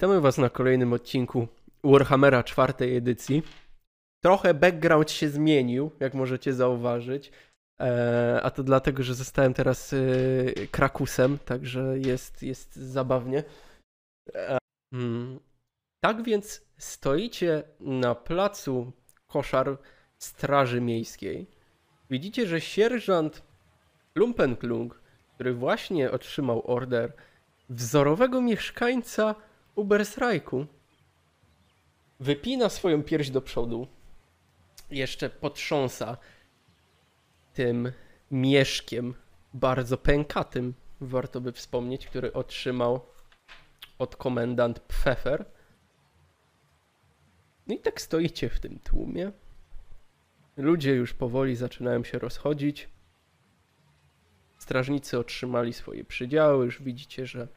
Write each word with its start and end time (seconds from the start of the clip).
Witamy 0.00 0.20
Was 0.20 0.38
na 0.38 0.50
kolejnym 0.50 0.92
odcinku 0.92 1.48
Warhammera 1.84 2.42
czwartej 2.42 2.96
edycji. 2.96 3.42
Trochę 4.24 4.54
background 4.54 5.10
się 5.10 5.28
zmienił, 5.28 5.90
jak 6.00 6.14
możecie 6.14 6.54
zauważyć. 6.54 7.32
E, 7.80 8.40
a 8.42 8.50
to 8.50 8.62
dlatego, 8.62 9.02
że 9.02 9.14
zostałem 9.14 9.54
teraz 9.54 9.92
e, 9.92 9.96
krakusem, 10.66 11.38
także 11.38 11.98
jest, 11.98 12.42
jest 12.42 12.76
zabawnie. 12.76 13.44
E, 14.34 14.58
mm. 14.92 15.40
Tak 16.04 16.22
więc 16.22 16.66
stoicie 16.78 17.62
na 17.80 18.14
placu 18.14 18.92
koszar 19.26 19.78
Straży 20.18 20.80
Miejskiej. 20.80 21.46
Widzicie, 22.10 22.46
że 22.46 22.60
sierżant 22.60 23.42
Lumpenklung, 24.14 25.00
który 25.34 25.54
właśnie 25.54 26.10
otrzymał 26.10 26.62
order 26.70 27.12
wzorowego 27.68 28.40
mieszkańca 28.40 29.34
Ubersrajku, 29.74 30.66
wypina 32.20 32.68
swoją 32.68 33.02
pierś 33.02 33.30
do 33.30 33.42
przodu, 33.42 33.86
jeszcze 34.90 35.30
potrząsa 35.30 36.16
tym 37.52 37.92
mieszkiem 38.30 39.14
bardzo 39.54 39.98
pękatym, 39.98 40.74
warto 41.00 41.40
by 41.40 41.52
wspomnieć, 41.52 42.06
który 42.06 42.32
otrzymał 42.32 43.00
od 43.98 44.16
komendant 44.16 44.80
Pfeffer. 44.80 45.44
No 47.66 47.74
i 47.74 47.78
tak 47.78 48.00
stoicie 48.00 48.48
w 48.48 48.60
tym 48.60 48.78
tłumie. 48.78 49.32
Ludzie 50.56 50.94
już 50.94 51.14
powoli 51.14 51.56
zaczynają 51.56 52.04
się 52.04 52.18
rozchodzić. 52.18 52.88
Strażnicy 54.58 55.18
otrzymali 55.18 55.72
swoje 55.72 56.04
przydziały. 56.04 56.64
Już 56.64 56.82
widzicie, 56.82 57.26
że 57.26 57.48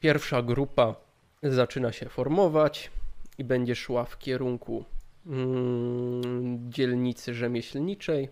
pierwsza 0.00 0.42
grupa 0.42 0.94
zaczyna 1.42 1.92
się 1.92 2.08
formować 2.08 2.90
i 3.38 3.44
będzie 3.44 3.76
szła 3.76 4.04
w 4.04 4.18
kierunku 4.18 4.84
mm, 5.26 6.72
dzielnicy 6.72 7.34
rzemieślniczej. 7.34 8.28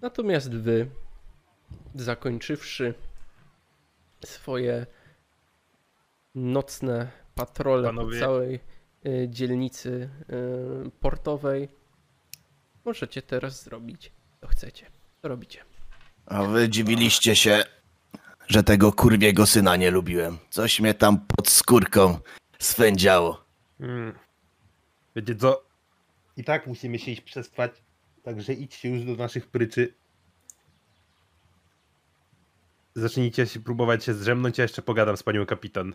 Natomiast 0.00 0.54
wy, 0.54 0.90
zakończywszy 1.94 2.94
swoje 4.24 4.86
nocne 6.34 7.10
patrole 7.34 7.88
Panowie. 7.88 8.20
po 8.20 8.24
całej 8.24 8.60
y, 9.06 9.26
dzielnicy 9.30 10.10
y, 10.86 10.90
portowej, 11.00 11.68
możecie 12.84 13.22
teraz 13.22 13.62
zrobić, 13.62 14.12
co 14.40 14.46
chcecie. 14.46 14.86
Co 15.22 15.28
robicie? 15.28 15.64
A 16.26 16.44
wy 16.44 16.68
dziwiliście 16.68 17.36
się, 17.36 17.64
że 18.48 18.62
tego 18.62 18.92
kurwiego 18.92 19.46
syna 19.46 19.76
nie 19.76 19.90
lubiłem. 19.90 20.38
Coś 20.50 20.80
mnie 20.80 20.94
tam 20.94 21.26
pod 21.26 21.48
skórką 21.48 22.18
swędziało. 22.58 23.44
Mm. 23.80 24.12
Wiecie 25.16 25.36
co? 25.36 25.64
I 26.36 26.44
tak 26.44 26.66
musimy 26.66 26.98
się 26.98 27.10
iść 27.10 27.20
przespać, 27.20 27.72
także 28.22 28.52
idźcie 28.52 28.88
już 28.88 29.04
do 29.04 29.16
naszych 29.16 29.46
pryczy. 29.46 29.94
Zacznijcie 32.94 33.46
się 33.46 33.60
próbować 33.60 34.04
się 34.04 34.14
zdrzemnąć, 34.14 34.58
ja 34.58 34.62
jeszcze 34.64 34.82
pogadam 34.82 35.16
z 35.16 35.22
panią 35.22 35.46
kapitan. 35.46 35.94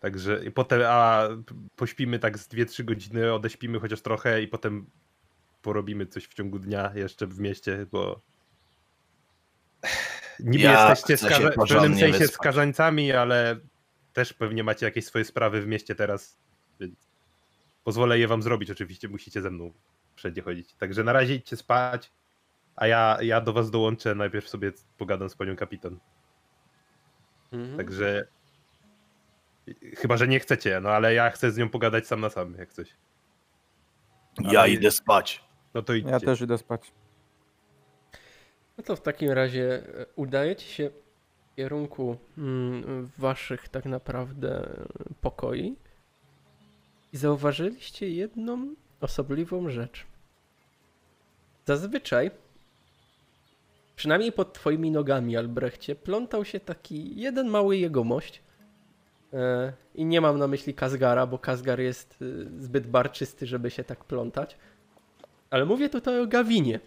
Także 0.00 0.44
i 0.44 0.50
potem, 0.50 0.82
a 0.86 1.28
pośpimy 1.76 2.18
tak 2.18 2.38
z 2.38 2.48
2-3 2.48 2.84
godziny, 2.84 3.32
odeśpimy 3.32 3.80
chociaż 3.80 4.00
trochę 4.00 4.42
i 4.42 4.48
potem 4.48 4.86
porobimy 5.62 6.06
coś 6.06 6.24
w 6.24 6.34
ciągu 6.34 6.58
dnia 6.58 6.92
jeszcze 6.94 7.26
w 7.26 7.40
mieście, 7.40 7.86
bo 7.92 8.20
niby 10.40 10.64
Ja 10.64 10.90
jesteście 10.90 11.26
skaza- 11.26 11.50
w 11.50 11.68
pewnym 11.68 11.98
sensie 11.98 12.18
wyspać. 12.18 12.30
skazańcami, 12.34 13.12
ale 13.12 13.56
też 14.12 14.32
pewnie 14.32 14.64
macie 14.64 14.86
jakieś 14.86 15.04
swoje 15.06 15.24
sprawy 15.24 15.62
w 15.62 15.66
mieście 15.66 15.94
teraz, 15.94 16.38
więc 16.80 17.08
pozwolę 17.84 18.18
je 18.18 18.28
wam 18.28 18.42
zrobić 18.42 18.70
oczywiście, 18.70 19.08
musicie 19.08 19.42
ze 19.42 19.50
mną 19.50 19.72
wszędzie 20.14 20.42
chodzić. 20.42 20.74
Także 20.74 21.04
na 21.04 21.12
razie 21.12 21.34
idźcie 21.34 21.56
spać, 21.56 22.12
a 22.76 22.86
ja, 22.86 23.18
ja 23.20 23.40
do 23.40 23.52
was 23.52 23.70
dołączę, 23.70 24.14
najpierw 24.14 24.48
sobie 24.48 24.72
pogadam 24.98 25.28
z 25.30 25.34
panią 25.36 25.56
kapitan. 25.56 25.98
Mhm. 27.52 27.76
Także 27.76 28.26
chyba, 29.96 30.16
że 30.16 30.28
nie 30.28 30.40
chcecie, 30.40 30.80
no 30.80 30.88
ale 30.90 31.14
ja 31.14 31.30
chcę 31.30 31.50
z 31.52 31.56
nią 31.56 31.68
pogadać 31.68 32.06
sam 32.06 32.20
na 32.20 32.30
sam, 32.30 32.54
jak 32.58 32.72
coś. 32.72 32.96
Ja 34.40 34.60
Ale- 34.60 34.70
idę 34.70 34.90
spać. 34.90 35.44
No 35.74 35.82
to 35.82 35.94
idźcie. 35.94 36.10
Ja 36.12 36.20
też 36.20 36.40
idę 36.40 36.58
spać. 36.58 36.92
No 38.78 38.84
to 38.84 38.96
w 38.96 39.00
takim 39.00 39.30
razie 39.30 39.82
e, 40.00 40.06
udajecie 40.16 40.66
się 40.66 40.90
w 40.90 41.56
kierunku 41.56 42.16
mm, 42.38 43.10
waszych 43.18 43.68
tak 43.68 43.84
naprawdę 43.84 44.68
pokoi 45.20 45.76
i 47.12 47.16
zauważyliście 47.16 48.10
jedną 48.10 48.74
osobliwą 49.00 49.70
rzecz. 49.70 50.06
Zazwyczaj, 51.66 52.30
przynajmniej 53.96 54.32
pod 54.32 54.52
twoimi 54.52 54.90
nogami, 54.90 55.36
Albrechcie, 55.36 55.94
plątał 55.94 56.44
się 56.44 56.60
taki 56.60 57.20
jeden 57.20 57.48
mały 57.48 57.76
jegomość. 57.76 58.42
E, 59.32 59.72
I 59.94 60.04
nie 60.04 60.20
mam 60.20 60.38
na 60.38 60.46
myśli 60.46 60.74
Kazgara, 60.74 61.26
bo 61.26 61.38
Kazgar 61.38 61.80
jest 61.80 62.18
e, 62.22 62.24
zbyt 62.62 62.86
barczysty, 62.86 63.46
żeby 63.46 63.70
się 63.70 63.84
tak 63.84 64.04
plątać. 64.04 64.56
Ale 65.50 65.64
mówię 65.64 65.88
tutaj 65.88 66.20
o 66.20 66.26
Gawinie. 66.26 66.80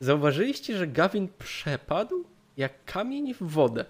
Zauważyliście, 0.00 0.76
że 0.76 0.86
Gawin 0.86 1.28
przepadł 1.38 2.24
jak 2.56 2.84
kamień 2.84 3.34
w 3.34 3.42
wodę. 3.42 3.84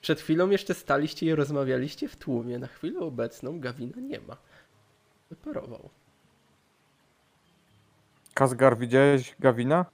Przed 0.00 0.20
chwilą 0.20 0.50
jeszcze 0.50 0.74
staliście 0.74 1.26
i 1.26 1.34
rozmawialiście 1.34 2.08
w 2.08 2.16
tłumie. 2.16 2.58
Na 2.58 2.66
chwilę 2.66 3.00
obecną 3.00 3.60
Gawina 3.60 4.00
nie 4.00 4.20
ma. 4.20 4.36
Wyparował. 5.30 5.90
Kazgar, 8.34 8.78
widziałeś 8.78 9.34
Gawina? 9.40 9.86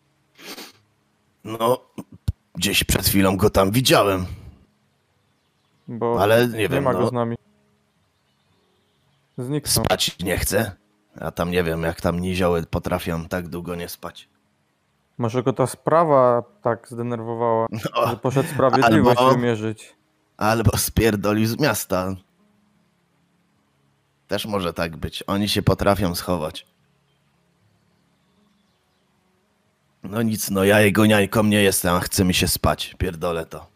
No, 1.45 1.81
gdzieś 2.55 2.85
przed 2.85 3.07
chwilą 3.07 3.37
go 3.37 3.51
tam 3.51 3.71
widziałem. 3.71 4.27
Bo 5.89 6.23
Ale 6.23 6.49
nie 6.49 6.69
wiem, 6.69 6.85
ma 6.85 6.93
go 6.93 7.01
no. 7.01 7.09
z 7.09 7.13
nami. 7.13 7.37
Zniknął. 9.39 9.85
Spać 9.85 10.19
nie 10.19 10.39
chcę. 10.39 10.73
A 11.21 11.31
tam 11.31 11.51
nie 11.51 11.65
wiem, 11.65 11.83
jak 11.83 12.01
tam 12.01 12.21
nizioły 12.21 12.63
potrafią 12.63 13.25
tak 13.29 13.49
długo 13.49 13.75
nie 13.75 13.89
spać. 13.89 14.29
Może 15.21 15.43
go 15.43 15.53
ta 15.53 15.67
sprawa 15.67 16.43
tak 16.63 16.89
zdenerwowała, 16.89 17.67
że 17.73 17.89
No, 18.07 18.17
poszedł 18.17 18.49
sprawiedliwość 18.49 19.21
albo- 19.21 19.35
wymierzyć. 19.35 19.95
albo 20.37 20.77
spierdolił 20.79 21.47
z 21.47 21.59
miasta. 21.59 22.15
Też 24.29 24.47
może 24.47 24.73
tak 24.73 24.97
być. 24.97 25.25
Oni 25.27 25.49
się 25.49 25.63
potrafią 25.63 26.15
schować. 26.15 26.67
No 30.03 30.23
nic, 30.23 30.51
no 30.51 30.65
ja 30.65 30.81
jego 30.81 31.07
niańką 31.07 31.43
nie 31.45 31.63
jestem, 31.63 31.95
a 31.95 32.01
chce 32.01 32.25
mi 32.25 32.35
się 32.35 32.49
spać. 32.49 32.95
Pierdolę 32.99 33.47
to. 33.47 33.67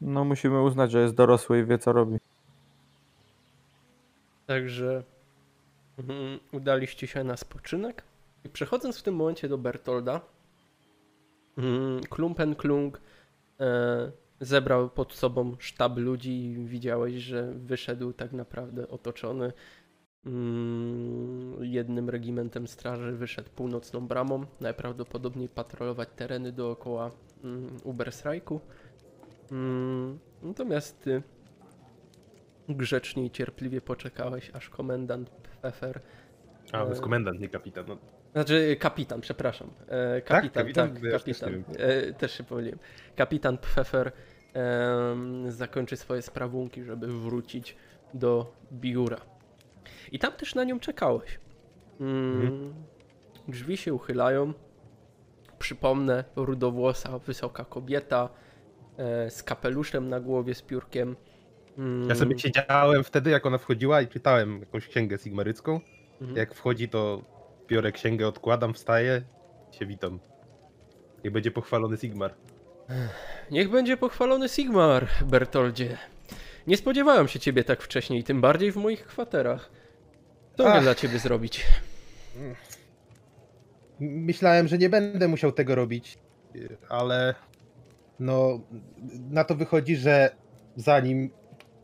No 0.00 0.24
musimy 0.24 0.62
uznać, 0.62 0.90
że 0.90 1.00
jest 1.02 1.14
dorosły 1.14 1.58
i 1.60 1.64
wie 1.64 1.78
co 1.78 1.92
robi. 1.92 2.16
Także 4.46 5.02
mhm, 5.98 6.38
udaliście 6.52 7.06
się 7.06 7.24
na 7.24 7.36
spoczynek. 7.36 8.02
I 8.44 8.48
przechodząc 8.48 8.98
w 8.98 9.02
tym 9.02 9.14
momencie 9.14 9.48
do 9.48 9.58
Bertolda, 9.58 10.20
mhm, 11.56 12.00
Klumpenklung 12.00 13.00
e, 13.60 14.12
zebrał 14.40 14.90
pod 14.90 15.12
sobą 15.12 15.56
sztab 15.58 15.98
ludzi 15.98 16.44
i 16.44 16.66
widziałeś, 16.66 17.14
że 17.14 17.52
wyszedł 17.54 18.12
tak 18.12 18.32
naprawdę 18.32 18.88
otoczony 18.88 19.52
mm, 20.26 21.64
jednym 21.64 22.10
regimentem 22.10 22.66
straży, 22.66 23.12
wyszedł 23.12 23.50
północną 23.50 24.06
bramą, 24.06 24.46
najprawdopodobniej 24.60 25.48
patrolować 25.48 26.08
tereny 26.16 26.52
dookoła 26.52 27.10
mm, 27.44 27.76
Ubersrajku. 27.84 28.60
Mm, 29.52 30.18
natomiast 30.42 31.00
ty 31.00 31.22
grzecznie 32.68 33.26
i 33.26 33.30
cierpliwie 33.30 33.80
poczekałeś, 33.80 34.50
aż 34.54 34.68
komendant 34.68 35.30
Pfeffer, 35.30 36.00
A, 36.72 36.84
to 36.84 36.88
jest 36.88 37.00
komendant, 37.00 37.40
nie 37.40 37.48
kapitan. 37.48 37.84
No, 37.88 37.98
znaczy 38.32 38.76
kapitan, 38.80 39.20
przepraszam, 39.20 39.70
e, 39.88 40.20
kapitan, 40.22 40.62
Kapitan? 40.64 40.94
tak, 40.94 41.02
Ja 41.02 41.10
już 41.12 41.22
też 41.22 41.38
kapitan, 41.40 41.64
nie 41.78 41.84
e, 41.84 42.12
też 42.12 42.32
się 42.38 42.44
pomyliłem. 42.44 42.78
Kapitan 43.16 43.58
Pfeffer 43.58 44.12
em, 44.54 45.50
zakończy 45.50 45.96
swoje 45.96 46.22
sprawunki, 46.22 46.84
żeby 46.84 47.06
wrócić 47.20 47.76
do 48.14 48.52
biura. 48.72 49.20
I 50.12 50.18
tam 50.18 50.32
też 50.32 50.54
na 50.54 50.64
nią 50.64 50.80
czekałeś. 50.80 51.38
Mm, 52.00 52.40
Mhm. 52.42 52.74
Drzwi 53.48 53.76
się 53.76 53.94
uchylają. 53.94 54.52
Przypomnę, 55.58 56.24
rudowłosa, 56.36 57.18
wysoka 57.18 57.64
kobieta 57.64 58.28
e, 58.96 59.30
z 59.30 59.42
kapeluszem 59.42 60.08
na 60.08 60.20
głowie, 60.20 60.54
z 60.54 60.62
piórkiem. 60.62 61.16
Mm, 61.78 62.08
Ja 62.08 62.14
sobie 62.14 62.38
siedziałem 62.38 63.04
wtedy, 63.04 63.30
jak 63.30 63.46
ona 63.46 63.58
wchodziła 63.58 64.00
i 64.02 64.08
czytałem 64.08 64.60
jakąś 64.60 64.88
księgę 64.88 65.18
sigmarycką. 65.18 65.80
mhm. 66.20 66.36
Jak 66.38 66.54
wchodzi, 66.54 66.88
to 66.88 67.22
biorę 67.68 67.92
księgę, 67.92 68.28
odkładam, 68.28 68.74
wstaję, 68.74 69.22
się 69.70 69.86
witam. 69.86 70.18
Niech 71.24 71.32
będzie 71.32 71.50
pochwalony 71.50 71.96
Sigmar. 71.96 72.34
Niech 73.50 73.70
będzie 73.70 73.96
pochwalony 73.96 74.48
Sigmar, 74.48 75.06
Bertoldzie. 75.26 75.98
Nie 76.66 76.76
spodziewałem 76.76 77.28
się 77.28 77.40
ciebie 77.40 77.64
tak 77.64 77.82
wcześniej, 77.82 78.24
tym 78.24 78.40
bardziej 78.40 78.72
w 78.72 78.76
moich 78.76 79.06
kwaterach. 79.06 79.70
Co 80.56 80.68
mogę 80.68 80.80
dla 80.80 80.94
ciebie 80.94 81.18
zrobić? 81.18 81.66
Myślałem, 84.00 84.68
że 84.68 84.78
nie 84.78 84.88
będę 84.90 85.28
musiał 85.28 85.52
tego 85.52 85.74
robić, 85.74 86.18
ale 86.88 87.34
no 88.20 88.60
na 89.30 89.44
to 89.44 89.54
wychodzi, 89.54 89.96
że 89.96 90.30
zanim 90.76 91.30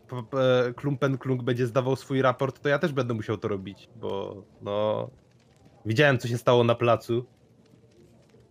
p- 0.08 0.72
Klumpen 0.76 1.18
Klunk 1.18 1.42
będzie 1.42 1.66
zdawał 1.66 1.96
swój 1.96 2.22
raport, 2.22 2.60
to 2.60 2.68
ja 2.68 2.78
też 2.78 2.92
będę 2.92 3.14
musiał 3.14 3.38
to 3.38 3.48
robić, 3.48 3.88
bo 3.96 4.42
no 4.62 5.10
widziałem 5.84 6.18
co 6.18 6.28
się 6.28 6.38
stało 6.38 6.64
na 6.64 6.74
placu. 6.74 7.26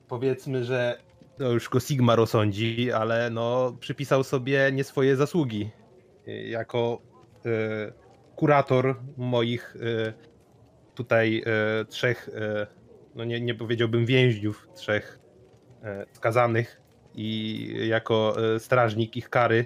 Powiedzmy, 0.08 0.64
że 0.64 0.98
no 1.40 1.50
już 1.50 1.70
go 1.70 1.80
Sigmar 1.80 2.20
osądzi, 2.20 2.92
ale 2.92 3.30
no 3.30 3.78
przypisał 3.80 4.24
sobie 4.24 4.72
nie 4.74 4.84
swoje 4.84 5.16
zasługi. 5.16 5.70
Y, 6.28 6.48
Jako 6.48 7.02
y, 7.46 7.94
kurator 8.36 8.96
moich 9.18 9.76
y, 9.76 10.14
tutaj 10.96 11.44
y, 11.82 11.86
trzech 11.86 12.30
y, 12.30 12.68
no 13.16 13.24
nie, 13.24 13.42
nie 13.42 13.56
powiedziałbym 13.56 14.06
więźniów, 14.06 14.68
trzech 14.76 15.20
e, 15.84 16.06
skazanych 16.12 16.82
i 17.16 17.68
jako 17.88 18.36
strażnik 18.60 19.18
ich 19.18 19.30
kary 19.30 19.66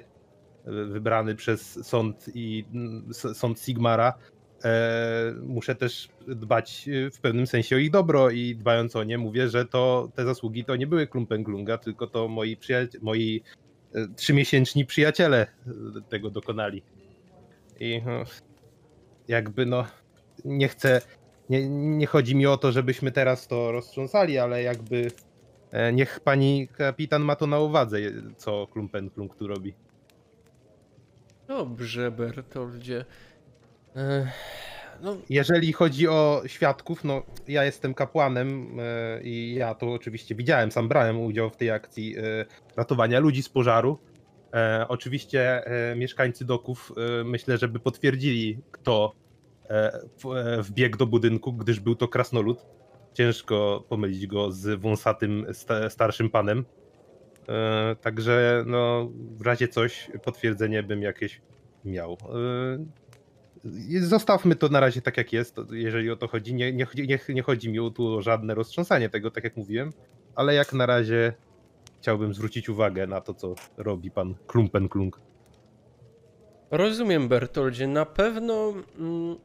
wybrany 0.66 1.36
przez 1.36 1.88
sąd 1.88 2.26
i 2.34 2.66
sąd 3.12 3.60
Sigmara 3.60 4.14
muszę 5.42 5.76
też 5.76 6.10
dbać 6.28 6.90
e, 6.90 7.12
w 7.12 7.20
pewnym 7.20 7.48
sensie 7.48 7.76
o 7.76 7.80
ich 7.80 7.92
dobro 7.92 8.30
i 8.30 8.56
dbając 8.56 8.96
o 8.96 9.04
nie 9.04 9.18
mówię, 9.18 9.50
że 9.50 9.66
to 9.66 10.10
te 10.16 10.26
zasługi 10.26 10.66
to 10.66 10.76
nie 10.76 10.88
były 10.88 11.08
Klumpenglunga, 11.08 11.78
tylko 11.78 12.08
to 12.08 12.28
moi, 12.28 13.44
e, 13.94 14.08
trzymiesięczni 14.16 14.86
przyjaciele 14.86 15.38
e, 15.38 15.72
tego 16.10 16.30
dokonali. 16.30 16.84
I 17.80 18.02
jakby 19.28 19.66
no 19.66 19.86
nie 20.46 20.68
chcę 20.68 21.02
nie, 21.50 21.70
nie 21.70 22.08
chodzi 22.08 22.36
mi 22.36 22.46
o 22.46 22.58
to, 22.58 22.72
żebyśmy 22.72 23.12
teraz 23.12 23.48
to 23.48 23.72
roztrząsali, 23.72 24.38
ale 24.38 24.64
jakby 24.64 25.12
e, 25.72 25.94
niech 25.94 26.20
pani 26.20 26.68
kapitan 26.68 27.22
ma 27.22 27.36
to 27.36 27.48
na 27.48 27.60
uwadze, 27.60 27.98
co 28.38 28.68
Klumpen 28.68 29.10
Klunk 29.10 29.36
tu 29.36 29.48
robi. 29.48 29.74
Dobrze, 31.48 32.12
Bertoldzie. 32.12 33.06
No, 35.02 35.18
Jeżeli 35.30 35.74
chodzi 35.74 36.08
o 36.08 36.42
świadków, 36.46 37.04
no 37.04 37.24
ja 37.48 37.64
jestem 37.64 37.94
kapłanem 37.94 38.80
e, 38.80 39.22
i 39.24 39.56
ja 39.56 39.76
to 39.76 39.94
oczywiście 39.94 40.36
widziałem, 40.36 40.72
sam 40.72 40.88
brałem 40.88 41.22
udział 41.22 41.50
w 41.50 41.58
tej 41.58 41.72
akcji 41.72 42.18
e, 42.18 42.22
ratowania 42.76 43.20
ludzi 43.20 43.44
z 43.44 43.50
pożaru. 43.50 44.00
E, 44.54 44.86
oczywiście 44.88 45.66
e, 45.66 45.96
mieszkańcy 45.96 46.46
doków 46.46 46.92
myślę, 47.26 47.58
żeby 47.58 47.80
potwierdzili, 47.80 48.60
kto 48.72 49.14
wbiegł 50.60 50.98
do 50.98 51.08
budynku, 51.08 51.54
gdyż 51.54 51.80
był 51.80 51.96
to 51.96 52.08
krasnolud. 52.08 52.66
Ciężko 53.14 53.84
pomylić 53.90 54.28
go 54.28 54.52
z 54.52 54.82
wąsatym 54.82 55.46
sta, 55.54 55.90
starszym 55.90 56.30
panem. 56.30 56.66
Także 58.02 58.64
no, 58.68 59.10
w 59.38 59.42
razie 59.42 59.68
coś 59.68 60.12
potwierdzenie 60.24 60.84
bym 60.84 61.02
jakieś 61.02 61.42
miał. 61.86 62.18
Zostawmy 64.00 64.56
to 64.56 64.70
na 64.70 64.80
razie 64.80 65.02
tak 65.02 65.18
jak 65.18 65.34
jest, 65.34 65.56
jeżeli 65.72 66.12
o 66.12 66.16
to 66.16 66.28
chodzi. 66.28 66.54
Nie, 66.54 66.74
nie, 66.74 66.88
nie, 66.96 67.20
nie 67.30 67.42
chodzi 67.42 67.70
mi 67.70 67.92
tu 67.96 68.08
o 68.08 68.22
żadne 68.22 68.56
roztrząsanie 68.56 69.10
tego, 69.10 69.32
tak 69.32 69.44
jak 69.44 69.58
mówiłem, 69.58 69.94
ale 70.36 70.54
jak 70.54 70.74
na 70.74 70.86
razie 70.86 71.34
chciałbym 72.00 72.34
zwrócić 72.34 72.70
uwagę 72.70 73.08
na 73.08 73.22
to, 73.22 73.34
co 73.34 73.56
robi 73.78 74.12
pan 74.12 74.36
Klumpen 74.48 74.90
Klunk. 74.90 75.20
rozumiem, 76.72 77.28
Bertoldzie. 77.28 77.88
Na 77.88 78.06
pewno 78.06 78.74
mm, 79.00 79.38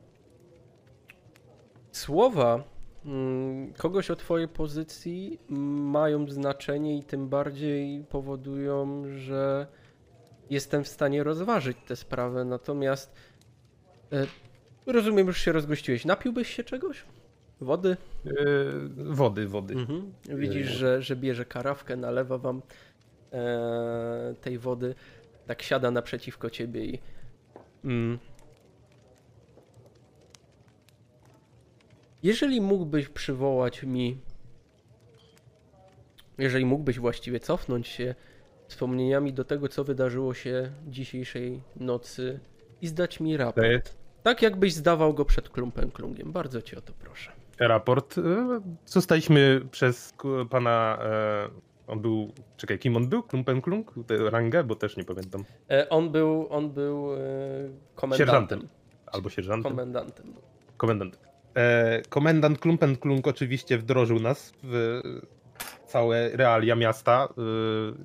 słowa 1.92 2.64
mm, 3.04 3.72
kogoś 3.72 4.10
o 4.10 4.16
twojej 4.16 4.48
pozycji 4.48 5.40
mają 5.48 6.30
znaczenie 6.30 6.98
i 6.98 7.02
tym 7.02 7.28
bardziej 7.28 8.04
powodują, 8.04 9.02
że 9.16 9.66
jestem 10.50 10.84
w 10.84 10.88
stanie 10.88 11.24
rozważyć 11.24 11.76
tę 11.86 11.96
sprawę. 11.96 12.44
Natomiast 12.44 13.14
rozumiem, 14.86 15.26
już 15.26 15.38
się 15.40 15.52
rozgościłeś. 15.52 16.04
Napiłbyś 16.04 16.54
się 16.54 16.64
czegoś? 16.64 17.04
Wody? 17.60 17.96
Yy, 18.24 18.34
wody, 18.96 19.48
wody. 19.48 19.74
Mhm. 19.74 20.12
Widzisz, 20.28 20.68
że, 20.68 21.02
że 21.02 21.16
bierze 21.16 21.44
karawkę, 21.44 21.96
nalewa 21.96 22.38
wam 22.38 22.62
e, 23.32 24.34
tej 24.40 24.58
wody, 24.58 24.94
tak 25.46 25.62
siada 25.62 25.90
naprzeciwko 25.90 26.50
ciebie 26.50 26.84
i. 26.84 26.98
Mm. 27.84 28.18
Jeżeli 32.22 32.60
mógłbyś 32.60 33.08
przywołać 33.08 33.82
mi. 33.82 34.18
Jeżeli 36.38 36.64
mógłbyś 36.64 36.98
właściwie 36.98 37.40
cofnąć 37.40 37.88
się 37.88 38.14
wspomnieniami 38.68 39.32
do 39.32 39.44
tego, 39.44 39.68
co 39.68 39.84
wydarzyło 39.84 40.34
się 40.34 40.72
dzisiejszej 40.86 41.62
nocy 41.76 42.40
i 42.80 42.86
zdać 42.86 43.20
mi 43.20 43.36
raport. 43.36 44.01
Tak 44.22 44.42
jakbyś 44.42 44.74
zdawał 44.74 45.14
go 45.14 45.24
przed 45.24 45.48
klumpem 45.48 45.90
klungiem. 45.90 46.32
Bardzo 46.32 46.62
cię 46.62 46.78
o 46.78 46.80
to 46.80 46.92
proszę. 47.04 47.30
raport. 47.58 48.16
Yy, 48.16 48.24
Zostaliśmy 48.86 49.60
przez 49.70 50.14
pana. 50.50 50.98
e, 51.04 51.48
On 51.86 52.00
był. 52.00 52.32
Czekaj, 52.56 52.78
kim 52.78 52.96
on 52.96 53.08
był? 53.08 53.22
Klumpen 53.22 53.62
Klunk? 53.62 53.92
Tę 54.06 54.30
Rangę? 54.30 54.64
Bo 54.64 54.74
też 54.74 54.96
nie 54.96 55.04
pamiętam. 55.04 55.44
E, 55.70 55.88
on 55.88 56.10
był, 56.10 56.46
on 56.50 56.70
był 56.70 57.14
e, 57.14 57.18
komendantem. 57.94 58.18
Sierżantem. 58.26 58.68
Albo 59.06 59.30
sierżantem. 59.30 59.72
Komendantem. 59.72 60.34
Komendant. 60.76 61.18
E, 61.56 62.02
komendant 62.08 62.58
Klumpen 62.58 62.96
Klunk 62.96 63.26
oczywiście 63.26 63.78
wdrożył 63.78 64.20
nas 64.20 64.52
w 64.62 65.00
całe 65.86 66.28
realia 66.36 66.76
miasta. 66.76 67.28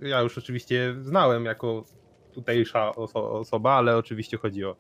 E, 0.04 0.08
ja 0.08 0.22
już 0.22 0.38
oczywiście 0.38 0.96
znałem 1.02 1.46
jako 1.46 1.84
tutejsza 2.34 2.96
oso 2.96 3.32
osoba, 3.32 3.72
ale 3.72 3.98
oczywiście 3.98 4.38
chodzi 4.38 4.66
o 4.66 4.72
e, 4.72 4.76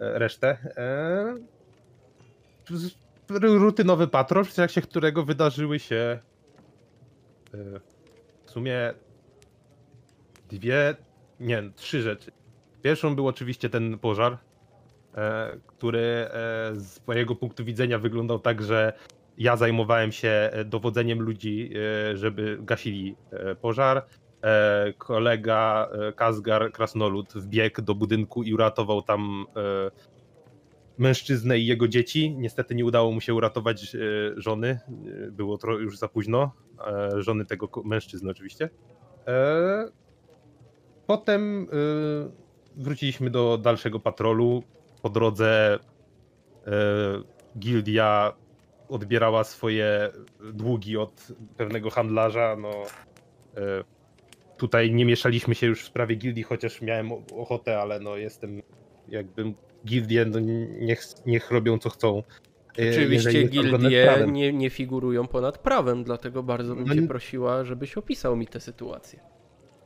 resztę. 0.00 0.58
E, 0.76 1.36
rutynowy 3.40 4.08
patrol, 4.08 4.44
w 4.44 4.54
trakcie 4.54 4.82
którego 4.82 5.24
wydarzyły 5.24 5.78
się 5.78 5.96
e, 5.96 6.20
w 8.44 8.50
sumie 8.50 8.94
dwie, 10.48 10.94
nie, 11.40 11.70
trzy 11.76 12.02
rzeczy. 12.02 12.32
Pierwszą 12.82 13.16
był 13.16 13.26
oczywiście 13.26 13.70
ten 13.70 13.98
pożar, 13.98 14.38
e, 15.14 15.56
który 15.66 16.28
z 16.72 17.06
mojego 17.06 17.34
punktu 17.34 17.64
widzenia 17.64 17.98
wyglądał 17.98 18.38
tak, 18.38 18.62
że 18.62 18.92
ja 19.38 19.56
zajmowałem 19.56 20.12
się 20.12 20.50
dowodzeniem 20.64 21.20
ludzi, 21.20 21.70
żeby 22.14 22.58
gasili 22.60 23.16
pożar. 23.60 24.06
E, 24.42 24.92
Kolega 24.98 25.88
e, 25.92 26.12
Kazgar 26.12 26.72
Krasnolud 26.72 27.32
wbiegł 27.32 27.82
do 27.82 27.94
budynku 27.94 28.42
i 28.42 28.54
uratował 28.54 29.02
tam 29.02 29.46
e, 29.56 29.90
mężczyznę 30.98 31.58
i 31.58 31.66
jego 31.66 31.88
dzieci. 31.88 32.34
Niestety 32.38 32.74
nie 32.74 32.84
udało 32.84 33.12
mu 33.12 33.20
się 33.20 33.34
uratować 33.34 33.96
żony. 34.36 34.80
Było 35.30 35.58
to 35.58 35.70
już 35.70 35.98
za 35.98 36.08
późno. 36.08 36.52
Żony 37.16 37.46
tego 37.46 37.68
mężczyzny 37.84 38.30
oczywiście. 38.30 38.70
Potem 41.06 41.66
wróciliśmy 42.76 43.30
do 43.30 43.58
dalszego 43.58 44.00
patrolu. 44.00 44.62
Po 45.02 45.08
drodze 45.08 45.78
gildia 47.58 48.32
odbierała 48.88 49.44
swoje 49.44 50.10
długi 50.52 50.96
od 50.96 51.28
pewnego 51.56 51.90
handlarza. 51.90 52.56
No, 52.58 52.70
tutaj 54.60 54.94
nie 54.94 55.04
mieszaliśmy 55.04 55.54
się 55.54 55.66
już 55.66 55.82
w 55.82 55.86
sprawie 55.86 56.16
gildii, 56.16 56.42
chociaż 56.42 56.82
miałem 56.82 57.12
ochotę, 57.12 57.78
ale 57.78 58.00
no 58.00 58.16
jestem 58.16 58.62
jakbym 59.08 59.54
gildie, 59.86 60.24
no 60.24 60.40
niech, 60.80 61.02
niech 61.26 61.50
robią 61.50 61.78
co 61.78 61.90
chcą. 61.90 62.22
E, 62.78 62.90
Oczywiście 62.90 63.44
gildie 63.44 64.26
nie, 64.26 64.52
nie 64.52 64.70
figurują 64.70 65.26
ponad 65.26 65.58
prawem, 65.58 66.04
dlatego 66.04 66.42
bardzo 66.42 66.74
bym 66.74 66.84
No 66.86 66.94
cię 66.94 67.02
prosiła, 67.02 67.64
żebyś 67.64 67.96
opisał 67.96 68.36
mi 68.36 68.46
tę 68.46 68.60
sytuację. 68.60 69.20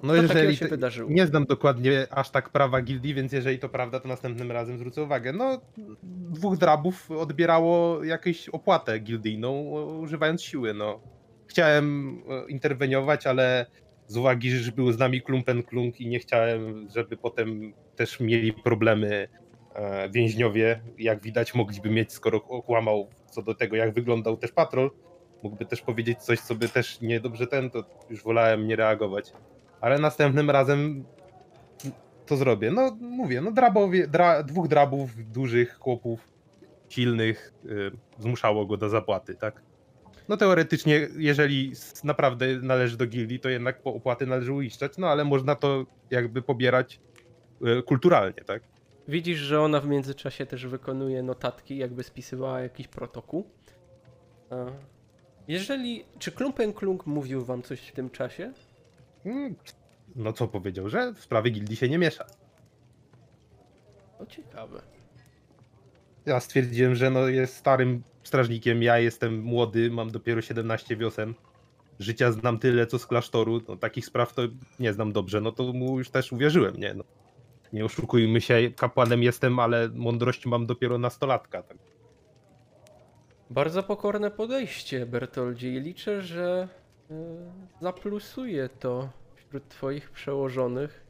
No 0.02 0.14
jeżeli 0.14 0.56
się 0.56 0.66
wydarzyło? 0.66 1.10
nie 1.10 1.26
znam 1.26 1.44
dokładnie 1.44 2.06
aż 2.10 2.30
tak 2.30 2.50
prawa 2.50 2.82
gildii, 2.82 3.14
więc 3.14 3.32
jeżeli 3.32 3.58
to 3.58 3.68
prawda, 3.68 4.00
to 4.00 4.08
następnym 4.08 4.52
razem 4.52 4.78
zwrócę 4.78 5.02
uwagę. 5.02 5.32
No, 5.32 5.60
dwóch 6.02 6.56
drabów 6.56 7.10
odbierało 7.10 8.04
jakąś 8.04 8.48
opłatę 8.48 8.98
gildyjną, 8.98 9.52
używając 10.00 10.42
siły, 10.42 10.74
no. 10.74 11.00
Chciałem 11.46 12.18
e, 12.28 12.50
interweniować, 12.50 13.26
ale 13.26 13.66
z 14.06 14.16
uwagi, 14.16 14.50
że 14.50 14.72
był 14.72 14.92
z 14.92 14.98
nami 14.98 15.22
klumpen 15.22 15.62
klunk 15.62 16.00
i 16.00 16.06
nie 16.06 16.18
chciałem, 16.18 16.88
żeby 16.94 17.16
potem 17.16 17.72
też 17.96 18.20
mieli 18.20 18.52
problemy 18.52 19.28
e, 19.74 20.10
więźniowie, 20.10 20.80
jak 20.98 21.22
widać 21.22 21.54
mogliby 21.54 21.90
mieć, 21.90 22.12
skoro 22.12 22.44
okłamał 22.48 23.08
co 23.30 23.42
do 23.42 23.54
tego, 23.54 23.76
jak 23.76 23.94
wyglądał 23.94 24.36
też 24.36 24.52
patrol, 24.52 24.90
mógłby 25.42 25.66
też 25.66 25.80
powiedzieć 25.80 26.22
coś, 26.22 26.40
co 26.40 26.54
by 26.54 26.68
też 26.68 27.00
niedobrze 27.00 27.46
ten, 27.46 27.70
to 27.70 27.84
już 28.10 28.22
wolałem 28.22 28.66
nie 28.66 28.76
reagować. 28.76 29.32
Ale 29.80 29.98
następnym 29.98 30.50
razem 30.50 31.04
to 32.26 32.36
zrobię. 32.36 32.70
No 32.70 32.96
mówię, 33.00 33.40
no 33.40 33.50
drabowie, 33.52 34.06
dra, 34.06 34.42
dwóch 34.42 34.68
drabów, 34.68 35.10
dużych 35.32 35.78
chłopów, 35.78 36.28
silnych, 36.88 37.54
y, 37.64 37.90
zmuszało 38.18 38.66
go 38.66 38.76
do 38.76 38.88
zapłaty, 38.88 39.34
tak? 39.34 39.62
No 40.28 40.36
teoretycznie, 40.36 41.08
jeżeli 41.16 41.72
naprawdę 42.04 42.46
należy 42.62 42.96
do 42.96 43.06
gildii, 43.06 43.40
to 43.40 43.48
jednak 43.48 43.82
po 43.82 43.94
opłaty 43.94 44.26
należy 44.26 44.52
uiszczać, 44.52 44.98
no 44.98 45.06
ale 45.08 45.24
można 45.24 45.54
to 45.54 45.86
jakby 46.10 46.42
pobierać 46.42 47.00
y, 47.78 47.82
kulturalnie, 47.82 48.44
tak? 48.46 48.62
Widzisz, 49.08 49.38
że 49.38 49.60
ona 49.60 49.80
w 49.80 49.86
międzyczasie 49.86 50.46
też 50.46 50.66
wykonuje 50.66 51.22
notatki, 51.22 51.76
jakby 51.76 52.02
spisywała 52.02 52.60
jakiś 52.60 52.88
protokół. 52.88 53.50
Jeżeli. 55.48 56.04
Czy 56.18 56.32
Klumpenklung 56.32 57.06
mówił 57.06 57.44
wam 57.44 57.62
coś 57.62 57.80
w 57.80 57.92
tym 57.92 58.10
czasie? 58.10 58.52
Mm, 59.24 59.54
No 60.16 60.32
co 60.32 60.48
powiedział, 60.48 60.88
że 60.88 61.12
w 61.12 61.20
sprawy 61.20 61.50
gildii 61.50 61.76
się 61.76 61.88
nie 61.88 61.98
miesza. 61.98 62.24
To 64.18 64.26
ciekawe. 64.26 64.82
Ja 66.26 66.40
stwierdziłem, 66.40 66.94
że 66.94 67.10
no 67.10 67.28
jest 67.28 67.56
starym 67.56 68.02
strażnikiem, 68.24 68.82
ja 68.82 68.98
jestem 68.98 69.40
młody, 69.40 69.90
mam 69.90 70.10
dopiero 70.10 70.42
17 70.42 70.96
wiosen. 70.96 71.34
Życia 71.98 72.32
znam 72.32 72.58
tyle, 72.58 72.86
co 72.86 72.98
z 72.98 73.06
klasztoru, 73.06 73.60
no 73.68 73.76
takich 73.76 74.06
spraw 74.06 74.34
to 74.34 74.42
nie 74.78 74.92
znam 74.92 75.12
dobrze, 75.12 75.40
no 75.40 75.52
to 75.52 75.72
mu 75.72 75.98
już 75.98 76.10
też 76.10 76.32
uwierzyłem, 76.32 76.76
nie 76.76 76.94
no. 76.94 77.04
Nie 77.72 77.84
oszukujmy 77.84 78.40
się, 78.40 78.70
kapłanem 78.76 79.22
jestem, 79.22 79.58
ale 79.58 79.88
mądrość 79.88 80.46
mam 80.46 80.66
dopiero 80.66 80.98
nastolatka. 80.98 81.62
Tak. 81.62 81.76
Bardzo 83.50 83.82
pokorne 83.82 84.30
podejście, 84.30 85.06
Bertoldzie, 85.06 85.74
i 85.74 85.80
liczę, 85.80 86.22
że 86.22 86.68
y, 87.10 87.14
zaplusuje 87.80 88.68
to 88.68 89.08
wśród 89.36 89.68
twoich 89.68 90.10
przełożonych. 90.10 91.04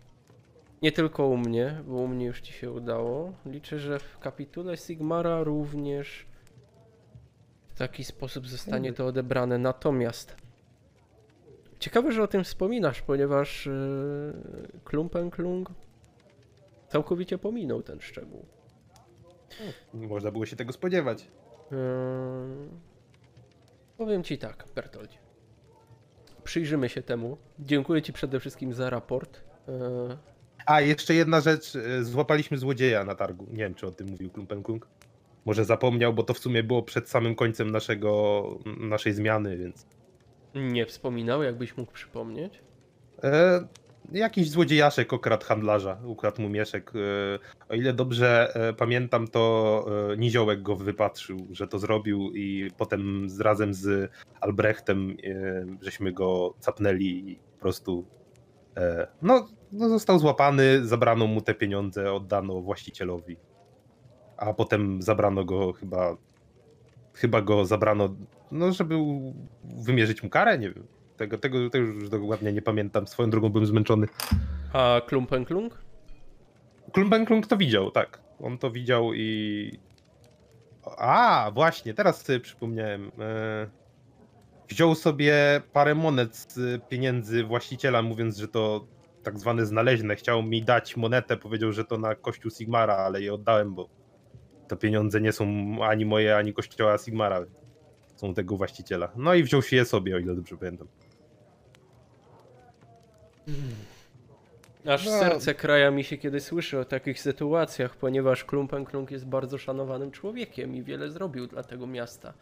Nie 0.83 0.93
tylko 0.93 1.27
u 1.27 1.37
mnie, 1.37 1.83
bo 1.87 1.95
u 1.95 2.09
mnie 2.09 2.27
już 2.27 2.41
ci 2.41 2.53
się 2.53 2.71
udało. 2.71 3.33
Liczę, 3.47 3.79
że 3.79 3.99
w 3.99 4.19
kapitule 4.19 4.77
Sigmara 4.77 5.43
również 5.43 6.27
w 7.75 7.79
taki 7.79 8.05
sposób 8.05 8.49
zostanie 8.49 8.93
to 8.93 9.07
odebrane. 9.07 9.59
Natomiast 9.59 10.37
ciekawe, 11.79 12.13
że 12.13 12.23
o 12.23 12.27
tym 12.27 12.45
wspominasz, 12.45 13.03
ponieważ 13.03 13.67
yy, 13.67 14.81
Klumpenklung 14.85 15.71
całkowicie 16.89 17.39
pominął 17.39 17.83
ten 17.83 18.01
szczegół. 18.01 18.47
Można 19.95 20.31
było 20.31 20.47
się 20.47 20.57
tego 20.57 20.73
spodziewać. 20.73 21.23
Eee, 21.73 21.79
Powiem 23.97 24.23
ci 24.25 24.39
tak, 24.39 24.65
Bertoldzie. 24.75 25.19
Przyjrzymy 26.45 26.89
się 26.89 27.03
temu. 27.03 27.37
Dziękuję 27.59 28.03
ci 28.03 28.13
przede 28.13 28.41
wszystkim 28.41 28.73
za 28.73 28.91
raport. 28.91 29.41
Eee, 29.69 30.17
A, 30.67 30.81
jeszcze 30.81 31.15
jedna 31.15 31.41
rzecz, 31.41 31.77
e, 31.77 32.05
złapaliśmy 32.05 32.59
złodzieja 32.59 33.05
na 33.05 33.15
targu. 33.15 33.47
Nie 33.51 33.57
wiem, 33.59 33.75
czy 33.75 33.87
o 33.87 33.91
tym 33.91 34.09
mówił 34.09 34.31
Klumpenkung. 34.31 34.87
Może 35.45 35.65
zapomniał, 35.65 36.15
bo 36.15 36.23
to 36.23 36.35
w 36.35 36.39
sumie 36.39 36.63
było 36.63 36.83
przed 36.83 37.09
samym 37.09 37.35
końcem 37.35 37.71
naszego, 37.71 38.45
naszej 38.81 39.13
zmiany, 39.13 39.57
więc... 39.57 39.87
Nie 40.55 40.87
wspominał, 40.87 41.43
jakbyś 41.43 41.77
mógł 41.77 41.93
przypomnieć. 41.93 42.61
E, 43.23 43.67
jakiś 44.13 44.51
złodziejaszek 44.51 45.13
okradł 45.13 45.47
handlarza, 45.47 45.99
ukradł 46.05 46.43
mu 46.43 46.49
mieszek. 46.49 46.93
E, 46.95 47.39
o 47.69 47.75
ile 47.75 47.93
dobrze 47.93 48.55
e, 48.55 48.73
pamiętam, 48.73 49.29
to 49.29 49.87
e, 50.13 50.17
Niziołek 50.17 50.63
go 50.63 50.77
wypatrzył, 50.77 51.47
że 51.51 51.69
to 51.69 51.79
zrobił 51.79 52.31
i 52.35 52.71
potem 52.77 53.31
z, 53.31 53.41
razem 53.41 53.75
z 53.75 54.11
Albrechtem 54.41 55.17
e, 55.25 55.67
żeśmy 55.81 56.13
go 56.13 56.55
capnęli 56.61 57.05
i 57.05 57.39
po 57.55 57.61
prostu 57.61 58.05
e, 58.77 59.07
no, 59.23 59.49
no 59.73 59.89
został 59.89 60.19
złapany, 60.19 60.87
zabrano 60.87 61.27
mu 61.27 61.41
te 61.41 61.55
pieniądze, 61.55 62.13
oddano 62.13 62.61
właścicielowi. 62.61 63.37
A 64.45 64.55
potem 64.55 65.03
zabrano 65.03 65.45
go 65.45 65.73
chyba 65.73 66.17
chyba 67.15 67.43
go 67.43 67.65
zabrano, 67.65 68.15
no 68.53 68.73
żeby 68.73 68.95
wymierzyć 69.65 70.23
mu 70.23 70.29
karę, 70.31 70.59
nie 70.59 70.71
wiem. 70.71 70.87
Tego, 71.17 71.39
tego, 71.39 71.71
tego 71.71 71.85
już 71.87 72.09
dokładnie 72.09 72.53
nie 72.53 72.63
pamiętam. 72.63 73.07
Swoją 73.07 73.31
drogą 73.31 73.49
byłem 73.49 73.67
zmęczony. 73.67 74.07
A 74.73 75.01
Klumpenklung? 75.07 75.83
Klumpenklung 76.93 77.47
to 77.47 77.57
widział, 77.57 77.91
tak. 77.91 78.21
On 78.41 78.59
to 78.59 78.71
widział 78.71 79.15
i... 79.15 79.79
A, 80.99 81.51
właśnie, 81.55 81.95
teraz 81.95 82.23
sobie 82.23 82.41
przypomniałem. 82.41 83.11
E, 83.19 83.85
Wziął 84.69 84.95
sobie 84.95 85.63
parę 85.73 85.95
monet 85.95 86.37
z 86.37 86.83
pieniędzy 86.89 87.45
właściciela, 87.45 88.03
mówiąc, 88.03 88.37
że 88.37 88.49
to 88.49 88.87
tak 89.23 89.39
zwane 89.39 89.67
znaleźne. 89.67 90.17
Chciał 90.17 90.43
mi 90.43 90.63
dać 90.63 90.97
monetę, 90.97 91.37
powiedział, 91.37 91.73
że 91.73 91.85
to 91.85 91.99
na 91.99 92.15
kościół 92.15 92.51
Sigmara, 92.51 92.97
ale 92.97 93.23
je 93.23 93.35
oddałem, 93.35 93.75
bo 93.75 93.89
te 94.69 94.77
pieniądze 94.77 95.21
nie 95.21 95.33
są 95.33 95.47
ani 95.83 96.05
moje, 96.07 96.37
ani 96.37 96.53
kościoła 96.53 96.99
Sigmara. 96.99 97.45
Są 98.17 98.35
tego 98.35 98.57
właściciela. 98.57 99.13
No 99.17 99.35
i 99.35 99.43
wziął 99.43 99.63
się 99.63 99.77
je 99.77 99.85
sobie, 99.85 100.17
o 100.17 100.19
ile 100.19 100.35
dobrze 100.35 100.57
pamiętam. 100.57 100.89
Aż 104.87 105.07
No. 105.07 105.11
serce 105.19 105.55
kraja 105.55 105.91
mi 105.91 106.05
się, 106.05 106.19
kiedy 106.19 106.41
słyszę 106.41 106.81
o 106.81 106.85
takich 106.85 107.21
sytuacjach, 107.21 107.97
ponieważ 107.97 108.45
Klumpenklung 108.45 109.11
jest 109.11 109.27
bardzo 109.27 109.59
szanowanym 109.59 110.11
człowiekiem 110.11 110.75
i 110.77 110.83
wiele 110.83 111.11
zrobił 111.11 111.47
dla 111.47 111.63
tego 111.63 111.87
miasta. 111.87 112.33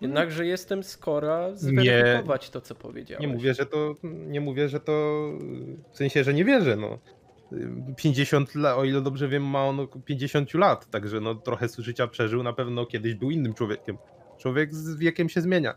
Jednakże 0.00 0.46
jestem 0.46 0.82
skora 0.82 1.54
zweryfikować 1.54 2.50
to, 2.50 2.60
co 2.60 2.74
powiedziałeś. 2.74 3.26
Nie 3.26 3.28
mówię, 3.32 3.54
że 3.54 3.66
to, 3.66 3.94
nie 4.02 4.40
mówię, 4.40 4.68
że 4.68 4.80
to 4.80 4.92
w 5.92 5.96
sensie, 5.96 6.24
że 6.24 6.34
nie 6.34 6.44
wierzę, 6.44 6.76
no. 6.76 6.98
50 7.96 8.54
lat, 8.54 8.78
o 8.78 8.84
ile 8.84 9.00
dobrze 9.00 9.28
wiem, 9.28 9.44
ma 9.44 9.64
on 9.64 9.80
około 9.80 10.04
50 10.04 10.54
lat, 10.54 10.90
także 10.90 11.20
no 11.20 11.34
trochę 11.34 11.66
życia 11.78 12.06
przeżył, 12.06 12.42
na 12.42 12.52
pewno 12.52 12.86
kiedyś 12.86 13.14
był 13.14 13.30
innym 13.30 13.54
człowiekiem. 13.54 13.98
Człowiek 14.38 14.74
z 14.74 14.96
wiekiem 14.96 15.28
się 15.28 15.40
zmienia. 15.40 15.74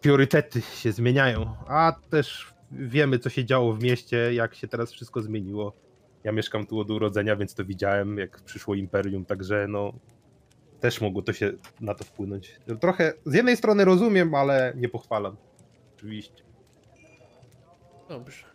Priorytety 0.00 0.60
się 0.60 0.92
zmieniają, 0.92 1.54
a 1.68 1.92
też 2.10 2.54
wiemy, 2.72 3.18
co 3.18 3.30
się 3.30 3.44
działo 3.44 3.72
w 3.72 3.82
mieście, 3.82 4.34
jak 4.34 4.54
się 4.54 4.68
teraz 4.68 4.92
wszystko 4.92 5.22
zmieniło. 5.22 5.72
Ja 6.24 6.32
mieszkam 6.32 6.66
tu 6.66 6.80
od 6.80 6.90
urodzenia, 6.90 7.36
więc 7.36 7.54
to 7.54 7.64
widziałem, 7.64 8.18
jak 8.18 8.40
przyszło 8.40 8.74
imperium, 8.74 9.24
także 9.24 9.66
no 9.68 9.92
też 10.80 11.00
mogło 11.00 11.22
to 11.22 11.32
się 11.32 11.52
na 11.80 11.94
to 11.94 12.04
wpłynąć. 12.04 12.60
No, 12.66 12.76
Trochę 12.76 13.12
z 13.26 13.34
jednej 13.34 13.56
strony 13.56 13.84
rozumiem, 13.84 14.34
ale 14.34 14.72
nie 14.76 14.88
pochwalam. 14.88 15.36
Oczywiście. 15.96 16.44
Dobrze. 18.08 18.51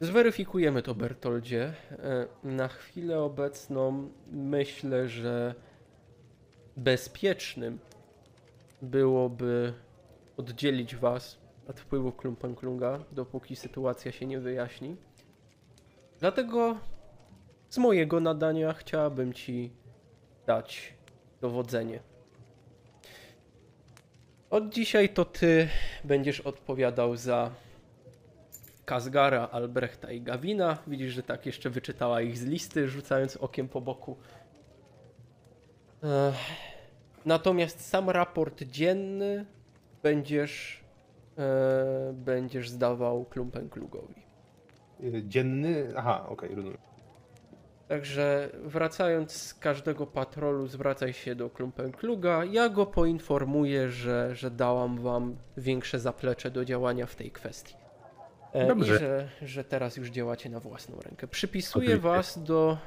Zweryfikujemy 0.00 0.82
to, 0.82 0.94
Bertoldzie. 0.94 1.74
E, 1.90 2.26
Na 2.44 2.68
chwilę 2.68 3.20
obecną 3.20 4.10
myślę, 4.32 5.08
że 5.08 5.54
bezpiecznym 6.76 7.78
byłoby 8.82 9.72
oddzielić 10.36 10.96
was 10.96 11.38
od 11.68 11.80
wpływów 11.80 12.16
Klumpenklunga, 12.16 13.04
dopóki 13.12 13.56
sytuacja 13.56 14.12
się 14.12 14.26
nie 14.26 14.40
wyjaśni. 14.40 14.96
Dlatego 16.20 16.76
z 17.68 17.78
mojego 17.78 18.20
nadania 18.20 18.72
chciałabym 18.72 19.32
ci 19.32 19.70
dać 20.46 20.94
dowodzenie. 21.40 22.00
Od 24.50 24.68
dzisiaj 24.68 25.08
to 25.08 25.24
ty 25.24 25.68
będziesz 26.04 26.40
odpowiadał 26.40 27.16
za 27.16 27.50
Kazgara, 28.90 29.48
Albrechta 29.52 30.10
i 30.10 30.20
Gawina. 30.20 30.78
Widzisz, 30.86 31.12
że 31.12 31.22
tak 31.22 31.46
jeszcze 31.46 31.70
wyczytała 31.70 32.20
ich 32.20 32.38
z 32.38 32.44
listy, 32.44 32.88
rzucając 32.88 33.36
okiem 33.36 33.68
po 33.68 33.80
boku. 33.80 34.16
Natomiast 37.24 37.88
sam 37.88 38.10
raport 38.10 38.62
dzienny 38.62 39.46
będziesz, 40.02 40.84
e, 41.38 42.12
będziesz 42.12 42.70
zdawał 42.70 43.24
Klumpenklugowi. 43.24 44.22
Y, 45.04 45.22
Dzienny. 45.28 45.92
Aha, 45.96 46.26
okej, 46.28 46.54
rozumiem. 46.54 46.78
Także 47.88 48.50
wracając 48.64 49.32
z 49.32 49.54
każdego 49.54 50.06
patrolu, 50.06 50.66
zwracaj 50.66 51.12
się 51.12 51.34
do 51.34 51.50
Klumpenkluga. 51.50 52.44
Ja 52.44 52.68
go 52.68 52.86
poinformuję, 52.86 53.90
że, 53.90 54.36
że 54.36 54.50
dałam 54.50 54.98
wam 54.98 55.36
większe 55.56 55.98
zaplecze 55.98 56.50
do 56.50 56.64
działania 56.64 57.06
w 57.06 57.14
tej 57.14 57.30
kwestii. 57.30 57.80
E, 58.54 58.64
I 58.64 58.68
Dobrze. 58.68 58.98
że, 58.98 59.28
że 59.42 59.64
teraz 59.64 59.96
już 59.96 60.08
działacie 60.08 60.50
na 60.50 60.60
własną 60.60 61.00
rękę. 61.00 61.26
Przypisuję 61.28 61.84
Oczywiście. 61.86 62.08
was 62.08 62.42
do. 62.42 62.78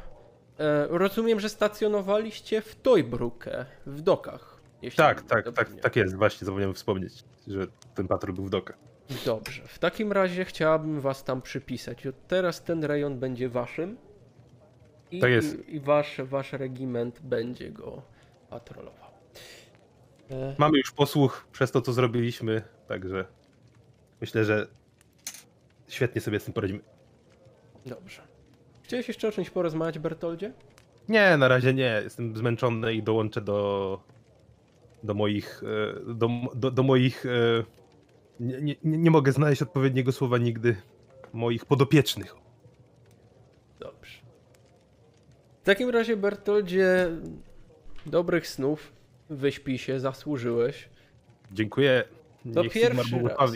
E, 0.60 0.88
rozumiem, 0.90 1.40
że 1.40 1.50
stacjonowaliście 1.50 2.62
w 2.62 2.76
Toybruke, 2.76 3.66
w 3.86 4.02
dokach. 4.02 4.54
Tak, 4.96 5.22
tak, 5.22 5.52
tak, 5.56 5.70
wiem. 5.70 5.80
tak 5.80 5.96
jest. 5.96 6.16
Właśnie 6.16 6.46
zapomniałem 6.46 6.74
wspomnieć, 6.76 7.24
że 7.48 7.68
ten 7.96 8.08
patrol 8.08 8.34
był 8.36 8.46
w 8.46 8.50
dokach. 8.50 8.78
Dobrze. 9.26 9.62
W 9.68 9.80
takim 9.80 10.12
razie 10.12 10.46
chciałabym 10.46 11.02
was 11.02 11.24
tam 11.24 11.42
przypisać. 11.42 12.08
Od 12.08 12.28
teraz 12.28 12.64
ten 12.64 12.84
rejon 12.84 13.20
będzie 13.20 13.50
waszym. 13.50 13.98
I, 15.12 15.20
Tak 15.20 15.30
jest. 15.32 15.68
i, 15.70 15.76
i 15.76 15.80
wasz, 15.80 16.22
wasz 16.24 16.54
regiment 16.54 17.20
będzie 17.22 17.72
go 17.72 18.02
patrolował. 18.50 19.10
E, 20.32 20.56
Mamy 20.58 20.78
już 20.78 20.92
posłuch 20.92 21.48
przez 21.52 21.72
to, 21.72 21.82
co 21.82 21.94
zrobiliśmy, 21.94 22.62
także 22.88 23.26
myślę, 24.22 24.46
że 24.46 24.68
świetnie 25.88 26.22
sobie 26.22 26.40
z 26.40 26.44
tym 26.46 26.54
poradzimy. 26.54 26.80
Dobrze. 27.86 28.22
Chciałeś 28.84 29.08
jeszcze 29.08 29.28
o 29.28 29.32
czymś 29.32 29.50
porozmawiać, 29.50 30.00
Bertoldzie? 30.00 30.54
Nie, 31.10 31.38
na 31.38 31.48
razie 31.48 31.74
nie. 31.74 32.02
Jestem 32.04 32.38
zmęczony 32.38 32.94
i 32.94 33.04
dołączę 33.04 33.42
do, 33.42 34.00
do 35.04 35.14
moich. 35.14 35.62
e, 35.64 36.14
Do, 36.14 36.30
do, 36.56 36.72
do 36.72 36.84
moich. 36.84 37.26
e, 37.26 37.30
Nie, 38.40 38.62
nie, 38.62 38.76
nie 38.84 39.12
mogę 39.12 39.32
znaleźć 39.32 39.62
odpowiedniego 39.62 40.12
słowa 40.12 40.38
nigdy. 40.38 40.76
Moich 41.34 41.66
podopiecznych. 41.66 42.36
Dobrze. 43.80 44.18
W 45.62 45.66
takim 45.66 45.90
razie, 45.90 46.18
Bertoldzie, 46.18 47.08
dobrych 48.06 48.48
snów. 48.48 48.92
Wyśpij 49.30 49.78
się, 49.78 50.00
zasłużyłeś. 50.00 50.90
Dziękuję. 51.52 52.04
To 52.54 52.64
Niech 52.64 52.74
Sigmar 52.74 52.92
pierwszy 53.06 53.20
raz. 53.40 53.52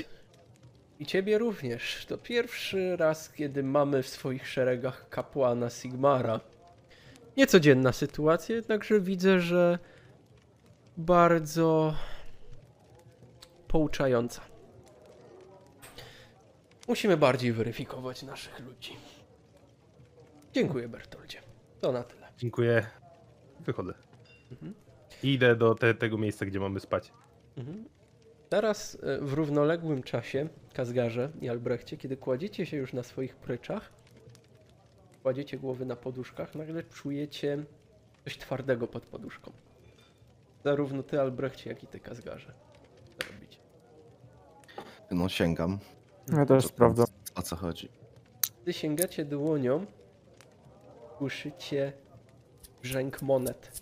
I 1.00 1.06
ciebie 1.06 1.38
również. 1.38 2.06
To 2.06 2.18
pierwszy 2.18 2.98
raz, 2.98 3.32
kiedy 3.34 3.64
mamy 3.64 4.04
w 4.04 4.08
swoich 4.08 4.48
szeregach 4.48 5.10
kapłana 5.10 5.70
Sigmara. 5.70 6.40
Niecodzienna 7.38 7.92
sytuacja, 7.92 8.56
jednakże 8.56 9.00
widzę, 9.00 9.40
że 9.40 9.80
bardzo 10.98 11.94
pouczająca. 13.68 14.42
Musimy 16.88 17.18
bardziej 17.18 17.54
weryfikować 17.54 18.24
naszych 18.24 18.60
ludzi. 18.60 18.96
Dziękuję, 20.54 20.88
Bertoldzie. 20.88 21.42
To 21.82 21.92
na 21.92 22.04
tyle. 22.04 22.28
Dziękuję. 22.38 22.88
Wychodzę. 23.60 23.94
Mhm. 24.52 24.74
Idę 25.24 25.56
do 25.56 25.76
te, 25.76 25.94
tego 25.94 26.18
miejsca, 26.18 26.46
gdzie 26.46 26.60
mamy 26.60 26.80
spać. 26.80 27.12
Mhm. 27.58 27.86
Teraz 28.50 28.98
e, 29.04 29.18
w 29.22 29.34
równoległym 29.34 30.04
czasie, 30.04 30.48
Kazgarze 30.74 31.30
i 31.42 31.50
Albrechcie, 31.50 31.98
kiedy 31.98 32.18
kładziecie 32.18 32.66
się 32.66 32.78
już 32.78 32.94
na 32.94 33.04
swoich 33.04 33.36
pryczach, 33.36 33.90
kładziecie 35.24 35.58
głowy 35.58 35.86
na 35.86 35.96
poduszkach, 35.96 36.56
nagle 36.56 36.84
czujecie 36.84 37.64
coś 38.24 38.38
twardego 38.38 38.88
pod 38.88 39.06
poduszką. 39.06 39.52
Zarówno 40.64 41.04
ty, 41.04 41.22
Albrechcie, 41.22 41.70
jak 41.70 41.84
i 41.84 41.88
ty, 41.88 42.00
Kazgarze. 42.00 42.54
Co 43.20 43.34
robicie? 43.34 43.58
No 45.12 45.30
sięgam. 45.30 45.80
Ja 46.38 46.46
też 46.46 46.64
Co- 46.64 46.70
sprawdzam. 46.70 47.06
O 47.36 47.42
co 47.42 47.56
chodzi? 47.56 47.90
Gdy 48.64 48.74
sięgacie 48.74 49.26
dłonią, 49.26 49.86
słyszycie 51.18 51.94
brzęk 52.82 53.22
monet. 53.22 53.82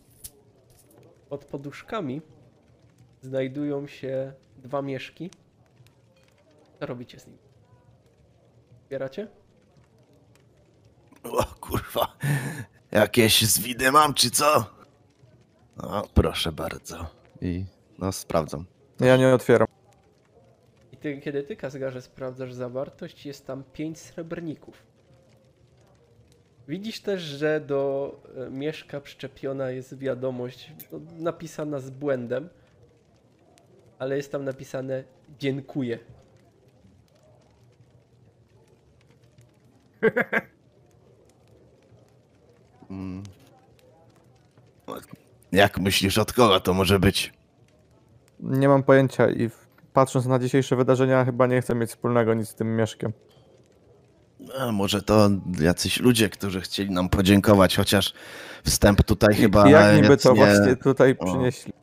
Pod 1.29 1.45
poduszkami 1.45 2.21
znajdują 3.25 3.87
się 3.87 4.33
dwa 4.57 4.81
mieszki. 4.81 5.29
Co 6.79 6.85
robicie 6.85 7.19
z 7.19 7.27
nimi? 7.27 7.37
Zbieracie? 8.87 9.27
O 11.23 11.43
kurwa. 11.43 12.17
Jakieś 12.91 13.41
zwidy 13.41 13.91
mam, 13.91 14.13
czy 14.13 14.31
co? 14.31 14.65
No, 15.77 16.03
proszę 16.13 16.51
bardzo. 16.51 17.05
I 17.41 17.65
no 17.99 18.11
sprawdzam. 18.11 18.65
Ja 18.99 19.17
nie 19.17 19.33
otwieram. 19.33 19.67
I 20.91 20.97
ty, 20.97 21.21
kiedy 21.21 21.43
ty, 21.43 21.55
Kazgarze, 21.55 22.01
sprawdzasz 22.01 22.53
zawartość, 22.53 23.25
jest 23.25 23.47
tam 23.47 23.63
5 23.73 23.99
srebrników. 23.99 24.83
Widzisz 26.67 26.99
też, 27.01 27.21
że 27.21 27.59
do 27.59 28.11
e, 28.47 28.49
mieszka 28.49 29.01
przyczepiona 29.01 29.71
jest 29.71 29.97
wiadomość 29.97 30.73
no, 30.91 30.99
napisana 31.17 31.79
z 31.79 31.89
błędem, 31.89 32.49
ale 33.99 34.17
jest 34.17 34.31
tam 34.31 34.43
napisane 34.43 35.03
dziękuję. 35.39 35.99
Mm. 42.89 43.23
Jak 45.51 45.79
myślisz, 45.79 46.17
od 46.17 46.33
kogo 46.33 46.59
to 46.59 46.73
może 46.73 46.99
być? 46.99 47.33
Nie 48.39 48.67
mam 48.67 48.83
pojęcia 48.83 49.29
i 49.29 49.49
patrząc 49.93 50.25
na 50.25 50.39
dzisiejsze 50.39 50.75
wydarzenia 50.75 51.25
chyba 51.25 51.47
nie 51.47 51.61
chcę 51.61 51.75
mieć 51.75 51.89
wspólnego 51.89 52.33
nic 52.33 52.49
z 52.49 52.55
tym 52.55 52.75
mieszkiem. 52.75 53.13
A, 54.59 54.71
może 54.71 55.01
to 55.01 55.29
jacyś 55.59 55.99
ludzie, 55.99 56.29
którzy 56.29 56.61
chcieli 56.61 56.91
nam 56.91 57.09
podziękować, 57.09 57.75
chociaż 57.77 58.13
wstęp 58.63 59.03
tutaj 59.03 59.35
chyba 59.35 59.67
I 59.67 59.71
jak 59.71 59.95
niby 59.95 60.17
to 60.17 60.33
nie... 60.33 60.35
właśnie 60.35 60.75
tutaj 60.75 61.15
O. 61.19 61.25
przynieśli? 61.25 61.73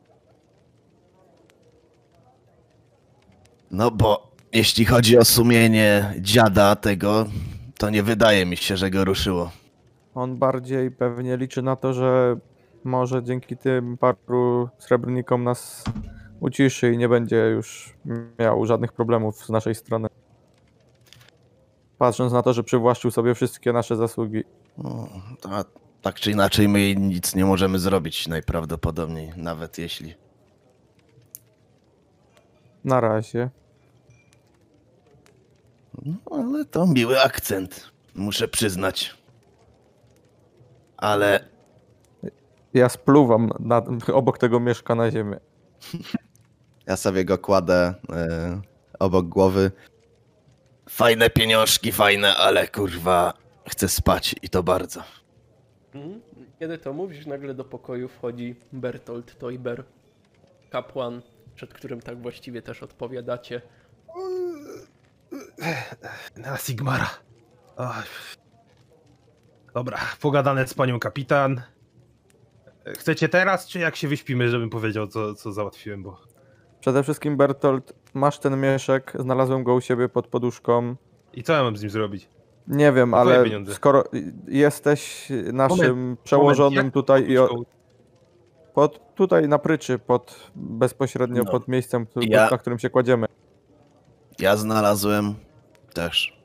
No 3.73 3.91
bo 3.91 4.31
jeśli 4.51 4.85
chodzi 4.85 5.17
o 5.17 5.25
sumienie 5.25 6.13
dziada 6.19 6.75
tego, 6.75 7.25
to 7.77 7.89
nie 7.89 8.03
wydaje 8.03 8.45
mi 8.45 8.57
się, 8.57 8.77
że 8.77 8.89
go 8.89 9.05
ruszyło. 9.05 9.51
On 10.15 10.37
bardziej 10.37 10.91
pewnie 10.91 11.37
liczy 11.37 11.61
na 11.61 11.75
to, 11.75 11.93
że 11.93 12.35
może 12.83 13.23
dzięki 13.23 13.57
tym 13.57 13.97
paru 13.97 14.69
srebrnikom 14.77 15.43
nas 15.43 15.83
uciszy 16.39 16.93
i 16.93 16.97
nie 16.97 17.09
będzie 17.09 17.35
już 17.35 17.93
miał 18.39 18.65
żadnych 18.65 18.93
problemów 18.93 19.45
z 19.45 19.49
naszej 19.49 19.75
strony. 19.75 20.07
Patrząc 21.97 22.33
na 22.33 22.41
to, 22.41 22.53
że 22.53 22.63
przywłaszczył 22.63 23.11
sobie 23.11 23.35
wszystkie 23.35 23.73
nasze 23.73 23.95
zasługi. 23.95 24.43
No, 24.77 25.09
to, 25.41 25.49
tak 26.01 26.15
czy 26.15 26.31
inaczej 26.31 26.67
my 26.67 26.95
nic 26.95 27.35
nie 27.35 27.45
możemy 27.45 27.79
zrobić 27.79 28.27
najprawdopodobniej, 28.27 29.31
nawet 29.37 29.77
jeśli... 29.77 30.13
Na 32.83 33.01
razie. 33.01 33.49
No, 36.05 36.13
ale 36.31 36.65
to 36.65 36.87
miły 36.87 37.21
akcent, 37.21 37.91
muszę 38.15 38.47
przyznać. 38.47 39.17
Ale 40.97 41.53
Ja 42.73 42.89
spluwam 42.89 43.49
na, 43.59 43.83
obok 44.13 44.37
tego 44.37 44.59
mieszka 44.59 44.95
na 44.95 45.11
ziemię. 45.11 45.39
ja 46.87 46.95
sobie 46.95 47.25
go 47.25 47.37
kładę 47.37 47.93
e, 48.09 48.61
obok 48.99 49.27
głowy. 49.27 49.71
Fajne 50.89 51.29
pieniążki, 51.29 51.91
fajne, 51.91 52.35
ale 52.35 52.67
kurwa, 52.67 53.33
chcę 53.69 53.89
spać 53.89 54.35
i 54.41 54.49
to 54.49 54.63
bardzo. 54.63 55.03
Mhm. 55.95 56.21
Kiedy 56.59 56.77
to 56.77 56.93
mówisz, 56.93 57.25
nagle 57.25 57.53
do 57.53 57.63
pokoju 57.63 58.07
wchodzi 58.07 58.55
Bertolt 58.71 59.37
Toiber, 59.37 59.83
kapłan, 60.69 61.21
przed 61.55 61.73
którym 61.73 62.01
tak 62.01 62.21
właściwie 62.21 62.61
też 62.61 62.83
odpowiadacie. 62.83 63.61
Na 66.37 66.57
Sigmara. 66.57 67.09
Oj. 67.77 67.87
Dobra, 69.73 69.97
pogadane 70.21 70.67
z 70.67 70.73
panią 70.73 70.99
kapitan. 70.99 71.61
Chcecie 72.97 73.29
teraz, 73.29 73.67
czy 73.67 73.79
jak 73.79 73.95
się 73.95 74.07
wyśpimy, 74.07 74.49
żebym 74.49 74.69
powiedział, 74.69 75.07
co, 75.07 75.33
co 75.35 75.51
załatwiłem, 75.51 76.03
bo... 76.03 76.17
Przede 76.79 77.03
wszystkim 77.03 77.37
Bertolt, 77.37 77.93
masz 78.13 78.39
ten 78.39 78.61
mieszek, 78.61 79.13
znalazłem 79.19 79.63
go 79.63 79.73
u 79.73 79.81
siebie 79.81 80.09
pod 80.09 80.27
poduszką. 80.27 80.95
I 81.33 81.43
co 81.43 81.53
ja 81.53 81.63
mam 81.63 81.77
z 81.77 81.81
nim 81.81 81.89
zrobić? 81.89 82.29
Nie 82.67 82.91
wiem, 82.91 83.09
Twoje 83.11 83.21
ale 83.21 83.43
pieniądze. 83.43 83.73
skoro 83.73 84.03
jesteś 84.47 85.27
naszym 85.53 86.17
przełożonym 86.23 86.75
Moment, 86.77 86.93
tutaj 86.93 87.29
i 87.29 87.37
o, 87.37 87.49
pod, 88.73 89.15
tutaj 89.15 89.47
na 89.47 89.59
pryczy, 89.59 89.99
pod, 89.99 90.51
bezpośrednio 90.55 91.43
No. 91.43 91.51
pod 91.51 91.67
miejscem, 91.67 92.07
Ja- 92.15 92.49
na 92.51 92.57
którym 92.57 92.79
się 92.79 92.89
kładziemy. 92.89 93.27
Ja 94.39 94.57
znalazłem 94.57 95.35
też 95.93 96.43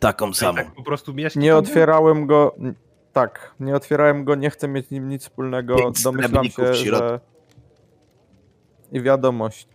taką 0.00 0.28
I 0.30 0.34
samą. 0.34 0.54
tak 0.56 0.74
po 0.74 0.82
prostu 0.82 1.14
Nie 1.36 1.56
otwierałem 1.56 2.26
go, 2.26 2.54
tak, 3.12 3.54
nie 3.60 3.74
otwierałem 3.74 4.24
go, 4.24 4.34
nie 4.34 4.50
chcę 4.50 4.68
mieć 4.68 4.86
z 4.86 4.90
nim 4.90 5.08
nic 5.08 5.22
wspólnego, 5.22 5.76
Pięć 5.76 6.02
domyślam 6.02 6.44
się, 6.44 6.72
w 6.72 6.76
środku. 6.76 7.08
że... 7.08 7.20
I 8.92 9.00
wiadomość. 9.00 9.68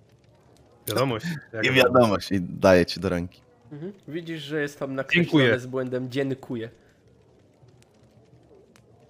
Wiadomość. 0.88 1.26
jak 1.54 1.66
I 1.66 1.72
wiadomość, 1.72 2.32
i 2.32 2.42
daję 2.42 2.86
ci 2.86 3.00
do 3.00 3.10
ręki. 3.10 3.42
Mhm. 3.72 3.94
Widzisz, 4.08 4.42
że 4.42 4.62
jest 4.62 4.80
tam 4.80 4.96
nakreślone 4.96 5.26
Dziękuję. 5.26 5.60
z 5.60 5.66
błędem 5.66 6.12
dziękuję. 6.12 6.70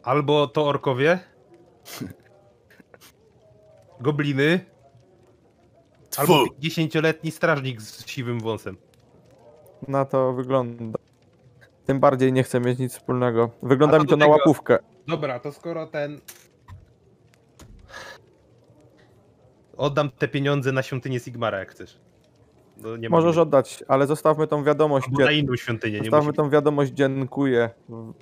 Albo 0.03 0.47
to 0.47 0.67
orkowie. 0.67 1.19
Gobliny. 4.01 4.59
Albo. 6.17 6.45
50-letni 6.45 7.31
strażnik 7.31 7.81
z 7.81 8.07
siwym 8.07 8.39
wąsem. 8.39 8.77
Na 9.87 10.05
to 10.05 10.33
wygląda. 10.33 10.99
Tym 11.85 11.99
bardziej 11.99 12.33
nie 12.33 12.43
chcę 12.43 12.59
mieć 12.59 12.79
nic 12.79 12.93
wspólnego. 12.93 13.49
Wygląda 13.63 13.97
A 13.97 13.99
mi 13.99 14.07
to 14.07 14.17
na 14.17 14.25
tego- 14.25 14.37
łapówkę. 14.37 14.79
Dobra, 15.07 15.39
to 15.39 15.51
skoro 15.51 15.87
ten. 15.87 16.19
Oddam 19.77 20.09
te 20.11 20.27
pieniądze 20.27 20.71
na 20.71 20.81
świątynię 20.81 21.19
Sigmara, 21.19 21.59
jak 21.59 21.71
chcesz. 21.71 21.99
No, 22.77 22.97
nie 22.97 23.09
Możesz 23.09 23.35
mam 23.35 23.43
oddać, 23.43 23.83
ale 23.87 24.07
zostawmy 24.07 24.47
tą 24.47 24.63
wiadomość. 24.63 25.07
Albo 25.07 25.25
na 25.25 25.31
inną 25.31 25.55
świątynię, 25.55 25.97
nie 25.97 26.03
Zostawmy 26.05 26.27
musi... 26.27 26.37
tą 26.37 26.49
wiadomość 26.49 26.91
dziękuję, 26.91 27.69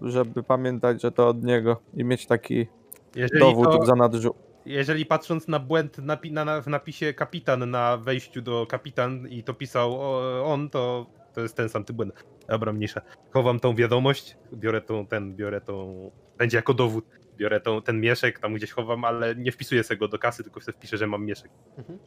żeby 0.02 0.44
pamiętać, 0.44 1.02
że 1.02 1.12
to 1.12 1.28
od 1.28 1.44
niego 1.44 1.78
i 1.94 2.04
mieć 2.04 2.26
taki 2.26 2.68
Jeżeli 3.16 3.40
dowód 3.40 3.72
to, 3.72 3.80
w 3.80 3.86
zanadrzu. 3.86 4.36
jeżeli 4.66 5.06
patrząc 5.06 5.48
na 5.48 5.60
błęd 5.60 5.98
napi 5.98 6.32
na, 6.32 6.46
na, 6.46 6.62
w 6.62 6.68
napisie 6.68 7.14
kapitan 7.14 7.70
na 7.72 7.98
wejściu 7.98 8.42
do 8.42 8.66
kapitan 8.70 9.28
i 9.30 9.44
to 9.44 9.54
pisał 9.54 9.94
o, 10.02 10.44
on, 10.46 10.70
to 10.70 11.06
to 11.38 11.42
jest 11.42 11.56
ten 11.56 11.70
sam 11.70 11.84
ty 11.84 11.94
błęd. 11.94 12.14
Dobra, 12.48 12.74
mniejsza. 12.74 13.02
Chowam 13.32 13.60
tą 13.60 13.76
wiadomość, 13.76 14.38
biorę 14.54 14.82
tą, 14.82 15.06
ten, 15.08 15.36
biorę 15.36 15.62
tą, 15.62 16.12
będzie 16.38 16.58
jako 16.58 16.74
dowód, 16.74 17.06
biorę 17.38 17.60
tą, 17.60 17.82
ten 17.82 18.02
mieszek, 18.02 18.40
tam 18.40 18.54
gdzieś 18.54 18.72
chowam, 18.72 19.06
ale 19.06 19.36
nie 19.36 19.52
wpisuję 19.52 19.84
sobie 19.84 19.98
go 19.98 20.08
do 20.08 20.20
kasy, 20.20 20.44
tylko 20.44 20.62
sobie 20.62 20.78
wpiszę, 20.78 20.98
że 20.98 21.08
mam 21.08 21.26
mieszek. 21.26 21.52
Mhm. 21.78 22.00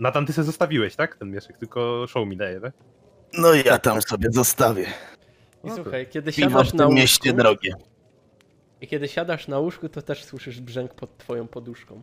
Natan, 0.00 0.26
ty 0.26 0.32
se 0.32 0.44
zostawiłeś, 0.44 0.96
tak? 0.96 1.16
Ten 1.16 1.30
mieszek, 1.30 1.58
tylko 1.58 2.06
show 2.08 2.28
mi 2.28 2.36
daje, 2.36 2.60
tak? 2.60 2.72
No 3.38 3.54
ja 3.54 3.78
tam 3.78 4.02
sobie 4.02 4.28
zostawię. 4.32 4.86
I 5.64 5.66
No 5.68 5.74
słuchaj, 5.74 6.06
kiedy 6.06 6.32
Piwo 6.32 6.50
siadasz 6.50 6.72
na 6.74 6.88
mieście 6.88 7.30
łóżku, 7.30 7.42
drogie. 7.42 7.74
i 8.80 8.86
kiedy 8.86 9.08
siadasz 9.08 9.48
na 9.48 9.58
łóżku, 9.58 9.88
to 9.88 10.02
też 10.02 10.24
słyszysz 10.24 10.60
brzęk 10.60 10.94
pod 10.94 11.18
twoją 11.18 11.48
poduszką. 11.48 12.02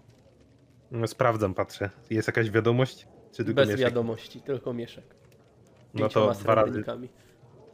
No, 0.91 1.08
Sprawdzam, 1.08 1.54
patrzę. 1.54 1.89
Jest 2.10 2.28
jakaś 2.28 2.49
wiadomość? 2.52 3.08
Czy 3.32 3.38
tylko 3.45 3.54
Bez 3.62 3.69
mieszek? 3.69 3.82
wiadomości, 3.82 4.41
tylko 4.41 4.73
mieszek. 4.73 5.15
No 5.93 6.10
to 6.10 6.32
dwa 6.32 6.56
razy, 6.56 6.84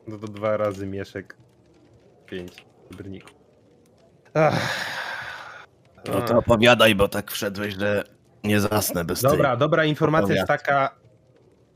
no 0.08 0.18
to 0.18 0.28
dwa 0.28 0.58
razy 0.58 0.88
mieszek. 0.88 1.38
Pięć 2.26 2.66
srebrników. 2.88 3.36
Ach. 4.34 4.90
No 6.08 6.22
to 6.22 6.38
opowiadaj, 6.38 6.96
bo 6.96 7.08
tak 7.08 7.32
wszedłeś, 7.32 7.74
że 7.74 8.04
nie 8.44 8.60
zasnę 8.60 9.06
bez 9.06 9.22
Dobra, 9.22 9.50
tej. 9.50 9.60
dobra 9.60 9.86
informacja 9.86 10.36
jest 10.36 10.48
taka. 10.48 10.96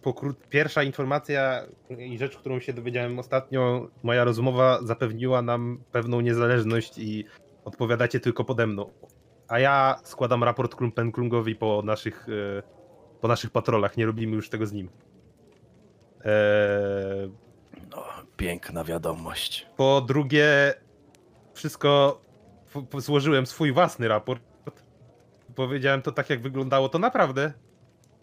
Pokró... 0.01 0.33
Pierwsza 0.49 0.83
informacja 0.83 1.63
i 1.97 2.17
rzecz, 2.17 2.37
którą 2.37 2.59
się 2.59 2.73
dowiedziałem 2.73 3.19
ostatnio, 3.19 3.87
moja 4.03 4.23
rozmowa 4.23 4.79
zapewniła 4.81 5.41
nam 5.41 5.83
pewną 5.91 6.21
niezależność 6.21 6.97
i 6.97 7.25
odpowiadacie 7.65 8.19
tylko 8.19 8.43
pode 8.43 8.67
mną. 8.67 8.91
A 9.47 9.59
ja 9.59 9.99
składam 10.03 10.43
raport 10.43 10.75
Klumpenklungowi 10.75 11.55
po 11.55 11.81
naszych, 11.85 12.27
e, 12.57 12.63
po 13.21 13.27
naszych 13.27 13.51
patrolach. 13.51 13.97
Nie 13.97 14.05
robimy 14.05 14.35
już 14.35 14.49
tego 14.49 14.65
z 14.65 14.73
nim. 14.73 14.89
Eee, 16.25 17.31
No, 17.91 18.03
piękna 18.37 18.83
wiadomość. 18.83 19.67
po 19.77 20.01
drugie, 20.07 20.73
wszystko 21.53 22.21
złożyłem 22.97 23.45
swój 23.45 23.71
własny 23.71 24.07
raport. 24.07 24.43
Powiedziałem 25.55 26.01
to 26.01 26.11
tak, 26.11 26.29
jak 26.29 26.41
wyglądało 26.41 26.89
to 26.89 26.99
naprawdę. 26.99 27.53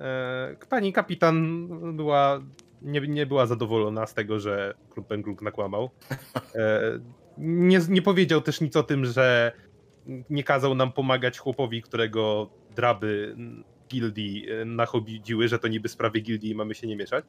E, 0.01 0.57
Pani 0.69 0.93
kapitan 0.93 1.69
była, 1.97 2.41
nie, 2.83 3.01
nie 3.01 3.27
była 3.27 3.47
zadowolona 3.47 4.07
z 4.07 4.15
tego, 4.15 4.41
że 4.41 4.75
Klumpenkluk 4.91 5.43
nakłamał. 5.43 5.91
E, 6.55 6.81
Nie, 7.39 7.81
nie 7.89 8.03
powiedział 8.03 8.41
też 8.41 8.61
nic 8.61 8.77
o 8.77 8.83
tym, 8.83 9.05
że 9.05 9.53
nie 10.31 10.45
kazał 10.45 10.75
nam 10.75 10.93
pomagać 10.93 11.39
chłopowi, 11.39 11.83
którego 11.83 12.51
draby 12.77 13.37
gildii 13.89 14.51
e, 14.51 14.65
nachodziły, 14.65 15.49
że 15.49 15.59
to 15.59 15.69
niby 15.69 15.89
sprawy 15.89 16.21
gildii 16.21 16.51
i 16.51 16.55
mamy 16.55 16.75
się 16.75 16.87
nie 16.87 16.97
mieszać. 16.97 17.25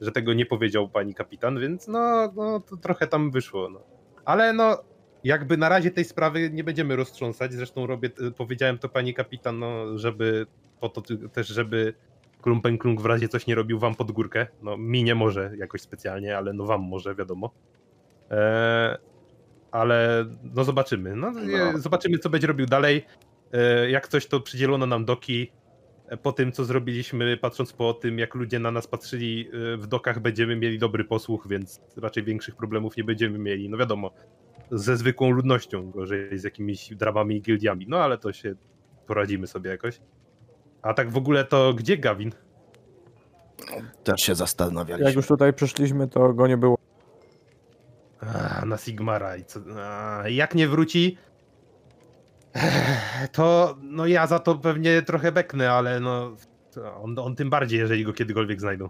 Że 0.00 0.12
tego 0.12 0.32
nie 0.32 0.46
powiedział 0.46 0.88
pani 0.88 1.14
kapitan, 1.14 1.60
więc 1.60 1.88
no, 1.88 2.32
no 2.36 2.60
to 2.60 2.76
trochę 2.76 3.06
tam 3.06 3.30
wyszło. 3.30 3.70
No. 3.70 3.80
Ale 4.24 4.52
no, 4.52 4.78
jakby 5.24 5.56
na 5.56 5.68
razie 5.68 5.90
tej 5.90 6.04
sprawy 6.04 6.50
nie 6.50 6.64
będziemy 6.64 6.96
roztrząsać. 6.96 7.52
Zresztą 7.52 7.86
robię, 7.86 8.10
powiedziałem 8.36 8.78
to 8.78 8.88
pani 8.88 9.14
kapitan, 9.14 9.58
no, 9.58 9.98
żeby 9.98 10.46
po 10.80 10.88
to 10.88 11.02
też, 11.32 11.48
żeby 11.48 11.94
Klumpenklung 12.42 13.00
w 13.00 13.06
razie 13.06 13.28
coś 13.28 13.46
nie 13.46 13.54
robił 13.54 13.78
wam 13.78 13.94
pod 13.94 14.12
górkę. 14.12 14.46
No, 14.62 14.76
mi 14.76 15.04
nie 15.04 15.14
może 15.14 15.52
jakoś 15.56 15.80
specjalnie, 15.80 16.36
ale 16.36 16.52
no 16.52 16.64
wam 16.64 16.80
może, 16.80 17.14
wiadomo. 17.14 17.50
Eee, 18.30 18.96
ale 19.70 20.24
no 20.54 20.64
zobaczymy. 20.64 21.16
No, 21.16 21.30
No. 21.30 21.78
Zobaczymy, 21.78 22.18
co 22.18 22.30
będzie 22.30 22.46
robił 22.46 22.66
dalej. 22.66 23.06
Eee, 23.52 23.92
jak 23.92 24.08
coś, 24.08 24.26
to 24.26 24.40
przydzielono 24.40 24.86
nam 24.86 25.04
doki. 25.04 25.52
Po 26.22 26.32
tym, 26.32 26.52
co 26.52 26.64
zrobiliśmy, 26.64 27.36
patrząc 27.36 27.72
po 27.72 27.94
tym, 27.94 28.18
jak 28.18 28.34
ludzie 28.34 28.58
na 28.58 28.70
nas 28.70 28.86
patrzyli 28.86 29.48
e, 29.48 29.76
w 29.76 29.86
dokach, 29.86 30.20
będziemy 30.20 30.56
mieli 30.56 30.78
dobry 30.78 31.04
posłuch, 31.04 31.48
więc 31.48 31.80
raczej 31.96 32.24
większych 32.24 32.56
problemów 32.56 32.96
nie 32.96 33.04
będziemy 33.04 33.38
mieli. 33.38 33.68
No 33.68 33.76
wiadomo, 33.76 34.10
ze 34.70 34.96
zwykłą 34.96 35.30
ludnością, 35.30 35.90
gorzej 35.90 36.38
z 36.38 36.44
jakimiś 36.44 36.94
dramami 36.94 37.36
i 37.36 37.42
gildiami. 37.42 37.86
No 37.88 37.98
ale 37.98 38.18
to 38.18 38.32
się 38.32 38.54
poradzimy 39.06 39.46
sobie 39.46 39.70
jakoś. 39.70 40.00
A 40.82 40.94
tak 40.94 41.10
w 41.10 41.16
ogóle 41.16 41.44
to 41.44 41.74
gdzie 41.74 41.96
Gawin? 41.96 42.32
Też 44.04 44.20
się 44.20 44.34
zastanawialiśmy. 44.34 45.06
Jak 45.06 45.16
już 45.16 45.26
tutaj 45.26 45.52
przyszliśmy, 45.52 46.08
to 46.08 46.32
go 46.32 46.46
nie 46.46 46.56
było. 46.56 46.78
A, 48.20 48.64
na 48.66 48.76
Sigmara 48.76 49.36
i 49.36 49.44
co? 49.44 49.60
A, 49.76 50.22
jak 50.28 50.54
nie 50.54 50.68
wróci, 50.68 51.18
to 53.32 53.76
no 53.82 54.06
ja 54.06 54.26
za 54.26 54.38
to 54.38 54.54
pewnie 54.54 55.02
trochę 55.02 55.32
beknę, 55.32 55.72
ale 55.72 56.00
no 56.00 56.36
on, 57.02 57.18
on 57.18 57.36
tym 57.36 57.50
bardziej, 57.50 57.78
jeżeli 57.78 58.04
go 58.04 58.12
kiedykolwiek 58.12 58.60
znajdą. 58.60 58.88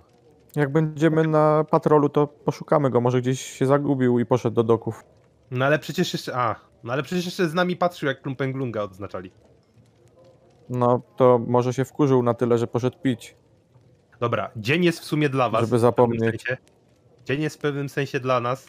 Jak 0.57 0.72
będziemy 0.72 1.26
na 1.29 1.64
patrolu, 1.70 2.09
to 2.09 2.26
poszukamy 2.26 2.90
go. 2.90 3.00
Może 3.00 3.20
gdzieś 3.20 3.40
się 3.40 3.66
zagubił 3.66 4.18
i 4.18 4.26
poszedł 4.26 4.55
do 4.55 4.62
doków. 4.62 5.05
No 5.50 5.64
ale 5.64 5.79
przecież 5.79 6.12
jeszcze, 6.12 6.37
a, 6.37 6.55
no 6.85 6.92
ale 6.92 7.02
przecież 7.02 7.24
jeszcze 7.24 7.48
z 7.48 7.55
nami 7.55 7.76
patrzył, 7.76 8.07
jak 8.09 8.22
Klumpenglunga 8.22 8.83
odznaczali. 8.83 9.31
No 10.68 11.02
to 11.16 11.40
może 11.46 11.72
się 11.72 11.85
wkurzył 11.85 12.22
na 12.22 12.35
tyle, 12.35 12.59
że 12.59 12.66
poszedł 12.66 12.98
pić. 13.02 13.37
Dobra, 14.20 14.50
dzień 14.57 14.85
jest 14.85 15.00
w 15.00 15.05
sumie 15.05 15.29
dla 15.29 15.50
was. 15.50 15.61
Żeby 15.61 15.79
zapomnieć. 15.79 16.44
Dzień 17.24 17.42
jest 17.42 17.57
w 17.57 17.61
pewnym 17.61 17.88
sensie 17.88 18.20
dla 18.20 18.40
nas. 18.40 18.68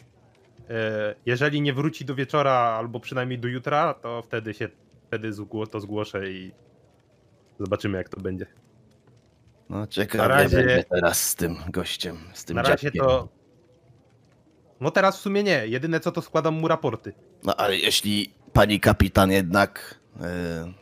E, 0.69 1.15
Jeżeli 1.25 1.61
nie 1.61 1.73
wróci 1.73 2.05
do 2.05 2.15
wieczora, 2.15 2.51
albo 2.51 2.99
przynajmniej 2.99 3.39
do 3.39 3.47
jutra, 3.47 3.93
to 3.93 4.21
wtedy 4.21 4.53
się 4.53 4.69
wtedy 5.07 5.31
to 5.71 5.79
zgłoszę 5.79 6.29
i 6.31 6.51
zobaczymy 7.59 7.97
jak 7.97 8.09
to 8.09 8.21
będzie. 8.21 8.45
No 9.69 9.87
ciekawe 9.87 10.27
razie- 10.27 10.57
będzie 10.57 10.83
teraz 10.83 11.23
z 11.29 11.35
tym 11.35 11.55
gościem, 11.69 12.17
z 12.33 12.45
tym 12.45 12.55
Na 12.55 12.61
razie 12.61 12.77
dziadkiem. 12.83 13.05
to. 13.05 13.27
No 14.81 14.91
teraz 14.91 15.17
w 15.17 15.21
sumie 15.21 15.43
nie. 15.43 15.67
Jedyne 15.67 15.99
co 15.99 16.11
to 16.11 16.21
składam 16.21 16.53
mu 16.53 16.67
raporty. 16.67 17.13
No 17.43 17.55
ale 17.55 17.77
jeśli 17.77 18.33
pani 18.53 18.79
kapitan 18.79 19.31
jednak 19.31 19.99
e, 20.21 20.73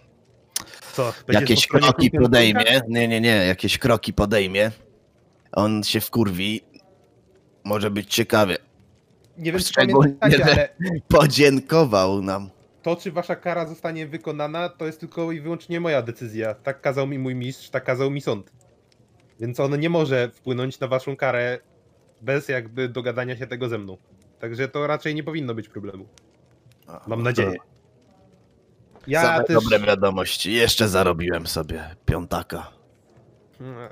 Co? 0.94 1.14
jakieś 1.28 1.68
kroki 1.68 2.12
podejmie, 2.12 2.82
nie, 2.88 3.08
nie, 3.08 3.22
nie, 3.22 3.46
jakieś 3.46 3.78
kroki 3.78 4.14
podejmie, 4.14 4.72
on 5.52 5.84
się 5.84 6.02
wkurwi, 6.02 6.62
może 7.64 7.92
być 7.92 8.14
ciekawie. 8.16 8.58
Nie 9.38 9.52
wiem 9.52 9.62
czy 9.62 9.74
pamiętacie, 9.74 10.46
ale 10.46 10.70
Podziękował 11.20 12.22
nam. 12.22 12.50
To 12.86 12.96
czy 12.96 13.12
wasza 13.12 13.36
kara 13.36 13.66
zostanie 13.66 14.08
wykonana, 14.08 14.70
to 14.70 14.86
jest 14.86 15.00
tylko 15.00 15.32
i 15.32 15.42
wyłącznie 15.42 15.80
moja 15.80 16.02
decyzja. 16.02 16.54
Tak 16.54 16.82
kazał 16.82 17.08
mi 17.08 17.20
mój 17.20 17.36
mistrz, 17.36 17.70
tak 17.70 17.84
kazał 17.84 18.12
mi 18.12 18.22
sąd. 18.22 18.52
Więc 19.40 19.60
on 19.60 19.80
nie 19.80 19.90
może 19.90 20.30
wpłynąć 20.30 20.80
na 20.80 20.88
waszą 20.88 21.16
karę 21.16 21.60
bez 22.22 22.48
jakby 22.48 22.90
dogadania 22.90 23.38
się 23.38 23.48
tego 23.48 23.70
ze 23.70 23.78
mną. 23.78 23.98
Także 24.40 24.68
to 24.68 24.88
raczej 24.88 25.16
nie 25.16 25.24
powinno 25.24 25.56
być 25.56 25.70
problemu. 25.70 26.08
Mam 27.08 27.24
nadzieję. 27.24 27.56
Ja 29.08 29.22
Same 29.22 29.44
też. 29.44 29.56
dobre 29.64 29.80
wiadomości. 29.80 30.54
Jeszcze 30.54 30.88
zarobiłem 30.88 31.48
sobie 31.48 31.96
piątaka. 32.06 32.72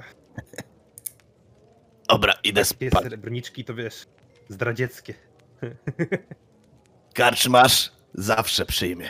Dobra, 2.09 2.33
idę 2.43 2.65
Takie 2.65 2.89
spać. 2.89 3.05
srebrniczki 3.05 3.65
to 3.65 3.73
wiesz, 3.75 4.05
zdradzieckie. 4.49 5.13
Karczmasz 7.13 8.02
zawsze 8.13 8.65
przyjmie. 8.65 9.09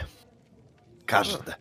Każde. 1.06 1.54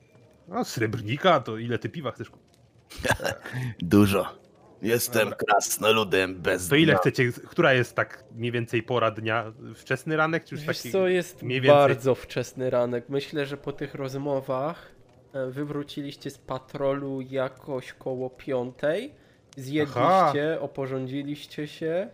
No, 0.49 0.65
srebrnika 0.65 1.41
to 1.41 1.59
ile 1.59 1.79
ty 1.79 1.89
piwa 1.89 2.11
chcesz 2.11 2.31
kupić? 2.31 2.59
Dużo. 3.79 4.43
Jestem 4.83 5.23
Dobra. 5.31 5.37
krasnoludem 5.37 6.35
bez 6.43 6.69
To 6.69 6.77
ile 6.77 6.93
dna. 6.93 7.01
chcecie, 7.01 7.33
która 7.49 7.73
jest 7.73 7.95
tak 7.97 8.25
mniej 8.35 8.53
więcej 8.53 8.83
pora 8.83 9.11
dnia? 9.11 9.53
Wczesny 9.75 10.17
ranek 10.17 10.45
czy 10.45 10.55
już 10.55 10.65
Wiesz 10.65 10.77
taki... 10.77 10.91
co, 10.91 11.09
jest 11.09 11.43
mniej 11.43 11.61
więcej? 11.61 11.79
bardzo 11.79 12.15
wczesny 12.15 12.71
ranek. 12.71 13.09
Myślę, 13.09 13.47
że 13.47 13.57
po 13.57 13.73
tych 13.73 13.95
rozmowach 13.95 14.93
e, 15.33 15.47
wy 15.51 15.65
wróciliście 15.65 16.31
z 16.31 16.39
patrolu 16.39 17.21
jakoś 17.21 17.93
koło 17.93 18.31
piątej. 18.31 19.15
Zjedliście, 19.57 20.61
oporządziliście 20.61 21.69
się. 21.69 22.09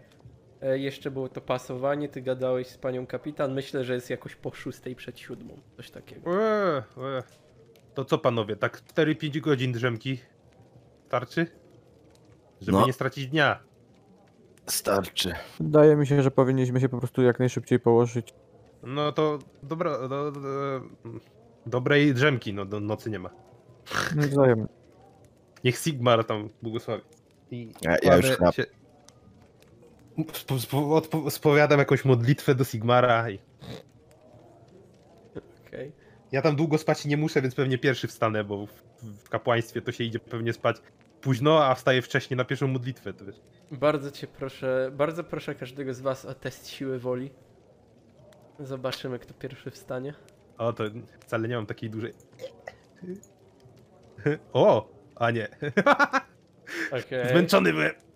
E, 0.62 0.78
Jeszcze 0.78 1.10
było 1.10 1.28
to 1.28 1.40
pasowanie, 1.40 2.08
ty 2.08 2.22
gadałeś 2.22 2.66
z 2.66 2.78
panią 2.78 3.06
kapitan. 3.06 3.54
Myślę, 3.54 3.84
że 3.84 3.94
jest 3.94 4.10
jakoś 4.10 4.34
po 4.36 4.50
szóstej 4.54 4.94
przed 4.96 5.18
siódmą. 5.18 5.56
Coś 5.76 5.90
takiego. 5.90 6.30
Eee, 6.30 6.82
eee. 6.98 7.22
To 7.94 8.04
co 8.04 8.18
panowie, 8.18 8.56
tak 8.56 8.82
4-5 8.94 9.40
godzin 9.40 9.72
drzemki 9.72 10.18
starczy? 11.06 11.46
Żeby 12.60 12.78
No. 12.78 12.86
nie 12.86 12.92
stracić 12.92 13.26
dnia. 13.26 13.58
Starczy. 14.66 15.32
Wydaje 15.60 15.96
mi 15.96 16.06
się, 16.06 16.22
że 16.22 16.30
powinniśmy 16.30 16.80
się 16.80 16.88
po 16.88 16.98
prostu 16.98 17.22
jak 17.22 17.38
najszybciej 17.38 17.80
położyć. 17.80 18.34
No 18.82 19.12
to 19.12 19.38
dobra, 19.62 20.08
do, 20.08 20.32
do, 20.32 20.40
dobrej 21.66 22.14
drzemki, 22.14 22.54
no 22.54 22.64
do 22.64 22.80
nocy 22.80 23.10
nie 23.10 23.18
ma. 23.18 23.30
Wzajemnie. 24.16 24.66
Niech 25.64 25.78
Sigmar 25.78 26.24
tam 26.24 26.48
błogosławi. 26.62 27.02
I 27.50 27.72
Ja- 27.82 27.96
ja 28.02 28.16
już 28.16 28.26
kładę 28.26 28.36
chrap- 28.44 28.54
się- 28.56 28.66
Spo, 30.32 30.58
spo, 30.58 30.96
odpo, 30.96 31.30
spowiadam 31.30 31.78
jakąś 31.78 32.04
modlitwę 32.04 32.54
do 32.54 32.64
Sigmara 32.64 33.30
i 33.30 33.38
Okej. 35.66 35.92
ja 36.32 36.42
tam 36.42 36.56
długo 36.56 36.78
spać 36.78 37.04
nie 37.04 37.16
muszę, 37.16 37.42
więc 37.42 37.54
pewnie 37.54 37.78
pierwszy 37.78 38.08
wstanę, 38.08 38.44
bo 38.44 38.66
w 39.02 39.28
kapłaństwie 39.28 39.82
to 39.82 39.92
się 39.92 40.04
idzie 40.04 40.18
pewnie 40.18 40.52
spać 40.52 40.76
późno, 41.20 41.64
a 41.64 41.74
wstaje 41.74 42.02
wcześniej 42.02 42.36
na 42.36 42.44
pierwszą 42.44 42.68
modlitwę. 42.68 43.12
To 43.12 43.24
wiesz. 43.24 43.40
Bardzo 43.70 44.10
cię 44.10 44.26
proszę, 44.26 44.90
bardzo 44.94 45.24
proszę 45.24 45.54
każdego 45.54 45.94
z 45.94 46.00
was 46.00 46.24
o 46.24 46.34
test 46.34 46.68
siły 46.68 46.98
woli. 46.98 47.30
Zobaczymy, 48.60 49.18
kto 49.18 49.34
pierwszy 49.34 49.70
wstanie. 49.70 50.14
O, 50.58 50.72
to 50.72 50.84
wcale 51.20 51.48
nie 51.48 51.56
mam 51.56 51.66
takiej 51.66 51.90
dużej. 51.90 52.12
O! 54.52 54.88
A 55.16 55.30
nie. 55.30 55.48
Okej. 57.06 57.28
Zmęczony 57.30 57.72
byłem. 57.72 58.07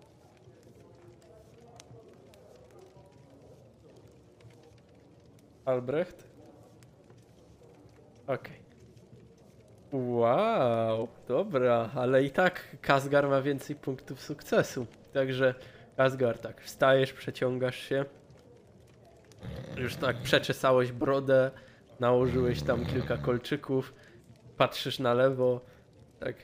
Albrecht? 5.65 6.29
Okej. 8.27 8.63
Wow, 9.93 11.09
dobra, 11.29 11.91
ale 11.95 12.25
i 12.25 12.31
tak 12.31 12.77
Kazgar 12.81 13.29
ma 13.29 13.43
więcej 13.43 13.77
punktów 13.77 14.21
sukcesu. 14.21 14.87
Także 15.13 15.55
Kazgar, 15.97 16.39
tak, 16.39 16.61
wstajesz, 16.61 17.13
przeciągasz 17.13 17.77
się. 17.77 18.05
Już 19.77 19.97
tak 19.97 20.17
przeczesałeś 20.17 20.93
brodę, 20.93 21.51
nałożyłeś 22.01 22.63
tam 22.63 22.87
kilka 22.87 23.17
kolczyków, 23.17 23.95
patrzysz 24.57 24.99
na 24.99 25.15
lewo, 25.15 25.61
tak. 26.21 26.37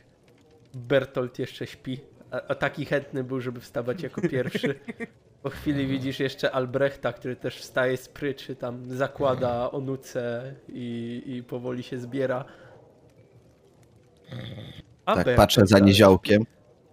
Bertolt 0.75 1.39
jeszcze 1.39 1.67
śpi, 1.67 2.01
a, 2.31 2.43
a 2.49 2.55
taki 2.55 2.85
chętny 2.85 3.25
był, 3.25 3.41
żeby 3.41 3.61
wstawać 3.61 4.03
jako 4.03 4.21
pierwszy. 4.21 4.75
Po 5.43 5.51
chwili 5.51 5.87
widzisz 5.87 6.21
jeszcze 6.21 6.53
Albrechta, 6.53 7.13
który 7.13 7.37
też 7.37 7.57
wstaje 7.61 7.97
z 7.97 8.09
pryczy, 8.09 8.57
tam 8.57 8.97
zakłada 8.97 9.71
onuce 9.71 10.55
i, 10.69 11.23
i 11.27 11.43
powoli 11.43 11.83
się 11.83 11.99
zbiera. 11.99 12.45
A 15.07 15.15
Tak, 15.15 15.17
Bertolt 15.17 15.37
patrzę 15.37 15.67
za 15.67 15.77
dalej- 15.77 15.87
niziołkiem. 15.89 16.43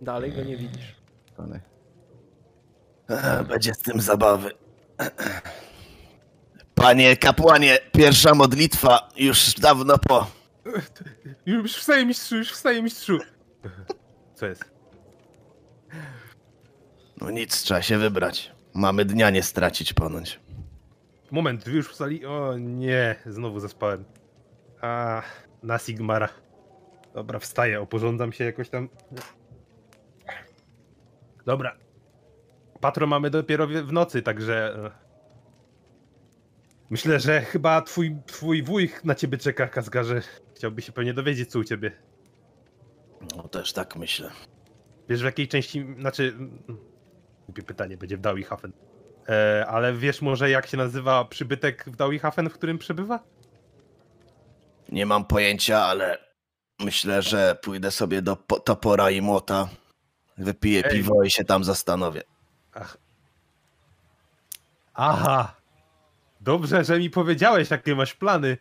Dalej 0.02 0.32
go 0.34 0.44
nie 0.44 0.58
widzisz. 0.58 0.96
E, 3.10 3.44
Będzie 3.44 3.74
z 3.74 3.78
tym 3.82 4.02
zabawy. 4.02 4.52
Panie 6.76 7.18
kapłanie, 7.18 7.78
pierwsza 7.92 8.36
modlitwa 8.36 9.10
już 9.18 9.54
dawno 9.54 9.98
po. 9.98 10.28
Już 11.46 11.76
wstaje 11.76 12.06
mistrzu, 12.06 12.38
już 12.38 12.52
wstaje 12.52 12.84
mistrzu. 12.84 13.20
Co 14.36 14.46
jest? 14.46 14.75
No 17.22 17.32
nic, 17.32 17.62
trzeba 17.62 17.82
się 17.82 17.98
wybrać. 17.98 18.52
Mamy 18.74 19.06
dnia 19.06 19.30
nie 19.30 19.44
stracić 19.44 19.94
ponoć. 19.94 20.40
Moment, 21.32 21.64
wy 21.64 21.72
już 21.72 21.90
wstali? 21.90 22.26
O 22.26 22.58
nie, 22.58 23.16
znowu 23.26 23.60
zaspałem. 23.60 24.04
A, 24.82 25.22
na 25.64 25.80
Sigmara. 25.80 26.30
Dobra, 27.14 27.40
wstaję, 27.40 27.82
oporządzam 27.82 28.34
się 28.34 28.44
jakoś 28.44 28.70
tam. 28.70 28.90
Dobra. 31.46 31.78
Patro 32.82 33.08
mamy 33.08 33.30
dopiero 33.30 33.68
w 33.68 33.72
w 33.72 33.92
nocy, 33.92 34.22
także... 34.22 34.76
e, 34.86 35.06
Myślę, 36.90 37.20
że 37.20 37.42
chyba 37.42 37.82
twój, 37.82 38.18
twój 38.26 38.64
wuj 38.64 38.90
na 39.04 39.16
ciebie 39.16 39.38
czeka, 39.38 39.68
Kazgarze. 39.68 40.22
Chciałby 40.56 40.82
się 40.82 40.92
pewnie 40.92 41.14
dowiedzieć, 41.14 41.52
co 41.52 41.60
u 41.60 41.64
ciebie. 41.64 41.92
No 43.38 43.48
też 43.48 43.74
tak 43.74 43.96
myślę. 43.96 44.32
Wiesz 45.10 45.22
w 45.22 45.26
jakiej 45.26 45.48
części, 45.48 45.86
znaczy... 46.00 46.38
Głupie 47.46 47.64
pytanie, 47.64 47.98
będzie 47.98 48.18
w 48.18 48.22
Dawihafen. 48.22 48.72
E, 49.30 49.66
ale 49.68 49.94
wiesz 49.94 50.22
może 50.22 50.50
jak 50.50 50.68
się 50.68 50.78
nazywa 50.78 51.26
przybytek 51.26 51.84
w 51.88 51.96
Dawihafen, 51.96 52.50
w 52.50 52.54
którym 52.54 52.78
przebywa? 52.78 53.20
Nie 54.90 55.06
mam 55.06 55.26
pojęcia, 55.26 55.80
ale 55.80 56.18
myślę, 56.80 57.22
że 57.22 57.58
pójdę 57.62 57.92
sobie 57.92 58.22
do 58.22 58.36
po- 58.36 58.60
topora 58.60 59.10
i 59.12 59.22
młota. 59.22 59.68
Wypiję 60.38 60.84
Ej. 60.86 60.92
piwo 60.92 61.24
i 61.24 61.30
się 61.32 61.44
tam 61.44 61.64
zastanowię. 61.64 62.22
Ach. 62.74 62.98
Aha! 64.94 65.56
Dobrze, 66.42 66.84
że 66.84 67.00
mi 67.00 67.10
powiedziałeś, 67.10 67.72
jakie 67.72 67.96
masz 67.96 68.14
plany. 68.14 68.58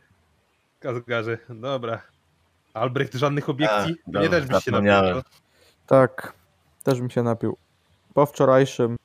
Kazgarze, 0.80 1.38
dobra. 1.48 2.02
Albrecht, 2.74 3.14
żadnych 3.14 3.48
obiekcji? 3.48 3.96
A, 4.08 4.12
To 4.12 4.18
nie 4.20 4.24
dobra, 4.24 4.30
też 4.30 4.46
byś 4.46 4.64
się 4.64 4.70
napił. 4.70 5.22
Tak, 5.86 6.32
też 6.82 7.00
bym 7.00 7.10
się 7.10 7.22
napił. 7.22 7.56
Po 8.14 8.26
wczorajszym, 8.26 8.96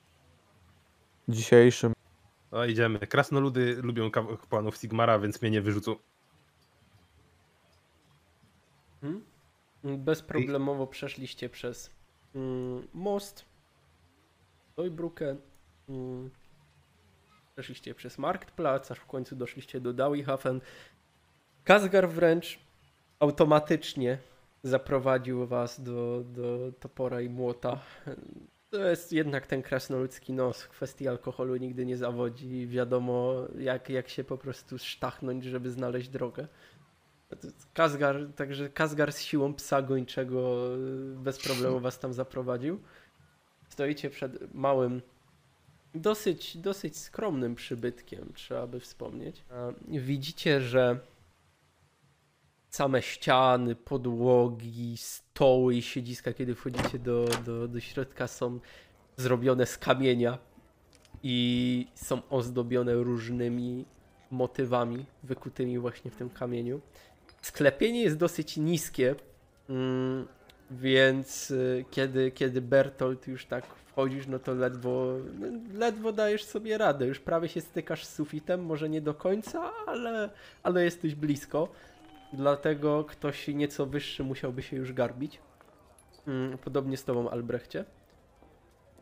dzisiejszym. 1.28 1.92
No 2.52 2.64
idziemy. 2.64 2.98
Krasnoludy 2.98 3.76
lubią 3.82 4.10
kapłanów 4.10 4.76
Sigmara, 4.76 5.18
więc 5.18 5.42
mnie 5.42 5.50
nie 5.50 5.62
wyrzucą. 5.62 5.96
Hmm? 9.00 9.24
Bezproblemowo 9.84 10.86
przeszliście 10.86 11.48
przez 11.48 11.90
mm, 12.34 12.88
most, 12.94 13.44
Dojbrukę, 14.76 15.36
mm, 15.88 16.30
przeszliście 17.54 17.94
przez 17.94 18.18
Marktplatz, 18.18 18.90
aż 18.90 18.98
w 18.98 19.06
końcu 19.06 19.36
doszliście 19.36 19.80
do 19.80 19.92
Dawihafen. 19.92 20.60
Kazgar 21.64 22.08
wręcz 22.08 22.58
automatycznie 23.18 24.18
zaprowadził 24.62 25.46
was 25.46 25.80
do, 25.80 26.24
do 26.24 26.72
topora 26.80 27.20
i 27.20 27.28
młota. 27.28 27.80
To 28.70 28.84
jest 28.84 29.12
jednak 29.12 29.46
ten 29.46 29.62
krasnoludzki 29.62 30.32
nos. 30.32 30.62
W 30.62 30.68
kwestii 30.68 31.08
alkoholu 31.08 31.56
nigdy 31.56 31.86
nie 31.86 31.96
zawodzi. 31.96 32.66
Wiadomo, 32.66 33.34
jak, 33.58 33.88
jak 33.88 34.08
się 34.08 34.24
po 34.24 34.38
prostu 34.38 34.78
sztachnąć, 34.78 35.44
żeby 35.44 35.70
znaleźć 35.70 36.08
drogę. 36.08 36.48
Kazgar, 37.74 38.16
także 38.36 38.68
Kazgar 38.68 39.12
z 39.12 39.20
siłą 39.20 39.54
psa 39.54 39.82
gończego 39.82 40.58
bez 41.16 41.38
problemu 41.38 41.80
was 41.80 41.98
tam 41.98 42.12
zaprowadził. 42.12 42.80
Stoicie 43.68 44.10
przed 44.10 44.54
małym, 44.54 45.02
dosyć, 45.94 46.56
dosyć 46.56 46.98
skromnym 46.98 47.54
przybytkiem, 47.54 48.32
trzeba 48.34 48.66
by 48.66 48.80
wspomnieć. 48.80 49.44
Widzicie, 49.88 50.60
że 50.60 51.00
same 52.70 53.02
ściany, 53.02 53.74
podłogi, 53.74 54.96
stoły 54.96 55.74
i 55.74 55.82
siedziska, 55.82 56.32
kiedy 56.32 56.54
wchodzicie 56.54 56.98
do, 56.98 57.24
do, 57.46 57.68
do 57.68 57.80
środka, 57.80 58.26
są 58.26 58.60
zrobione 59.16 59.66
z 59.66 59.78
kamienia 59.78 60.38
i 61.22 61.86
są 61.94 62.22
ozdobione 62.30 62.94
różnymi 62.94 63.84
motywami 64.30 65.04
wykutymi 65.22 65.78
właśnie 65.78 66.10
w 66.10 66.16
tym 66.16 66.30
kamieniu. 66.30 66.80
Sklepienie 67.42 68.02
jest 68.02 68.16
dosyć 68.16 68.56
niskie, 68.56 69.14
mm, 69.68 70.26
więc 70.70 71.50
y, 71.50 71.84
kiedy, 71.90 72.30
kiedy 72.30 72.60
Bertolt 72.60 73.26
już 73.26 73.46
tak 73.46 73.66
wchodzisz, 73.66 74.26
no 74.26 74.38
to 74.38 74.54
ledwo, 74.54 75.16
ledwo 75.74 76.12
dajesz 76.12 76.44
sobie 76.44 76.78
radę. 76.78 77.06
Już 77.06 77.20
prawie 77.20 77.48
się 77.48 77.60
stykasz 77.60 78.04
z 78.04 78.14
sufitem, 78.14 78.64
może 78.64 78.88
nie 78.88 79.00
do 79.00 79.14
końca, 79.14 79.72
ale, 79.86 80.30
ale 80.62 80.84
jesteś 80.84 81.14
blisko. 81.14 81.68
Dlatego 82.32 83.04
ktoś 83.04 83.48
nieco 83.48 83.86
wyższy 83.86 84.24
musiałby 84.24 84.62
się 84.62 84.76
już 84.76 84.92
garbić. 84.92 85.40
Mm, 86.26 86.58
Podobnie 86.58 86.96
z 86.96 87.04
tobą, 87.04 87.30
Albrechcie. 87.30 87.84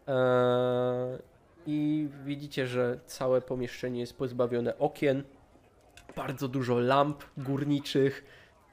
Eee, 0.06 1.18
I 1.66 2.08
widzicie, 2.24 2.66
że 2.66 3.00
całe 3.06 3.40
pomieszczenie 3.40 4.00
jest 4.00 4.18
pozbawione 4.18 4.78
okien. 4.78 5.24
Bardzo 6.16 6.48
dużo 6.48 6.78
lamp 6.78 7.24
górniczych. 7.36 8.24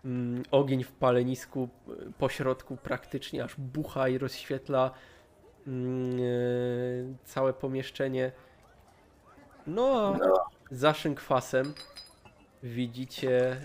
Mm, 0.06 0.44
Ogień 0.52 0.84
w 0.84 0.92
palenisku 0.92 1.70
y, 1.90 2.12
po 2.18 2.30
środku 2.30 2.78
praktycznie 2.78 3.44
aż 3.44 3.56
bucha 3.56 4.10
i 4.10 4.18
rozświetla 4.18 4.92
mm, 5.68 6.20
e, 6.20 6.22
całe 7.26 7.54
pomieszczenie. 7.54 8.32
No 9.68 9.98
a 9.98 10.20
za 10.72 10.94
szynkwasem 10.94 11.74
widzicie 12.66 13.52
e, 13.52 13.58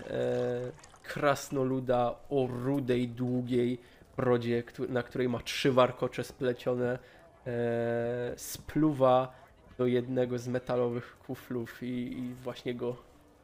krasnoluda 1.03 2.15
o 2.29 2.47
rudej, 2.47 3.07
długiej 3.07 3.79
brodzie, 4.17 4.63
na 4.89 5.03
której 5.03 5.29
ma 5.29 5.39
trzy 5.39 5.71
warkocze 5.71 6.23
splecione. 6.23 6.99
E, 7.47 8.33
spluwa 8.37 9.41
do 9.77 9.85
jednego 9.85 10.39
z 10.39 10.47
metalowych 10.47 11.17
kuflów 11.17 11.83
i, 11.83 12.19
i 12.19 12.33
właśnie 12.33 12.75
go 12.75 12.95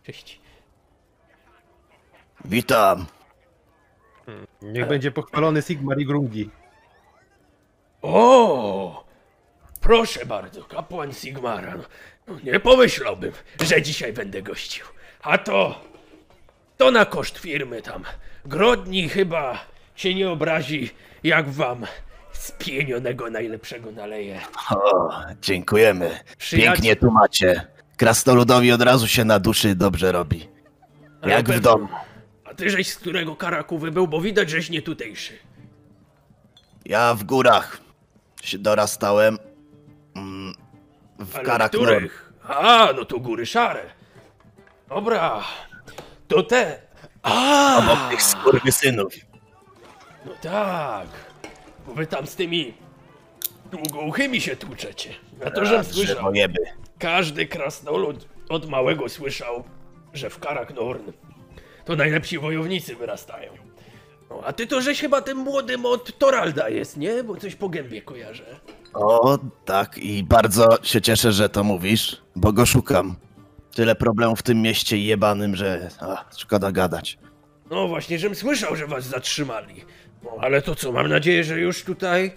czyści. 0.03 0.39
Witam. 2.45 3.05
Niech 4.61 4.87
będzie 4.87 5.11
pochwalony 5.11 5.61
Sigmar 5.61 5.99
i 5.99 6.05
Grungi. 6.05 6.49
O! 8.01 9.05
Proszę 9.81 10.25
bardzo, 10.25 10.63
kapłan 10.63 11.13
Sigmara. 11.13 11.73
No 12.27 12.39
nie 12.43 12.59
pomyślałbym, 12.59 13.31
że 13.63 13.81
dzisiaj 13.81 14.13
będę 14.13 14.41
gościł. 14.41 14.85
A 15.21 15.37
to. 15.37 15.81
To 16.77 16.91
na 16.91 17.05
koszt 17.05 17.37
firmy 17.37 17.81
tam. 17.81 18.03
Grodni 18.45 19.09
chyba 19.09 19.59
się 19.95 20.15
nie 20.15 20.29
obrazi, 20.29 20.89
jak 21.23 21.49
wam 21.49 21.85
spienionego 22.33 23.29
najlepszego 23.29 23.91
naleje. 23.91 24.41
O, 24.69 25.09
dziękujemy. 25.41 26.19
Przyjaciół- 26.37 26.61
Pięknie 26.73 26.95
tu 26.95 27.11
macie. 27.11 27.67
Krasnoludowi 27.97 28.71
od 28.71 28.81
razu 28.81 29.07
się 29.07 29.25
na 29.25 29.39
duszy 29.39 29.75
dobrze 29.75 30.11
robi. 30.11 30.49
Jak 31.25 31.45
w 31.45 31.47
pewno. 31.47 31.71
domu. 31.71 31.87
A 32.45 32.53
ty 32.53 32.69
żeś 32.69 32.89
z 32.89 32.95
którego 32.95 33.35
karaku 33.35 33.77
wybył, 33.77 34.07
bo 34.07 34.21
widać, 34.21 34.49
żeś 34.49 34.69
nie 34.69 34.81
tutejszy. 34.81 35.33
Ja 36.85 37.13
w 37.13 37.23
górach 37.23 37.77
się 38.43 38.57
dorastałem. 38.57 39.37
Mm, 40.15 40.53
w 41.19 41.35
Ale 41.35 41.69
których? 41.69 42.33
A, 42.47 42.89
no 42.95 43.05
to 43.05 43.19
góry 43.19 43.45
szare. 43.45 43.83
Dobra, 44.89 45.43
to 46.27 46.43
te. 46.43 46.81
A, 47.23 47.77
Obok 47.79 48.09
tych 48.09 48.21
skurwysynów. 48.23 49.13
no 50.25 50.31
tak. 50.41 51.07
Bo 51.87 51.93
wy 51.93 52.07
tam 52.07 52.27
z 52.27 52.35
tymi 52.35 52.73
długouchymi 53.71 54.41
się 54.41 54.55
tłuczecie. 54.55 55.09
Ja 55.43 55.51
to 55.51 55.65
żem 55.65 55.83
słyszał. 55.83 56.15
Drzewojeby. 56.15 56.59
Każdy 56.99 57.45
krasnolud 57.45 58.27
od 58.49 58.69
małego 58.69 59.09
słyszał, 59.09 59.63
że 60.13 60.29
w 60.29 60.39
Karaknorn 60.39 61.11
to 61.85 61.95
najlepsi 61.95 62.39
wojownicy 62.39 62.95
wyrastają. 62.95 63.51
No, 64.29 64.41
a 64.45 64.53
ty 64.53 64.67
to 64.67 64.81
żeś 64.81 64.99
chyba 65.01 65.21
tym 65.21 65.37
młodym 65.37 65.85
od 65.85 66.17
Toralda 66.17 66.69
jest, 66.69 66.97
nie? 66.97 67.23
Bo 67.23 67.35
coś 67.37 67.55
po 67.55 67.69
gębie 67.69 68.01
kojarzę. 68.01 68.59
O, 68.93 69.37
tak, 69.65 69.97
i 69.97 70.23
bardzo 70.23 70.77
się 70.83 71.01
cieszę, 71.01 71.31
że 71.31 71.49
to 71.49 71.63
mówisz, 71.63 72.21
bo 72.35 72.53
go 72.53 72.65
szukam. 72.65 73.15
Tyle 73.77 73.95
problemów 73.95 74.39
w 74.39 74.43
tym 74.43 74.61
mieście 74.61 74.97
jebanym, 74.97 75.55
że 75.55 75.89
a, 75.99 76.25
szkoda 76.37 76.71
gadać. 76.71 77.17
No 77.71 77.87
właśnie, 77.87 78.19
żem 78.19 78.35
słyszał, 78.35 78.75
że 78.75 78.87
was 78.87 79.05
zatrzymali. 79.05 79.85
No 80.23 80.31
ale 80.41 80.61
to 80.61 80.75
co, 80.75 80.91
mam 80.91 81.07
nadzieję, 81.09 81.43
że 81.43 81.59
już 81.59 81.83
tutaj 81.83 82.31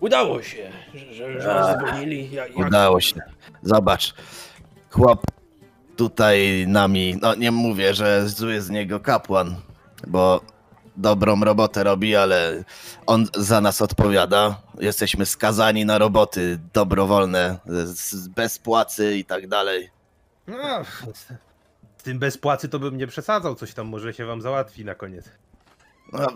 udało 0.00 0.42
się, 0.42 0.70
że, 0.94 1.40
że 1.40 1.48
was 1.48 1.78
zgonili. 1.78 2.30
Ja, 2.32 2.46
jak... 2.46 2.56
Udało 2.56 3.00
się. 3.00 3.20
Zobacz, 3.62 4.14
chłop 4.90 5.22
tutaj 5.96 6.64
nami, 6.68 7.18
no 7.22 7.34
nie 7.34 7.50
mówię, 7.50 7.94
że 7.94 8.28
zły 8.28 8.60
z 8.60 8.70
niego 8.70 9.00
kapłan, 9.00 9.56
bo 10.06 10.40
dobrą 10.96 11.40
robotę 11.40 11.84
robi, 11.84 12.16
ale 12.16 12.64
on 13.06 13.26
za 13.34 13.60
nas 13.60 13.82
odpowiada. 13.82 14.62
Jesteśmy 14.80 15.26
skazani 15.26 15.84
na 15.84 15.98
roboty 15.98 16.58
dobrowolne, 16.72 17.58
z- 17.84 18.28
bez 18.28 18.58
płacy 18.58 19.16
i 19.16 19.24
tak 19.24 19.48
dalej. 19.48 19.95
No, 20.46 20.84
z 21.98 22.02
tym 22.02 22.18
bez 22.18 22.38
płacy 22.38 22.68
to 22.68 22.78
bym 22.78 22.96
nie 22.96 23.06
przesadzał, 23.06 23.54
coś 23.54 23.74
tam 23.74 23.86
może 23.86 24.14
się 24.14 24.24
wam 24.26 24.42
załatwi 24.42 24.84
na 24.84 24.94
koniec. 24.94 25.30
No, 26.12 26.26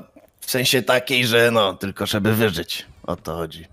w 0.41 0.51
sensie 0.51 0.83
takiej, 0.83 1.27
że 1.27 1.51
no, 1.51 1.75
tylko 1.75 2.07
żeby 2.07 2.35
wyżyć. 2.35 2.87
O 3.03 3.17
to 3.17 3.35
chodzi. 3.37 3.67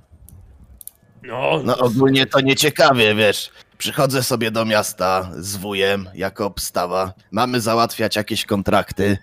No, 1.23 1.61
No 1.63 1.77
ogólnie 1.77 2.25
to 2.25 2.39
nieciekawie, 2.41 3.15
wiesz. 3.15 3.51
Przychodzę 3.77 4.23
sobie 4.23 4.51
do 4.51 4.65
miasta 4.65 5.29
z 5.37 5.55
wujem 5.55 6.09
jako 6.13 6.45
obstawa. 6.45 7.13
Mamy 7.31 7.61
załatwiać 7.61 8.15
jakieś 8.15 8.45
kontrakty. 8.45 9.17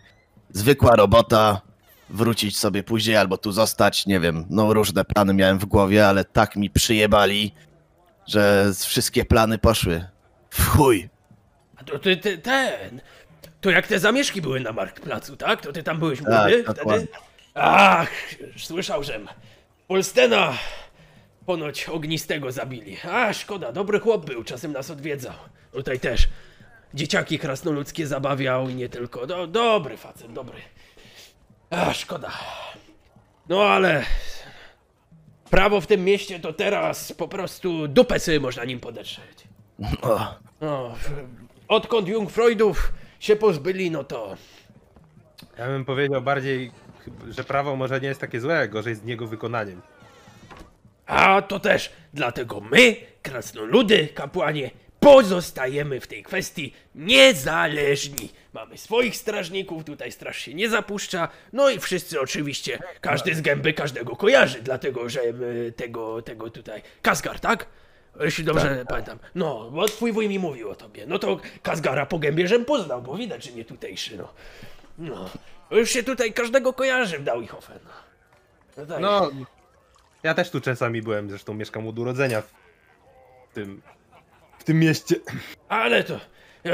Zwykła 0.51 0.97
robota. 0.97 1.61
Wrócić 2.11 2.59
sobie 2.59 2.83
później 2.83 3.17
albo 3.17 3.39
tu 3.39 3.53
zostać. 3.53 4.07
Nie 4.07 4.21
wiem, 4.21 4.47
no 4.51 4.73
różne 4.75 5.05
plany 5.05 5.35
miałem 5.35 5.59
w 5.59 5.65
głowie, 5.65 6.09
ale 6.09 6.25
tak 6.25 6.57
mi 6.57 6.71
przyjebali, 6.71 7.55
że 8.27 8.71
wszystkie 8.77 9.25
plany 9.25 9.59
poszły. 9.59 10.07
W 10.55 10.67
chuj. 10.67 11.09
A 11.77 11.85
to 11.85 11.99
ty, 11.99 12.17
ty 12.17 12.39
ten. 12.39 13.01
To 13.61 13.71
jak 13.71 13.87
te 13.87 13.99
zamieszki 13.99 14.43
były 14.43 14.61
na 14.61 14.73
Marktplacu, 14.73 15.37
tak? 15.37 15.61
To 15.61 15.73
ty 15.73 15.83
tam 15.83 15.99
byłeś 15.99 16.19
Tak, 16.19 16.29
młody 16.29 16.63
wtedy? 16.63 16.79
dokładnie. 16.79 17.07
Ach, 17.55 18.11
słyszał, 18.57 19.05
że 19.05 19.21
Polstena 19.89 20.53
ponoć 21.47 21.89
ognistego 21.89 22.53
zabili. 22.53 22.97
A, 23.13 23.33
szkoda, 23.33 23.73
dobry 23.73 24.01
chłop 24.01 24.27
był, 24.27 24.45
czasem 24.45 24.73
nas 24.73 24.91
odwiedzał. 24.91 25.35
Tutaj 25.73 26.01
też. 26.01 26.29
Dzieciaki 26.95 27.39
krasnoludzkie 27.39 28.07
zabawiał 28.07 28.69
i 28.69 28.75
nie 28.75 28.89
tylko. 28.89 29.27
Do, 29.27 29.47
dobry 29.47 29.97
facet, 29.97 30.33
dobry. 30.33 30.59
A, 31.71 31.93
szkoda. 31.95 32.31
No 33.49 33.63
ale... 33.65 34.05
Prawo 35.51 35.81
w 35.81 35.87
tym 35.87 36.05
mieście 36.05 36.41
to 36.41 36.53
teraz 36.53 37.13
po 37.13 37.29
prostu 37.29 37.89
dupę 37.89 38.21
sobie 38.21 38.41
można 38.41 38.65
nim 38.65 38.81
podetrzeć. 38.81 39.45
O, 40.03 40.35
No, 40.61 40.95
odkąd 41.69 42.09
Jungfreudów 42.09 42.93
się 43.21 43.37
pozbyli, 43.37 43.91
no 43.91 44.05
to... 44.05 44.37
Ja 45.59 45.67
bym 45.67 45.85
powiedział 45.85 46.23
bardziej, 46.23 46.73
że 47.31 47.45
prawo 47.45 47.77
może 47.77 48.01
nie 48.01 48.09
jest 48.09 48.21
takie 48.21 48.41
złe, 48.41 48.69
gorzej 48.69 48.95
z 48.95 49.05
niego 49.05 49.27
wykonaniem. 49.27 49.83
A 51.07 51.43
to 51.43 51.61
też 51.61 51.93
dlatego 52.15 52.61
my, 52.61 52.97
krasnoludy, 53.23 54.09
kapłanie, 54.09 54.71
pozostajemy 55.01 56.01
w 56.01 56.07
tej 56.07 56.23
kwestii 56.23 56.75
niezależni. 56.95 58.29
Mamy 58.53 58.79
swoich 58.79 59.17
strażników, 59.17 59.85
tutaj 59.85 60.13
straż 60.13 60.39
się 60.39 60.55
nie 60.55 60.69
zapuszcza, 60.69 61.29
no 61.53 61.71
i 61.71 61.79
wszyscy 61.79 62.21
oczywiście, 62.21 62.79
każdy 63.01 63.35
z 63.35 63.41
gęby 63.41 63.73
każdego 63.73 64.17
kojarzy, 64.17 64.63
dlatego 64.63 65.09
że 65.09 65.21
y, 65.23 65.73
tego, 65.77 66.23
tego 66.23 66.51
tutaj... 66.51 66.83
Kasgar, 67.03 67.41
tak? 67.41 67.67
Jeśli 68.21 68.45
dobrze 68.45 68.85
pamiętam. 68.89 69.19
No, 69.35 69.71
bo 69.71 69.87
twój 69.87 70.13
wuj 70.13 70.29
mi 70.29 70.39
mówił 70.39 70.71
o 70.71 70.75
tobie. 70.75 71.07
No 71.07 71.19
to 71.19 71.41
Kasgara 71.63 72.07
po 72.07 72.19
gębie 72.19 72.49
żem 72.49 72.65
poznał, 72.65 73.03
bo 73.03 73.17
widać, 73.17 73.45
że 73.45 73.53
nie 73.53 73.65
tutejszy, 73.65 74.17
no. 74.17 74.29
No, 74.99 75.31
już 75.71 75.91
się 75.91 76.03
tutaj 76.03 76.33
każdego 76.33 76.73
kojarzy 76.73 77.19
w 77.19 77.25
Dauihofen. 77.25 77.79
No, 78.77 78.87
tak. 78.87 79.01
No, 79.01 79.31
ja 80.23 80.35
też 80.35 80.51
tu 80.51 80.61
czasami 80.61 81.03
byłem, 81.03 81.31
zresztą 81.31 81.55
mieszkam 81.55 81.89
od 81.89 81.99
urodzenia 81.99 82.41
w 82.43 82.53
tym, 83.55 83.83
w 84.59 84.65
tym 84.65 84.79
mieście. 84.79 85.17
Ale 85.69 86.05
to. 86.05 86.21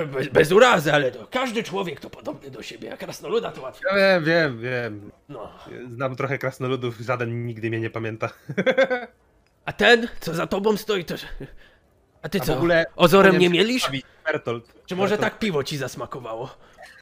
Bez, 0.06 0.28
bez 0.28 0.52
urazy, 0.52 0.92
ale 0.92 1.12
to 1.12 1.26
każdy 1.30 1.62
człowiek 1.62 2.00
to 2.00 2.10
podobny 2.10 2.50
do 2.50 2.62
siebie, 2.62 2.92
a 2.92 2.96
krasnoluda 2.96 3.52
to 3.52 3.62
łatwiej. 3.62 3.90
Ja 3.90 3.96
wiem, 3.96 4.24
wiem, 4.24 4.60
wiem. 4.60 5.10
No. 5.28 5.52
Znam 5.88 6.16
trochę 6.16 6.38
krasnoludów, 6.38 6.98
żaden 6.98 7.46
nigdy 7.46 7.68
mnie 7.68 7.80
nie 7.80 7.90
pamięta. 7.90 8.28
A 9.70 9.72
ten, 9.72 10.08
co 10.20 10.34
za 10.34 10.46
tobą 10.46 10.76
stoi, 10.76 11.04
to. 11.04 11.14
A 12.22 12.28
ty 12.28 12.38
A 12.40 12.44
co? 12.44 12.54
w 12.54 12.56
ogóle 12.56 12.86
Ozorem 12.96 13.38
nie 13.38 13.46
się 13.46 13.52
mielisz? 13.52 13.76
przedstawić, 13.82 14.04
Bertolt. 14.24 14.74
Czy 14.86 14.96
może 14.96 15.10
Bertolt. 15.10 15.32
tak 15.32 15.38
piwo 15.38 15.64
ci 15.64 15.76
zasmakowało? 15.76 16.50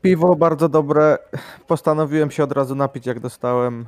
Piwo 0.02 0.36
bardzo 0.36 0.68
dobre. 0.68 1.18
Postanowiłem 1.66 2.30
się 2.30 2.44
od 2.44 2.52
razu 2.52 2.74
napić, 2.74 3.06
jak 3.06 3.20
dostałem. 3.20 3.86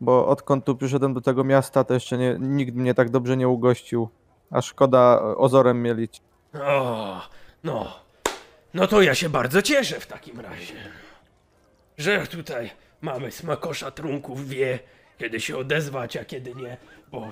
Bo 0.00 0.26
odkąd 0.28 0.64
tu 0.64 0.76
przyszedłem 0.76 1.14
do 1.14 1.20
tego 1.20 1.44
miasta, 1.44 1.84
to 1.84 1.94
jeszcze 1.94 2.18
nie, 2.18 2.36
nikt 2.40 2.74
mnie 2.74 2.94
tak 2.94 3.10
dobrze 3.10 3.36
nie 3.36 3.48
ugościł. 3.48 4.08
A 4.50 4.62
szkoda 4.62 5.20
ozorem 5.22 5.82
mielić. 5.82 6.20
O, 6.62 7.20
no. 7.64 7.92
No 8.74 8.86
to 8.86 9.02
ja 9.02 9.14
się 9.14 9.28
bardzo 9.28 9.62
cieszę 9.62 10.00
w 10.00 10.06
takim 10.06 10.40
razie. 10.40 10.74
Że 11.98 12.26
tutaj 12.26 12.70
mamy 13.00 13.30
smakosza 13.30 13.90
trunków, 13.90 14.48
wie 14.48 14.78
kiedy 15.18 15.40
się 15.40 15.56
odezwać, 15.56 16.16
a 16.16 16.24
kiedy 16.24 16.54
nie, 16.54 16.76
bo 17.12 17.28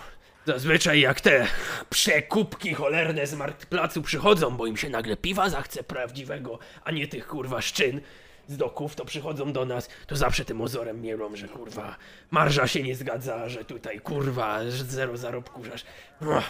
zazwyczaj 0.47 1.01
jak 1.01 1.21
te 1.21 1.47
przekupki 1.91 2.75
cholerne 2.75 3.27
z 3.27 3.35
marktplacu 3.35 4.03
przychodzą, 4.03 4.57
bo 4.57 4.67
im 4.67 4.77
się 4.77 4.91
nagle 4.91 5.17
piwa 5.17 5.51
zachce 5.51 5.83
prawdziwego, 5.83 6.59
a 6.85 6.91
nie 6.91 7.09
tych 7.09 7.27
kurwa 7.27 7.61
szczyn 7.61 8.01
z 8.49 8.57
doków, 8.57 8.95
to 8.97 9.05
przychodzą 9.05 9.53
do 9.53 9.65
nas, 9.65 9.89
to 10.07 10.17
zawsze 10.17 10.45
tym 10.45 10.61
ozorem 10.61 11.01
mielą, 11.01 11.37
że 11.37 11.49
kurwa 11.49 11.97
marża 12.31 12.67
się 12.67 12.83
nie 12.83 12.95
zgadza, 12.95 13.49
że 13.49 13.65
tutaj 13.65 14.01
kurwa 14.01 14.71
że 14.71 14.85
zero 14.85 15.17
zarobków, 15.17 15.67
że 15.67 15.73
aż, 15.73 15.85
no, 16.21 16.43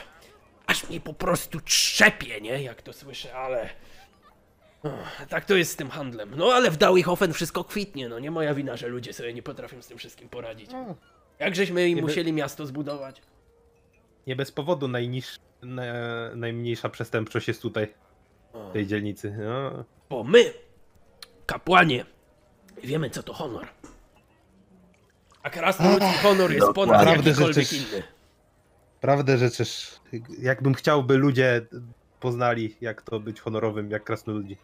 aż 0.67 0.89
mnie 0.89 1.01
po 1.01 1.15
prostu 1.15 1.61
trzepie, 1.61 2.41
nie, 2.41 2.63
jak 2.63 2.83
to 2.83 2.93
słyszę, 2.93 3.35
ale... 3.35 3.69
O, 4.83 4.89
tak 5.29 5.45
to 5.45 5.55
jest 5.55 5.73
z 5.73 5.77
tym 5.77 5.91
handlem. 5.91 6.33
No 6.37 6.53
ale 6.53 6.71
w 6.71 6.77
Dauihofen 6.77 7.33
wszystko 7.33 7.65
kwitnie, 7.65 8.09
no 8.09 8.19
nie 8.19 8.31
moja 8.31 8.55
wina, 8.55 8.77
że 8.77 8.89
ludzie 8.89 9.13
sobie 9.13 9.35
nie 9.35 9.43
potrafią 9.43 9.83
z 9.83 9.87
tym 9.87 9.99
wszystkim 9.99 10.29
poradzić. 10.29 10.71
Jak 11.39 11.57
żeśmy 11.57 11.89
im 11.89 12.01
musieli 12.01 12.33
miasto 12.33 12.67
zbudować? 12.67 13.23
Nie 14.27 14.37
bez 14.37 14.53
powodu 14.53 14.89
najniż, 14.89 15.39
na, 15.63 15.85
najmniejsza 16.35 16.89
przestępczość 16.89 17.49
jest 17.49 17.63
tutaj, 17.63 17.95
w 18.55 18.73
tej 18.73 18.87
dzielnicy. 18.87 19.37
No. 19.39 19.85
Bo 20.11 20.25
my, 20.25 20.53
kapłanie, 21.47 22.05
wiemy 22.85 23.11
co 23.11 23.23
to 23.23 23.33
honor. 23.33 23.67
A 25.43 25.51
krasnoludzki 25.51 26.19
honor 26.23 26.53
jest 26.53 26.73
ponad 26.75 27.01
dokładnie. 27.01 27.31
jakikolwiek 27.31 27.73
inny. 27.73 28.03
Prawdę 29.01 29.39
jakbym 30.39 30.75
chciał, 30.75 31.05
by 31.05 31.17
ludzie 31.17 31.67
poznali, 32.21 32.77
jak 32.81 33.03
to 33.03 33.21
być 33.21 33.41
honorowym, 33.41 33.91
jak 33.91 34.05
krasnoludzi. 34.05 34.57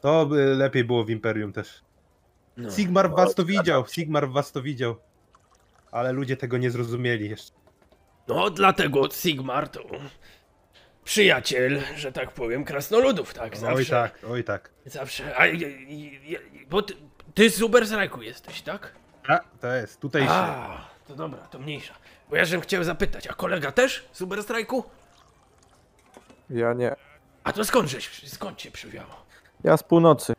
To 0.00 0.26
by 0.26 0.54
lepiej 0.54 0.84
było 0.84 1.04
w 1.04 1.10
Imperium 1.10 1.52
też. 1.52 1.82
No. 2.56 2.70
Sigmar 2.70 3.10
w 3.10 3.16
was 3.16 3.34
to 3.34 3.44
widział, 3.44 3.86
Sigmar 3.86 4.28
w 4.28 4.32
was 4.32 4.52
to 4.52 4.62
widział. 4.62 4.96
Ale 5.92 6.12
ludzie 6.12 6.36
tego 6.36 6.58
nie 6.58 6.70
zrozumieli 6.70 7.30
jeszcze. 7.30 7.52
No 8.34 8.50
dlatego 8.50 9.08
Sigmar 9.10 9.68
to 9.68 9.80
przyjaciel, 11.04 11.82
że 11.96 12.12
tak 12.12 12.30
powiem, 12.32 12.64
krasnoludów, 12.64 13.34
tak? 13.34 13.56
Zawsze, 13.56 13.74
Oj 13.76 13.86
tak, 13.86 14.18
oj 14.30 14.44
tak. 14.44 14.70
Zawsze. 14.86 15.36
A, 15.36 15.46
i- 15.46 15.62
i- 15.88 16.38
bo 16.70 16.82
ty, 16.82 16.94
ty 17.34 17.50
z 17.50 17.62
Ubersreiku 17.62 18.22
jesteś, 18.22 18.62
tak? 18.62 18.92
A, 19.28 19.40
to 19.60 19.72
jest, 19.74 20.00
tutaj 20.00 20.22
się. 20.22 20.30
A, 20.30 20.88
to 21.08 21.14
dobra, 21.14 21.38
to 21.40 21.58
mniejsza. 21.58 21.94
Bo 22.30 22.36
ja 22.36 22.44
żem 22.44 22.60
chciał 22.60 22.84
zapytać, 22.84 23.26
a 23.26 23.32
kolega 23.32 23.72
też 23.72 24.08
z 24.12 24.22
Uberstrajku? 24.22 24.84
Ja 26.50 26.72
nie. 26.72 26.96
A 27.44 27.52
to 27.52 27.64
skąd 27.64 27.88
żeś, 27.90 28.28
skąd 28.28 28.58
cię 28.58 28.70
przywiało? 28.70 29.26
Ja 29.64 29.76
z 29.76 29.82
północy. 29.82 30.32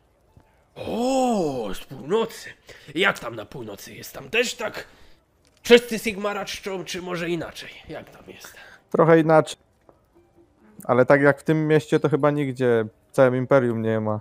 O, 0.74 1.70
z 1.74 1.78
północy. 1.84 2.50
Jak 2.94 3.18
tam 3.18 3.36
na 3.36 3.44
północy 3.46 3.94
jest? 3.94 4.12
Tam 4.14 4.30
też 4.30 4.54
tak 4.54 4.84
wszyscy 5.62 5.98
Sigmara 5.98 6.44
czczą, 6.44 6.84
czy 6.84 7.02
może 7.02 7.28
inaczej? 7.28 7.70
Jak 7.88 8.10
tam 8.10 8.22
jest? 8.26 8.54
Trochę 8.90 9.20
inaczej. 9.20 9.58
Ale 10.84 11.06
tak 11.06 11.22
jak 11.22 11.40
w 11.40 11.44
tym 11.44 11.68
mieście, 11.68 12.00
to 12.00 12.08
chyba 12.08 12.30
nigdzie 12.30 12.84
w 13.10 13.12
całym 13.12 13.36
imperium 13.36 13.82
nie 13.82 14.00
ma. 14.00 14.20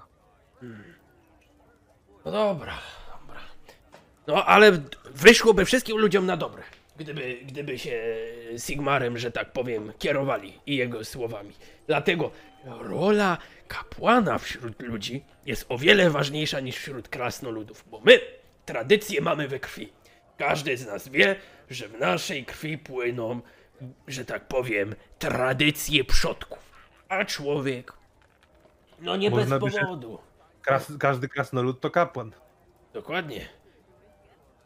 No 2.25 2.31
dobra, 2.31 2.73
dobra. 3.11 3.39
No 4.27 4.45
ale 4.45 4.71
wyszłoby 5.05 5.65
wszystkim 5.65 5.97
ludziom 5.97 6.25
na 6.25 6.37
dobre, 6.37 6.63
gdyby, 6.97 7.37
gdyby 7.45 7.79
się 7.79 8.15
Sigmarem, 8.57 9.17
że 9.17 9.31
tak 9.31 9.51
powiem, 9.51 9.93
kierowali 9.99 10.59
i 10.65 10.75
jego 10.75 11.05
słowami. 11.05 11.53
Dlatego 11.87 12.31
rola 12.79 13.37
kapłana 13.67 14.37
wśród 14.37 14.81
ludzi 14.81 15.23
jest 15.45 15.65
o 15.69 15.77
wiele 15.77 16.09
ważniejsza 16.09 16.59
niż 16.59 16.75
wśród 16.75 17.09
krasnoludów, 17.09 17.83
bo 17.91 18.01
my 18.05 18.19
tradycje 18.65 19.21
mamy 19.21 19.47
we 19.47 19.59
krwi. 19.59 19.89
Każdy 20.41 20.77
z 20.77 20.85
nas 20.85 21.07
wie, 21.07 21.35
że 21.69 21.87
w 21.87 21.99
naszej 21.99 22.45
krwi 22.45 22.77
płyną, 22.77 23.41
że 24.07 24.25
tak 24.25 24.47
powiem, 24.47 24.95
tradycje 25.19 26.03
przodków. 26.03 26.59
A 27.09 27.25
człowiek, 27.25 27.93
no 28.99 29.15
nie 29.15 29.29
Można 29.29 29.59
bez 29.59 29.75
powodu. 29.75 30.19
Kras, 30.61 30.93
każdy 30.99 31.27
krasnolud 31.27 31.81
to 31.81 31.91
kapłan. 31.91 32.31
Dokładnie. 32.93 33.49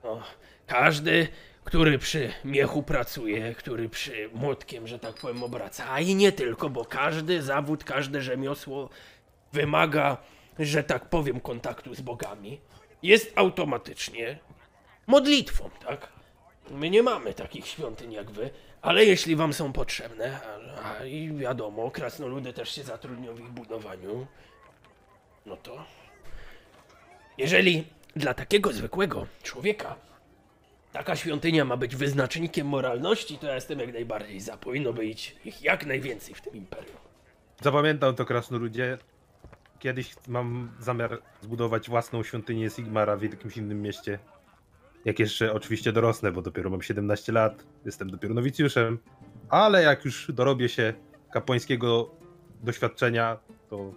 No, 0.04 0.22
każdy, 0.68 1.28
który 1.64 1.98
przy 1.98 2.32
miechu 2.46 2.84
pracuje, 2.84 3.56
który 3.56 3.90
przy 3.90 4.30
młotkiem, 4.34 4.88
że 4.88 5.00
tak 5.00 5.16
powiem, 5.16 5.44
obraca, 5.44 5.92
a 5.92 6.00
i 6.00 6.16
nie 6.16 6.32
tylko, 6.32 6.70
bo 6.70 6.86
każdy 6.86 7.42
zawód, 7.42 7.84
każde 7.84 8.22
rzemiosło 8.22 8.90
wymaga, 9.54 10.18
że 10.60 10.84
tak 10.84 11.10
powiem, 11.10 11.40
kontaktu 11.40 11.96
z 11.96 12.02
bogami, 12.02 12.62
jest 13.04 13.34
automatycznie 13.36 14.40
modlitwą, 15.08 15.70
tak? 15.88 16.08
My 16.72 16.90
nie 16.90 17.04
mamy 17.04 17.34
takich 17.34 17.68
świątyń 17.68 18.12
jak 18.12 18.32
wy, 18.32 18.50
ale 18.82 19.06
jeśli 19.06 19.36
wam 19.36 19.54
są 19.54 19.74
potrzebne, 19.74 20.40
a, 20.84 21.00
a 21.00 21.06
i 21.06 21.38
wiadomo, 21.38 21.92
krasnoludy 21.92 22.54
też 22.54 22.76
się 22.76 22.84
zatrudnią 22.84 23.36
w 23.36 23.40
ich 23.40 23.50
budowaniu, 23.50 24.28
no 25.46 25.58
to 25.58 25.86
jeżeli 27.38 27.88
dla 28.16 28.34
takiego 28.34 28.74
zwykłego 28.74 29.28
człowieka 29.44 29.96
taka 30.96 31.16
świątynia 31.16 31.66
ma 31.66 31.78
być 31.78 31.96
wyznacznikiem 31.96 32.68
moralności, 32.68 33.38
to 33.38 33.48
ja 33.48 33.56
jestem 33.56 33.80
jak 33.80 33.94
najbardziej 33.94 34.40
za. 34.40 34.58
Powinno 34.58 34.94
być 34.94 35.36
ich 35.46 35.62
jak 35.62 35.86
najwięcej 35.86 36.36
w 36.36 36.42
tym 36.42 36.54
imperium. 36.56 36.98
Zapamiętam 37.62 38.16
to 38.16 38.26
krasnoludzie. 38.26 38.98
Kiedyś 39.80 40.16
mam 40.28 40.72
zamiar 40.80 41.22
zbudować 41.42 41.90
własną 41.90 42.24
świątynię 42.24 42.70
Sigmara 42.70 43.18
w 43.18 43.24
jakimś 43.24 43.58
innym 43.58 43.82
mieście. 43.82 44.20
Jak 45.06 45.20
jeszcze 45.20 45.54
oczywiście 45.54 45.92
dorosnę, 45.92 46.32
bo 46.32 46.42
dopiero 46.42 46.70
mam 46.70 46.82
17 46.82 47.32
lat, 47.32 47.64
jestem 47.86 48.10
dopiero 48.10 48.34
nowicjuszem. 48.34 49.00
Ale 49.50 49.84
jak 49.84 50.06
już 50.06 50.32
dorobię 50.32 50.70
się 50.70 50.94
kapłańskiego 51.32 52.12
doświadczenia, 52.64 53.38
to 53.70 53.94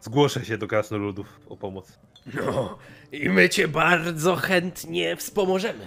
zgłoszę 0.00 0.44
się 0.44 0.58
do 0.58 0.66
krasnoludów 0.68 1.40
o 1.48 1.56
pomoc. 1.56 1.98
No, 2.34 2.78
i 3.12 3.28
my 3.28 3.48
cię 3.48 3.68
bardzo 3.68 4.36
chętnie 4.36 5.16
wspomożemy, 5.16 5.84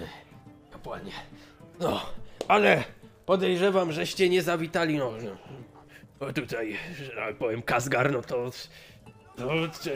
kapłanie. 0.70 1.12
No, 1.80 2.00
ale 2.48 2.84
podejrzewam, 3.26 3.92
żeście 3.92 4.28
nie 4.28 4.42
zawitali, 4.42 4.98
no, 4.98 5.12
no 5.24 5.36
bo 6.20 6.32
tutaj, 6.32 6.76
że 7.04 7.10
tak 7.10 7.36
powiem, 7.36 7.62
Kazgar, 7.62 8.12
no 8.12 8.22
to, 8.22 8.50
to, 9.36 9.50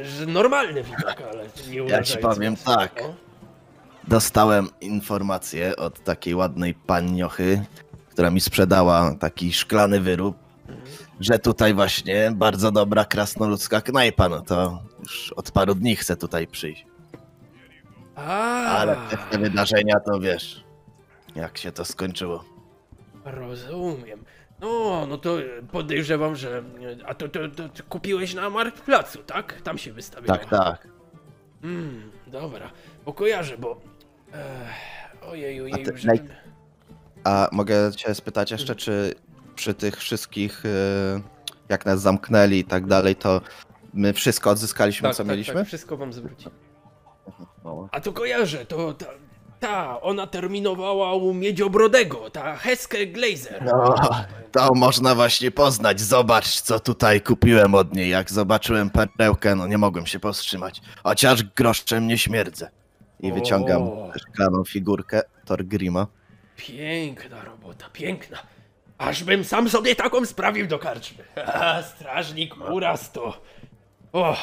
że 0.05 0.27
normalny 0.27 0.83
widok, 0.83 1.23
ale 1.31 1.47
nie 1.71 1.77
Ja 1.77 2.03
ci 2.03 2.19
powiem 2.19 2.57
tak. 2.57 3.03
No. 3.03 3.15
Dostałem 4.09 4.69
informację 4.81 5.77
od 5.77 6.05
takiej 6.05 6.35
ładnej 6.35 6.75
paniochy, 6.75 7.65
która 8.11 8.31
mi 8.31 8.41
sprzedała 8.41 9.15
taki 9.15 9.53
szklany 9.53 10.01
wyrób, 10.01 10.37
że 11.21 11.39
tutaj 11.39 11.75
właśnie 11.75 12.33
bardzo 12.37 12.73
dobra 12.73 13.05
krasnoludzka 13.05 13.81
knajpa, 13.81 14.29
no 14.29 14.41
to 14.41 14.83
już 15.01 15.33
od 15.33 15.51
paru 15.51 15.75
dni 15.75 15.97
chcę 15.97 16.17
tutaj 16.17 16.47
przyjść. 16.47 16.87
Ale 18.69 18.97
te, 19.11 19.17
te 19.17 19.39
wydarzenia 19.39 20.01
to 20.01 20.21
wiesz, 20.21 20.65
jak 21.37 21.59
się 21.59 21.73
to 21.73 21.85
skończyło. 21.85 22.45
Rozumiem. 23.25 24.25
No, 24.61 25.07
no 25.09 25.19
to 25.19 25.37
podejrzewam, 25.73 26.37
że. 26.37 26.63
A 27.07 27.15
to, 27.15 27.29
to, 27.29 27.49
to, 27.49 27.69
to 27.69 27.83
kupiłeś 27.89 28.35
na 28.35 28.51
marktplacu, 28.51 29.19
tak? 29.19 29.63
Tam 29.63 29.79
się 29.79 29.93
wystawiało. 29.93 30.39
Tak, 30.39 30.51
tak. 30.51 30.89
Mm, 31.63 32.11
dobra, 32.27 32.71
bo 33.05 33.13
kojarzę, 33.13 33.59
bo. 33.59 33.81
Ech, 34.35 35.31
ojej, 35.31 35.59
A 35.61 35.63
ojej, 35.63 35.85
ty- 35.85 35.93
naj- 35.93 36.29
A 37.25 37.49
mogę 37.53 37.93
cię 37.97 38.15
spytać 38.15 38.51
jeszcze, 38.51 38.75
czy 38.77 39.15
przy 39.55 39.75
tych 39.75 39.97
wszystkich, 39.97 40.65
y, 40.65 40.69
jak 41.69 41.87
nas 41.87 42.01
zamknęli 42.01 42.59
i 42.59 42.65
tak 42.65 42.87
dalej, 42.87 43.17
to 43.17 43.41
my 43.95 44.13
wszystko 44.13 44.51
odzyskaliśmy, 44.51 45.09
Tak, 45.09 45.17
co 45.17 45.23
tak, 45.23 45.31
mieliśmy? 45.31 45.55
tak, 45.55 45.67
wszystko 45.67 45.97
wam 45.97 46.13
zwróci. 46.13 46.47
No. 47.65 47.89
A 47.93 48.01
to 48.01 48.13
kojarzę, 48.13 48.67
to 48.67 48.93
ta, 48.95 49.07
ta, 49.61 50.01
ona 50.01 50.27
terminowała 50.27 51.15
u 51.15 51.35
Miedziobrodego, 51.35 52.31
ta 52.31 52.57
Heske 52.57 53.07
Glazer. 53.07 53.63
No, 53.65 53.95
to 54.53 54.75
można 54.75 55.15
właśnie 55.15 55.51
poznać. 55.51 56.01
Zobacz, 56.01 56.61
co 56.61 56.81
tutaj 56.81 57.21
kupiłem 57.21 57.75
od 57.75 57.95
niej. 57.95 58.11
Jak 58.11 58.31
zobaczyłem 58.31 58.91
perełkę, 58.91 59.55
no 59.55 59.67
nie 59.67 59.79
mogłem 59.79 60.07
się 60.07 60.21
powstrzymać. 60.21 60.81
Chociaż 61.05 61.43
groszczem 61.43 62.07
nie 62.07 62.19
śmierdzę. 62.19 62.71
I 63.25 63.33
wyciągam 63.33 63.83
O. 63.83 64.13
szklaną 64.19 64.65
figurkę 64.65 65.23
Torgrima. 65.45 66.07
Piękna 66.57 67.45
robota, 67.45 67.87
piękna. 67.93 68.39
Ażbym 68.99 69.45
sam 69.45 69.69
sobie 69.69 69.97
taką 69.97 70.27
sprawił 70.27 70.67
do 70.67 70.79
karczmy. 70.79 71.25
A, 71.47 71.83
strażnik 71.97 72.55
uraz 72.71 73.13
to... 73.13 73.41
O, 74.13 74.37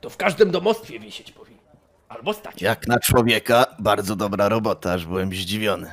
to 0.00 0.10
w 0.10 0.16
każdym 0.16 0.50
domostwie 0.50 1.00
wisieć 1.00 1.32
powinien. 1.32 1.60
Albo 2.08 2.32
stać. 2.32 2.62
Jak 2.62 2.86
na 2.86 3.00
człowieka, 3.00 3.66
bardzo 3.78 4.16
dobra 4.16 4.48
robota, 4.48 4.92
aż 4.92 5.06
byłem 5.06 5.30
zdziwiony. 5.30 5.92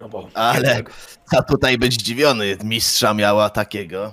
No 0.00 0.08
bo... 0.08 0.28
Ale 0.34 0.68
jednak- 0.68 0.92
co 1.30 1.42
tutaj 1.42 1.78
być 1.78 1.92
zdziwiony? 1.94 2.56
Mistrza 2.64 3.14
miała 3.14 3.50
takiego. 3.50 4.12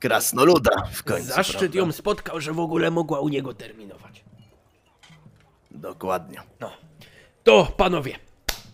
Krasnoluda 0.00 0.70
w 0.92 1.02
końcu. 1.02 1.26
Zaszczyt 1.26 1.58
prawda? 1.58 1.78
ją 1.78 1.92
spotkał, 1.92 2.40
że 2.40 2.52
w 2.52 2.60
ogóle 2.60 2.90
mogła 2.90 3.20
u 3.20 3.28
niego 3.28 3.54
terminować. 3.54 4.03
Dokładnie. 5.74 6.40
No. 6.60 6.70
To, 7.44 7.66
panowie, 7.76 8.16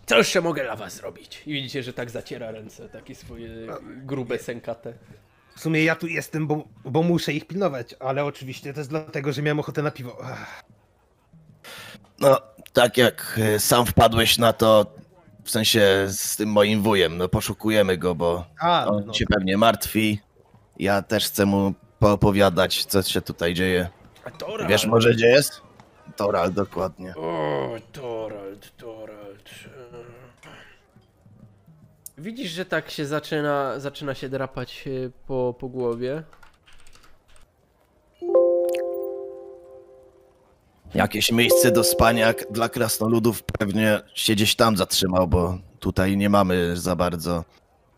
co 0.07 0.19
jeszcze 0.19 0.41
mogę 0.41 0.63
dla 0.63 0.77
was 0.77 0.95
zrobić? 0.95 1.43
I 1.47 1.53
widzicie, 1.53 1.83
że 1.83 1.93
tak 1.93 2.11
zaciera 2.11 2.51
ręce, 2.51 2.89
takie 2.89 3.15
swoje 3.15 3.49
grube 3.83 4.39
sękate. 4.39 4.95
W 5.57 5.61
sumie 5.61 5.85
ja 5.85 5.97
tu 5.97 6.07
jestem, 6.07 6.47
bo, 6.47 6.65
bo 6.85 7.03
muszę 7.03 7.33
ich 7.33 7.47
pilnować, 7.47 7.95
ale 8.01 8.25
oczywiście 8.25 8.73
to 8.73 8.81
jest 8.81 8.91
dlatego, 8.91 9.33
że 9.33 9.43
miałem 9.43 9.59
ochotę 9.59 9.83
na 9.83 9.91
piwo. 9.91 10.17
Ach. 10.23 10.65
No, 12.21 12.41
tak 12.73 12.97
jak 12.97 13.41
e, 13.43 13.59
sam 13.59 13.87
wpadłeś 13.87 14.39
na 14.39 14.53
to, 14.53 14.87
w 15.45 15.51
sensie 15.51 16.07
z 16.09 16.37
tym 16.37 16.49
moim 16.49 16.83
wujem, 16.83 17.19
no 17.19 17.29
poszukujemy 17.29 17.99
go, 17.99 18.15
bo 18.15 18.45
A, 18.61 18.87
on 18.87 19.07
no, 19.07 19.13
się 19.15 19.25
pewnie 19.27 19.57
martwi. 19.57 20.21
Ja 20.79 21.03
też 21.03 21.27
chcę 21.27 21.47
mu 21.47 21.75
poopowiadać, 21.99 22.85
co 22.85 23.03
się 23.03 23.21
tutaj 23.21 23.55
dzieje. 23.55 23.89
Wiesz 24.69 24.87
może 24.87 25.15
gdzie 25.15 25.27
jest? 25.27 25.70
Toral, 26.21 26.53
dokładnie. 26.53 27.15
O, 27.17 27.77
Torald, 27.93 28.77
Torald. 28.77 29.51
e, 29.67 29.99
Widzisz, 32.19 32.51
że 32.51 32.65
tak 32.65 32.91
się 32.91 33.07
zaczyna, 33.07 33.81
zaczyna 33.81 34.15
się 34.15 34.29
drapać 34.29 34.85
e, 34.87 35.11
po, 35.27 35.55
po 35.59 35.69
głowie. 35.69 36.23
Jakieś 40.95 41.33
miejsce 41.33 41.71
do 41.71 41.85
spania 41.85 42.35
dla 42.51 42.69
krasnoludów 42.69 43.43
pewnie 43.43 44.01
się 44.15 44.33
gdzieś 44.33 44.57
tam 44.57 44.77
zatrzymał, 44.77 45.29
bo 45.29 45.59
tutaj 45.79 46.17
nie 46.17 46.29
mamy 46.29 46.77
za 46.77 46.97
bardzo 46.97 47.45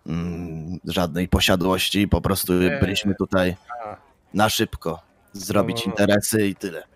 mm, 0.07 0.79
żadnej 0.85 1.29
posiadłości. 1.29 2.09
Po 2.09 2.21
prostu 2.21 2.53
byliśmy 2.81 3.15
tutaj 3.15 3.57
A. 3.85 3.97
na 4.35 4.49
szybko 4.49 5.01
zrobić 5.33 5.87
interesy 5.87 6.47
i 6.47 6.55
tyle. 6.55 6.92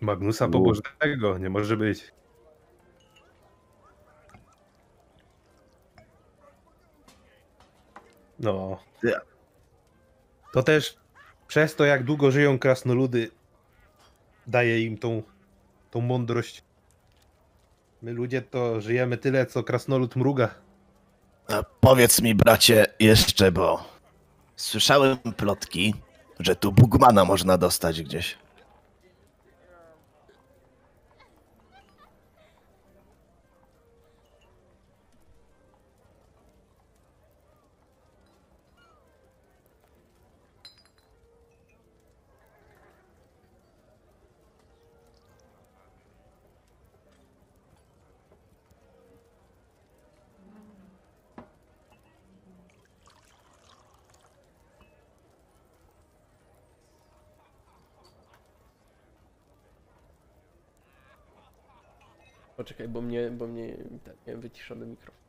Magnusa. 0.00 0.48
Pobożnego, 0.48 1.38
nie 1.38 1.50
może 1.50 1.76
być. 1.76 2.12
No. 8.40 8.78
To 10.52 10.62
też 10.62 10.96
przez 11.48 11.76
to, 11.76 11.84
jak 11.84 12.04
długo 12.04 12.30
żyją 12.30 12.58
krasnoludy, 12.58 13.30
daje 14.46 14.80
im 14.82 14.98
tą, 14.98 15.22
tą 15.90 16.00
mądrość. 16.00 16.62
My 18.02 18.12
ludzie 18.12 18.42
to 18.42 18.80
żyjemy 18.80 19.16
tyle, 19.16 19.46
co 19.46 19.62
krasnolud 19.62 20.16
mruga. 20.16 20.54
A 21.48 21.62
powiedz 21.80 22.22
mi, 22.22 22.34
bracie, 22.34 22.86
jeszcze, 23.00 23.52
bo 23.52 23.84
słyszałem 24.56 25.18
plotki, 25.36 25.94
że 26.40 26.56
tu 26.56 26.72
Bugmana 26.72 27.24
można 27.24 27.58
dostać 27.58 28.02
gdzieś. 28.02 28.38
Poczekaj, 62.80 62.88
bo 62.88 63.00
mnie, 63.00 63.30
bo 63.30 63.46
mnie 63.46 63.76
ten, 64.04 64.14
miałem 64.26 64.40
wyciszony 64.40 64.86
mikrofon. 64.86 65.20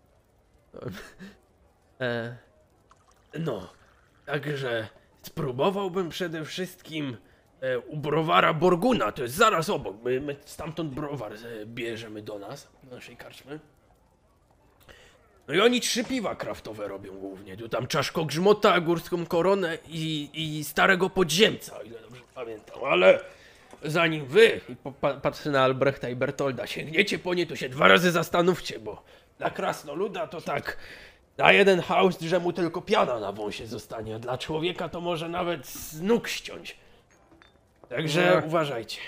E, 2.02 2.38
No, 3.40 3.70
także 4.26 4.88
spróbowałbym 5.22 6.10
przede 6.10 6.46
wszystkim 6.46 7.18
e, 7.62 7.80
u 7.80 7.98
browara 7.98 8.54
Borguna, 8.54 9.12
to 9.12 9.24
jest 9.24 9.36
zaraz 9.36 9.70
obok. 9.70 9.96
My, 10.04 10.22
my 10.22 10.36
stamtąd 10.46 10.94
browar 10.94 11.34
e, 11.34 11.66
bierzemy 11.66 12.22
do 12.22 12.40
nas, 12.40 12.68
do 12.84 12.96
naszej 12.96 13.18
karczmy. 13.18 13.60
No 15.48 15.54
i 15.54 15.60
oni 15.60 15.82
trzy 15.82 16.04
piwa 16.04 16.36
kraftowe 16.36 16.88
robią 16.88 17.20
głównie. 17.20 17.58
Tu 17.58 17.70
tam 17.70 17.88
czaszko 17.88 18.26
grzmota, 18.26 18.80
górską 18.80 19.26
koronę 19.26 19.78
i, 19.88 20.30
i 20.34 20.64
starego 20.64 21.10
podziemca, 21.10 21.80
o 21.80 21.82
ile 21.82 22.00
dobrze 22.02 22.22
pamiętam. 22.36 22.84
Ale 22.84 23.24
zanim 23.84 24.26
wy, 24.26 24.62
patrzę 25.22 25.50
na 25.50 25.64
Albrechta 25.64 26.10
i 26.10 26.16
Bertolda. 26.16 26.68
sięgniecie 26.68 27.20
po 27.20 27.34
nie, 27.34 27.46
to 27.48 27.56
się 27.56 27.70
dwa 27.70 27.88
razy 27.88 28.12
zastanówcie, 28.12 28.80
bo 28.80 29.04
dla 29.38 29.50
krasnoluda 29.50 30.28
to 30.28 30.42
tak 30.42 30.78
na 31.38 31.52
jeden 31.52 31.82
haust, 31.82 32.22
że 32.22 32.40
mu 32.40 32.54
tylko 32.54 32.82
piana 32.82 33.20
na 33.20 33.32
wąsie 33.32 33.68
zostanie, 33.68 34.16
a 34.16 34.20
dla 34.20 34.38
człowieka 34.38 34.90
to 34.90 35.02
może 35.02 35.30
nawet 35.30 35.68
z 35.68 36.02
nóg 36.02 36.28
ściąć. 36.28 36.78
Także 37.90 38.38
Ech. 38.38 38.46
uważajcie. 38.46 39.00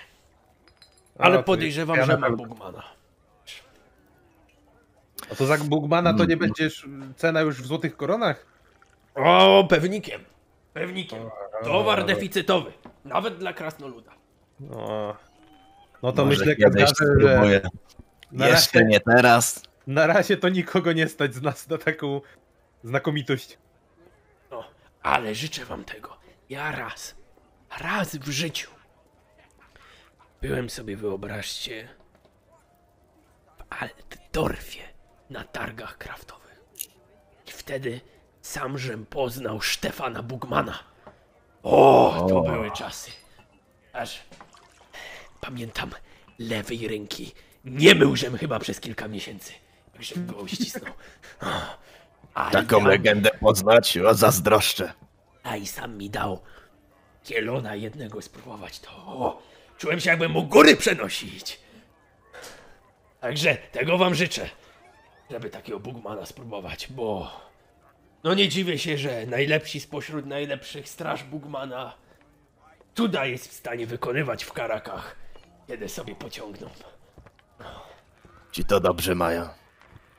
A, 1.19 1.23
Ale 1.23 1.37
to 1.37 1.43
podejrzewam, 1.43 1.97
ja 1.97 2.05
że 2.05 2.17
ma 2.17 2.29
Bugmana. 2.29 2.83
A 5.31 5.35
to 5.35 5.45
za 5.45 5.57
Bugmana 5.57 6.13
to 6.13 6.25
nie 6.25 6.37
będziesz 6.37 6.85
cena 7.15 7.41
już 7.41 7.61
w 7.61 7.65
złotych 7.65 7.97
koronach? 7.97 8.45
O, 9.15 9.65
pewnikiem. 9.69 10.21
Pewnikiem. 10.73 11.19
A, 11.61 11.63
Towar 11.65 12.05
deficytowy. 12.05 12.71
Nawet 13.05 13.37
dla 13.37 13.53
krasnoluda. 13.53 14.11
No, 14.69 15.15
no 16.03 16.11
to 16.11 16.25
Może 16.25 16.37
myślę, 16.39 16.55
kiedyś 16.55 16.83
Kazarze, 16.83 17.13
że 17.19 17.61
na 18.31 18.47
Jeszcze 18.47 18.79
razie, 18.79 18.89
nie 18.91 18.99
teraz. 18.99 19.63
na 19.87 20.07
razie 20.07 20.37
to 20.37 20.49
nikogo 20.49 20.93
nie 20.93 21.07
stać 21.07 21.35
z 21.35 21.41
nas 21.41 21.69
na 21.69 21.77
taką 21.77 22.21
znakomitość. 22.83 23.57
No, 24.51 24.63
ale 25.03 25.35
życzę 25.35 25.65
wam 25.65 25.83
tego. 25.85 26.17
Ja 26.49 26.71
raz, 26.71 27.15
raz 27.79 28.15
w 28.15 28.29
życiu 28.29 28.71
byłem 30.41 30.69
sobie, 30.69 30.97
wyobraźcie, 30.97 31.87
w 33.57 33.63
Altdorfie 33.83 34.83
na 35.29 35.43
targach 35.43 35.97
kraftowych. 35.97 36.61
I 37.47 37.51
wtedy 37.51 38.01
sam 38.41 38.77
żem 38.77 39.05
poznał 39.05 39.61
Stefana 39.61 40.23
Bugmana. 40.23 40.79
O, 41.63 42.25
to 42.29 42.37
O. 42.39 42.41
były 42.41 42.71
czasy. 42.71 43.11
Aż 43.93 44.23
pamiętam 45.47 45.89
lewej 46.39 46.87
ręki. 46.87 47.31
Nie 47.65 47.95
myłżem 47.95 48.37
chyba 48.37 48.59
przez 48.59 48.79
kilka 48.79 49.07
miesięcy. 49.07 49.53
Także 49.93 50.15
go 50.15 50.35
uścisnął. 50.35 50.93
O, 51.41 51.45
a 52.33 52.51
Taką 52.51 52.79
ja- 52.81 52.87
legendę 52.87 53.29
poznać, 53.39 53.97
o 53.97 54.13
zazdroszczę. 54.13 54.93
a 55.43 55.55
i 55.57 55.67
sam 55.67 55.97
mi 55.97 56.09
dał 56.09 56.41
kielona 57.23 57.75
jednego 57.75 58.21
spróbować, 58.21 58.79
to 58.79 58.89
o, 58.91 59.41
czułem 59.77 59.99
się 59.99 60.09
jakbym 60.09 60.31
mógł 60.31 60.49
góry 60.49 60.75
przenosić. 60.75 61.59
Także 63.21 63.55
tego 63.71 63.97
wam 63.97 64.15
życzę, 64.15 64.49
żeby 65.31 65.49
takiego 65.49 65.79
Bugmana 65.79 66.25
spróbować, 66.25 66.87
bo 66.89 67.31
no 68.23 68.33
nie 68.33 68.49
dziwię 68.49 68.79
się, 68.79 68.97
że 68.97 69.25
najlepsi 69.25 69.79
spośród 69.79 70.25
najlepszych 70.25 70.89
straż 70.89 71.23
Bugmana 71.23 71.93
cuda 72.95 73.25
jest 73.25 73.47
w 73.47 73.53
stanie 73.53 73.87
wykonywać 73.87 74.43
w 74.43 74.53
karakach, 74.53 75.15
kiedy 75.73 75.89
sobie 75.89 76.15
pociągną. 76.15 76.69
Ci 78.51 78.65
to 78.65 78.79
dobrze 78.79 79.15
mają. 79.15 79.47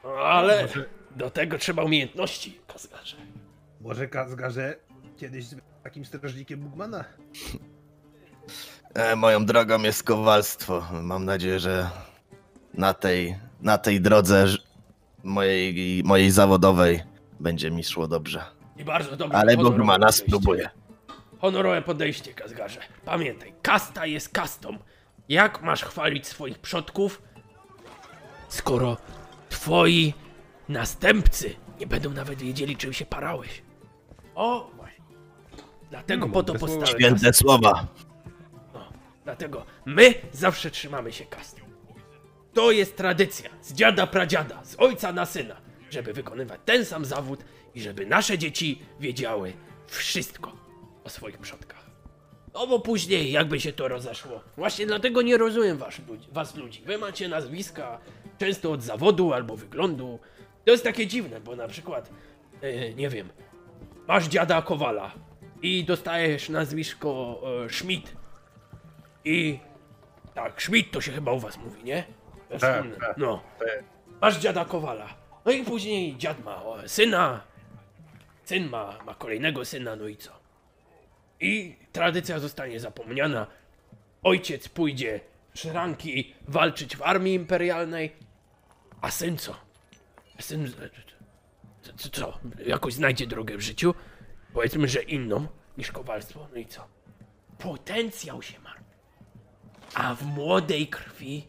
No, 0.04 0.10
ale 0.10 0.68
do 1.16 1.30
tego 1.30 1.58
trzeba 1.58 1.82
umiejętności, 1.82 2.60
Kazgarze. 2.66 3.16
Może 3.80 4.08
Kazgarze 4.08 4.76
kiedyś 5.16 5.44
z 5.46 5.56
takim 5.82 6.04
strażnikiem 6.04 6.60
Bugmana? 6.60 7.04
E, 8.94 9.16
moją 9.16 9.46
drogą 9.46 9.82
jest 9.82 10.02
kowalstwo. 10.02 10.86
Mam 11.02 11.24
nadzieję, 11.24 11.60
że 11.60 11.90
na 12.74 12.94
tej, 12.94 13.36
na 13.60 13.78
tej 13.78 14.00
drodze 14.00 14.46
mojej, 15.24 16.02
mojej 16.04 16.30
zawodowej 16.30 17.02
będzie 17.40 17.70
mi 17.70 17.84
szło 17.84 18.08
dobrze. 18.08 18.44
I 18.76 18.84
bardzo 18.84 19.16
dobrze. 19.16 19.38
Ale 19.38 19.56
Bogmana 19.56 20.12
spróbuję. 20.12 20.70
Honorowe 21.40 21.82
podejście, 21.82 22.34
Kazgarze. 22.34 22.80
Pamiętaj, 23.04 23.54
kasta 23.62 24.06
jest 24.06 24.28
kastą. 24.28 24.78
Jak 25.28 25.62
masz 25.62 25.84
chwalić 25.84 26.26
swoich 26.26 26.58
przodków, 26.58 27.22
skoro 28.48 28.96
twoi 29.48 30.14
następcy 30.68 31.54
nie 31.80 31.86
będą 31.86 32.10
nawet 32.10 32.38
wiedzieli, 32.42 32.76
czym 32.76 32.92
się 32.92 33.06
parałeś? 33.06 33.62
O, 34.34 34.70
właśnie. 34.76 35.04
Dlatego 35.90 36.28
po 36.28 36.42
to 36.42 36.54
postałem. 36.54 36.86
Święte 36.86 37.32
słowa. 37.32 37.86
No, 38.74 38.92
dlatego 39.24 39.66
my 39.84 40.14
zawsze 40.32 40.70
trzymamy 40.70 41.12
się 41.12 41.24
kasty. 41.24 41.60
To 42.52 42.72
jest 42.72 42.96
tradycja 42.96 43.50
z 43.62 43.72
dziada 43.72 44.06
pradziada, 44.06 44.64
z 44.64 44.76
ojca 44.78 45.12
na 45.12 45.26
syna, 45.26 45.56
żeby 45.90 46.12
wykonywać 46.12 46.60
ten 46.64 46.84
sam 46.84 47.04
zawód 47.04 47.44
i 47.74 47.80
żeby 47.80 48.06
nasze 48.06 48.38
dzieci 48.38 48.82
wiedziały 49.00 49.52
wszystko 49.86 50.52
o 51.04 51.08
swoich 51.10 51.38
przodkach. 51.38 51.83
No 52.54 52.66
bo 52.66 52.78
później 52.80 53.32
jakby 53.32 53.60
się 53.60 53.72
to 53.72 53.88
rozeszło. 53.88 54.40
Właśnie 54.56 54.86
dlatego 54.86 55.22
nie 55.22 55.36
rozumiem 55.38 55.76
was 55.78 55.98
ludzi. 56.08 56.28
Was 56.32 56.54
ludzi. 56.56 56.82
Wy 56.82 56.98
macie 56.98 57.28
nazwiska 57.28 57.98
często 58.38 58.72
od 58.72 58.82
zawodu 58.82 59.32
albo 59.32 59.56
wyglądu. 59.56 60.18
To 60.64 60.70
jest 60.72 60.84
takie 60.84 61.06
dziwne, 61.06 61.40
bo 61.40 61.56
na 61.56 61.68
przykład, 61.68 62.10
e, 62.62 62.94
nie 62.94 63.08
wiem, 63.08 63.28
masz 64.08 64.28
dziada 64.28 64.62
Kowala 64.62 65.12
i 65.62 65.84
dostajesz 65.84 66.48
nazwisko 66.48 67.40
e, 67.64 67.70
Schmidt. 67.70 68.12
I 69.24 69.58
tak, 70.34 70.62
Schmidt 70.62 70.90
to 70.92 71.00
się 71.00 71.12
chyba 71.12 71.32
u 71.32 71.38
was 71.40 71.56
mówi, 71.58 71.84
nie? 71.84 72.04
Ja 72.50 72.58
Tak, 72.58 72.84
tak, 73.00 73.16
No. 73.16 73.42
tak. 73.58 73.84
Masz 74.20 74.38
dziada 74.38 74.64
Kowala. 74.64 75.08
No 75.44 75.52
i 75.52 75.64
później 75.64 76.16
dziad 76.16 76.44
ma 76.44 76.62
syna. 76.86 77.40
Syn 78.44 78.68
ma, 78.68 78.98
ma 79.06 79.14
kolejnego 79.14 79.64
syna, 79.64 79.96
no 79.96 80.08
i 80.08 80.16
co? 80.16 80.43
I 81.40 81.76
tradycja 81.92 82.38
zostanie 82.38 82.80
zapomniana. 82.80 83.46
Ojciec 84.22 84.68
pójdzie 84.68 85.20
szranki 85.54 86.34
walczyć 86.48 86.96
w 86.96 87.02
armii 87.02 87.34
imperialnej. 87.34 88.12
A 89.00 89.10
syn 89.10 89.38
co? 89.38 89.56
Syn. 90.40 90.72
Co, 91.82 91.92
co, 91.96 92.08
co? 92.10 92.38
Jakoś 92.66 92.94
znajdzie 92.94 93.26
drogę 93.26 93.56
w 93.56 93.60
życiu? 93.60 93.94
Powiedzmy, 94.52 94.88
że 94.88 95.02
inną 95.02 95.46
niż 95.78 95.92
kowalstwo. 95.92 96.48
No 96.52 96.56
i 96.56 96.66
co? 96.66 96.86
Potencjał 97.58 98.42
się 98.42 98.60
ma. 98.60 98.74
A 99.94 100.14
w 100.14 100.22
młodej 100.22 100.86
krwi 100.88 101.48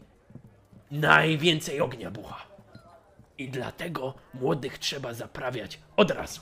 najwięcej 0.90 1.80
ognia 1.80 2.10
bucha. 2.10 2.46
I 3.38 3.48
dlatego 3.48 4.14
młodych 4.34 4.78
trzeba 4.78 5.14
zaprawiać 5.14 5.78
od 5.96 6.10
razu. 6.10 6.40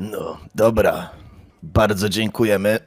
No, 0.00 0.38
dobra. 0.54 1.10
Bardzo 1.62 2.08
dziękujemy. 2.08 2.78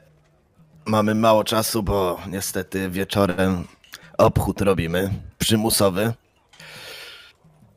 mamy 0.86 1.14
mało 1.14 1.44
czasu, 1.44 1.82
bo 1.82 2.20
niestety 2.28 2.90
wieczorem 2.90 3.64
obchód 4.18 4.60
robimy, 4.60 5.10
przymusowy. 5.38 6.12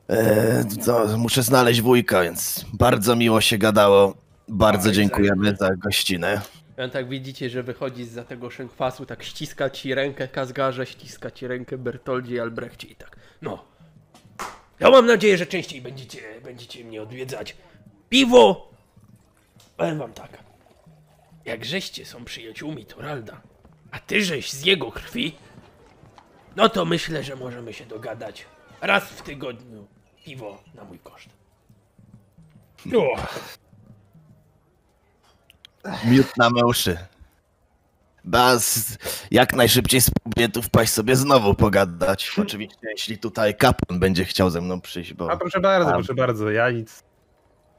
E, 0.10 0.66
to 0.86 1.18
muszę 1.18 1.44
znaleźć 1.44 1.82
wujka, 1.82 2.24
więc 2.24 2.66
bardzo 2.74 3.16
miło 3.16 3.42
się 3.42 3.58
gadało. 3.58 4.14
Bardzo 4.48 4.90
Oj, 4.90 4.96
dziękujemy 4.96 5.56
za 5.56 5.76
gościnę. 5.76 6.42
Ja 6.78 6.90
tak 6.90 7.10
widzicie, 7.10 7.50
że 7.50 7.64
wychodzi 7.64 8.06
za 8.06 8.24
tego 8.24 8.50
szynkwasu, 8.50 9.06
tak 9.06 9.24
ściska 9.24 9.70
ci 9.70 9.96
rękę 9.96 10.28
Kazgarze, 10.28 10.86
ściska 10.86 11.32
ci 11.32 11.48
rękę 11.48 11.78
Bertoldzie 11.78 12.36
i 12.36 12.40
Albrechcie 12.40 12.88
i 12.88 12.96
tak. 12.96 13.16
No. 13.42 13.66
Ja 14.80 14.90
mam 14.90 15.06
nadzieję, 15.06 15.38
że 15.38 15.46
częściej 15.46 15.82
będziecie, 15.82 16.20
będziecie 16.44 16.84
mnie 16.84 17.02
odwiedzać. 17.02 17.56
Piwo! 18.10 18.77
Powiem 19.78 19.98
wam 19.98 20.14
tak. 20.14 20.38
Jak 21.46 21.66
żeście 21.66 22.06
są 22.06 22.26
przyjaciółmi 22.26 22.86
Toralda, 22.86 23.42
a 23.92 24.00
ty 24.00 24.22
żeś 24.24 24.52
z 24.52 24.66
jego 24.66 24.92
krwi, 24.92 25.36
no 26.56 26.70
to 26.70 26.86
myślę, 26.86 27.24
że 27.24 27.36
możemy 27.36 27.74
się 27.74 27.86
dogadać. 27.86 28.46
Raz 28.82 29.04
w 29.04 29.22
tygodniu 29.22 29.88
piwo 30.26 30.64
na 30.76 30.84
mój 30.84 31.00
koszt. 31.00 31.30
O, 32.96 33.16
Miód 36.06 36.38
na 36.38 36.50
me 36.50 36.66
uszy. 36.66 36.98
Baz, 38.24 38.98
jak 39.32 39.54
najszybciej 39.54 40.02
spróbuję 40.02 40.50
tu 40.50 40.62
wpaść 40.62 40.94
sobie 40.94 41.16
znowu 41.16 41.54
pogadać. 41.54 42.32
Oczywiście, 42.38 42.78
jeśli 42.92 43.18
tutaj 43.18 43.56
kapłan 43.56 44.00
będzie 44.00 44.26
chciał 44.26 44.50
ze 44.50 44.62
mną 44.62 44.82
przyjść, 44.82 45.14
bo... 45.14 45.32
A 45.32 45.38
proszę 45.38 45.60
bardzo, 45.60 45.92
proszę 45.92 46.14
bardzo, 46.14 46.52
ja 46.52 46.72
nic. 46.72 47.04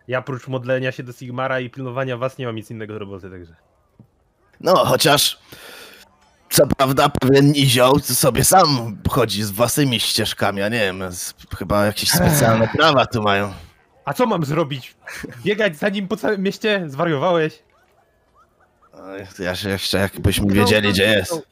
Ja 0.08 0.22
prócz 0.22 0.48
modlenia 0.48 0.92
się 0.92 1.02
do 1.02 1.12
Sigmara 1.12 1.60
i 1.60 1.70
pilnowania 1.70 2.16
was 2.16 2.38
nie 2.38 2.46
mam 2.46 2.56
nic 2.56 2.70
innego 2.70 2.92
do 2.92 2.98
roboty, 2.98 3.30
także. 3.30 3.54
No, 4.60 4.76
chociaż 4.76 5.38
co 6.50 6.66
prawda 6.66 7.08
pewien 7.08 7.52
nizioł 7.52 7.98
sobie 7.98 8.44
sam 8.44 8.96
chodzi 9.08 9.42
z 9.42 9.50
własnymi 9.50 10.00
ścieżkami, 10.00 10.62
a 10.62 10.68
nie 10.68 10.80
wiem, 10.80 11.02
chyba 11.58 11.86
jakieś 11.86 12.10
specjalne 12.10 12.68
prawa 12.68 13.06
tu 13.06 13.22
mają. 13.22 13.52
A 14.04 14.14
co 14.14 14.26
mam 14.26 14.44
zrobić? 14.44 14.96
Biegać 15.44 15.76
za 15.76 15.88
nim 15.88 16.08
po 16.08 16.16
całym 16.16 16.42
mieście? 16.42 16.84
Zwariowałeś? 16.86 17.62
Ja 19.38 19.54
się 19.54 19.68
jeszcze 19.68 19.98
jakbyśmy 19.98 20.54
wiedzieli, 20.54 20.90
gdzie 20.90 21.04
jest. 21.04 21.48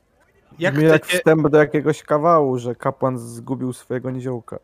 Jak 0.59 0.75
Brzmi 0.75 0.89
jak 0.89 1.03
chcecie... 1.05 1.19
wstęp 1.19 1.49
do 1.49 1.59
jakiegoś 1.59 2.03
kawału, 2.03 2.59
że 2.59 2.75
kapłan 2.75 3.19
zgubił 3.19 3.73
swojego 3.73 4.11
niziołka. 4.11 4.59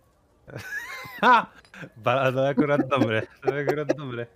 Ha! 1.21 1.47
Ba- 1.97 2.31
No 2.31 2.47
akurat 2.49 2.89
dobre, 2.89 3.23
to 3.43 3.57
akurat 3.57 3.97
dobre. 3.97 4.27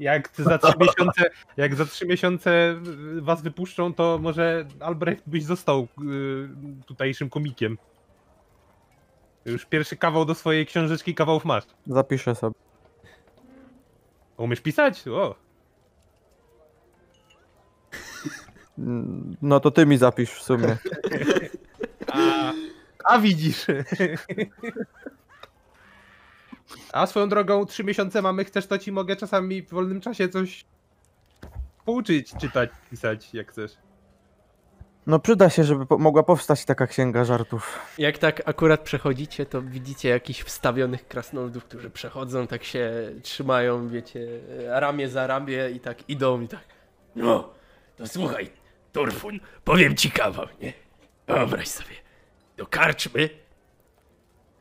Jak 0.00 0.30
za 0.38 0.58
trzy 0.58 0.72
miesiące, 0.80 1.30
jak 1.56 1.74
za 1.74 1.84
trzy 1.84 2.06
miesiące 2.06 2.50
y, 3.16 3.20
was 3.22 3.42
wypuszczą, 3.42 3.94
to 3.94 4.18
może 4.22 4.66
Albrecht 4.80 5.22
byś 5.26 5.44
został 5.44 5.88
y, 6.02 6.84
tutejszym 6.86 7.30
komikiem. 7.30 7.78
Już 9.44 9.66
pierwszy 9.66 9.96
kawał 9.96 10.24
do 10.24 10.34
swojej 10.34 10.66
książeczki 10.66 11.14
kawałów 11.14 11.44
masz. 11.44 11.64
Zapiszę 11.86 12.34
sobie. 12.34 12.54
Umiesz 14.36 14.60
pisać? 14.60 15.08
O! 15.08 15.34
Mm, 18.78 19.36
No 19.42 19.60
to 19.60 19.70
ty 19.70 19.86
mi 19.86 19.96
zapisz 19.96 20.30
w 20.30 20.42
sumie. 20.42 20.76
A, 22.12 22.52
a 23.04 23.18
widzisz. 23.18 23.66
A 26.92 27.06
swoją 27.06 27.28
drogą, 27.28 27.66
trzy 27.66 27.84
miesiące 27.84 28.22
mamy, 28.22 28.44
chcesz, 28.44 28.66
to 28.66 28.78
ci 28.78 28.92
mogę 28.92 29.16
czasami 29.16 29.62
w 29.62 29.70
wolnym 29.70 30.00
czasie 30.00 30.28
coś 30.28 30.64
pouczyć, 31.84 32.34
czytać, 32.40 32.70
pisać, 32.90 33.34
jak 33.34 33.50
chcesz. 33.50 33.72
No 35.06 35.18
przyda 35.18 35.50
się, 35.50 35.64
żeby 35.64 35.86
po 35.86 35.98
mogła 35.98 36.22
powstać 36.22 36.64
taka 36.64 36.86
księga 36.86 37.24
żartów. 37.24 37.78
Jak 37.98 38.18
tak 38.18 38.42
akurat 38.48 38.80
przechodzicie, 38.80 39.46
to 39.46 39.62
widzicie 39.62 40.08
jakichś 40.08 40.42
wstawionych 40.42 41.08
krasnoludów, 41.08 41.64
którzy 41.64 41.90
przechodzą, 41.90 42.46
tak 42.46 42.64
się 42.64 42.90
trzymają, 43.22 43.88
wiecie, 43.88 44.26
ramię 44.66 45.08
za 45.08 45.26
ramię 45.26 45.70
i 45.70 45.80
tak 45.80 46.08
idą 46.08 46.40
i 46.40 46.48
tak. 46.48 46.64
no, 47.16 47.50
to 47.96 48.06
słuchaj, 48.06 48.50
Torfun, 48.92 49.40
powiem 49.64 49.96
ci 49.96 50.10
kawał, 50.10 50.46
nie? 50.60 50.72
Wyobraź 51.26 51.68
sobie, 51.68 51.94
do 52.56 52.66
karczmy 52.66 53.30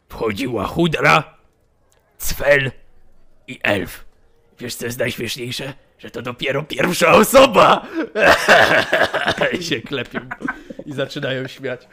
wchodziła 0.09 0.65
chudra, 0.65 1.37
cfel 2.23 2.71
i 3.47 3.59
elf. 3.63 4.05
Wiesz 4.59 4.75
co 4.75 4.85
jest 4.85 4.99
najśmieszniejsze? 4.99 5.73
Że 5.99 6.09
to 6.11 6.21
dopiero 6.21 6.63
pierwsza 6.63 7.11
osoba! 7.13 7.87
I 9.59 9.63
się 9.63 9.81
klepią 9.81 10.19
i 10.85 10.93
zaczynają 10.93 11.47
śmiać. 11.47 11.87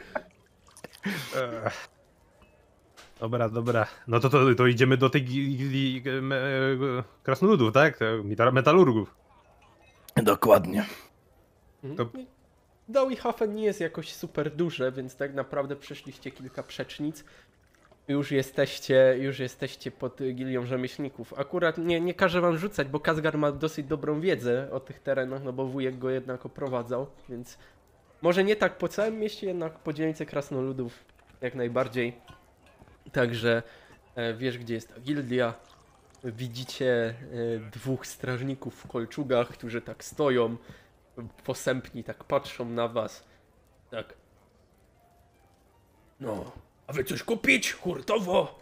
Dobra, 3.19 3.49
dobra. 3.49 3.87
No 4.07 4.19
to, 4.19 4.29
to, 4.29 4.55
to 4.55 4.67
idziemy 4.67 4.97
do 4.97 5.09
tej 5.09 5.23
gildii 5.23 6.03
krasnoludów, 7.23 7.73
tak? 7.73 7.99
Metalurgów. 8.51 9.15
Dokładnie. 10.15 10.85
To- 11.97 12.09
Dowihafen 12.87 13.55
nie 13.55 13.63
jest 13.63 13.79
jakoś 13.79 14.13
super 14.13 14.51
duże, 14.55 14.91
więc 14.91 15.15
tak 15.15 15.33
naprawdę 15.33 15.75
przeszliście 15.75 16.31
kilka 16.31 16.63
przecznic. 16.63 17.23
Już 18.11 18.31
jesteście, 18.31 19.17
już 19.19 19.39
jesteście 19.39 19.91
pod 19.91 20.17
gilią 20.33 20.65
rzemieślników. 20.65 21.33
Akurat 21.39 21.77
nie, 21.77 22.01
nie 22.01 22.13
każę 22.13 22.41
wam 22.41 22.57
rzucać, 22.57 22.87
bo 22.87 22.99
Kazgar 22.99 23.37
ma 23.37 23.51
dosyć 23.51 23.87
dobrą 23.87 24.21
wiedzę 24.21 24.71
o 24.71 24.79
tych 24.79 24.99
terenach, 24.99 25.43
no 25.43 25.53
bo 25.53 25.65
wujek 25.65 25.97
go 25.97 26.09
jednak 26.09 26.45
oprowadzał, 26.45 27.07
więc 27.29 27.57
może 28.21 28.43
nie 28.43 28.55
tak 28.55 28.77
po 28.77 28.87
całym 28.87 29.19
mieście, 29.19 29.47
jednak 29.47 29.79
po 29.79 29.93
dzielnicy 29.93 30.25
krasnoludów 30.25 31.05
jak 31.41 31.55
najbardziej. 31.55 32.13
Także 33.11 33.63
e, 34.15 34.33
wiesz, 34.33 34.57
gdzie 34.57 34.73
jest 34.73 34.93
ta 34.93 35.01
gildia. 35.01 35.53
Widzicie 36.23 37.09
e, 37.09 37.15
dwóch 37.71 38.07
strażników 38.07 38.75
w 38.75 38.87
kolczugach, 38.87 39.47
którzy 39.47 39.81
tak 39.81 40.03
stoją, 40.03 40.57
posępni, 41.43 42.03
tak 42.03 42.23
patrzą 42.23 42.65
na 42.65 42.87
was. 42.87 43.23
Tak. 43.91 44.13
No, 46.19 46.51
a 46.87 46.93
wy 46.93 47.03
coś 47.03 47.23
kupić? 47.23 47.71
Hurtowo? 47.71 48.59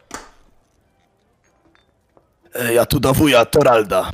E, 2.56 2.74
Ja 2.74 2.86
tu 2.86 3.00
do 3.00 3.14
wuja 3.14 3.46
Toralda. 3.46 4.12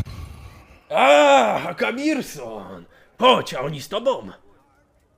A, 0.89 1.60
Hakamirson! 1.64 2.86
Chodź, 3.20 3.53
a 3.53 3.60
oni 3.62 3.82
z 3.82 3.89
tobą? 3.89 4.30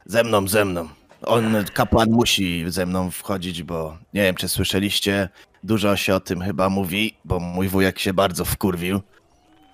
Ze 0.05 0.23
mną, 0.23 0.47
ze 0.47 0.65
mną. 0.65 0.89
On, 1.25 1.65
kapłan 1.73 2.09
musi 2.11 2.65
ze 2.67 2.85
mną 2.85 3.11
wchodzić, 3.11 3.63
bo 3.63 3.97
nie 4.13 4.21
wiem, 4.21 4.35
czy 4.35 4.47
słyszeliście, 4.49 5.29
dużo 5.63 5.95
się 5.95 6.15
o 6.15 6.19
tym 6.19 6.41
chyba 6.41 6.69
mówi, 6.69 7.17
bo 7.25 7.39
mój 7.39 7.67
wujek 7.67 7.99
się 7.99 8.13
bardzo 8.13 8.45
wkurwił. 8.45 9.01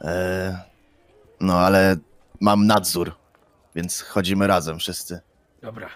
E, 0.01 0.57
no, 1.39 1.59
ale 1.59 1.95
mam 2.41 2.67
nadzór, 2.67 3.15
więc 3.75 4.01
chodzimy 4.01 4.47
razem 4.47 4.79
wszyscy. 4.79 5.19
Dobra, 5.61 5.89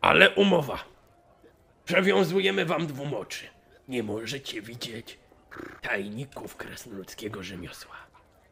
ale 0.00 0.30
umowa. 0.34 0.78
Przewiązujemy 1.84 2.64
wam 2.64 2.86
dwóm 2.86 3.14
oczy. 3.14 3.46
Nie 3.88 4.02
możecie 4.02 4.62
widzieć 4.62 5.18
tajników 5.82 6.56
krasnoludzkiego 6.56 7.42
rzemiosła. 7.42 7.94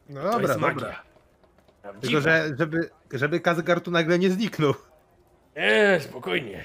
No 0.09 0.31
To 0.31 0.41
jest 0.41 0.59
magia. 0.59 1.03
Prawdziwa. 1.81 2.01
Tylko, 2.01 2.21
że 2.21 2.55
żeby, 2.59 2.89
żeby 3.11 3.39
Kazgar 3.39 3.81
tu 3.81 3.91
nagle 3.91 4.19
nie 4.19 4.29
zniknął. 4.29 4.73
Nie, 5.55 5.99
spokojnie. 6.01 6.63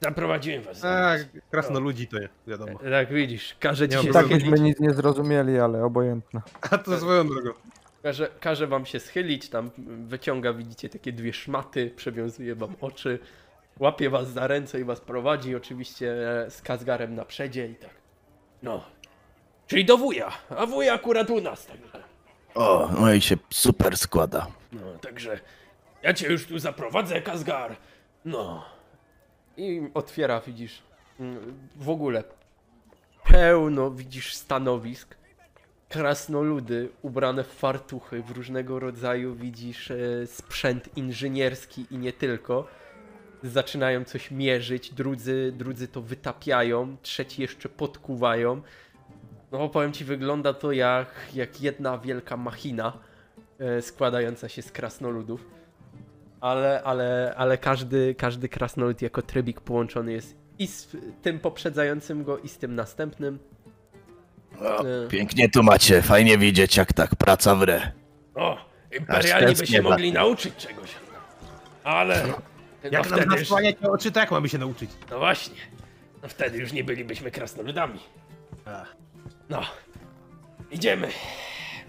Zaprowadziłem 0.00 0.62
was. 0.62 0.76
A, 0.76 0.80
zaraz. 0.80 1.20
krasnoludzi 1.50 2.08
to 2.08 2.16
wiadomo. 2.46 2.78
Tak 2.78 3.12
widzisz, 3.12 3.56
każe 3.60 3.88
ci 3.88 3.98
się 3.98 4.12
Tak 4.12 4.26
byśmy 4.28 4.60
nic 4.60 4.80
nie 4.80 4.94
zrozumieli, 4.94 5.58
ale 5.58 5.84
obojętne. 5.84 6.42
A 6.70 6.78
to 6.78 6.98
swoją 6.98 7.26
drogą. 7.28 7.50
Każe, 8.02 8.28
każe 8.40 8.66
wam 8.66 8.86
się 8.86 9.00
schylić, 9.00 9.48
tam 9.48 9.70
wyciąga, 10.06 10.52
widzicie, 10.52 10.88
takie 10.88 11.12
dwie 11.12 11.32
szmaty, 11.32 11.90
przewiązuje 11.96 12.54
wam 12.54 12.74
oczy, 12.80 13.18
łapie 13.82 14.10
was 14.10 14.28
za 14.28 14.46
ręce 14.46 14.80
i 14.80 14.84
was 14.84 15.00
prowadzi, 15.00 15.56
oczywiście 15.56 16.14
e, 16.44 16.50
z 16.50 16.62
Kazgarem 16.62 17.14
na 17.14 17.24
przedzie 17.24 17.66
i 17.66 17.74
tak. 17.74 17.90
No. 18.62 18.84
Czyli 19.66 19.84
do 19.84 19.96
wuja, 19.96 20.32
a 20.48 20.66
wuja 20.66 20.94
akurat 20.94 21.30
u 21.30 21.40
nas, 21.40 21.66
także. 21.66 22.02
O, 22.54 22.88
no 23.00 23.12
i 23.12 23.20
się 23.20 23.36
super 23.50 23.96
składa. 23.96 24.46
No, 24.72 24.98
także 25.00 25.40
ja 26.02 26.14
cię 26.14 26.28
już 26.28 26.46
tu 26.46 26.58
zaprowadzę, 26.58 27.22
Kazgar. 27.22 27.76
No. 28.24 28.64
I 29.56 29.82
otwiera, 29.94 30.40
widzisz, 30.40 30.82
mm, 31.20 31.58
w 31.76 31.88
ogóle 31.88 32.24
pełno, 33.24 33.90
widzisz, 33.90 34.34
stanowisk. 34.34 35.14
Krasnoludy 35.88 36.88
ubrane 37.02 37.44
w 37.44 37.52
fartuchy, 37.52 38.22
w 38.22 38.30
różnego 38.30 38.80
rodzaju, 38.80 39.34
widzisz, 39.34 39.90
e, 39.90 40.26
sprzęt 40.26 40.96
inżynierski 40.96 41.86
i 41.90 41.98
nie 41.98 42.12
tylko. 42.12 42.66
Zaczynają 43.42 44.04
coś 44.04 44.30
mierzyć, 44.30 44.90
drudzy, 44.90 45.52
drudzy 45.56 45.88
to 45.88 46.02
wytapiają, 46.02 46.96
trzeci 47.02 47.42
jeszcze 47.42 47.68
podkuwają. 47.68 48.62
No 49.52 49.68
powiem 49.68 49.92
ci, 49.92 50.04
wygląda 50.04 50.54
to 50.54 50.72
jak, 50.72 51.08
jak 51.34 51.60
jedna 51.60 51.98
wielka 51.98 52.36
machina 52.36 52.92
e, 53.58 53.82
składająca 53.82 54.48
się 54.48 54.62
z 54.62 54.72
krasnoludów. 54.72 55.46
Ale, 56.40 56.82
ale, 56.84 57.34
ale 57.36 57.58
każdy, 57.58 58.14
każdy 58.14 58.48
krasnolud 58.48 59.02
jako 59.02 59.22
trybik 59.22 59.60
połączony 59.60 60.12
jest 60.12 60.36
i 60.58 60.66
z 60.66 60.88
tym 61.22 61.38
poprzedzającym 61.38 62.24
go, 62.24 62.38
i 62.38 62.48
z 62.48 62.58
tym 62.58 62.74
następnym. 62.74 63.38
O, 64.60 64.86
E. 64.86 65.08
pięknie 65.08 65.48
tu 65.48 65.62
macie, 65.62 66.02
fajnie 66.02 66.38
widzieć 66.38 66.76
jak 66.76 66.92
tak 66.92 67.16
praca 67.16 67.54
w 67.54 67.62
re. 67.62 67.92
O, 68.34 68.58
imperialni 68.98 69.54
by 69.54 69.66
się 69.66 69.82
mogli 69.82 70.12
nauczyć 70.12 70.56
czegoś. 70.56 70.90
Ale... 71.84 72.24
No 72.84 72.90
Jak 72.92 73.10
nam 73.10 73.20
wtedy 73.20 73.40
już, 73.40 73.52
oczy, 73.82 74.12
to 74.12 74.20
jak 74.20 74.30
mamy 74.30 74.48
się 74.48 74.58
nauczyć? 74.58 74.90
No 75.10 75.18
właśnie. 75.18 75.56
No 76.22 76.28
wtedy 76.28 76.58
już 76.58 76.72
nie 76.72 76.84
bylibyśmy 76.84 77.30
krasnoludami. 77.30 78.00
Ach. 78.64 78.96
No. 79.48 79.62
Idziemy. 80.70 81.08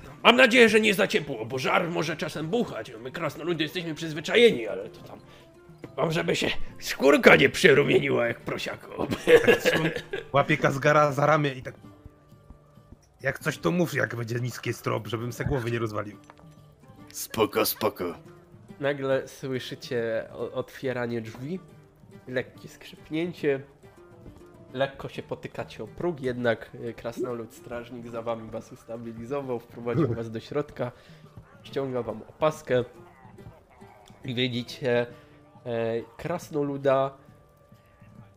No, 0.03 0.09
mam 0.23 0.35
nadzieję, 0.35 0.69
że 0.69 0.79
nie 0.79 0.93
za 0.93 1.07
ciepło, 1.07 1.45
bo 1.45 1.59
żar 1.59 1.89
może 1.89 2.17
czasem 2.17 2.47
buchać. 2.47 2.91
No, 2.93 2.99
my 2.99 3.11
krasnoludy 3.11 3.63
jesteśmy 3.63 3.95
przyzwyczajeni, 3.95 4.67
ale 4.67 4.89
to 4.89 4.99
tam... 4.99 5.19
Mam, 5.97 6.11
żeby 6.11 6.35
się 6.35 6.49
skórka 6.79 7.35
nie 7.35 7.49
przerumieniła 7.49 8.27
jak 8.27 8.39
prosiako. 8.39 9.07
Łapie 10.33 10.57
Kazgara 10.57 11.11
za 11.11 11.25
ramię 11.25 11.53
i 11.53 11.61
tak... 11.61 11.75
Jak 13.21 13.39
coś 13.39 13.57
to 13.57 13.71
mów, 13.71 13.93
jak 13.93 14.15
będzie 14.15 14.35
niskie 14.39 14.73
strop, 14.73 15.07
żebym 15.07 15.33
se 15.33 15.45
głowy 15.45 15.71
nie 15.71 15.79
rozwalił. 15.79 16.17
Spoko, 17.11 17.65
spoko. 17.65 18.15
Nagle 18.83 19.27
słyszycie 19.27 20.29
otwieranie 20.53 21.21
drzwi, 21.21 21.59
lekkie 22.27 22.67
skrzypnięcie, 22.67 23.59
lekko 24.73 25.09
się 25.09 25.23
potykacie 25.23 25.83
o 25.83 25.87
próg, 25.87 26.21
jednak 26.21 26.69
e, 26.89 26.93
krasnolud 26.93 27.53
strażnik 27.53 28.07
za 28.07 28.21
wami 28.21 28.51
was 28.51 28.71
ustabilizował, 28.71 29.59
wprowadził 29.59 30.15
was 30.15 30.31
do 30.31 30.39
środka, 30.39 30.91
ściąga 31.63 32.01
wam 32.01 32.21
opaskę. 32.21 32.83
I 34.25 34.35
widzicie 34.35 35.05
e, 35.65 36.01
krasnoluda, 36.17 37.17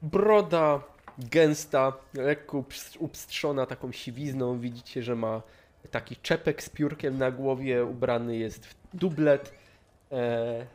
broda 0.02 0.80
gęsta, 1.18 1.92
lekko 2.14 2.58
ups- 2.58 2.96
upstrzona 2.98 3.66
taką 3.66 3.92
siwizną, 3.92 4.58
widzicie, 4.58 5.02
że 5.02 5.16
ma 5.16 5.42
taki 5.90 6.16
czepek 6.16 6.62
z 6.62 6.68
piórkiem 6.68 7.18
na 7.18 7.30
głowie, 7.30 7.84
ubrany 7.84 8.36
jest 8.36 8.66
w 8.66 8.76
dublet, 8.94 9.65
E, 10.12 10.66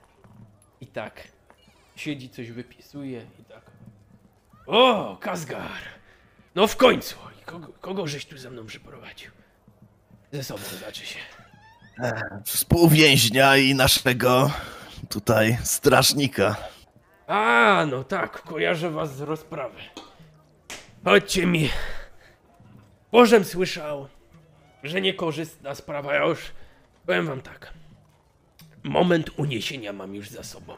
I 0.82 0.88
tak. 0.88 1.28
Siedzi, 1.96 2.30
coś 2.30 2.52
wypisuje 2.52 3.26
i 3.40 3.44
tak. 3.44 3.72
O, 4.68 5.18
Kazgar! 5.22 5.82
No 6.56 6.68
w 6.68 6.76
końcu! 6.78 7.16
I 7.42 7.46
kogo, 7.46 7.68
kogo 7.82 8.08
żeś 8.08 8.26
tu 8.26 8.38
ze 8.38 8.50
mną 8.50 8.66
przyprowadził? 8.66 9.32
Ze 10.32 10.44
sobą 10.44 10.62
znaczy 10.64 11.06
się. 11.06 11.20
Współwięźnia 12.46 13.58
i 13.58 13.76
naszego 13.76 14.52
tutaj 15.10 15.58
strażnika. 15.64 16.56
A, 17.28 17.86
no 17.92 18.04
tak, 18.04 18.42
kojarzę 18.42 18.90
was 18.92 19.16
z 19.16 19.22
rozprawy. 19.22 19.80
Chodźcie 21.06 21.46
mi. 21.46 21.70
Bożem 23.12 23.44
słyszał, 23.46 24.08
że 24.84 25.02
niekorzystna 25.02 25.76
sprawa. 25.76 26.14
Ja 26.14 26.26
już 26.26 26.52
powiem 27.06 27.26
wam 27.28 27.42
tak. 27.42 27.74
Moment 28.84 29.30
uniesienia 29.38 29.94
mam 29.94 30.16
już 30.16 30.30
za 30.30 30.44
sobą. 30.44 30.74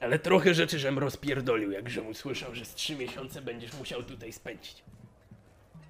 Ale 0.00 0.18
trochę 0.18 0.54
rzeczy 0.54 0.78
żem 0.78 0.98
rozpierdolił, 0.98 1.70
jakże 1.70 2.02
usłyszał, 2.02 2.54
że 2.54 2.64
z 2.64 2.74
trzy 2.74 2.96
miesiące 2.96 3.42
będziesz 3.42 3.72
musiał 3.74 4.02
tutaj 4.02 4.32
spędzić. 4.32 4.82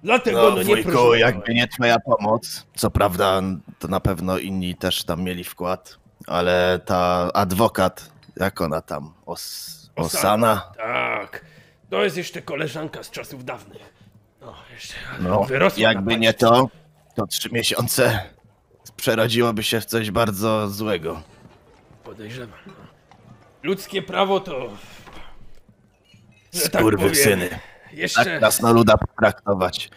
Dlatego 0.03 0.41
No, 0.41 0.49
no, 0.49 0.57
nie 0.57 0.63
wujku, 0.65 0.83
próżnowałem. 0.83 1.19
jakby 1.19 1.53
nie 1.53 1.67
twoja 1.67 1.99
pomoc, 1.99 2.65
co 2.75 2.91
prawda 2.91 3.41
to 3.79 3.87
na 3.87 3.99
pewno 3.99 4.37
inni 4.37 4.75
też 4.75 5.03
tam 5.03 5.21
mieli 5.21 5.43
wkład, 5.43 5.97
ale 6.27 6.79
ta 6.85 7.33
adwokat, 7.33 8.11
jak 8.35 8.61
ona 8.61 8.81
tam, 8.81 9.13
Os, 9.25 9.69
Osana, 9.95 10.71
Tak, 10.77 11.45
to 11.89 12.03
jest 12.03 12.17
jeszcze 12.17 12.41
koleżanka 12.41 13.03
z 13.03 13.11
czasów 13.11 13.45
dawnych. 13.45 13.93
No, 14.41 14.55
jeszcze 14.73 14.93
no 15.19 15.47
jakby 15.77 16.17
nie 16.17 16.33
to, 16.33 16.69
to 17.15 17.27
trzy 17.27 17.49
miesiące 17.51 18.19
przerodziłoby 18.95 19.63
się 19.63 19.81
w 19.81 19.85
coś 19.85 20.11
bardzo 20.11 20.69
złego. 20.69 21.21
Podejrzewam. 22.19 22.59
No. 22.67 22.73
Ludzkie 23.63 24.01
prawo 24.01 24.39
to. 24.39 24.69
że 26.53 26.69
tak 26.69 26.81
Skurwysyny. 26.81 27.45
powiem, 27.45 27.59
Tak 27.83 27.93
Jeszcze, 27.93 28.37
krasnoluda 28.39 28.97
potraktować. 28.97 29.89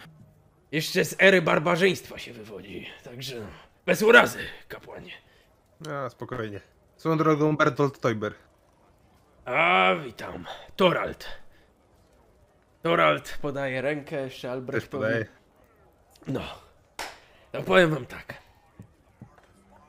jeszcze 0.72 1.04
z 1.04 1.16
ery 1.18 1.42
barbarzyństwa 1.42 2.18
się 2.18 2.32
wywodzi. 2.32 2.86
Także 3.04 3.40
no, 3.40 3.46
bez 3.86 4.02
urazy, 4.02 4.38
kapłanie. 4.68 5.12
A, 5.90 6.08
spokojnie. 6.08 6.60
Swoją 6.96 7.18
drogą 7.18 7.56
Bertolt 7.56 8.00
Teuber. 8.00 8.34
A, 9.44 9.94
witam. 10.04 10.46
Torald. 10.76 11.26
Torald 12.82 13.38
podaje 13.42 13.80
rękę 13.82 14.16
jeszcze 14.22 14.52
Albrechtowi. 14.52 14.90
podaje. 15.04 15.26
No. 16.26 16.40
To 17.52 17.62
powiem 17.62 17.90
wam 17.90 18.06
tak. 18.06 18.34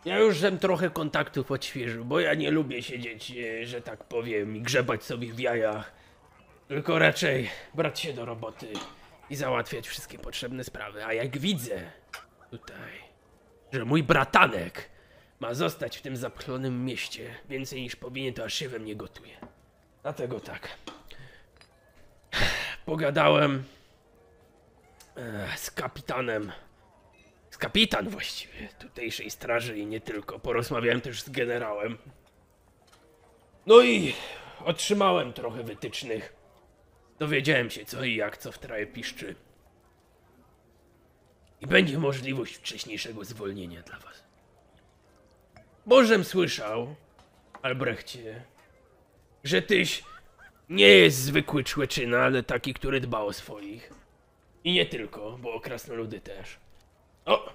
Ja 0.06 0.20
już 0.20 0.38
żem 0.38 0.60
trochę 0.60 0.90
kontaktów 0.90 1.52
odświeżył, 1.52 2.06
bo 2.06 2.20
ja 2.20 2.34
nie 2.34 2.52
lubię 2.52 2.84
siedzieć, 2.84 3.32
e, 3.32 3.66
że 3.66 3.82
tak 3.82 4.04
powiem, 4.04 4.56
i 4.56 4.62
grzebać 4.62 5.04
sobie 5.04 5.34
w 5.34 5.40
jajach. 5.40 5.94
Tylko 6.68 7.00
raczej 7.00 7.50
brać 7.74 8.00
się 8.00 8.14
do 8.14 8.26
roboty 8.26 8.74
i 9.30 9.36
załatwiać 9.36 9.88
wszystkie 9.88 10.20
potrzebne 10.20 10.64
sprawy. 10.64 11.06
A 11.06 11.14
jak 11.14 11.38
widzę 11.38 11.92
tutaj, 12.52 12.92
że 13.74 13.86
mój 13.86 14.04
bratanek 14.04 14.90
ma 15.40 15.54
zostać 15.54 15.98
w 15.98 16.02
tym 16.02 16.18
zapchlonym 16.18 16.86
mieście 16.86 17.36
więcej 17.50 17.82
niż 17.82 17.96
powinien, 17.96 18.34
to 18.34 18.44
aż 18.44 18.54
się 18.54 18.70
we 18.70 18.80
mnie 18.80 18.96
gotuje. 18.96 19.38
Dlatego 20.02 20.40
tak. 20.40 20.70
Pogadałem 22.86 23.64
e, 25.18 25.48
z 25.58 25.72
kapitanem. 25.72 26.52
Kapitan 27.64 28.10
właściwie 28.10 28.70
tutejszej 28.80 29.32
straży 29.32 29.78
i 29.78 29.86
nie 29.86 30.02
tylko. 30.02 30.40
Porozmawiałem 30.40 31.02
też 31.02 31.22
z 31.22 31.30
generałem. 31.30 31.98
No 33.66 33.82
i 33.82 34.14
otrzymałem 34.66 35.34
trochę 35.34 35.64
wytycznych. 35.64 36.34
Dowiedziałem 37.20 37.70
się 37.70 37.86
co 37.86 38.04
i 38.04 38.16
jak, 38.16 38.38
co 38.38 38.52
w 38.52 38.60
traje 38.60 38.88
piszczy. 38.88 39.36
I 41.62 41.68
będzie 41.68 41.98
możliwość 41.98 42.56
wcześniejszego 42.56 43.26
zwolnienia 43.26 43.82
dla 43.82 44.00
was. 44.00 44.24
Bożem 45.86 46.24
słyszał, 46.24 46.96
Albrechcie, 47.62 48.44
że 49.44 49.62
tyś 49.62 50.04
nie 50.70 50.88
jest 50.88 51.18
zwykły 51.18 51.64
człeczyna, 51.64 52.22
ale 52.22 52.44
taki, 52.44 52.74
który 52.74 53.00
dba 53.00 53.20
o 53.20 53.34
swoich. 53.34 53.94
I 54.64 54.74
nie 54.74 54.86
tylko, 54.86 55.38
bo 55.42 55.54
o 55.54 55.60
krasnoludy 55.60 56.20
też. 56.20 56.63
O! 57.26 57.50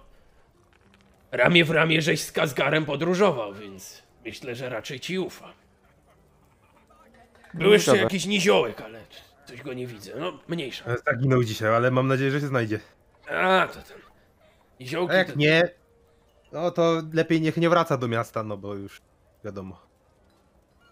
Ramię 1.32 1.64
w 1.64 1.70
ramię 1.70 2.02
żeś 2.02 2.22
z 2.22 2.32
Kazgarem 2.32 2.84
podróżował, 2.84 3.54
więc 3.54 4.02
myślę, 4.24 4.54
że 4.54 4.68
raczej 4.68 5.00
ci 5.00 5.18
ufa. 5.18 5.52
Był 7.54 7.72
jeszcze 7.72 7.90
Dobra. 7.90 8.02
jakiś 8.02 8.26
niziołek, 8.26 8.80
ale 8.80 9.00
coś 9.46 9.62
go 9.62 9.72
nie 9.72 9.86
widzę. 9.86 10.12
No, 10.16 10.38
mniejsza. 10.48 10.84
E, 10.84 10.96
Zaginął 11.06 11.44
dzisiaj, 11.44 11.74
ale 11.74 11.90
mam 11.90 12.08
nadzieję, 12.08 12.30
że 12.30 12.40
się 12.40 12.46
znajdzie. 12.46 12.80
A, 13.30 13.68
to 13.68 13.82
ten. 13.82 13.98
Niziołki 14.80 15.14
A 15.14 15.18
jak 15.18 15.32
to... 15.32 15.38
nie, 15.38 15.70
no 16.52 16.70
to 16.70 17.02
lepiej 17.12 17.40
niech 17.40 17.56
nie 17.56 17.68
wraca 17.70 17.96
do 17.96 18.08
miasta, 18.08 18.42
no 18.42 18.56
bo 18.56 18.74
już 18.74 19.00
wiadomo. 19.44 19.80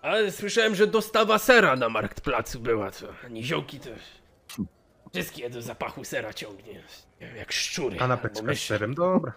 Ale 0.03 0.33
słyszałem, 0.33 0.75
że 0.75 0.87
dostawa 0.87 1.39
sera 1.39 1.77
na 1.77 1.89
marktplacu 1.89 2.61
była, 2.61 2.91
co? 2.91 3.07
A 3.25 3.29
niziołki 3.29 3.81
to... 3.81 3.91
Wszystkie 5.17 5.51
do 5.51 5.63
zapachu 5.63 6.05
sera 6.05 6.33
ciągnie. 6.35 6.73
Nie 7.21 7.27
wiem, 7.27 7.37
Jak 7.37 7.53
szczury. 7.53 7.97
Kanapeczka 7.97 8.39
albo 8.39 8.47
z 8.47 8.53
myszy. 8.53 8.67
serem, 8.67 8.95
dobra. 8.95 9.33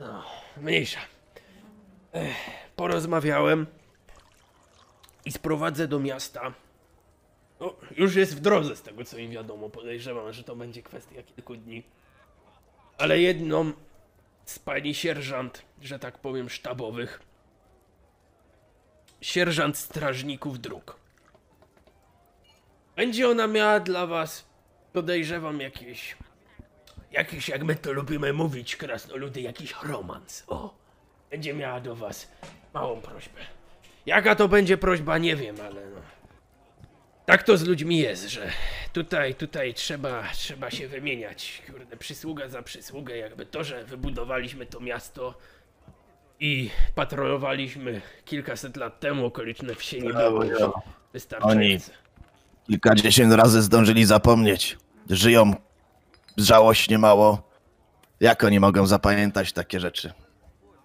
No, 0.00 0.24
mniejsza. 0.56 1.00
Ech, 2.12 2.36
porozmawiałem 2.76 3.66
i 5.24 5.32
sprowadzę 5.32 5.88
do 5.88 6.00
miasta. 6.00 6.52
No, 7.60 7.74
już 7.96 8.14
jest 8.14 8.36
w 8.36 8.40
drodze 8.40 8.76
z 8.76 8.82
tego 8.82 9.04
co 9.04 9.16
mi 9.16 9.28
wiadomo. 9.28 9.70
Podejrzewam, 9.70 10.32
że 10.32 10.44
to 10.44 10.56
będzie 10.56 10.82
kwestia 10.82 11.22
kilku 11.22 11.56
dni. 11.56 11.82
Ale 12.98 13.18
jedną 13.20 13.72
z 14.44 14.58
pani 14.58 14.94
sierżant, 14.94 15.62
że 15.82 15.98
tak 15.98 16.18
powiem, 16.18 16.50
sztabowych. 16.50 17.20
Sierżant 19.20 19.78
strażników 19.78 20.60
dróg. 20.60 20.96
Będzie 22.96 23.28
ona 23.28 23.46
miała 23.46 23.80
dla 23.80 24.06
was, 24.06 24.53
podejrzewam, 24.94 25.60
jakieś 25.60 26.16
Jakiś, 27.12 27.48
jak 27.48 27.64
my 27.64 27.74
to 27.74 27.92
lubimy 27.92 28.32
mówić, 28.32 28.76
krasnoludy, 28.76 29.40
jakiś 29.40 29.74
romans. 29.82 30.44
O, 30.46 30.74
będzie 31.30 31.54
miała 31.54 31.80
do 31.80 31.96
was 31.96 32.28
małą 32.74 33.00
prośbę. 33.00 33.40
Jaka 34.06 34.34
to 34.34 34.48
będzie 34.48 34.76
prośba, 34.78 35.18
nie 35.18 35.36
wiem, 35.36 35.56
ale 35.60 35.90
no. 35.90 36.00
Tak 37.26 37.42
to 37.42 37.56
z 37.56 37.62
ludźmi 37.62 37.98
jest, 37.98 38.28
że 38.28 38.50
tutaj, 38.92 39.34
tutaj 39.34 39.74
trzeba, 39.74 40.24
trzeba 40.32 40.70
się 40.70 40.88
wymieniać. 40.88 41.62
Kurde, 41.66 41.96
przysługa 41.96 42.48
za 42.48 42.62
przysługę, 42.62 43.16
jakby 43.16 43.46
to, 43.46 43.64
że 43.64 43.84
wybudowaliśmy 43.84 44.66
to 44.66 44.80
miasto, 44.80 45.34
I 46.40 46.70
patrolowaliśmy 46.94 48.00
kilkaset 48.24 48.76
lat 48.76 49.00
temu 49.00 49.26
okoliczne 49.26 49.74
wsie 49.74 49.98
nie 49.98 50.12
było 50.12 50.44
już 50.44 50.62
wystarczające. 51.12 51.92
Kilkadziesiąt 52.66 53.32
razy 53.32 53.62
zdążyli 53.62 54.04
zapomnieć. 54.04 54.76
Żyją 55.10 55.54
żałośnie 56.36 56.98
mało. 56.98 57.50
Jak 58.20 58.44
oni 58.44 58.60
mogą 58.60 58.86
zapamiętać 58.86 59.52
takie 59.52 59.80
rzeczy? 59.80 60.12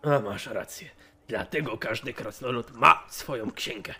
A 0.04 0.20
masz 0.20 0.48
rację. 0.48 0.90
Dlatego 1.28 1.78
każdy 1.78 2.14
krasnolud 2.14 2.72
ma 2.72 3.04
swoją 3.10 3.52
księgę. 3.52 3.94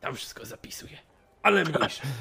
Tam 0.00 0.14
wszystko 0.14 0.46
zapisuje. 0.46 0.98
Ale 1.42 1.64
mniejsza. 1.64 2.02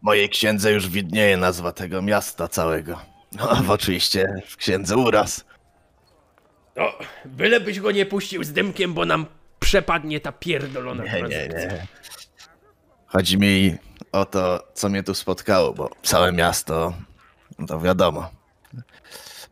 W 0.00 0.02
mojej 0.02 0.28
księdze 0.28 0.72
już 0.72 0.88
widnieje 0.88 1.36
nazwa 1.36 1.72
tego 1.72 2.02
miasta 2.02 2.48
całego. 2.48 3.00
No, 3.32 3.50
oczywiście 3.68 4.42
w 4.46 4.56
księdze 4.56 4.96
uraz. 4.96 5.44
No, 6.76 6.92
bylebyś 7.24 7.80
go 7.80 7.90
nie 7.90 8.06
puścił 8.06 8.44
z 8.44 8.52
dymkiem, 8.52 8.94
bo 8.94 9.04
nam 9.04 9.26
przepadnie 9.60 10.20
ta 10.20 10.32
pierdolona 10.32 11.04
Nie, 11.04 11.22
nie, 11.22 11.28
nie. 11.48 11.86
Chodzi 13.06 13.38
mi 13.38 13.76
o 14.16 14.24
to, 14.24 14.68
co 14.74 14.88
mnie 14.88 15.02
tu 15.02 15.14
spotkało, 15.14 15.72
bo 15.72 15.90
całe 16.02 16.32
miasto, 16.32 16.94
no 17.58 17.66
to 17.66 17.80
wiadomo. 17.80 18.30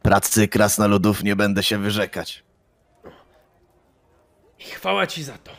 Pracy 0.02 0.48
krasnoludów 0.48 1.22
nie 1.22 1.36
będę 1.36 1.62
się 1.62 1.78
wyrzekać. 1.78 2.44
I 4.58 4.62
chwała 4.62 5.06
ci 5.06 5.22
za 5.22 5.38
to. 5.38 5.50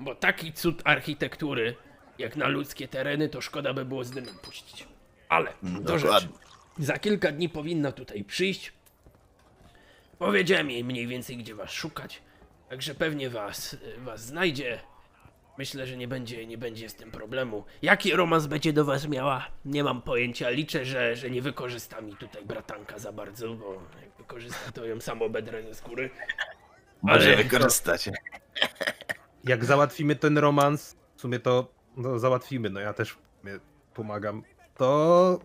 Bo 0.00 0.14
taki 0.14 0.52
cud 0.52 0.82
architektury, 0.84 1.76
jak 2.18 2.36
na 2.36 2.48
ludzkie 2.48 2.88
tereny, 2.88 3.28
to 3.28 3.40
szkoda 3.40 3.74
by 3.74 3.84
było 3.84 4.04
z 4.04 4.10
dymem 4.10 4.38
puścić. 4.38 4.86
Ale 5.28 5.52
do 5.62 5.98
rzeczy. 5.98 6.28
Za 6.78 6.98
kilka 6.98 7.32
dni 7.32 7.48
powinna 7.48 7.92
tutaj 7.92 8.24
przyjść. 8.24 8.72
Powiedziałem 10.18 10.70
jej 10.70 10.84
mniej 10.84 11.06
więcej, 11.06 11.36
gdzie 11.36 11.54
was 11.54 11.70
szukać. 11.70 12.22
Także 12.68 12.94
pewnie 12.94 13.30
was, 13.30 13.76
was 13.98 14.24
znajdzie. 14.24 14.80
Myślę, 15.58 15.86
że 15.86 15.96
nie 15.96 16.08
będzie, 16.08 16.46
nie 16.46 16.58
będzie 16.58 16.88
z 16.88 16.94
tym 16.94 17.10
problemu. 17.10 17.64
Jaki 17.82 18.12
romans 18.12 18.46
będzie 18.46 18.72
do 18.72 18.84
was 18.84 19.08
miała? 19.08 19.46
Nie 19.64 19.84
mam 19.84 20.02
pojęcia. 20.02 20.50
Liczę, 20.50 20.84
że, 20.84 21.16
że 21.16 21.30
nie 21.30 21.42
wykorzysta 21.42 22.00
mi 22.00 22.16
tutaj 22.16 22.44
bratanka 22.44 22.98
za 22.98 23.12
bardzo, 23.12 23.54
bo 23.54 23.72
jak 24.02 24.16
wykorzysta, 24.18 24.72
to 24.72 24.84
ją 24.86 25.00
samo 25.00 25.28
bedrę 25.28 25.62
ze 25.62 25.74
skóry. 25.74 26.10
Może 27.02 27.34
Ale- 27.34 27.42
wykorzystać. 27.44 28.10
Jak 29.44 29.64
załatwimy 29.64 30.16
ten 30.16 30.38
romans, 30.38 30.96
w 31.16 31.20
sumie 31.20 31.38
to 31.38 31.72
no, 31.96 32.18
załatwimy, 32.18 32.70
no 32.70 32.80
ja 32.80 32.92
też 32.92 33.18
pomagam, 33.94 34.42
to 34.76 35.38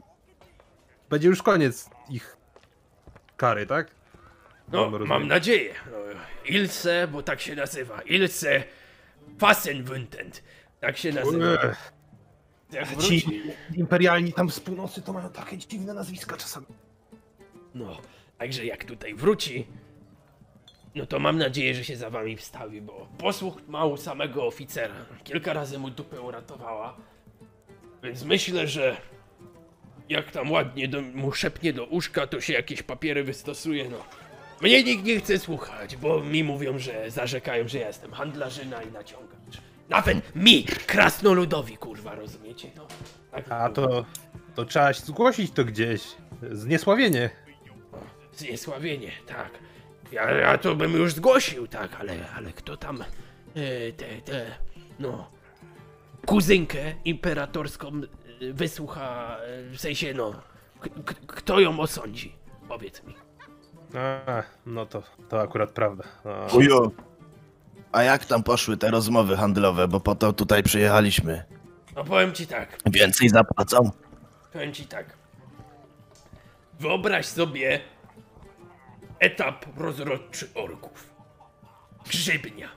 będzie 1.10 1.28
już 1.28 1.44
koniec 1.44 1.90
ich 2.10 2.38
kary, 3.38 3.66
tak? 3.66 3.92
No, 4.72 4.90
Mam 4.90 5.08
mam 5.08 5.28
nadzieję. 5.28 5.74
No, 5.92 5.98
Ilse, 6.46 7.08
bo 7.08 7.24
tak 7.24 7.42
się 7.42 7.56
nazywa. 7.56 8.02
Ilse 8.02 8.64
Fassenwüntend. 9.38 10.44
Tak 10.80 10.98
się 10.98 11.12
nazywa. 11.12 11.46
Jak 12.72 12.98
Ci 12.98 13.42
imperialni 13.76 14.34
tam 14.34 14.50
z 14.50 14.60
północy 14.60 15.02
to 15.02 15.14
mają 15.14 15.30
takie 15.30 15.58
dziwne 15.58 15.94
nazwiska 15.94 16.38
czasami. 16.38 16.66
No, 17.76 17.98
także 18.38 18.66
jak 18.66 18.86
tutaj 18.86 19.16
wróci, 19.16 19.68
no 20.96 21.06
to 21.06 21.20
mam 21.20 21.38
nadzieję, 21.38 21.76
że 21.76 21.84
się 21.84 21.98
za 21.98 22.10
wami 22.10 22.38
wstawi, 22.38 22.82
bo 22.82 23.08
posłuch 23.18 23.68
ma 23.68 23.86
u 23.86 23.98
samego 23.98 24.46
oficera. 24.46 24.96
Kilka 25.24 25.54
razy 25.54 25.80
mu 25.80 25.90
dupę 25.90 26.22
uratowała. 26.22 26.98
Więc 28.04 28.24
myślę, 28.24 28.68
że 28.68 28.98
jak 30.10 30.32
tam 30.32 30.52
ładnie 30.52 30.88
do, 30.88 31.02
mu 31.02 31.32
szepnie 31.32 31.74
do 31.74 31.86
uszka, 31.86 32.28
to 32.28 32.42
się 32.42 32.54
jakieś 32.54 32.84
papiery 32.84 33.24
wystosuje, 33.24 33.90
no. 33.90 33.98
Mnie 34.62 34.84
nikt 34.84 35.04
nie 35.04 35.20
chce 35.20 35.40
słuchać, 35.40 35.96
bo 35.96 36.22
mi 36.24 36.44
mówią, 36.44 36.80
że 36.80 37.12
zarzekają, 37.12 37.68
że 37.68 37.78
ja 37.80 37.88
jestem 37.88 38.12
handlarzyna 38.14 38.84
i 38.84 38.92
naciągacz. 38.92 39.38
Nawet 39.90 40.36
mi, 40.36 40.64
krasnoludowi, 40.64 41.78
kurwa, 41.78 42.16
rozumiecie? 42.16 42.72
No, 42.76 42.88
tak 43.32 43.52
A 43.52 43.70
to, 43.70 44.06
to 44.56 44.66
trzeba 44.66 44.94
zgłosić 44.94 45.52
to 45.52 45.66
gdzieś. 45.66 46.02
Zniesławienie. 46.52 47.30
Zniesławienie, 48.34 49.12
tak. 49.28 49.50
Ja, 50.12 50.32
ja 50.32 50.58
to 50.58 50.76
bym 50.76 50.94
już 50.94 51.14
zgłosił, 51.14 51.68
tak, 51.68 51.96
ale, 52.00 52.30
ale 52.36 52.54
kto 52.54 52.78
tam 52.78 53.02
e, 53.02 53.06
te, 53.92 54.06
te, 54.26 54.46
no, 55.00 55.32
kuzynkę 56.26 56.94
imperatorską 57.06 57.88
e, 57.88 58.54
wysłucha, 58.54 59.38
e, 59.38 59.70
w 59.70 59.80
sensie, 59.82 60.14
no, 60.14 60.32
k- 60.82 60.90
k- 61.06 61.16
kto 61.28 61.60
ją 61.60 61.80
osądzi? 61.80 62.36
Powiedz 62.68 63.04
mi. 63.04 63.14
A, 63.98 64.44
no 64.66 64.86
to, 64.86 65.04
to 65.30 65.42
akurat 65.42 65.72
prawda. 65.72 66.04
A, 66.26 66.56
Uju. 66.56 66.92
A 67.92 68.04
jak 68.04 68.26
tam 68.26 68.44
poszły 68.44 68.78
te 68.78 68.92
rozmowy 68.92 69.38
handlowe, 69.38 69.88
bo 69.88 70.00
po 70.00 70.16
to 70.16 70.34
tutaj 70.34 70.64
przyjechaliśmy? 70.64 71.44
No 71.96 72.04
powiem 72.04 72.34
ci 72.34 72.48
tak, 72.48 72.78
Więcej 72.86 73.30
zapłacą? 73.30 73.92
powiem 74.54 74.74
ci 74.74 74.86
tak. 74.86 75.18
Wyobraź 76.80 77.26
sobie 77.26 77.80
etap 79.20 79.66
rozrodczy 79.78 80.50
orków. 80.56 81.14
Grzybnia. 82.10 82.70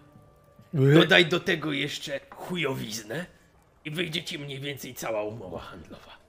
Dodaj 0.75 1.27
do 1.27 1.41
tego 1.41 1.73
jeszcze 1.73 2.21
chujowiznę 2.31 3.27
i 3.85 3.91
wyjdzie 3.91 4.25
ci 4.25 4.39
mniej 4.39 4.61
więcej 4.61 4.95
cała 4.95 5.23
umowa 5.23 5.59
handlowa. 5.59 6.20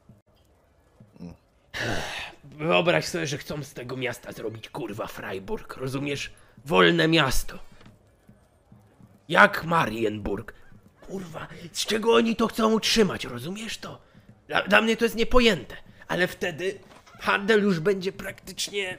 Wyobraź 2.43 3.05
sobie, 3.05 3.28
że 3.28 3.38
chcą 3.38 3.63
z 3.63 3.74
tego 3.74 3.97
miasta 3.97 4.32
zrobić 4.32 4.69
kurwa 4.69 5.07
Freiburg, 5.07 5.78
rozumiesz? 5.78 6.32
Wolne 6.65 7.07
miasto. 7.07 7.59
Jak 9.30 9.63
Marienburg. 9.63 10.53
Kurwa, 11.01 11.47
z 11.72 11.86
czego 11.86 12.13
oni 12.13 12.36
to 12.36 12.47
chcą 12.47 12.74
utrzymać, 12.74 13.26
rozumiesz 13.26 13.78
to? 13.78 14.01
Dla, 14.47 14.63
dla 14.63 14.82
mnie 14.82 14.97
to 14.97 15.05
jest 15.05 15.15
niepojęte, 15.15 15.76
ale 16.07 16.28
wtedy 16.28 16.80
handel 17.19 17.63
już 17.63 17.80
będzie 17.80 18.11
praktycznie... 18.11 18.97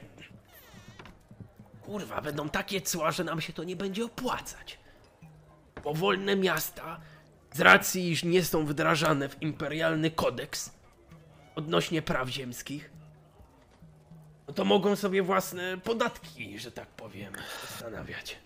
Kurwa, 1.81 2.21
będą 2.21 2.49
takie 2.49 2.81
cła, 2.81 3.11
że 3.11 3.23
nam 3.23 3.41
się 3.41 3.53
to 3.53 3.63
nie 3.63 3.75
będzie 3.75 4.05
opłacać 4.05 4.77
bo 5.83 5.93
wolne 5.93 6.35
miasta, 6.35 6.99
z 7.53 7.61
racji 7.61 8.11
iż 8.11 8.23
nie 8.23 8.43
są 8.43 8.65
wdrażane 8.65 9.29
w 9.29 9.41
imperialny 9.41 10.11
kodeks 10.11 10.71
odnośnie 11.55 12.01
praw 12.01 12.29
ziemskich, 12.29 12.91
no 14.47 14.53
to 14.53 14.65
mogą 14.65 14.95
sobie 14.95 15.23
własne 15.23 15.77
podatki, 15.77 16.59
że 16.59 16.71
tak 16.71 16.87
powiem, 16.87 17.33
ustanawiać. 17.63 18.37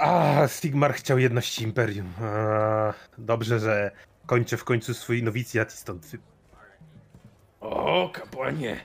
A, 0.00 0.48
Sigmar 0.48 0.94
chciał 0.94 1.18
jedności 1.18 1.62
imperium. 1.62 2.12
A, 2.22 2.92
dobrze, 3.18 3.58
że 3.60 3.90
kończę 4.26 4.56
w 4.56 4.64
końcu 4.64 4.94
swój 4.94 5.22
nowicjat 5.22 5.74
i 5.74 5.76
stąd. 5.76 6.06
O, 7.60 8.10
kapłanie! 8.12 8.80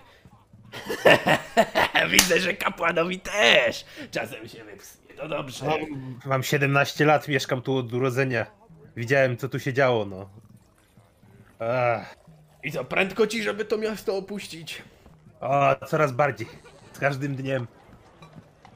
Widzę, 2.12 2.40
że 2.40 2.54
kapłanowi 2.54 3.20
też 3.20 3.86
czasem 4.12 4.48
się 4.48 4.64
wypsnie. 4.64 5.14
To 5.16 5.28
dobrze. 5.28 5.66
Mam 6.26 6.44
17 6.44 7.06
lat, 7.06 7.28
mieszkam 7.28 7.62
tu 7.62 7.78
od 7.78 7.94
urodzenia. 7.94 8.46
Widziałem, 8.96 9.38
co 9.38 9.50
tu 9.50 9.60
się 9.60 9.74
działo, 9.74 10.06
no. 10.06 10.30
Ach, 11.60 12.17
I 12.68 12.72
co, 12.72 12.84
prędko 12.86 13.28
ci, 13.28 13.44
żeby 13.44 13.66
to 13.66 13.78
miasto 13.78 14.18
opuścić? 14.18 14.82
o, 15.40 15.76
coraz 15.88 16.12
bardziej. 16.12 16.48
Z 16.94 17.00
każdym 17.00 17.36
dniem. 17.36 17.68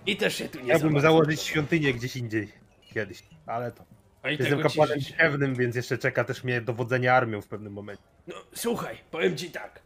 I 0.06 0.18
też 0.18 0.36
się 0.36 0.50
tu 0.50 0.58
nie 0.60 0.64
Chciałbym 0.64 0.89
zobaczy. 0.89 1.02
założyć 1.02 1.42
świątynię 1.42 1.94
gdzieś 1.94 2.16
indziej. 2.16 2.52
Kiedyś. 2.94 3.24
Ale 3.46 3.72
to. 3.72 3.84
A 4.24 4.30
i 4.30 4.32
Jestem 4.32 4.48
tego 4.58 4.70
ci 4.70 4.70
kapłanem 4.70 5.00
życzę. 5.00 5.14
pewnym, 5.18 5.56
więc 5.56 5.76
jeszcze 5.76 5.98
czeka 5.98 6.24
też 6.24 6.44
mnie 6.44 6.62
dowodzenie 6.62 7.14
armią 7.14 7.42
w 7.42 7.48
pewnym 7.48 7.74
momencie. 7.74 8.04
No, 8.28 8.36
słuchaj, 8.54 8.98
powiem 9.12 9.38
ci 9.38 9.52
tak. 9.52 9.80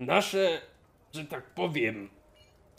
Nasze, 0.00 0.60
że 1.14 1.24
tak 1.24 1.44
powiem, 1.44 2.10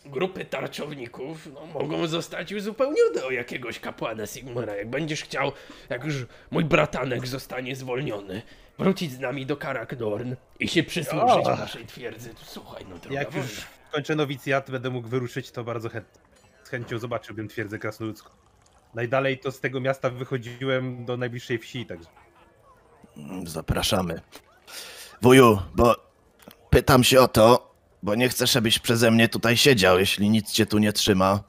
grupy 0.05 0.45
tarczowników 0.45 1.47
no, 1.53 1.65
mogą 1.65 2.07
zostać 2.07 2.53
uzupełnione 2.53 3.23
o 3.25 3.31
jakiegoś 3.31 3.79
kapłana 3.79 4.25
Sigmara. 4.27 4.75
Jak 4.75 4.89
będziesz 4.89 5.23
chciał, 5.23 5.51
jak 5.89 6.03
już 6.03 6.15
mój 6.51 6.65
bratanek 6.65 7.27
zostanie 7.27 7.75
zwolniony, 7.75 8.41
wrócić 8.79 9.11
z 9.11 9.19
nami 9.19 9.45
do 9.45 9.57
Karakdorn 9.57 10.35
i 10.59 10.67
się 10.67 10.83
przysłużyć 10.83 11.45
O! 11.47 11.55
naszej 11.55 11.85
twierdzy, 11.85 12.29
to 12.29 12.45
słuchaj, 12.45 12.85
no 12.89 12.97
droga 12.97 13.15
Jak 13.19 13.31
wolna. 13.31 13.47
już 13.47 13.61
kończę 13.91 14.15
nowicjat, 14.15 14.71
będę 14.71 14.89
mógł 14.89 15.07
wyruszyć, 15.07 15.51
to 15.51 15.63
bardzo 15.63 15.89
chętnie. 15.89 16.21
Z 16.63 16.69
chęcią 16.69 16.99
zobaczyłbym 16.99 17.47
twierdzę 17.47 17.79
krasnoludzką. 17.79 18.29
Najdalej 18.93 19.39
to 19.39 19.51
z 19.51 19.59
tego 19.59 19.79
miasta 19.79 20.09
wychodziłem 20.09 21.05
do 21.05 21.17
najbliższej 21.17 21.57
wsi, 21.59 21.85
także. 21.85 22.09
Mm, 23.17 23.47
Zapraszamy. 23.47 24.21
Wuju, 25.21 25.59
bo 25.75 25.95
pytam 26.69 27.03
się 27.03 27.19
o 27.21 27.27
to, 27.27 27.70
bo 28.03 28.15
nie 28.15 28.29
chcę, 28.29 28.47
żebyś 28.47 28.79
przeze 28.79 29.11
mnie 29.11 29.29
tutaj 29.29 29.57
siedział, 29.57 29.99
jeśli 29.99 30.29
nic 30.29 30.51
cię 30.51 30.65
tu 30.65 30.77
nie 30.77 30.93
trzyma. 30.93 31.43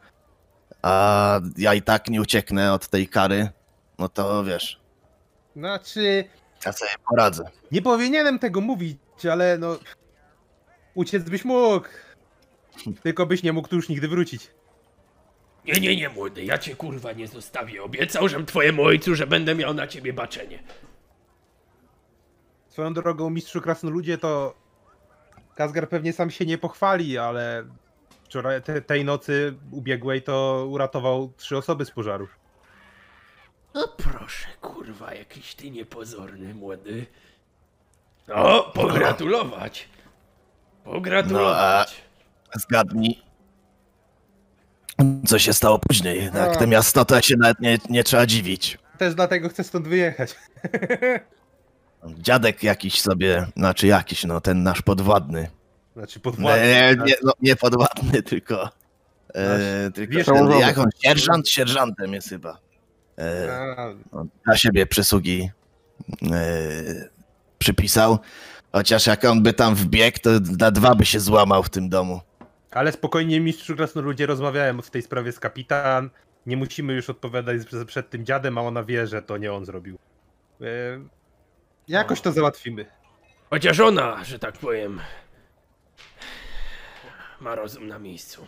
A 0.82 1.40
ja 1.59 1.74
i 1.74 1.82
tak 1.82 2.09
nie 2.09 2.20
ucieknę 2.20 2.72
od 2.72 2.88
tej 2.88 3.09
kary. 3.09 3.48
No 3.98 4.09
to 4.09 4.44
wiesz, 4.44 4.80
Znaczy, 5.57 6.24
ja 6.66 6.72
sobie 6.72 6.90
poradzę. 7.09 7.44
nie 7.72 7.82
powinienem 7.82 8.38
tego 8.38 8.61
mówić, 8.61 8.98
ale 9.32 9.59
no. 9.59 9.78
Uciec 10.94 11.22
byś 11.30 11.44
mógł. 11.44 11.86
Tylko 13.03 13.26
byś 13.26 13.42
nie 13.42 13.53
mógł 13.53 13.68
tu 13.68 13.76
już 13.76 13.88
nigdy 13.88 14.09
wrócić. 14.09 14.50
Nie, 15.64 15.72
nie, 15.80 15.96
nie, 15.96 16.09
młody, 16.09 16.44
ja 16.44 16.59
cię 16.59 16.76
kurwa 16.76 17.12
nie 17.12 17.28
zostawię. 17.28 17.82
Obiecał, 17.82 18.28
żem 18.28 18.46
twojemu 18.46 18.82
ojcu, 18.82 19.14
że 19.14 19.26
będę 19.26 19.55
miał 19.55 19.74
na 19.74 19.86
ciebie 19.86 20.12
baczenie. 20.12 20.62
Swoją 22.68 22.94
drogą, 22.94 23.30
mistrzu 23.30 23.61
krasnoludzie, 23.61 24.18
to 24.18 24.55
Kazgar 25.55 25.88
pewnie 25.88 26.12
sam 26.12 26.30
się 26.30 26.46
nie 26.46 26.59
pochwali, 26.59 27.18
ale 27.18 27.64
wczoraj, 28.24 28.62
te, 28.62 28.82
tej 28.82 29.05
nocy 29.05 29.55
ubiegłej 29.70 30.22
to 30.22 30.66
uratował 30.70 31.32
trzy 31.36 31.57
osoby 31.57 31.84
z 31.84 31.90
pożaru. 31.90 32.28
No 33.74 33.88
proszę, 33.88 34.48
kurwa, 34.61 35.14
jakiś 35.14 35.55
ty 35.55 35.70
niepozorny, 35.70 36.55
młody. 36.55 37.07
No, 38.28 38.62
pogratulować. 38.62 39.88
Pogratulować. 40.84 42.03
Zgadnij. 42.55 43.22
Co 45.26 45.38
się 45.38 45.53
stało 45.53 45.78
później? 45.78 46.30
Jak 46.34 46.57
te 46.57 46.66
miasto, 46.66 47.05
to 47.05 47.20
się 47.20 47.36
nawet 47.36 47.61
nie, 47.61 47.78
nie 47.90 48.05
trzeba 48.05 48.26
dziwić. 48.26 48.78
Też 48.98 49.14
dlatego 49.14 49.48
chcę 49.48 49.64
stąd 49.64 49.88
wyjechać. 49.88 50.34
Dziadek 52.07 52.62
jakiś 52.62 53.00
sobie, 53.00 53.46
znaczy 53.57 53.86
jakiś, 53.86 54.24
no 54.24 54.40
ten 54.40 54.62
nasz 54.62 54.82
podwładny. 54.82 55.48
Znaczy 55.96 56.18
Nie, 56.18 56.22
podwładny. 56.22 56.66
nie, 56.66 56.96
nie, 57.07 57.14
no, 57.22 57.32
nie 57.42 57.57
podwładny, 57.57 58.22
tylko. 58.32 58.70
E, 59.34 59.90
tylko 59.94 60.14
wiesz, 60.14 60.26
ten, 60.26 60.50
jak 60.50 60.78
on, 60.78 60.86
sierżant, 61.05 61.48
sierżantem 61.48 62.12
jest 62.12 62.28
chyba. 62.28 62.59
E, 63.18 63.74
A, 63.78 63.86
on 64.16 64.28
na 64.46 64.57
siebie 64.57 64.86
przysługi 64.86 65.50
e, 66.32 67.09
przypisał. 67.59 68.18
Chociaż 68.72 69.07
jak 69.07 69.24
on 69.24 69.42
by 69.42 69.53
tam 69.53 69.74
wbiegł, 69.74 70.18
to 70.22 70.30
na 70.59 70.70
dwa 70.70 70.94
by 70.94 71.05
się 71.05 71.20
złamał 71.20 71.62
w 71.62 71.70
tym 71.70 71.88
domu. 71.88 72.20
Ale 72.70 72.92
spokojnie, 72.92 73.40
mistrzu 73.40 73.76
krasnoludzie, 73.76 74.26
rozmawiałem 74.26 74.82
w 74.82 74.90
tej 74.90 75.03
sprawie 75.03 75.32
z 75.32 75.40
kapitan. 75.40 76.11
Nie 76.46 76.57
musimy 76.57 76.92
już 76.92 77.11
odpowiadać 77.11 77.59
przed 77.86 78.11
tym 78.11 78.26
dziadem, 78.26 78.59
a 78.59 78.61
ona 78.61 78.84
wie, 78.84 79.07
że 79.07 79.22
to 79.22 79.36
nie 79.36 79.53
on 79.53 79.64
zrobił. 79.64 79.98
E, 81.89 81.93
jakoś 81.93 82.20
to 82.20 82.33
załatwimy. 82.33 82.87
Chociaż 83.51 83.80
ona, 83.80 84.24
że 84.24 84.39
tak 84.39 84.59
powiem, 84.59 85.01
ma 87.41 87.55
rozum 87.55 87.87
na 87.89 87.99
miejscu. 87.99 88.47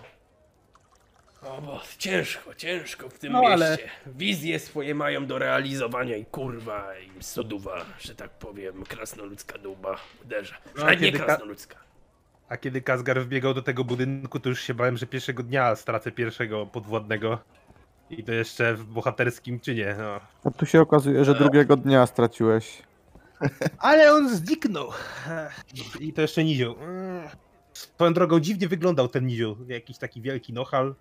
O 1.42 1.60
bo 1.62 1.80
ciężko, 1.98 2.54
ciężko 2.54 3.08
w 3.08 3.18
tym 3.18 3.32
No, 3.32 3.40
mieście. 3.40 3.54
ale- 3.54 3.78
Wizje 4.06 4.58
swoje 4.58 4.94
mają 4.94 5.26
do 5.26 5.38
realizowania 5.38 6.16
i 6.16 6.24
kurwa 6.24 6.98
im 6.98 7.22
soduwa, 7.22 7.84
że 7.98 8.14
tak 8.14 8.30
powiem, 8.30 8.84
krasnoludzka 8.84 9.58
duba 9.58 9.96
uderza. 10.24 10.54
No, 10.76 10.84
Nawet 10.84 11.00
nie 11.00 11.06
kiedy 11.06 11.18
ka- 11.18 11.24
krasnoludzka. 11.24 11.76
A 12.48 12.56
kiedy 12.56 12.82
Kazgar 12.82 13.20
wbiegał 13.20 13.54
do 13.54 13.62
tego 13.62 13.84
budynku, 13.84 14.40
to 14.40 14.48
już 14.48 14.60
się 14.60 14.74
bałem, 14.74 14.96
że 14.96 15.06
pierwszego 15.06 15.42
dnia 15.42 15.76
stracę 15.76 16.12
pierwszego 16.12 16.66
podwładnego. 16.66 17.38
I 18.10 18.24
to 18.24 18.32
jeszcze 18.32 18.74
w 18.74 18.84
bohaterskim 18.84 19.60
czynie. 19.60 19.94
No. 19.98 20.20
A 20.44 20.50
tu 20.50 20.66
się 20.66 20.80
okazuje, 20.80 21.24
że 21.24 21.34
drugiego 21.34 21.76
dnia 21.76 22.06
straciłeś. 22.06 22.82
Ale 23.78 24.12
on 24.12 24.36
zniknął. 24.36 24.90
I 26.00 26.12
to 26.12 26.22
jeszcze 26.22 26.44
nizioł. 26.44 26.74
Swoją 27.72 28.12
drogą 28.14 28.40
dziwnie 28.40 28.68
wyglądał 28.68 29.08
ten 29.08 29.26
nizioł. 29.26 29.56
Jakiś 29.68 29.98
taki 29.98 30.20
wielki 30.22 30.52
nohal. 30.52 30.94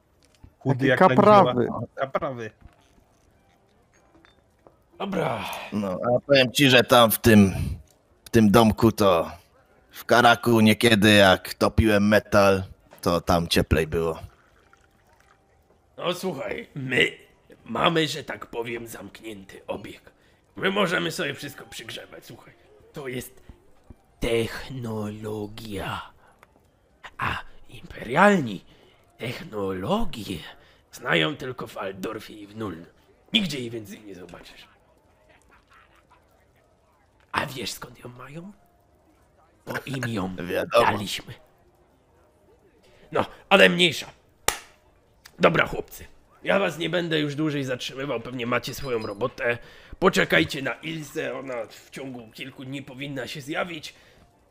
Chudy 0.60 0.76
Taki 0.76 0.88
jak 0.88 1.00
kaprawy. 1.00 1.68
Kaprawy. 1.96 2.52
Dobra, 5.00 5.46
No, 5.74 5.98
a 6.04 6.20
powiem 6.28 6.52
ci, 6.52 6.70
że 6.70 6.84
tam 6.84 7.12
w 7.12 7.20
tym, 7.20 7.54
w 8.26 8.30
tym 8.30 8.52
domku 8.52 8.92
to 8.92 9.32
w 9.92 10.06
Karaku 10.06 10.60
niekiedy 10.60 11.14
jak 11.14 11.54
topiłem 11.54 12.08
metal, 12.08 12.64
to 13.02 13.22
tam 13.22 13.48
cieplej 13.48 13.88
było. 13.88 14.20
no 15.98 16.14
słuchaj, 16.14 16.68
my 16.76 17.12
mamy, 17.66 18.08
że 18.08 18.24
tak 18.24 18.46
powiem, 18.46 18.88
zamknięty 18.88 19.62
obieg. 19.68 20.13
My 20.56 20.72
możemy 20.72 21.12
sobie 21.12 21.34
wszystko 21.34 21.66
przygrzewać, 21.66 22.26
słuchaj. 22.26 22.54
To 22.94 23.08
jest 23.08 23.42
technologia. 24.20 26.02
A 27.18 27.44
imperialni 27.70 28.66
technologię 29.18 30.38
znają 30.92 31.36
tylko 31.36 31.68
w 31.68 31.78
Aldorfie 31.78 32.34
i 32.42 32.48
w 32.48 32.56
Nuln. 32.56 32.86
Nigdzie 33.34 33.60
jej 33.60 33.70
więcej 33.70 34.02
nie 34.02 34.16
zobaczysz. 34.16 34.68
A 37.32 37.46
wiesz 37.46 37.72
skąd 37.72 38.00
ją 38.00 38.10
mają? 38.10 38.52
Bo 39.66 39.74
im 39.86 40.08
ją 40.08 40.36
Wiadomo. 40.46 40.86
daliśmy. 40.86 41.34
No, 43.12 43.26
ale 43.50 43.70
mniejsza. 43.70 44.08
Dobra, 45.40 45.68
chłopcy. 45.68 46.06
Ja 46.44 46.60
was 46.60 46.78
nie 46.78 46.90
będę 46.90 47.20
już 47.20 47.36
dłużej 47.36 47.64
zatrzymywał, 47.64 48.20
pewnie 48.22 48.46
macie 48.46 48.74
swoją 48.74 49.06
robotę. 49.08 49.58
Poczekajcie 50.04 50.62
na 50.62 50.74
Ilse, 50.74 51.36
ona 51.36 51.66
w 51.66 51.90
ciągu 51.90 52.32
kilku 52.32 52.66
dni 52.66 52.82
powinna 52.82 53.28
się 53.28 53.42
zjawić. 53.42 53.94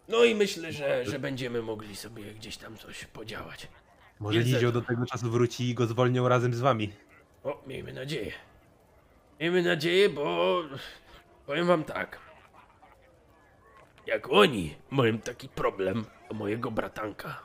No 0.09 0.25
i 0.25 0.35
myślę, 0.35 0.73
że, 0.73 1.05
że 1.05 1.19
będziemy 1.19 1.63
mogli 1.63 1.97
sobie 1.97 2.25
gdzieś 2.25 2.57
tam 2.57 2.77
coś 2.77 3.05
podziałać. 3.05 3.69
Może 4.21 4.41
Ilse- 4.41 4.47
nizioł 4.55 4.73
do 4.73 4.83
tego 4.83 5.07
czasu 5.07 5.31
wróci 5.31 5.69
i 5.69 5.75
go 5.75 5.87
zwolnią 5.87 6.29
razem 6.29 6.55
z 6.55 6.61
wami. 6.61 6.93
O, 7.45 7.63
miejmy 7.67 7.93
nadzieję. 7.93 8.33
Miejmy 9.41 9.63
nadzieję, 9.63 10.09
bo 10.09 10.63
powiem 11.47 11.67
wam 11.67 11.85
tak. 11.85 12.19
Jak 14.07 14.31
oni 14.31 14.75
mają 14.91 15.19
taki 15.19 15.49
problem 15.49 16.05
o 16.29 16.35
mojego 16.35 16.71
bratanka, 16.71 17.43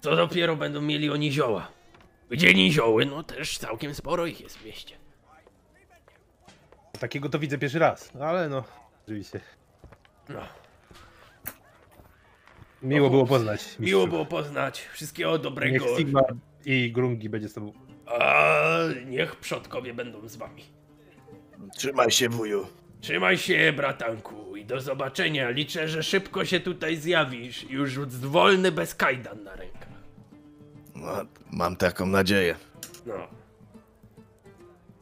to 0.00 0.16
dopiero 0.16 0.56
będą 0.56 0.80
mieli 0.80 1.10
o 1.10 1.16
nizioła. 1.16 1.68
Gdzie 2.30 2.54
nizioły, 2.54 3.06
no 3.06 3.22
też 3.22 3.58
całkiem 3.58 3.94
sporo 3.94 4.26
ich 4.26 4.40
jest 4.40 4.58
w 4.58 4.64
mieście. 4.64 5.07
Takiego 7.00 7.28
to 7.28 7.38
widzę 7.38 7.58
pierwszy 7.58 7.78
raz. 7.78 8.12
Ale 8.20 8.48
no, 8.48 8.64
oczywiście. 9.04 9.40
No, 10.28 10.40
Miło 12.82 13.10
było 13.10 13.26
poznać. 13.26 13.78
miło 13.78 14.00
mistrzu. 14.00 14.08
było 14.08 14.26
poznać. 14.26 14.80
Wszystkiego 14.92 15.38
dobrego. 15.38 15.86
Niech 15.86 15.96
Sigma 15.96 16.22
i 16.64 16.92
Grungi 16.92 17.28
będzie 17.28 17.48
z 17.48 17.54
tobą. 17.54 17.72
A 18.06 18.78
niech 19.06 19.36
przodkowie 19.36 19.94
będą 19.94 20.28
z 20.28 20.36
wami. 20.36 20.64
Trzymaj 21.76 22.10
się, 22.10 22.28
wuju. 22.28 22.66
Trzymaj 23.00 23.38
się, 23.38 23.72
bratanku, 23.76 24.56
i 24.56 24.64
do 24.64 24.80
zobaczenia. 24.80 25.50
Liczę, 25.50 25.88
że 25.88 26.02
szybko 26.02 26.44
się 26.44 26.60
tutaj 26.60 26.96
zjawisz. 26.96 27.70
Już 27.70 27.98
wolny 28.08 28.72
bez 28.72 28.94
kajdan 28.94 29.44
na 29.44 29.56
rękach. 29.56 29.88
No, 30.96 31.12
mam 31.52 31.76
taką 31.76 32.06
nadzieję. 32.06 32.54
No. 33.06 33.14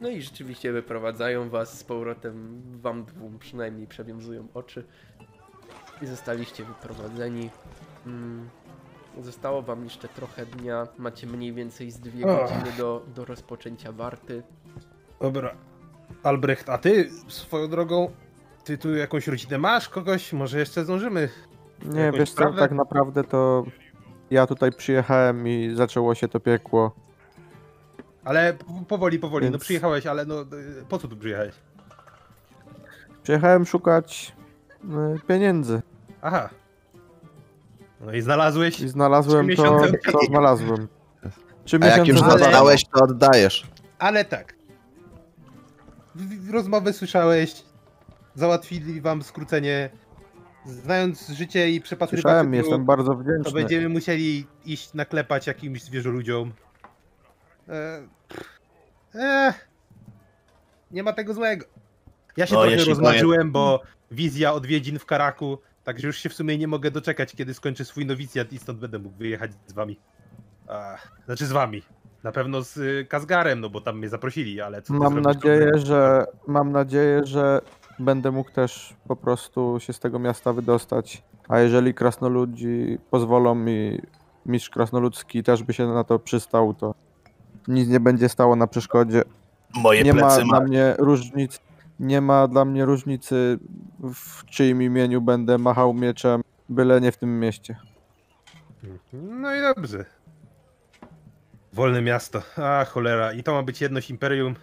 No 0.01 0.09
i 0.09 0.21
rzeczywiście 0.21 0.71
wyprowadzają 0.73 1.49
was 1.49 1.79
z 1.79 1.83
powrotem, 1.83 2.61
wam 2.81 3.05
dwóm 3.05 3.39
przynajmniej 3.39 3.87
przewiązują 3.87 4.47
oczy 4.53 4.83
i 6.01 6.05
zostaliście 6.05 6.63
wyprowadzeni. 6.65 7.49
Mm, 8.05 8.49
Zostało 9.21 9.61
wam 9.61 9.83
jeszcze 9.83 10.07
trochę 10.07 10.45
dnia, 10.45 10.87
macie 10.97 11.27
mniej 11.27 11.53
więcej 11.53 11.91
z 11.91 11.99
dwie 11.99 12.25
godziny 12.25 12.71
do, 12.77 13.05
do 13.15 13.25
rozpoczęcia 13.25 13.91
warty. 13.91 14.43
Dobra. 15.21 15.55
Albrecht, 16.23 16.69
a 16.69 16.77
ty 16.77 17.09
swoją 17.27 17.67
drogą, 17.67 18.11
ty 18.63 18.77
tu 18.77 18.95
jakąś 18.95 19.27
rodzinę 19.27 19.57
masz? 19.57 19.89
Kogoś? 19.89 20.33
Może 20.33 20.59
jeszcze 20.59 20.83
zdążymy? 20.83 21.29
Nie, 21.85 21.99
Jakąś 21.99 22.19
wiesz 22.19 22.29
co, 22.29 22.35
sprawę? 22.35 22.59
tak 22.59 22.71
naprawdę 22.71 23.23
to 23.23 23.63
ja 24.31 24.47
tutaj 24.47 24.71
przyjechałem 24.71 25.47
i 25.47 25.71
zaczęło 25.75 26.15
się 26.15 26.27
to 26.27 26.39
piekło. 26.39 26.95
Ale 28.27 28.57
powoli, 28.87 29.19
powoli. 29.19 29.45
No 29.45 29.51
Więc- 29.51 29.63
przyjechałeś, 29.63 30.05
ale 30.07 30.25
no 30.25 30.35
po 30.89 30.97
co 30.97 31.07
tu 31.07 31.17
przyjechałeś? 31.17 31.55
Przyjechałem 33.23 33.65
szukać 33.65 34.35
y, 34.83 35.19
pieniędzy 35.27 35.81
Aha. 36.21 36.49
No 38.01 38.13
i 38.13 38.21
znalazłeś. 38.21 38.79
i 38.79 38.89
znalazłem 38.89 39.55
to, 39.55 39.81
co 40.11 40.19
znalazłem. 40.27 40.87
Trzy 41.65 41.79
A 41.81 41.85
jak 41.85 42.07
już 42.07 42.21
dostałeś, 42.21 42.85
to 42.85 43.03
oddajesz. 43.03 43.67
Ale 43.99 44.25
tak. 44.25 44.55
Rozmowę 46.51 46.93
słyszałeś. 46.93 47.63
Załatwili 48.35 49.01
wam 49.01 49.23
skrócenie. 49.23 49.89
Znając 50.65 51.29
życie 51.29 51.69
i 51.71 51.81
przepatrywać 51.81 52.21
Słyszałem, 52.21 52.53
jestem 52.53 52.85
bardzo 52.85 53.11
to 53.11 53.17
wdzięczny. 53.17 53.51
będziemy 53.51 53.89
musieli 53.89 54.47
iść 54.65 54.93
naklepać 54.93 55.47
jakimś 55.47 55.83
zwierzoludziom. 55.83 56.53
E, 57.69 58.07
e, 59.15 59.53
nie 60.91 61.03
ma 61.03 61.13
tego 61.13 61.33
złego. 61.33 61.65
Ja 62.37 62.45
się 62.45 62.55
No, 62.55 62.61
trochę 62.61 62.85
rozmarzyłem, 62.85 63.51
bo 63.51 63.81
wizja 64.11 64.53
odwiedzin 64.53 64.99
w 64.99 65.05
Karaku, 65.05 65.57
także 65.83 66.07
już 66.07 66.17
się 66.17 66.29
w 66.29 66.33
sumie 66.33 66.57
nie 66.57 66.67
mogę 66.67 66.91
doczekać, 66.91 67.35
kiedy 67.35 67.53
skończę 67.53 67.85
swój 67.85 68.05
nowicjat 68.05 68.53
i 68.53 68.59
stąd 68.59 68.79
będę 68.79 68.99
mógł 68.99 69.17
wyjechać 69.17 69.51
z 69.67 69.73
wami. 69.73 69.99
A, 70.67 70.97
znaczy 71.25 71.45
z 71.45 71.51
wami. 71.51 71.83
Na 72.23 72.31
pewno 72.31 72.61
z 72.61 72.77
y, 72.77 73.05
Kazgarem, 73.09 73.59
no 73.59 73.69
bo 73.69 73.81
tam 73.81 73.97
mnie 73.97 74.09
zaprosili, 74.09 74.61
ale 74.61 74.81
co 74.81 74.93
Mam 74.93 75.21
nadzieję, 75.21 75.71
że 75.75 76.25
mam 76.47 76.71
nadzieję, 76.71 77.21
że 77.23 77.61
będę 77.99 78.31
mógł 78.31 78.51
też 78.51 78.95
po 79.07 79.15
prostu 79.15 79.77
się 79.79 79.93
z 79.93 79.99
tego 79.99 80.19
miasta 80.19 80.53
wydostać. 80.53 81.23
A 81.47 81.59
jeżeli 81.59 81.93
krasnoludzi 81.93 82.97
pozwolą 83.09 83.55
mi, 83.55 84.01
mistrz 84.45 84.69
krasnoludzki 84.69 85.43
też 85.43 85.63
by 85.63 85.73
się 85.73 85.87
na 85.87 86.03
to 86.03 86.19
przystał, 86.19 86.73
to 86.73 86.95
Nic 87.67 87.89
nie 87.89 87.99
będzie 87.99 88.29
stało 88.29 88.55
na 88.55 88.67
przeszkodzie. 88.67 89.23
Moje 89.75 90.03
Nie 90.03 90.13
ma 90.13 90.19
plecy 90.21 90.43
dla 90.43 90.59
ma. 90.59 90.65
mnie 90.65 90.95
różnic. 90.99 91.59
Nie 91.99 92.21
ma 92.21 92.47
dla 92.47 92.65
mnie 92.65 92.85
różnicy, 92.85 93.59
w 94.13 94.45
czyim 94.45 94.81
imieniu 94.81 95.21
będę 95.21 95.57
machał 95.57 95.93
mieczem, 95.93 96.41
byle 96.69 97.01
nie 97.01 97.11
w 97.11 97.17
tym 97.17 97.39
mieście. 97.39 97.77
No 99.13 99.55
i 99.55 99.61
dobrze. 99.61 100.05
Wolne 101.73 102.01
miasto. 102.01 102.41
A 102.57 102.85
cholera. 102.85 103.33
I 103.33 103.43
to 103.43 103.53
ma 103.53 103.63
być 103.63 103.81
jedność 103.81 104.09
imperium. 104.09 104.55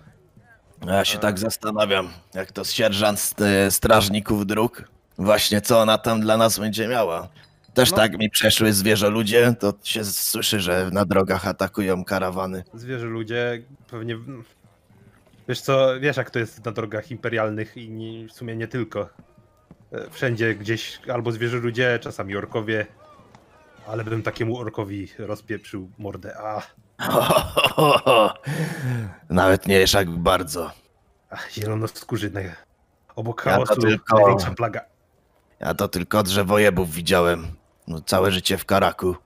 Ja 0.87 1.05
się 1.05 1.19
tak 1.19 1.39
zastanawiam, 1.39 2.09
jak 2.35 2.53
to 2.53 2.65
sierżant 2.65 3.21
z 3.21 3.35
strażników 3.75 4.47
dróg. 4.47 4.83
Właśnie 5.19 5.61
co 5.61 5.81
ona 5.81 5.99
tam 5.99 6.21
dla 6.21 6.37
nas 6.37 6.59
będzie 6.59 6.89
miała. 6.89 7.29
Też 7.75 7.91
No. 7.91 7.97
tak 7.97 8.19
mi 8.19 8.31
przeszły 8.31 8.73
zwierzę 8.73 9.09
ludzie, 9.11 9.55
to 9.61 9.73
się 9.83 10.05
słyszy, 10.05 10.61
że 10.61 10.91
na 10.93 11.05
drogach 11.05 11.47
atakują 11.49 12.05
karawany. 12.05 12.65
Zwierzę 12.75 13.07
ludzie 13.07 13.63
pewnie. 13.91 14.17
Wiesz 15.49 15.61
co, 15.61 16.01
wiesz 16.01 16.17
jak 16.17 16.31
to 16.31 16.39
jest 16.39 16.65
na 16.65 16.73
drogach 16.73 17.11
imperialnych 17.11 17.77
i 17.77 17.91
nie, 17.91 18.29
w 18.29 18.33
sumie 18.33 18.57
nie 18.57 18.69
tylko. 18.69 19.09
E, 19.93 20.11
Wszędzie 20.11 20.55
gdzieś 20.55 21.01
albo 21.13 21.33
zwierzę 21.33 21.57
ludzie, 21.57 21.99
czasami 22.03 22.37
orkowie. 22.37 22.87
Ale 23.87 24.05
bym 24.05 24.23
takiemu 24.23 24.59
orkowi 24.59 25.09
rozpieprzył 25.19 25.91
mordę. 25.99 26.37
A, 26.39 26.63
Nawet 29.31 29.67
nie 29.67 29.79
wiesz 29.79 29.93
jak 29.95 30.11
bardzo. 30.11 30.71
a 31.31 31.37
zielonoskórzy. 31.51 32.31
na- 32.31 32.41
Obok 33.17 33.43
Ja 33.47 33.59
to 33.59 33.65
chaosu 33.65 33.81
tylko- 33.81 34.17
największa 34.19 34.51
plaga. 34.51 34.81
Ja 35.61 35.75
to 35.75 35.89
tylko 35.89 36.23
drzewojebów 36.23 36.91
widziałem. 36.93 37.47
No, 37.89 38.01
całe 38.01 38.33
życie 38.33 38.59
w 38.59 38.65
Karaku. 38.65 39.17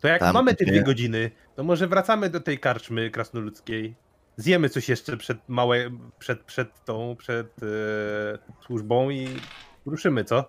To 0.00 0.08
jak 0.08 0.20
Tam 0.20 0.34
mamy 0.34 0.54
te 0.54 0.64
nie. 0.64 0.72
dwie 0.72 0.82
godziny, 0.82 1.30
to 1.56 1.64
może 1.64 1.86
wracamy 1.86 2.30
do 2.30 2.40
tej 2.40 2.58
karczmy 2.58 3.10
krasnoludzkiej. 3.10 3.94
Zjemy 4.36 4.68
coś 4.68 4.88
jeszcze 4.88 5.16
przed 5.16 5.38
małe, 5.48 5.90
przed, 6.18 6.42
przed 6.44 6.84
tą, 6.84 7.16
przed 7.18 7.46
e, 7.62 7.66
służbą 8.66 9.10
i 9.10 9.28
ruszymy, 9.86 10.24
co? 10.24 10.44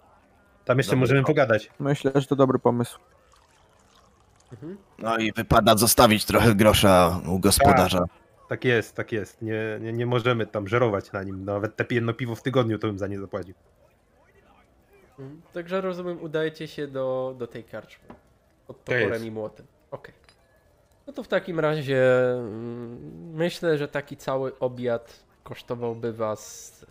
Tam 0.66 0.78
jeszcze 0.78 0.92
Dobry 0.92 1.00
możemy 1.00 1.22
pomysł. 1.22 1.34
pogadać. 1.34 1.70
Myślę, 1.80 2.12
że 2.16 2.28
to 2.28 2.36
dobry 2.36 2.60
pomysł. 2.60 3.00
Mhm. 4.52 4.78
No 5.00 5.18
i 5.18 5.32
wypada 5.32 5.78
zostawić 5.78 6.26
trochę 6.26 6.56
grosza 6.56 7.20
u 7.28 7.40
gospodarza. 7.40 8.00
Tak 8.50 8.66
jest, 8.66 8.96
tak 8.96 9.12
jest. 9.12 9.42
Nie, 9.42 9.78
nie, 9.82 9.94
nie 9.94 10.06
możemy 10.06 10.48
tam 10.48 10.68
żerować 10.68 11.12
na 11.12 11.24
nim. 11.24 11.46
Nawet 11.46 11.76
te 11.76 11.86
jedno 11.90 12.14
piwo 12.14 12.36
w 12.36 12.42
tygodniu 12.42 12.80
to 12.80 12.88
bym 12.88 13.00
za 13.00 13.08
nie 13.08 13.20
zapłacił. 13.20 13.54
Mhm. 15.20 15.42
Także 15.54 15.82
rozumiem, 15.82 16.24
udajecie 16.24 16.68
się 16.68 16.88
do, 16.88 17.36
do 17.38 17.48
tej 17.48 17.64
karczmy. 17.64 18.08
Pod 18.68 18.90
jest. 18.90 19.02
toporem 19.04 19.26
i 19.26 19.32
młotem. 19.32 19.66
Okej. 19.92 20.14
No 21.08 21.14
to 21.14 21.24
w 21.24 21.28
takim 21.28 21.60
razie 21.60 22.32
mm, 22.34 23.34
myślę, 23.34 23.78
że 23.78 23.88
taki 23.88 24.18
cały 24.18 24.60
obiad 24.60 25.24
kosztowałby 25.44 26.14
was 26.14 26.86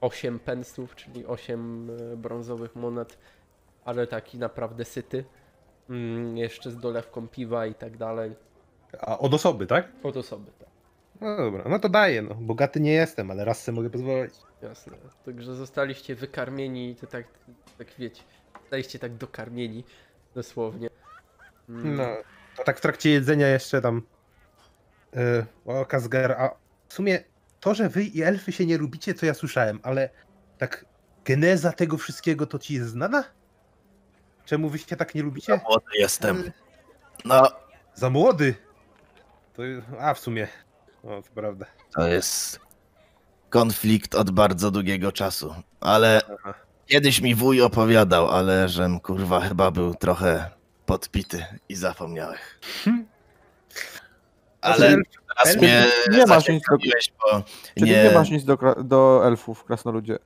8 0.00 0.38
pensów, 0.38 0.94
czyli 0.94 1.26
8 1.26 1.90
e, 2.12 2.16
brązowych 2.16 2.76
monet, 2.76 3.18
ale 3.84 4.06
taki 4.06 4.38
naprawdę 4.38 4.84
syty. 4.84 5.24
Mm, 5.90 6.36
Jeszcze 6.36 6.70
z 6.70 6.76
dolewką 6.76 7.28
piwa 7.28 7.66
i 7.66 7.74
tak 7.74 7.96
dalej. 7.96 8.36
A 9.00 9.18
od 9.18 9.34
osoby, 9.34 9.66
tak? 9.66 9.88
Od 10.02 10.16
osoby, 10.16 10.50
tak. 10.58 10.68
No 11.20 11.36
dobra, 11.36 11.64
no 11.68 11.78
to 11.78 11.88
daję. 11.88 12.22
No. 12.22 12.34
Bogaty 12.34 12.80
nie 12.80 12.92
jestem, 12.92 13.30
ale 13.30 13.44
raz 13.44 13.62
sobie 13.64 13.76
mogę 13.76 13.90
pozwolić. 13.90 14.34
Jasne. 14.62 14.96
Także 15.24 15.54
zostaliście 15.54 16.14
wykarmieni, 16.14 16.96
to 16.96 17.06
tak, 17.06 17.26
tak 17.78 17.86
wiecie, 17.98 18.22
zostaliście 18.60 18.98
tak 18.98 19.14
dokarmieni, 19.14 19.84
dosłownie. 20.34 20.88
Mm, 21.68 21.96
No, 21.96 22.04
to 22.56 22.64
tak 22.64 22.78
w 22.78 22.80
trakcie 22.80 23.10
jedzenia 23.10 23.48
jeszcze 23.48 23.80
tam. 23.80 24.02
Yy, 25.14 25.46
o, 25.64 25.86
Kazgar, 25.86 26.32
a 26.32 26.50
w 26.88 26.94
sumie 26.94 27.24
to, 27.60 27.74
że 27.74 27.88
wy 27.88 28.04
i 28.04 28.22
elfy 28.22 28.52
się 28.52 28.66
nie 28.66 28.78
lubicie, 28.78 29.14
to 29.14 29.26
ja 29.26 29.34
słyszałem, 29.34 29.80
ale 29.82 30.10
tak 30.58 30.84
geneza 31.24 31.72
tego 31.72 31.96
wszystkiego 31.98 32.46
to 32.46 32.58
ci 32.58 32.74
jest 32.74 32.88
znana? 32.90 33.24
Czemu 34.44 34.68
wy 34.68 34.78
się 34.78 34.96
tak 34.96 35.14
nie 35.14 35.20
Za 35.20 35.24
lubicie? 35.24 35.60
młody 35.68 35.84
jestem. 35.98 36.52
No, 37.24 37.48
Za 37.94 38.10
młody! 38.10 38.54
To, 39.54 39.62
a 40.00 40.14
w 40.14 40.18
sumie, 40.18 40.48
o, 41.02 41.22
to 41.22 41.28
prawda. 41.34 41.66
to 41.94 42.08
jest 42.08 42.60
konflikt 43.50 44.14
od 44.14 44.30
bardzo 44.30 44.70
długiego 44.70 45.12
czasu. 45.12 45.54
Ale 45.80 46.20
Aha. 46.38 46.54
kiedyś 46.86 47.20
mi 47.20 47.34
wuj 47.34 47.62
opowiadał, 47.62 48.28
ale 48.30 48.68
żem 48.68 49.00
kurwa 49.00 49.40
chyba 49.40 49.70
był 49.70 49.94
trochę 49.94 50.50
podpity 50.86 51.44
i 51.68 51.74
zapomniałem. 51.74 52.38
Ale 54.60 54.96
Elf- 54.96 55.02
teraz 55.36 55.56
mnie 55.56 55.84
nie 56.10 56.26
masz 56.26 56.48
nic 56.48 56.62
do- 56.70 56.76
bo 57.22 57.42
Czyli 57.78 57.90
nie, 57.90 58.10
masz 58.14 58.30
nic 58.30 58.44
do, 58.44 58.58
do 58.84 59.22
elfów, 59.26 59.64
krasnoludzie. 59.64 60.18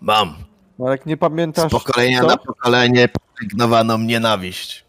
mam 0.00 0.34
No 0.78 0.90
jak 0.90 1.06
nie 1.06 1.16
z 1.16 1.18
pamiętasz 1.18 1.72
pokolenia 1.72 2.20
co? 2.20 2.26
na 2.26 2.36
pokolenie 2.36 3.08
pielęgnowaną 3.38 3.98
nienawiść. 3.98 4.84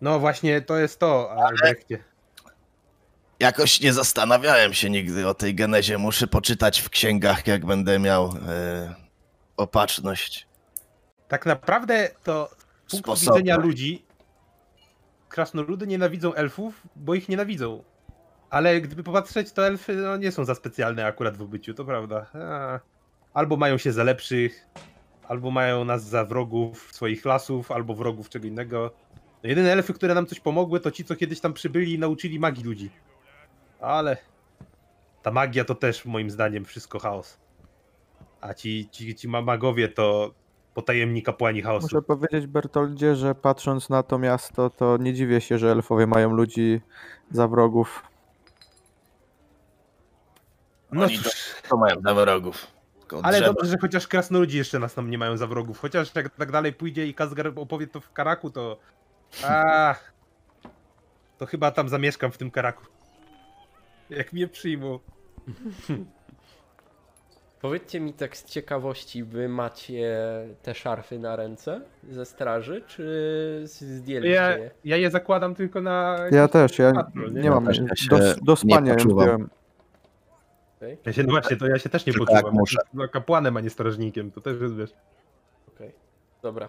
No 0.00 0.18
właśnie, 0.18 0.60
to 0.60 0.76
jest 0.76 0.98
to, 1.00 1.30
Albrechcie. 1.46 2.04
Jakoś 3.40 3.80
nie 3.80 3.92
zastanawiałem 3.92 4.74
się 4.74 4.90
nigdy 4.90 5.28
o 5.28 5.34
tej 5.34 5.54
genezie. 5.54 5.98
Muszę 5.98 6.26
poczytać 6.26 6.80
w 6.80 6.90
księgach, 6.90 7.46
jak 7.46 7.66
będę 7.66 7.98
miał 7.98 8.24
e, 8.48 8.94
opatrzność. 9.56 10.46
Tak 11.28 11.46
naprawdę 11.46 12.10
to 12.24 12.50
z 12.86 12.90
punktu 12.90 13.16
Sposobne. 13.16 13.40
widzenia 13.40 13.56
ludzi 13.56 14.06
krasnoludy 15.28 15.86
nienawidzą 15.86 16.34
elfów, 16.34 16.82
bo 16.96 17.14
ich 17.14 17.28
nienawidzą. 17.28 17.84
Ale 18.50 18.80
gdyby 18.80 19.02
popatrzeć, 19.02 19.52
to 19.52 19.66
elfy 19.66 19.96
no, 19.96 20.16
nie 20.16 20.32
są 20.32 20.44
za 20.44 20.54
specjalne 20.54 21.06
akurat 21.06 21.36
w 21.36 21.42
obyciu, 21.42 21.74
to 21.74 21.84
prawda. 21.84 22.26
Albo 23.34 23.56
mają 23.56 23.78
się 23.78 23.92
za 23.92 24.04
lepszych, 24.04 24.66
albo 25.28 25.50
mają 25.50 25.84
nas 25.84 26.04
za 26.04 26.24
wrogów 26.24 26.88
swoich 26.92 27.24
lasów, 27.24 27.72
albo 27.72 27.94
wrogów 27.94 28.28
czego 28.28 28.46
innego. 28.46 28.90
No, 29.42 29.48
jedyne 29.48 29.72
elfy, 29.72 29.94
które 29.94 30.14
nam 30.14 30.26
coś 30.26 30.40
pomogły, 30.40 30.80
to 30.80 30.90
ci, 30.90 31.04
co 31.04 31.16
kiedyś 31.16 31.40
tam 31.40 31.52
przybyli 31.52 31.94
i 31.94 31.98
nauczyli 31.98 32.38
magii 32.38 32.64
ludzi. 32.64 32.90
Ale 33.80 34.16
ta 35.22 35.30
magia 35.30 35.64
to 35.64 35.74
też 35.74 36.04
moim 36.04 36.30
zdaniem 36.30 36.64
wszystko 36.64 36.98
chaos. 36.98 37.38
A 38.40 38.54
ci, 38.54 38.88
ci, 38.90 39.14
ci 39.14 39.28
ma- 39.28 39.42
magowie 39.42 39.88
to 39.88 40.34
potajemni 40.74 41.22
kapłani 41.22 41.62
chaosu. 41.62 41.86
Muszę 41.86 42.02
powiedzieć 42.02 42.46
Bertoldzie, 42.46 43.16
że 43.16 43.34
patrząc 43.34 43.88
na 43.88 44.02
to 44.02 44.18
miasto, 44.18 44.70
to 44.70 44.96
nie 44.96 45.14
dziwię 45.14 45.40
się, 45.40 45.58
że 45.58 45.72
elfowie 45.72 46.06
mają 46.06 46.32
ludzi 46.32 46.80
za 47.30 47.48
wrogów. 47.48 48.02
No 50.92 51.04
Oni 51.04 51.18
cóż, 51.18 51.54
To 51.68 51.76
mają 51.76 51.96
za 52.04 52.14
wrogów. 52.14 52.66
Ale 53.22 53.40
dobrze, 53.40 53.70
że 53.70 53.76
chociaż 53.80 54.08
krasnoludzi 54.08 54.58
jeszcze 54.58 54.78
nas 54.78 54.94
tam 54.94 55.10
nie 55.10 55.18
mają 55.18 55.36
za 55.36 55.46
wrogów. 55.46 55.78
Chociaż 55.78 56.14
jak 56.14 56.30
tak 56.30 56.52
dalej 56.52 56.72
pójdzie 56.72 57.06
i 57.06 57.14
Kazgar 57.14 57.52
opowie 57.56 57.86
to 57.86 58.00
w 58.00 58.12
Karaku, 58.12 58.50
to... 58.50 58.78
Ach, 59.44 60.12
to 61.38 61.46
chyba 61.46 61.70
tam 61.70 61.88
zamieszkam 61.88 62.32
w 62.32 62.38
tym 62.38 62.50
Karaku. 62.50 62.84
Jak 64.10 64.32
mnie 64.32 64.48
przyjmą. 64.48 64.98
Powiedzcie 67.60 68.00
mi 68.00 68.12
tak 68.12 68.36
z 68.36 68.44
ciekawości, 68.44 69.24
wy 69.24 69.48
macie 69.48 70.16
te 70.62 70.74
szarfy 70.74 71.18
na 71.18 71.36
ręce 71.36 71.80
ze 72.10 72.24
straży, 72.24 72.82
czy 72.86 73.60
zdjęliście 73.64 74.34
Ja, 74.34 74.56
je? 74.58 74.70
ja 74.84 74.96
je 74.96 75.10
zakładam 75.10 75.54
tylko 75.54 75.80
na... 75.80 76.16
Ja 76.30 76.48
też, 76.48 76.78
ja 76.78 76.92
patrol, 76.92 77.32
nie? 77.32 77.40
nie 77.42 77.50
mam. 77.50 77.66
też 77.66 77.78
ja 77.78 77.96
się 77.96 78.08
Do, 78.10 78.18
do 78.42 78.52
nie 78.52 78.56
spania 78.56 78.90
ją 78.92 78.96
poczuwam. 78.96 79.24
zdjąłem. 79.24 79.48
Okej, 80.76 80.98
Ja 81.06 81.12
się, 81.12 81.22
no 81.22 81.30
właśnie, 81.30 81.56
to 81.56 81.66
ja 81.66 81.78
się 81.78 81.88
też 81.88 82.06
nie 82.06 82.12
poczuwam. 82.12 82.44
jak 82.44 82.52
muszę. 82.52 82.78
Jestem 82.84 83.08
kapłanem, 83.08 83.56
a 83.56 83.60
nie 83.60 83.70
strażnikiem. 83.70 84.30
To 84.30 84.40
też 84.40 84.60
jest, 84.60 84.74
wiesz... 84.76 84.90
okej, 85.74 85.92
dobra. 86.42 86.68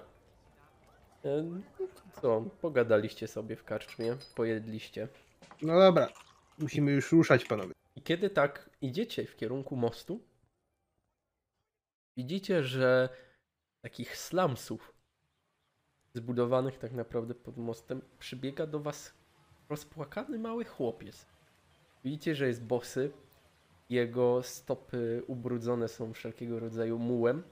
E, 1.26 1.41
no 1.43 1.57
Co, 2.22 2.43
pogadaliście 2.61 3.27
sobie 3.27 3.55
w 3.55 3.64
karczmie, 3.64 4.15
pojedliście. 4.35 5.07
No 5.61 5.80
dobra, 5.80 6.07
musimy 6.58 6.92
już 6.92 7.12
ruszać, 7.12 7.46
panowie. 7.46 7.74
I 7.96 8.02
kiedy 8.02 8.30
tak 8.30 8.70
idziecie 8.82 9.26
w 9.26 9.36
kierunku 9.36 9.76
mostu, 9.76 10.20
widzicie, 12.18 12.64
że 12.64 13.10
takich 13.82 14.18
slumsów 14.18 14.94
zbudowanych 16.14 16.78
tak 16.78 16.92
naprawdę 16.92 17.36
pod 17.36 17.58
mostem 17.58 18.02
przybiega 18.20 18.68
do 18.68 18.80
was 18.80 19.14
rozpłakany 19.70 20.40
mały 20.40 20.66
chłopiec. 20.66 21.26
Widzicie, 22.04 22.36
że 22.36 22.48
jest 22.48 22.64
bosy. 22.64 23.12
Jego 23.90 24.44
stopy 24.44 25.24
ubrudzone 25.28 25.88
są 25.88 26.14
wszelkiego 26.14 26.60
rodzaju 26.60 27.00
mułem. 27.00 27.44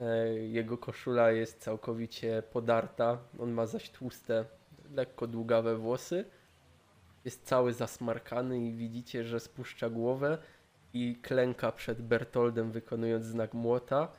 E, 0.00 0.28
Jego 0.28 0.78
koszula 0.78 1.30
jest 1.30 1.60
całkowicie 1.60 2.42
podarta. 2.52 3.18
On 3.38 3.52
ma 3.52 3.66
zaś 3.66 3.90
tłuste, 3.90 4.44
lekko 4.90 5.26
długawe 5.26 5.76
włosy 5.76 6.24
jest 7.24 7.44
cały 7.44 7.72
zasmarkany 7.72 8.66
i 8.68 8.72
widzicie, 8.72 9.24
że 9.24 9.40
spuszcza 9.40 9.90
głowę 9.90 10.38
i 10.92 11.16
klęka 11.22 11.72
przed 11.72 12.02
Bertoldem 12.02 12.72
wykonując 12.72 13.24
znak 13.24 13.54
młota. 13.54 14.12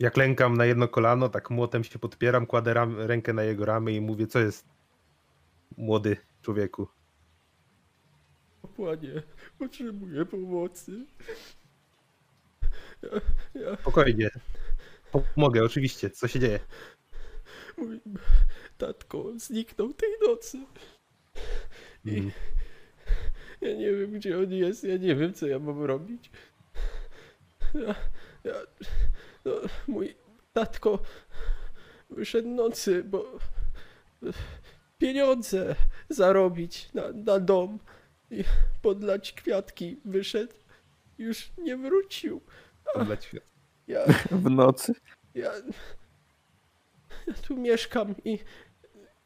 Ja 0.00 0.10
klękam 0.10 0.56
na 0.56 0.64
jedno 0.66 0.88
kolano, 0.88 1.28
tak 1.28 1.50
młotem 1.50 1.84
się 1.84 1.98
podpieram, 1.98 2.46
kładę 2.46 2.74
ram, 2.74 3.00
rękę 3.00 3.32
na 3.32 3.42
jego 3.42 3.64
ramię 3.64 3.96
i 3.96 4.00
mówię, 4.00 4.26
co 4.26 4.38
jest 4.38 4.68
młody 5.76 6.16
człowieku. 6.42 6.88
kapłanie, 8.62 9.22
potrzebuję 9.58 10.26
pomocy. 10.26 11.06
Ja, 13.02 13.10
ja, 13.60 13.76
Spokojnie. 13.76 14.30
Pomogę, 15.12 15.64
oczywiście. 15.64 16.10
Co 16.10 16.28
się 16.28 16.40
dzieje? 16.40 16.58
mój 17.76 18.00
tatko 18.78 19.32
zniknął 19.36 19.94
tej 19.94 20.08
nocy. 20.28 20.58
I 22.06 22.18
Mm. 22.18 22.30
ja 23.60 23.74
nie 23.74 23.92
wiem, 23.92 24.12
gdzie 24.12 24.38
on 24.38 24.52
jest, 24.52 24.84
ja 24.84 24.96
nie 24.96 25.16
wiem, 25.16 25.34
co 25.34 25.46
ja 25.46 25.58
mam 25.58 25.82
robić. 25.82 26.30
Ja, 27.74 27.94
ja, 28.44 28.54
no, 29.44 29.52
mój 29.86 30.16
tatko 30.52 30.98
wyszedł 32.10 32.48
nocy, 32.48 33.04
bo 33.04 33.38
pieniądze 34.98 35.74
zarobić 36.08 36.92
na, 36.94 37.12
na 37.12 37.40
dom 37.40 37.78
i 38.30 38.44
podlać 38.82 39.32
kwiatki 39.32 40.00
wyszedł. 40.04 40.54
Już 41.18 41.52
nie 41.58 41.76
wrócił. 41.76 42.40
Podlać 42.94 43.24
świat. 43.24 43.44
Ja, 43.88 44.04
W 44.30 44.50
nocy. 44.50 44.94
ja, 45.34 45.52
ja 47.26 47.34
tu 47.34 47.56
mieszkam 47.56 48.14
i 48.24 48.38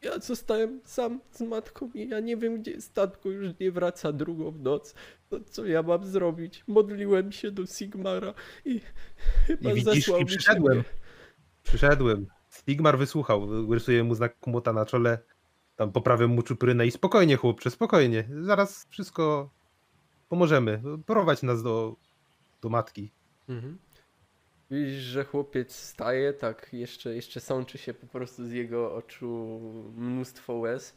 ja 0.03 0.19
zostałem 0.19 0.81
sam 0.85 1.21
z 1.31 1.41
matką 1.41 1.91
i 1.95 2.09
ja 2.09 2.21
nie 2.21 2.37
wiem, 2.37 2.63
gdzie 2.63 2.71
jest 2.71 2.95
tatko, 2.95 3.29
już 3.29 3.59
nie 3.61 3.73
wraca 3.73 4.13
drugą 4.13 4.53
noc. 4.59 4.95
To 5.29 5.41
co 5.41 5.67
ja 5.67 5.83
mam 5.83 6.05
zrobić? 6.07 6.65
Modliłem 6.67 7.33
się 7.33 7.51
do 7.51 7.67
Sigmara 7.67 8.35
i 8.65 8.81
chyba 9.47 9.73
I 9.73 9.75
widzisz, 9.75 10.11
i 10.21 10.25
przyszedłem. 10.25 10.79
ciebie. 10.79 10.89
Przyszedłem. 11.63 12.27
Sigmar 12.51 12.99
wysłuchał. 12.99 13.73
Rysuję 13.75 14.05
mu 14.05 14.15
znak 14.15 14.41
kmota 14.41 14.73
na 14.73 14.87
czole. 14.87 15.19
Tam 15.77 15.93
poprawię 15.93 16.27
mu 16.27 16.43
czuprynę 16.43 16.87
i 16.87 16.91
spokojnie, 16.91 17.37
chłopcze, 17.37 17.71
spokojnie. 17.71 18.29
Zaraz 18.41 18.87
wszystko 18.91 19.51
pomożemy. 20.29 20.83
Prowadź 21.07 21.43
nas 21.43 21.63
do, 21.63 21.97
do 22.63 22.69
matki. 22.69 23.13
Mhm. 23.49 23.79
Widzisz, 24.71 25.03
że 25.03 25.25
chłopiec 25.25 25.75
staje, 25.75 26.33
tak 26.33 26.73
jeszcze, 26.73 27.15
jeszcze 27.15 27.41
sączy 27.41 27.79
się 27.79 27.95
po 27.95 28.07
prostu 28.07 28.47
z 28.47 28.53
jego 28.53 28.95
oczu 28.95 29.61
mnóstwo 29.97 30.55
łez. 30.55 30.97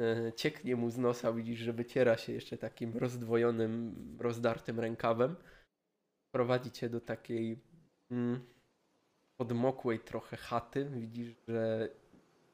E, 0.00 0.32
Cieknie 0.32 0.76
mu 0.76 0.90
z 0.90 0.98
nosa, 0.98 1.32
widzisz, 1.32 1.58
że 1.58 1.72
wyciera 1.72 2.16
się 2.16 2.32
jeszcze 2.32 2.58
takim 2.58 2.96
rozdwojonym, 2.96 3.94
rozdartym 4.20 4.80
rękawem. 4.80 5.36
Prowadzi 6.32 6.70
cię 6.70 6.88
do 6.88 7.00
takiej 7.00 7.58
mm, 8.10 8.40
podmokłej 9.36 10.00
trochę 10.00 10.36
chaty. 10.36 10.84
Widzisz, 10.84 11.34
że 11.48 11.88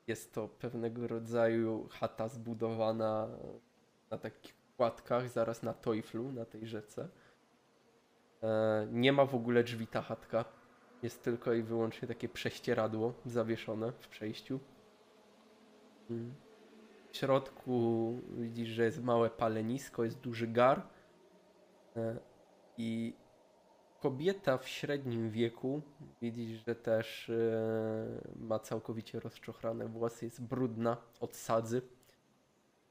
jest 0.06 0.34
to 0.34 0.48
pewnego 0.48 1.08
rodzaju 1.08 1.88
chata 1.90 2.28
zbudowana 2.28 3.28
na 4.10 4.18
takich 4.18 4.54
płatkach, 4.54 5.28
zaraz 5.28 5.62
na 5.62 5.74
Teuflu, 5.74 6.32
na 6.32 6.44
tej 6.44 6.66
rzece. 6.66 7.08
E, 8.42 8.86
Nie 8.90 9.12
ma 9.12 9.24
w 9.26 9.34
ogóle 9.34 9.64
drzwi 9.64 9.86
ta 9.86 10.02
chatka. 10.02 10.44
Jest 11.02 11.22
tylko 11.22 11.52
i 11.52 11.62
wyłącznie 11.62 12.08
takie 12.08 12.28
prześcieradło 12.28 13.12
zawieszone 13.26 13.92
w 13.92 14.08
przejściu. 14.08 14.60
Mm. 16.10 16.34
W 17.10 17.16
środku 17.16 18.12
widzisz, 18.36 18.68
że 18.68 18.84
jest 18.84 19.02
małe 19.02 19.30
palenisko, 19.30 20.04
jest 20.04 20.20
duży 20.20 20.46
gar. 20.46 20.82
E, 21.96 22.16
I 22.78 23.14
kobieta 24.00 24.58
w 24.58 24.68
średnim 24.68 25.30
wieku, 25.30 25.82
widzisz, 26.22 26.64
że 26.66 26.74
też 26.74 27.30
e, 27.30 28.20
ma 28.36 28.58
całkowicie 28.58 29.20
rozczochrane 29.20 29.88
włosy, 29.88 30.24
jest 30.24 30.42
brudna 30.42 30.96
od 31.20 31.36
sadzy, 31.36 31.82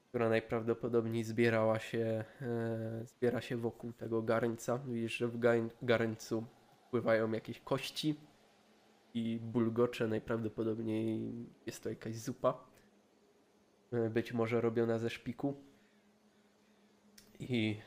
która 0.09 0.29
najprawdopodobniej 0.29 1.23
zbierała 1.23 1.79
się, 1.79 2.23
e, 2.41 3.05
zbiera 3.05 3.41
się 3.41 3.57
wokół 3.57 3.93
tego 3.93 4.21
garnca. 4.21 4.77
Widzisz, 4.77 5.17
że 5.17 5.27
w 5.27 5.39
garncu 5.81 6.45
pływają 6.91 7.31
jakieś 7.31 7.59
kości 7.59 8.15
i 9.13 9.39
bulgocze, 9.41 10.07
najprawdopodobniej 10.07 11.33
jest 11.65 11.83
to 11.83 11.89
jakaś 11.89 12.15
zupa. 12.15 12.63
E, 13.93 14.09
Być 14.09 14.33
może 14.33 14.61
robiona 14.61 14.99
ze 14.99 15.09
szpiku. 15.09 15.55
I 17.39 17.77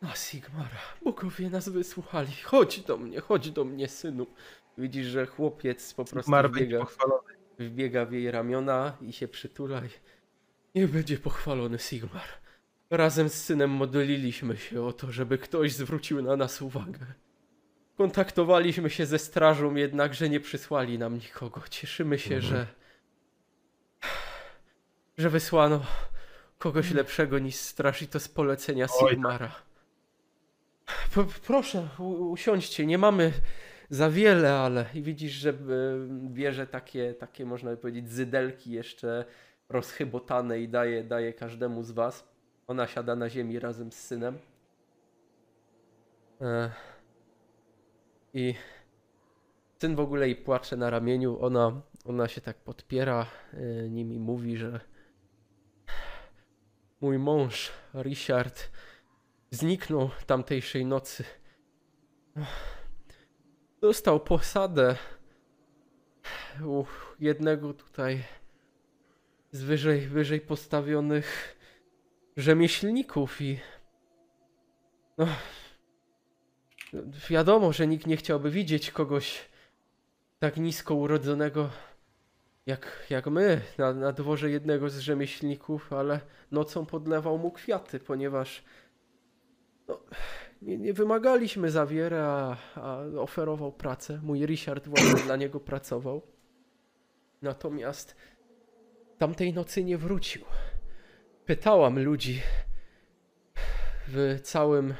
a 0.00 0.14
Sigmara, 0.14 0.80
bogowie 1.04 1.50
nas 1.50 1.68
wysłuchali. 1.68 2.32
Chodź 2.44 2.80
do 2.80 2.96
mnie, 2.96 3.20
chodź 3.20 3.50
do 3.50 3.64
mnie, 3.64 3.88
synu. 3.88 4.26
Widzisz, 4.78 5.06
że 5.06 5.26
chłopiec 5.26 5.94
po 5.94 6.04
prostu 6.04 6.20
Sigmar 6.22 6.50
wbiega, 6.50 6.78
pochwalony. 6.78 7.29
Wbiega 7.68 8.04
w 8.06 8.12
jej 8.12 8.30
ramiona 8.30 8.96
i 9.02 9.12
się 9.12 9.28
przytula. 9.28 9.82
Niech 10.74 10.90
będzie 10.90 11.18
pochwalony 11.18 11.78
Sigmar. 11.78 12.28
Razem 12.90 13.28
z 13.28 13.34
synem 13.34 13.70
modliliśmy 13.70 14.56
się 14.56 14.82
o 14.82 14.92
to, 14.92 15.12
żeby 15.12 15.38
ktoś 15.38 15.72
zwrócił 15.72 16.22
na 16.22 16.36
nas 16.36 16.62
uwagę. 16.62 17.06
Kontaktowaliśmy 17.96 18.90
się 18.90 19.06
ze 19.06 19.18
strażą, 19.18 19.74
jednakże 19.74 20.28
nie 20.28 20.40
przysłali 20.40 20.98
nam 20.98 21.14
nikogo. 21.14 21.62
Cieszymy 21.70 22.18
się, 22.18 22.34
Mhm. 22.34 22.52
że. 22.52 22.66
że 25.18 25.30
wysłano 25.30 25.80
kogoś 26.58 26.90
lepszego 26.90 27.38
niż 27.38 27.54
straż 27.56 28.02
i 28.02 28.06
to 28.08 28.20
z 28.20 28.28
polecenia 28.28 28.86
tak. 28.88 29.10
Sigmara. 29.10 29.52
P- 31.14 31.26
proszę, 31.46 31.88
usiądźcie, 32.30 32.86
nie 32.86 32.98
mamy 32.98 33.32
za 33.90 34.10
wiele, 34.10 34.52
ale 34.52 34.84
i 34.94 35.02
widzisz, 35.02 35.32
że 35.32 35.54
bierze 36.08 36.66
takie, 36.66 37.14
takie 37.14 37.44
można 37.44 37.70
by 37.70 37.76
powiedzieć, 37.76 38.10
zydelki 38.10 38.70
jeszcze 38.70 39.24
rozchybotane 39.68 40.60
i 40.60 40.68
daje, 40.68 41.04
daje 41.04 41.32
każdemu 41.32 41.82
z 41.82 41.90
was. 41.90 42.28
Ona 42.66 42.86
siada 42.86 43.16
na 43.16 43.28
ziemi 43.28 43.58
razem 43.58 43.92
z 43.92 43.96
synem. 43.96 44.38
E, 46.40 46.70
I 48.34 48.54
syn 49.78 49.94
w 49.94 50.00
ogóle 50.00 50.26
jej 50.26 50.36
płacze 50.36 50.76
na 50.76 50.90
ramieniu. 50.90 51.44
Ona, 51.44 51.80
ona 52.04 52.28
się 52.28 52.40
tak 52.40 52.56
podpiera 52.56 53.26
e, 53.52 53.88
nim 53.88 54.12
i 54.12 54.18
mówi, 54.18 54.56
że 54.56 54.80
mój 57.00 57.18
mąż, 57.18 57.72
Richard, 57.94 58.70
zniknął 59.50 60.10
tamtejszej 60.26 60.86
nocy. 60.86 61.24
Dostał 63.80 64.20
posadę 64.20 64.96
u 66.64 66.84
jednego 67.20 67.74
tutaj 67.74 68.24
z 69.52 69.62
wyżej, 69.62 70.00
wyżej 70.00 70.40
postawionych 70.40 71.56
rzemieślników 72.36 73.40
i 73.40 73.60
no 75.18 75.26
wiadomo, 77.30 77.72
że 77.72 77.86
nikt 77.86 78.06
nie 78.06 78.16
chciałby 78.16 78.50
widzieć 78.50 78.90
kogoś 78.90 79.48
tak 80.38 80.56
nisko 80.56 80.94
urodzonego 80.94 81.70
jak, 82.66 83.06
jak 83.10 83.26
my 83.26 83.60
na, 83.78 83.92
na 83.92 84.12
dworze 84.12 84.50
jednego 84.50 84.90
z 84.90 84.98
rzemieślników, 84.98 85.92
ale 85.92 86.20
nocą 86.50 86.86
podlewał 86.86 87.38
mu 87.38 87.50
kwiaty, 87.50 88.00
ponieważ 88.00 88.64
no, 89.88 90.00
nie, 90.62 90.78
nie 90.78 90.92
wymagaliśmy 90.92 91.70
za 91.70 91.86
wiele, 91.86 92.24
a, 92.24 92.56
oferował 93.18 93.72
pracę. 93.72 94.20
Mój 94.22 94.46
Richard 94.46 94.88
właśnie 94.88 95.24
dla 95.24 95.36
niego 95.36 95.60
pracował. 95.60 96.22
Natomiast 97.42 98.16
tamtej 99.18 99.52
nocy 99.52 99.84
nie 99.84 99.98
wrócił. 99.98 100.44
Pytałam 101.46 101.98
ludzi 101.98 102.40
w 104.08 104.40
całym, 104.42 104.94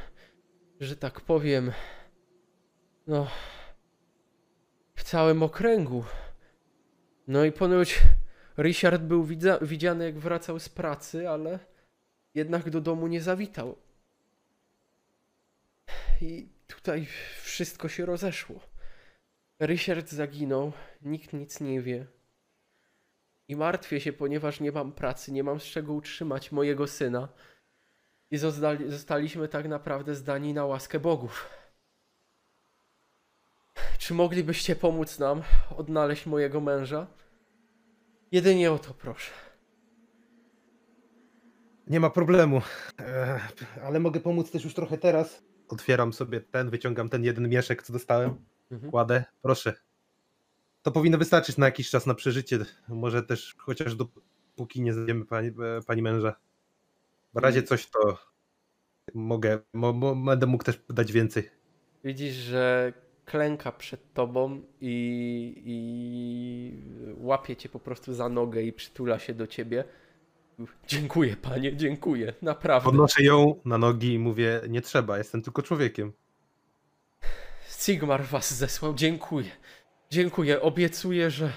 że 0.81 0.97
tak 0.97 1.21
powiem, 1.21 1.73
no, 3.07 3.27
w 4.95 5.03
całym 5.03 5.43
okręgu. 5.43 6.05
No 7.29 7.45
i 7.45 7.53
ponoć 7.53 8.01
Richard 8.59 9.03
był 9.03 9.27
widziany 9.63 10.05
jak 10.05 10.19
wracał 10.19 10.59
z 10.59 10.69
pracy, 10.69 11.29
ale 11.29 11.59
jednak 12.35 12.71
do 12.71 12.81
domu 12.81 13.07
nie 13.07 13.21
zawitał. 13.21 13.77
I 16.21 16.49
tutaj 16.67 17.07
wszystko 17.43 17.89
się 17.89 18.07
rozeszło. 18.07 18.61
Richard 19.61 20.09
zaginął, 20.09 20.73
nikt 21.03 21.33
nic 21.33 21.61
nie 21.61 21.83
wie. 21.83 22.07
I 23.49 23.57
martwię 23.57 24.01
się, 24.01 24.13
ponieważ 24.13 24.61
nie 24.61 24.73
mam 24.73 24.93
pracy, 24.93 25.33
nie 25.33 25.45
mam 25.45 25.61
z 25.61 25.65
czego 25.65 25.93
utrzymać 25.93 26.53
mojego 26.53 26.87
syna. 26.87 27.29
I 28.31 28.39
zostali, 28.39 28.91
zostaliśmy 28.91 29.49
tak 29.49 29.69
naprawdę 29.69 30.15
zdani 30.15 30.55
na 30.55 30.65
łaskę 30.65 31.01
bogów. 31.01 31.51
Czy 33.99 34.15
moglibyście 34.15 34.77
pomóc 34.77 35.19
nam 35.19 35.43
odnaleźć 35.77 36.27
mojego 36.27 36.61
męża? 36.61 37.07
Jedynie 38.33 38.73
o 38.73 38.79
to 38.79 38.95
proszę. 38.95 39.31
Nie 41.87 42.01
ma 42.01 42.11
problemu. 42.11 42.63
E, 43.01 43.41
ale 43.85 44.01
mogę 44.01 44.21
pomóc 44.21 44.51
też 44.51 44.65
już 44.65 44.75
trochę 44.75 44.99
teraz. 44.99 45.43
Otwieram 45.71 46.13
sobie 46.13 46.41
ten, 46.41 46.71
wyciągam 46.71 47.09
ten 47.09 47.25
jeden 47.25 47.49
mieszek, 47.49 47.83
co 47.83 47.93
dostałem. 47.93 48.35
Mhm. 48.71 48.91
Kładę. 48.91 49.25
Proszę. 49.43 49.75
To 50.83 50.91
powinno 50.91 51.19
wystarczyć 51.19 51.57
na 51.57 51.67
jakiś 51.67 51.91
czas 51.91 52.07
na 52.07 52.15
przeżycie. 52.15 52.59
Może 52.89 53.23
też 53.23 53.55
chociaż 53.59 53.95
dopóki 53.95 54.83
nie 54.83 54.93
znajdziemy 54.93 55.25
pani, 55.25 55.49
e, 55.49 55.83
pani 55.87 56.03
męża. 56.03 56.37
W 57.35 57.39
razie 57.39 57.61
I- 57.61 57.65
coś 57.65 57.91
to 57.91 58.19
mogę, 59.15 59.59
mo, 59.73 59.93
mo, 59.93 60.17
będę 60.17 60.47
mógł 60.47 60.65
też 60.65 60.81
dać 60.89 61.13
więcej. 61.13 61.51
Widzisz, 62.05 62.35
że 62.35 62.93
klęka 63.25 63.73
przed 63.73 64.13
tobą 64.15 64.63
i, 64.81 65.63
i 65.65 66.83
łapie 67.17 67.57
cię 67.57 67.69
po 67.69 67.81
prostu 67.81 68.15
za 68.15 68.29
nogę 68.29 68.63
i 68.63 68.73
przytula 68.73 69.19
się 69.19 69.35
do 69.35 69.47
ciebie. 69.47 69.85
Dziękuję, 70.87 71.37
panie, 71.37 71.77
dziękuję, 71.77 72.35
naprawdę. 72.43 72.85
Podnoszę 72.85 73.23
ją 73.23 73.61
na 73.65 73.79
nogi 73.79 74.13
i 74.13 74.19
mówię, 74.19 74.61
nie 74.69 74.81
trzeba, 74.81 75.19
jestem 75.19 75.43
tylko 75.43 75.63
człowiekiem. 75.63 76.13
Sigmar 77.69 78.25
was 78.25 78.55
zesłał, 78.55 78.95
dziękuję. 78.95 79.51
Dziękuję, 80.11 80.61
obiecuję, 80.63 81.31
że, 81.31 81.53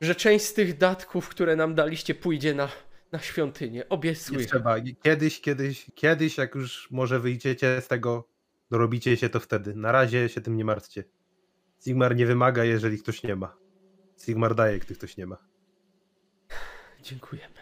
że 0.00 0.14
część 0.14 0.44
z 0.44 0.54
tych 0.54 0.78
datków, 0.78 1.28
które 1.28 1.56
nam 1.56 1.74
daliście, 1.74 2.14
pójdzie 2.14 2.54
na, 2.54 2.68
na 3.12 3.18
świątynię. 3.18 3.78
Nie 3.78 3.88
Obiecuję. 3.88 4.46
trzeba. 4.46 4.76
Kiedyś, 5.02 5.40
kiedyś, 5.40 5.86
kiedyś, 5.94 6.38
jak 6.38 6.54
już 6.54 6.90
może 6.90 7.20
wyjdziecie 7.20 7.80
z 7.80 7.88
tego, 7.88 8.28
dorobicie 8.70 9.16
się 9.16 9.28
to 9.28 9.40
wtedy. 9.40 9.74
Na 9.74 9.92
razie 9.92 10.28
się 10.28 10.40
tym 10.40 10.56
nie 10.56 10.64
martwcie. 10.64 11.04
Sigmar 11.84 12.16
nie 12.16 12.26
wymaga, 12.26 12.64
jeżeli 12.64 12.98
ktoś 12.98 13.22
nie 13.22 13.36
ma. 13.36 13.56
Sigmar 14.24 14.54
daje, 14.54 14.78
gdy 14.78 14.94
ktoś 14.94 15.16
nie 15.16 15.26
ma. 15.26 15.53
Dziękujemy. 17.04 17.54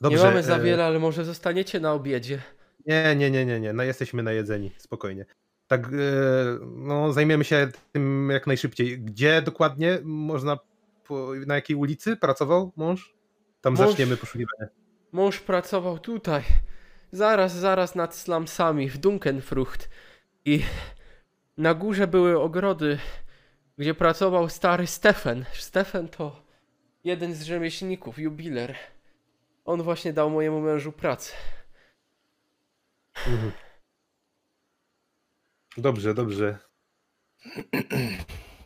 Dobrze. 0.00 0.18
nie 0.18 0.24
mamy 0.24 0.42
za 0.42 0.56
e, 0.56 0.60
wiele, 0.60 0.84
ale 0.84 0.98
może 0.98 1.24
zostaniecie 1.24 1.80
na 1.80 1.92
obiedzie. 1.92 2.42
Nie, 2.86 3.16
nie, 3.16 3.30
nie, 3.30 3.46
nie, 3.46 3.60
nie. 3.60 3.72
No 3.72 3.82
jesteśmy 3.82 4.22
najedzeni, 4.22 4.70
spokojnie. 4.78 5.26
Tak, 5.66 5.86
e, 5.86 5.88
no 6.76 7.12
zajmiemy 7.12 7.44
się 7.44 7.68
tym 7.92 8.28
jak 8.32 8.46
najszybciej. 8.46 8.98
Gdzie 9.00 9.42
dokładnie 9.42 9.98
można, 10.02 10.58
na 11.46 11.54
jakiej 11.54 11.76
ulicy 11.76 12.16
pracował 12.16 12.72
mąż? 12.76 13.14
Tam 13.60 13.74
Mąż- 13.74 13.88
zaczniemy 13.88 14.16
poszukiwania. 14.16 14.68
Mąż 15.12 15.40
pracował 15.40 15.98
tutaj. 15.98 16.42
Zaraz, 17.12 17.54
zaraz 17.54 17.94
nad 17.94 18.14
slumsami 18.14 18.90
w 18.90 18.98
Dunkenfrucht. 18.98 19.90
I 20.44 20.62
na 21.56 21.74
górze 21.74 22.06
były 22.06 22.40
ogrody, 22.40 22.98
gdzie 23.78 23.94
pracował 23.94 24.48
stary 24.48 24.86
Stefan. 24.86 25.44
Stefan 25.52 26.08
to 26.08 26.45
jeden 27.06 27.34
z 27.34 27.42
rzemieślników, 27.42 28.18
jubiler. 28.18 28.76
On 29.64 29.82
właśnie 29.82 30.12
dał 30.12 30.30
mojemu 30.30 30.60
mężu 30.60 30.92
pracę. 30.92 31.32
Mhm. 33.26 33.52
Dobrze, 35.76 36.14
dobrze. 36.14 36.58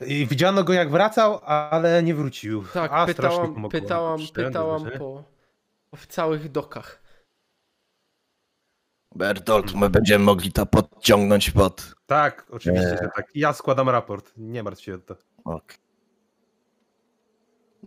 I 0.07 0.27
widziano 0.27 0.65
go 0.65 0.73
jak 0.73 0.91
wracał, 0.91 1.41
ale 1.45 2.03
nie 2.03 2.15
wrócił. 2.15 2.65
Tak, 2.75 2.93
A, 2.95 3.13
strasznie 3.13 3.43
pytałam, 3.43 3.69
pytałam, 3.71 4.21
pytałam 4.35 4.91
po, 4.99 5.25
po 5.91 5.97
w 5.97 6.07
całych 6.07 6.51
dokach. 6.51 7.03
Bertolt, 9.15 9.75
my 9.75 9.91
będziemy 9.91 10.25
mogli 10.25 10.53
to 10.53 10.67
podciągnąć 10.67 11.51
pod... 11.51 11.95
Tak, 12.07 12.47
oczywiście, 12.51 12.91
Nie. 12.91 12.99
że 13.03 13.11
tak. 13.17 13.31
Ja 13.35 13.53
składam 13.53 13.89
raport. 13.89 14.33
Nie 14.37 14.63
martw 14.63 14.83
się 14.83 14.95
o 14.95 14.99
to. 14.99 15.17
Ok. 15.45 15.75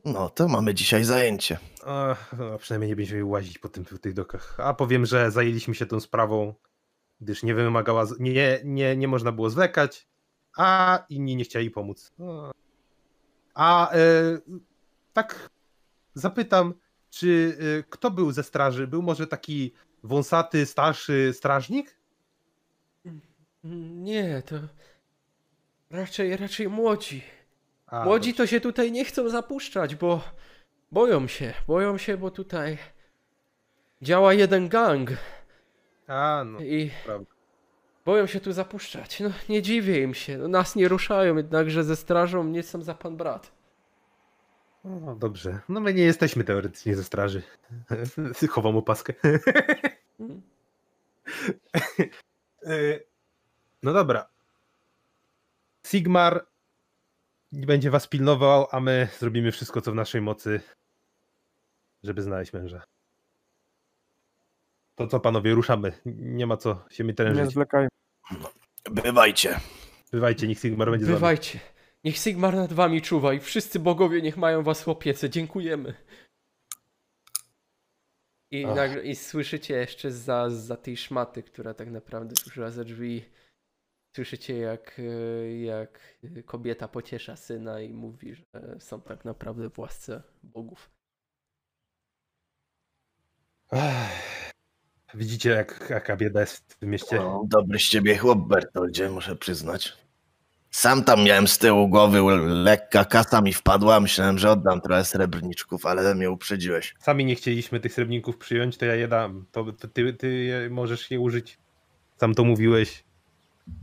No, 0.06 0.30
to 0.30 0.48
mamy 0.48 0.74
dzisiaj 0.74 1.04
zajęcie. 1.04 1.60
Ach, 1.86 2.36
no, 2.38 2.58
przynajmniej 2.58 2.90
nie 2.90 2.96
będziemy 2.96 3.26
łazić 3.26 3.58
po, 3.60 3.70
tym, 3.70 3.86
tych 3.86 4.14
dokach. 4.14 4.60
A 4.60 4.74
powiem, 4.74 5.06
że 5.06 5.32
zajęliśmy 5.32 5.76
się 5.76 5.86
tą 5.86 6.00
sprawą, 6.00 6.54
gdyż 7.22 7.44
nie 7.44 7.56
wymagała, 7.56 8.06
nie, 8.20 8.62
nie, 8.64 8.98
nie 8.98 9.08
można 9.08 9.32
było 9.32 9.50
zwlekać, 9.50 10.08
a 10.58 11.00
inni 11.10 11.36
nie 11.36 11.44
chcieli 11.44 11.72
pomóc. 11.72 12.14
A, 13.54 13.88
a 13.90 13.94
e, 13.94 13.98
tak 15.14 15.50
zapytam, 16.14 16.74
czy 17.10 17.58
e, 17.80 17.84
kto 17.90 18.12
był 18.12 18.32
ze 18.32 18.44
straży? 18.44 18.88
Był 18.88 19.02
może 19.02 19.28
taki 19.28 19.74
wąsaty, 20.04 20.66
starszy 20.66 21.34
strażnik? 21.34 21.98
Nie, 23.64 24.44
to 24.46 24.56
raczej, 25.90 26.38
raczej 26.38 26.70
młodzi. 26.70 27.24
A, 27.88 28.06
Młodzi 28.06 28.30
dobrze. 28.30 28.38
to 28.44 28.48
się 28.48 28.62
tutaj 28.62 28.92
nie 28.92 29.06
chcą 29.06 29.30
zapuszczać, 29.30 29.96
bo 29.96 30.22
boją 30.92 31.28
się, 31.28 31.54
boją 31.68 31.98
się, 31.98 32.18
bo 32.18 32.32
tutaj 32.32 32.78
działa 34.02 34.34
jeden 34.34 34.70
gang 34.70 35.10
A, 36.08 36.44
no, 36.46 36.60
i 36.60 36.92
prawda. 37.06 37.32
boją 38.06 38.28
się 38.28 38.40
tu 38.40 38.52
zapuszczać. 38.52 39.20
No 39.20 39.30
nie 39.50 39.62
dziwię 39.62 40.02
im 40.04 40.14
się, 40.14 40.38
no, 40.38 40.48
nas 40.48 40.76
nie 40.76 40.88
ruszają, 40.88 41.36
jednakże 41.38 41.84
ze 41.84 41.96
strażą 41.96 42.44
nie 42.44 42.64
sam 42.64 42.84
za 42.84 42.94
pan 42.94 43.18
brat. 43.18 43.52
No, 44.84 45.16
dobrze. 45.16 45.60
No 45.70 45.80
my 45.80 45.94
nie 45.94 46.04
jesteśmy 46.04 46.44
teoretycznie 46.44 46.96
ze 46.96 47.04
straży. 47.04 47.42
Chowam 48.52 48.78
opaskę. 48.78 49.14
E, 52.66 53.00
No 53.84 53.94
dobra. 53.94 54.28
Sigmar 55.88 56.46
będzie 57.54 57.92
was 57.92 58.08
pilnował, 58.08 58.68
a 58.72 58.80
my 58.80 59.08
zrobimy 59.20 59.52
wszystko, 59.52 59.82
co 59.82 59.92
w 59.92 59.96
naszej 59.96 60.22
mocy, 60.22 60.60
żeby 62.04 62.22
znaleźć 62.22 62.54
męża. 62.54 62.84
To 64.96 65.08
co, 65.08 65.20
panowie, 65.20 65.54
ruszamy. 65.54 65.94
Nie 66.06 66.48
ma 66.48 66.58
co 66.58 66.86
się 66.90 67.04
mi 67.04 67.08
Nie 67.08 67.14
trężyć. 67.14 67.50
zwlekajmy. 67.52 67.90
Bywajcie. 68.92 69.60
Bywajcie, 70.12 70.48
niech 70.48 70.60
Sigmar 70.60 70.92
będzie 70.92 71.06
z 71.06 71.10
wami. 71.10 71.16
Bywajcie. 71.16 71.60
Niech 72.04 72.18
Sigmar 72.18 72.56
nad 72.56 72.74
wami 72.74 73.02
czuwa 73.02 73.34
i 73.34 73.40
wszyscy 73.40 73.80
bogowie 73.80 74.22
niech 74.22 74.38
mają 74.38 74.64
was 74.64 74.84
w 74.84 74.88
opiece. 74.90 75.30
Dziękujemy. 75.30 75.94
I, 78.52 78.66
Ach. 78.66 78.76
nagle, 78.76 79.04
I 79.04 79.16
słyszycie 79.16 79.74
jeszcze 79.74 80.12
za, 80.12 80.50
za 80.50 80.78
tej 80.78 80.98
szmaty, 80.98 81.44
która 81.44 81.74
tak 81.74 81.92
naprawdę 81.92 82.36
służyła 82.36 82.72
za 82.72 82.84
drzwi. 82.84 83.26
Słyszycie 84.16 84.58
jak, 84.58 85.00
e, 85.00 85.58
jak 85.58 86.18
kobieta 86.46 86.88
pociesza 86.88 87.36
syna 87.36 87.82
i 87.82 87.94
mówi, 87.94 88.36
że 88.36 88.80
są 88.80 89.02
tak 89.02 89.26
naprawdę 89.26 89.70
w 89.70 89.80
łasce 89.80 90.24
bogów. 90.44 90.90
Ech. 93.72 94.52
Widzicie, 95.14 95.50
jak, 95.50 95.88
jaka 95.90 96.16
bieda 96.18 96.40
jest 96.40 96.74
w 96.74 96.78
tym 96.78 96.90
mieście. 96.90 97.16
No, 97.16 97.44
dobry 97.48 97.80
z 97.80 97.90
ciebie 97.90 98.18
chłop, 98.18 98.40
Bertoldzie, 98.48 99.10
muszę 99.10 99.36
przyznać. 99.36 99.98
Sam 100.72 101.04
tam 101.04 101.24
miałem 101.24 101.48
z 101.48 101.58
tyłu 101.58 101.90
głowy, 101.90 102.22
lekka 102.48 103.06
kasa 103.06 103.42
mi 103.42 103.54
wpadła, 103.54 104.00
myślałem, 104.00 104.38
że 104.38 104.52
oddam 104.52 104.82
trochę 104.82 105.06
srebrniczków, 105.06 105.86
ale 105.86 106.16
mnie 106.16 106.32
uprzedziłeś. 106.32 106.96
Sami 107.00 107.26
nie 107.26 107.36
chcieliśmy 107.36 107.80
tych 107.80 107.94
srebrników 107.94 108.38
przyjąć, 108.38 108.78
to 108.78 108.86
ja 108.86 108.96
je 108.96 109.08
dam. 109.08 109.46
To, 109.52 109.74
to 109.74 109.88
ty, 109.88 110.14
ty 110.14 110.68
możesz 110.72 111.12
je 111.12 111.20
użyć. 111.20 111.58
Sam 112.18 112.36
to 112.36 112.44
mówiłeś. 112.44 113.04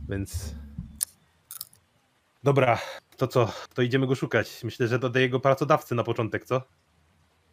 Więc. 0.09 0.55
Dobra, 2.43 2.79
to 3.17 3.27
co? 3.27 3.53
To 3.73 3.81
idziemy 3.81 4.07
go 4.07 4.15
szukać. 4.15 4.63
Myślę, 4.63 4.87
że 4.87 4.99
do 4.99 5.19
jego 5.19 5.39
pracodawcy 5.39 5.95
na 5.95 6.03
początek, 6.03 6.45
co? 6.45 6.61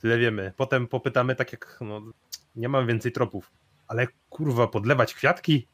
Tyle 0.01 0.19
wiemy. 0.19 0.53
Potem 0.57 0.87
popytamy, 0.87 1.37
tak 1.37 1.53
jak. 1.53 1.79
No, 1.81 2.03
nie 2.57 2.69
mam 2.69 2.87
więcej 2.87 3.13
tropów. 3.13 3.51
Ale 3.89 4.07
kurwa, 4.31 4.67
podlewać 4.67 5.15
kwiatki? 5.15 5.67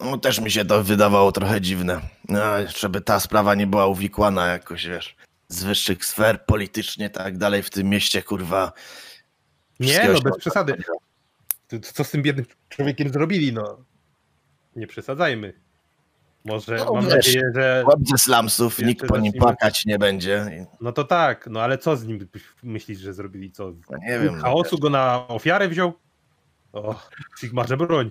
No, 0.00 0.18
też 0.18 0.40
mi 0.40 0.50
się 0.50 0.64
to 0.64 0.84
wydawało 0.84 1.32
trochę 1.32 1.60
dziwne. 1.60 2.00
No, 2.28 2.40
żeby 2.76 3.00
ta 3.00 3.20
sprawa 3.20 3.54
nie 3.54 3.66
była 3.66 3.86
uwikłana 3.86 4.46
jakoś, 4.46 4.86
wiesz, 4.86 5.16
z 5.48 5.64
wyższych 5.64 6.04
sfer 6.04 6.44
politycznie, 6.46 7.10
tak 7.10 7.38
dalej 7.38 7.62
w 7.62 7.70
tym 7.70 7.88
mieście, 7.88 8.22
kurwa. 8.22 8.72
Nie, 9.80 10.08
no 10.12 10.20
bez 10.20 10.36
przesady. 10.38 10.74
Co 11.82 12.04
z 12.04 12.10
tym 12.10 12.22
biednym 12.22 12.46
człowiekiem 12.68 13.08
zrobili, 13.12 13.52
no? 13.52 13.84
Nie 14.76 14.86
przesadzajmy. 14.86 15.52
Może 16.44 16.76
No, 16.76 16.94
mam 16.94 17.04
wiesz, 17.04 17.14
nadzieję, 17.14 17.42
że. 17.54 17.84
Slumsów, 18.18 18.72
Jeszcze 18.72 18.86
nikt 18.86 19.06
po 19.06 19.16
nim 19.18 19.24
zacznijmy- 19.32 19.38
płakać 19.40 19.86
nie 19.86 19.98
będzie. 19.98 20.66
No 20.80 20.92
to 20.92 21.04
tak, 21.04 21.46
no 21.50 21.60
ale 21.62 21.78
co 21.78 21.96
z 21.96 22.04
nim 22.06 22.28
myślisz, 22.62 22.98
że 22.98 23.14
zrobili? 23.14 23.50
Co? 23.52 23.72
No 23.90 23.98
nie 23.98 24.18
wiem, 24.18 24.36
no, 24.36 24.42
Chaosu 24.42 24.78
go 24.78 24.90
na 24.90 25.28
ofiarę 25.28 25.68
wziął? 25.68 25.92
O, 26.72 27.00
Sigmarze 27.40 27.76
broń. 27.76 28.10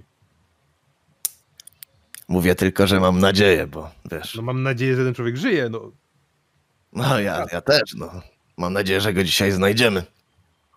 Mówię 2.27 2.55
tylko, 2.55 2.87
że 2.87 2.99
mam 2.99 3.19
nadzieję, 3.19 3.67
bo 3.67 3.91
wiesz. 4.11 4.35
No 4.35 4.41
mam 4.41 4.63
nadzieję, 4.63 4.95
że 4.95 5.05
ten 5.05 5.13
człowiek 5.13 5.37
żyje, 5.37 5.69
no. 5.69 5.91
No 6.93 7.19
ja, 7.19 7.45
ja 7.51 7.61
też, 7.61 7.81
no. 7.97 8.11
Mam 8.57 8.73
nadzieję, 8.73 9.01
że 9.01 9.13
go 9.13 9.23
dzisiaj 9.23 9.51
znajdziemy. 9.51 10.03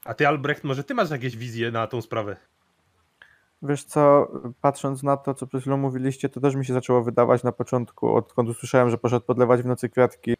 A 0.04 0.14
ty, 0.14 0.28
Albrecht, 0.28 0.64
może 0.64 0.84
ty 0.84 0.94
masz 0.94 1.10
jakieś 1.10 1.36
wizje 1.36 1.70
na 1.70 1.86
tą 1.86 2.02
sprawę? 2.02 2.36
Wiesz 3.62 3.84
co, 3.84 4.32
patrząc 4.60 5.02
na 5.02 5.16
to, 5.16 5.34
co 5.34 5.46
przed 5.46 5.60
chwilą 5.60 5.76
mówiliście, 5.76 6.28
to 6.28 6.40
też 6.40 6.54
mi 6.54 6.66
się 6.66 6.72
zaczęło 6.72 7.02
wydawać 7.02 7.42
na 7.42 7.52
początku, 7.52 8.14
odkąd 8.14 8.48
usłyszałem, 8.48 8.90
że 8.90 8.98
poszedł 8.98 9.26
podlewać 9.26 9.62
w 9.62 9.66
nocy 9.66 9.88
kwiatki. 9.88 10.34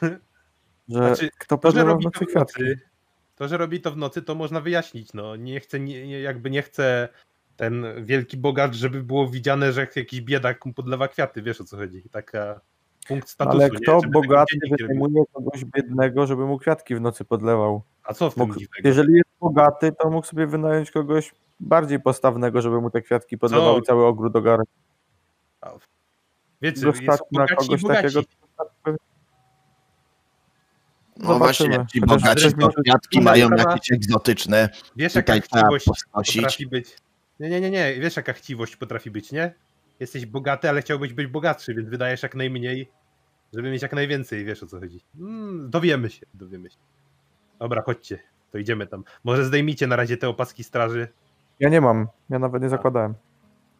Że 0.88 0.98
Znaczy, 0.98 1.30
kto 1.38 1.58
To, 1.58 1.70
że 1.70 1.84
w 1.84 1.86
robi 1.86 2.04
to 2.04 2.08
nocy 2.08 2.24
w 2.24 2.28
kwiatki? 2.28 2.62
to, 3.36 3.48
że 3.48 3.56
robi 3.56 3.80
to 3.80 3.90
w 3.90 3.96
nocy, 3.96 4.22
to 4.22 4.34
można 4.34 4.60
wyjaśnić, 4.60 5.12
no. 5.12 5.36
Nie 5.36 5.60
chce, 5.60 5.80
nie, 5.80 6.20
jakby 6.20 6.50
nie 6.50 6.62
chce 6.62 7.08
ten 7.56 8.04
wielki 8.04 8.36
bogacz, 8.36 8.74
żeby 8.74 9.02
było 9.02 9.28
widziane, 9.28 9.72
że 9.72 9.86
jakiś 9.96 10.20
biedak 10.20 10.66
mu 10.66 10.72
podlewa 10.72 11.08
kwiaty, 11.08 11.42
wiesz 11.42 11.60
o 11.60 11.64
co 11.64 11.76
chodzi. 11.76 12.02
Taka 12.10 12.60
punkt 13.08 13.28
statusu. 13.28 13.58
Ale 13.58 13.70
kto 13.70 14.00
bogaty 14.08 14.58
wynajmuje 14.78 15.24
kogoś 15.32 15.64
biednego, 15.64 16.26
żeby 16.26 16.46
mu 16.46 16.58
kwiatki 16.58 16.94
w 16.94 17.00
nocy 17.00 17.24
podlewał? 17.24 17.82
A 18.04 18.14
co 18.14 18.30
w 18.30 18.34
tym 18.34 18.46
Mógł, 18.46 18.60
jeżeli 18.84 19.12
jest 19.12 19.30
bogaty, 19.40 19.92
to 19.92 20.10
mógł 20.10 20.26
sobie 20.26 20.46
wynająć 20.46 20.90
kogoś 20.90 21.32
bardziej 21.60 22.00
postawnego, 22.00 22.62
żeby 22.62 22.80
mu 22.80 22.90
te 22.90 23.02
kwiatki 23.02 23.38
podlewał 23.38 23.74
Co? 23.74 23.80
i 23.80 23.82
cały 23.82 24.06
ogród 24.06 24.36
ogarnął. 24.36 24.66
Wiecie, 26.62 26.80
Go 26.80 26.86
jest 26.86 27.02
stać 27.02 27.20
na 27.32 27.46
kogoś 27.46 27.82
takiego. 27.82 28.20
No 31.16 31.38
właśnie, 31.38 31.86
ci 31.92 32.00
bogaci 32.00 32.48
kwiatki 32.84 33.20
mają 33.20 33.50
jakieś 33.50 33.92
egzotyczne. 33.92 34.68
Wiesz, 34.96 35.14
jaka 35.14 35.40
chciwość 35.40 35.86
potrafi 36.12 36.66
być. 36.66 36.96
Nie, 37.40 37.50
nie, 37.50 37.60
nie, 37.60 37.70
nie. 37.70 37.94
Wiesz, 38.00 38.16
jaka 38.16 38.32
chciwość 38.32 38.76
potrafi 38.76 39.10
być, 39.10 39.32
nie? 39.32 39.54
Jesteś 40.00 40.26
bogaty, 40.26 40.68
ale 40.68 40.82
chciałbyś 40.82 41.12
być 41.12 41.26
bogatszy, 41.26 41.74
więc 41.74 41.88
wydajesz 41.88 42.22
jak 42.22 42.34
najmniej, 42.34 42.90
żeby 43.54 43.70
mieć 43.70 43.82
jak 43.82 43.92
najwięcej. 43.92 44.44
Wiesz 44.44 44.62
o 44.62 44.66
co 44.66 44.80
chodzi. 44.80 45.00
Mm, 45.20 45.70
dowiemy 45.70 46.10
się, 46.10 46.26
dowiemy 46.34 46.70
się. 46.70 46.76
Dobra, 47.58 47.82
chodźcie, 47.82 48.18
to 48.52 48.58
idziemy 48.58 48.86
tam. 48.86 49.04
Może 49.24 49.44
zdejmijcie 49.44 49.86
na 49.86 49.96
razie 49.96 50.16
te 50.16 50.28
opaski 50.28 50.64
straży. 50.64 51.08
Ja 51.60 51.68
nie 51.68 51.80
mam, 51.80 52.06
ja 52.30 52.38
nawet 52.38 52.62
nie 52.62 52.68
zakładałem. 52.68 53.14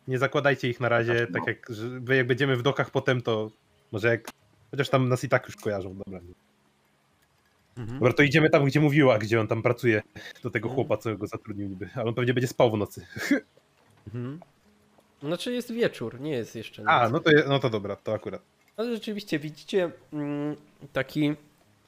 Nie 0.08 0.18
zakładajcie 0.18 0.68
ich 0.68 0.80
na 0.80 0.88
razie, 0.88 1.26
tak 1.26 1.46
jak, 1.46 1.66
że 1.68 1.88
wy 1.88 2.16
jak 2.16 2.26
będziemy 2.26 2.56
w 2.56 2.62
dokach 2.62 2.90
potem, 2.90 3.22
to 3.22 3.50
może 3.92 4.08
jak. 4.08 4.28
Chociaż 4.70 4.88
tam 4.88 5.08
nas 5.08 5.24
i 5.24 5.28
tak 5.28 5.46
już 5.46 5.56
kojarzą, 5.56 5.94
dobra. 5.96 6.20
Mhm. 7.78 7.98
Dobra, 7.98 8.12
to 8.12 8.22
idziemy 8.22 8.50
tam, 8.50 8.64
gdzie 8.64 8.80
mówiła, 8.80 9.18
gdzie 9.18 9.40
on 9.40 9.48
tam 9.48 9.62
pracuje. 9.62 10.02
Do 10.42 10.50
tego 10.50 10.68
chłopa, 10.68 10.96
co 10.96 11.16
go 11.16 11.26
zatrudnił 11.26 11.68
niby. 11.68 11.88
Ale 11.94 12.04
on 12.04 12.14
pewnie 12.14 12.34
będzie 12.34 12.48
spał 12.48 12.70
w 12.70 12.78
nocy. 12.78 13.06
Mhm. 14.06 14.40
Znaczy 15.22 15.52
jest 15.52 15.72
wieczór, 15.72 16.20
nie 16.20 16.30
jest 16.30 16.56
jeszcze 16.56 16.82
noc. 16.82 16.92
A, 16.92 17.08
no 17.08 17.20
to, 17.20 17.30
je- 17.30 17.44
no 17.48 17.58
to 17.58 17.70
dobra, 17.70 17.96
to 17.96 18.14
akurat. 18.14 18.42
Ale 18.76 18.94
rzeczywiście 18.94 19.38
widzicie 19.38 19.90
mm, 20.12 20.56
taki 20.92 21.34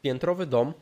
piętrowy 0.02 0.46
dom 0.46 0.72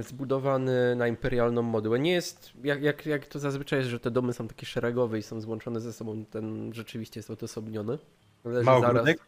zbudowany 0.00 0.96
na 0.96 1.08
imperialną 1.08 1.62
modułę. 1.62 1.98
Nie 1.98 2.12
jest, 2.12 2.52
jak, 2.64 2.82
jak, 2.82 3.06
jak 3.06 3.26
to 3.26 3.38
zazwyczaj 3.38 3.78
jest, 3.78 3.90
że 3.90 4.00
te 4.00 4.10
domy 4.10 4.32
są 4.32 4.48
takie 4.48 4.66
szeregowe 4.66 5.18
i 5.18 5.22
są 5.22 5.40
złączone 5.40 5.80
ze 5.80 5.92
sobą, 5.92 6.24
ten 6.24 6.72
rzeczywiście 6.74 7.18
jest 7.20 7.30
odosobniony. 7.30 7.98
Leży 8.44 8.64
Ma 8.64 8.80
zaraz- 8.80 8.90
ogródek? 8.90 9.18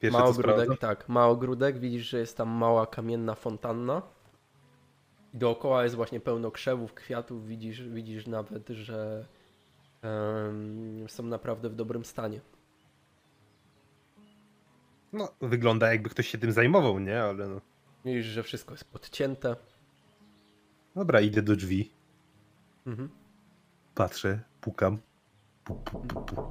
Pierwsze 0.00 0.18
ma 0.18 0.24
co 0.24 0.30
ogródek, 0.30 0.54
sprawdzam. 0.54 0.76
tak. 0.76 1.08
Ma 1.08 1.26
ogródek, 1.26 1.78
widzisz, 1.78 2.08
że 2.08 2.18
jest 2.18 2.36
tam 2.36 2.48
mała 2.48 2.86
kamienna 2.86 3.34
fontanna. 3.34 4.02
I 5.34 5.38
dookoła 5.38 5.82
jest 5.84 5.94
właśnie 5.94 6.20
pełno 6.20 6.50
krzewów, 6.50 6.94
kwiatów, 6.94 7.46
widzisz, 7.46 7.82
widzisz 7.88 8.26
nawet, 8.26 8.68
że 8.68 9.26
em, 10.02 11.04
są 11.08 11.22
naprawdę 11.22 11.68
w 11.68 11.74
dobrym 11.74 12.04
stanie. 12.04 12.40
No, 15.12 15.28
wygląda 15.40 15.92
jakby 15.92 16.08
ktoś 16.10 16.28
się 16.28 16.38
tym 16.38 16.52
zajmował, 16.52 16.98
nie? 16.98 17.22
Ale 17.22 17.48
no. 17.48 17.60
Widzisz, 18.04 18.26
że 18.26 18.42
wszystko 18.42 18.74
jest 18.74 18.84
podcięte. 18.84 19.56
Dobra, 20.94 21.20
idę 21.20 21.42
do 21.42 21.56
drzwi, 21.56 21.90
Mhm. 22.86 23.08
patrzę, 23.94 24.40
pukam. 24.60 24.98
Pu, 25.64 25.74
pu, 25.74 25.98
pu, 26.00 26.22
pu. 26.22 26.42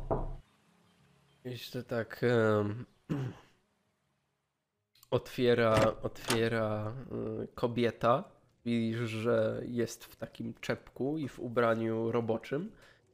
Jeszcze 1.44 1.84
tak 1.84 2.22
em, 2.24 2.86
otwiera, 5.12 5.96
otwiera 6.02 6.94
y, 7.44 7.48
kobieta. 7.56 8.24
Widzisz, 8.66 9.10
że 9.10 9.62
jest 9.66 10.06
w 10.06 10.16
takim 10.16 10.54
czepku 10.62 11.18
i 11.18 11.28
w 11.28 11.40
ubraniu 11.40 12.12
roboczym, 12.12 12.72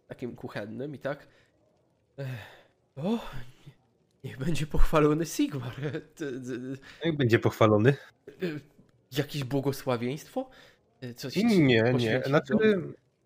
takim 0.08 0.36
kuchennym 0.36 0.96
i 0.96 1.00
tak. 1.00 1.28
O, 2.96 3.20
niech 4.24 4.38
będzie 4.38 4.68
pochwalony 4.68 5.26
Sigmar. 5.26 5.76
Jak 7.06 7.18
będzie 7.18 7.40
pochwalony? 7.40 7.96
y, 8.44 8.60
Jakieś 9.12 9.44
błogosławieństwo? 9.44 10.50
Y, 11.04 11.14
Coś 11.14 11.34
ci 11.34 11.46
Nie, 11.46 11.94
nie. 11.94 12.22
Znaczy, 12.26 12.54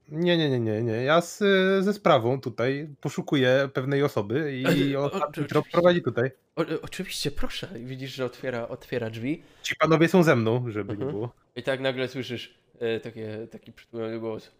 nie, 0.09 0.37
nie, 0.37 0.49
nie, 0.49 0.59
nie, 0.59 0.83
nie. 0.83 1.03
Ja 1.03 1.21
z, 1.21 1.37
ze 1.85 1.93
sprawą 1.93 2.41
tutaj 2.41 2.89
poszukuję 3.01 3.69
pewnej 3.73 4.03
osoby 4.03 4.61
i 4.61 4.95
o, 4.95 5.03
ostatni 5.11 5.45
trop 5.45 5.65
prowadzi 5.71 6.01
tutaj. 6.01 6.31
O, 6.55 6.63
y, 6.63 6.81
oczywiście, 6.81 7.31
proszę. 7.31 7.67
Widzisz, 7.75 8.13
że 8.15 8.25
otwiera, 8.25 8.67
otwiera 8.67 9.09
drzwi. 9.09 9.43
Ci 9.63 9.75
panowie 9.75 10.07
są 10.07 10.23
ze 10.23 10.35
mną, 10.35 10.65
żeby 10.71 10.89
nie 10.93 10.93
Mhm. 11.03 11.11
było. 11.11 11.33
I 11.55 11.63
tak 11.63 11.79
nagle 11.79 12.07
słyszysz 12.07 12.59
e, 12.79 12.99
takie, 12.99 13.47
taki 13.51 13.71
przytłumiony 13.73 14.19
głos. 14.19 14.51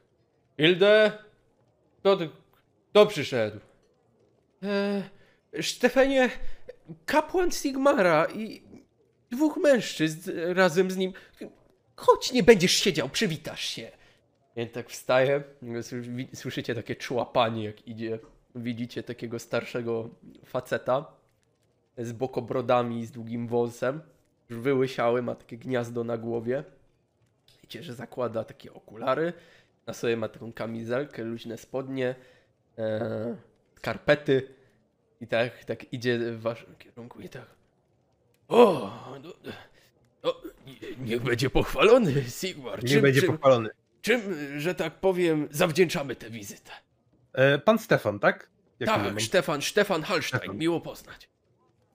Hilde? 0.58 1.12
Kto, 2.00 2.18
ty- 2.18 2.30
kto 2.90 3.06
przyszedł? 3.06 3.60
E, 4.64 5.04
Stefanie, 5.62 6.30
kapłan 7.06 7.52
Sigmara 7.52 8.26
i 8.34 8.62
dwóch 9.32 9.58
mężczyzn 9.58 10.32
razem 10.54 10.92
z 10.92 10.98
nim. 10.98 11.14
Chodź, 12.02 12.32
nie 12.32 12.44
będziesz 12.44 12.72
siedział, 12.72 13.10
przywitasz 13.10 13.62
się. 13.62 13.92
I 14.56 14.68
tak 14.68 14.88
wi- 15.92 16.30
słyszycie 16.36 16.76
takie 16.76 16.96
człapanie, 16.96 17.64
jak 17.64 17.88
idzie. 17.88 18.20
Widzicie 18.56 19.04
takiego 19.04 19.40
starszego 19.40 20.10
faceta 20.46 21.06
z 21.98 22.12
bokobrodami, 22.12 23.06
z 23.06 23.12
długim 23.12 23.48
wąsem. 23.48 24.02
Już 24.50 24.60
wyłysiały, 24.60 25.22
ma 25.22 25.36
takie 25.36 25.58
gniazdo 25.58 26.04
na 26.04 26.18
głowie. 26.18 26.64
Widzicie, 27.48 27.84
że 27.84 27.94
zakłada 27.94 28.44
takie 28.44 28.74
okulary. 28.74 29.34
Na 29.88 29.94
sobie 29.94 30.18
ma 30.18 30.28
taką 30.30 30.54
kamizelkę, 30.54 31.24
luźne 31.24 31.58
spodnie, 31.58 32.16
e, 32.78 33.36
skarpety. 33.78 34.48
I 35.22 35.28
tak, 35.28 35.64
tak 35.66 35.94
idzie 35.94 36.20
w 36.20 36.42
waszym 36.42 36.76
kierunku 36.76 37.22
i 37.22 37.30
tak. 37.30 37.46
O, 38.48 38.92
no, 40.24 40.36
nie- 40.68 41.06
niech 41.10 41.22
będzie 41.22 41.50
pochwalony 41.50 42.24
Sigmar. 42.30 42.84
Nie 42.84 42.90
Czym, 42.90 43.02
będzie 43.02 43.22
czym, 43.22 43.32
pochwalony. 43.32 43.70
czym, 44.02 44.22
że 44.60 44.76
tak 44.76 44.94
powiem, 44.94 45.48
zawdzięczamy 45.52 46.16
tę 46.16 46.30
wizytę? 46.30 46.72
E, 47.34 47.58
pan 47.58 47.80
Stefan, 47.80 48.20
tak? 48.20 48.50
Jak 48.80 48.90
tak? 48.90 49.22
Stefan, 49.22 49.62
Stefan 49.62 50.02
Hallstein, 50.02 50.40
Stefan. 50.42 50.58
miło 50.58 50.82
poznać. 50.82 51.30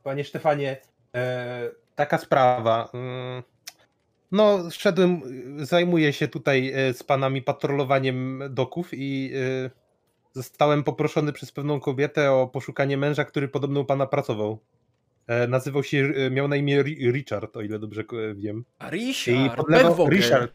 Panie 0.02 0.24
Stefanie, 0.24 0.76
e, 1.14 1.70
taka 1.94 2.18
sprawa. 2.18 2.90
mm, 2.94 3.42
No, 4.32 4.70
szedłem, 4.70 5.20
zajmuję 5.66 6.12
się 6.12 6.28
tutaj 6.28 6.72
e, 6.74 6.94
z 6.94 7.02
panami 7.02 7.42
patrolowaniem 7.42 8.42
doków 8.50 8.88
i 8.92 9.32
e, 9.66 9.70
zostałem 10.32 10.84
poproszony 10.84 11.32
przez 11.32 11.52
pewną 11.52 11.80
kobietę 11.80 12.32
o 12.32 12.46
poszukanie 12.46 12.96
męża, 12.96 13.24
który 13.24 13.48
podobno 13.48 13.80
u 13.80 13.84
pana 13.84 14.06
pracował. 14.06 14.58
E, 15.26 15.46
Nazywał 15.46 15.82
się, 15.84 15.98
e, 16.16 16.30
miał 16.30 16.48
na 16.48 16.56
imię 16.56 16.82
Ri- 16.82 17.12
Richard, 17.12 17.56
o 17.56 17.62
ile 17.62 17.78
dobrze 17.78 18.04
wiem. 18.34 18.64
A 18.78 18.88
I 18.88 18.90
Richard, 18.90 19.56
podlewał, 19.56 19.90
Perwogen. 19.90 20.18
Richard, 20.18 20.52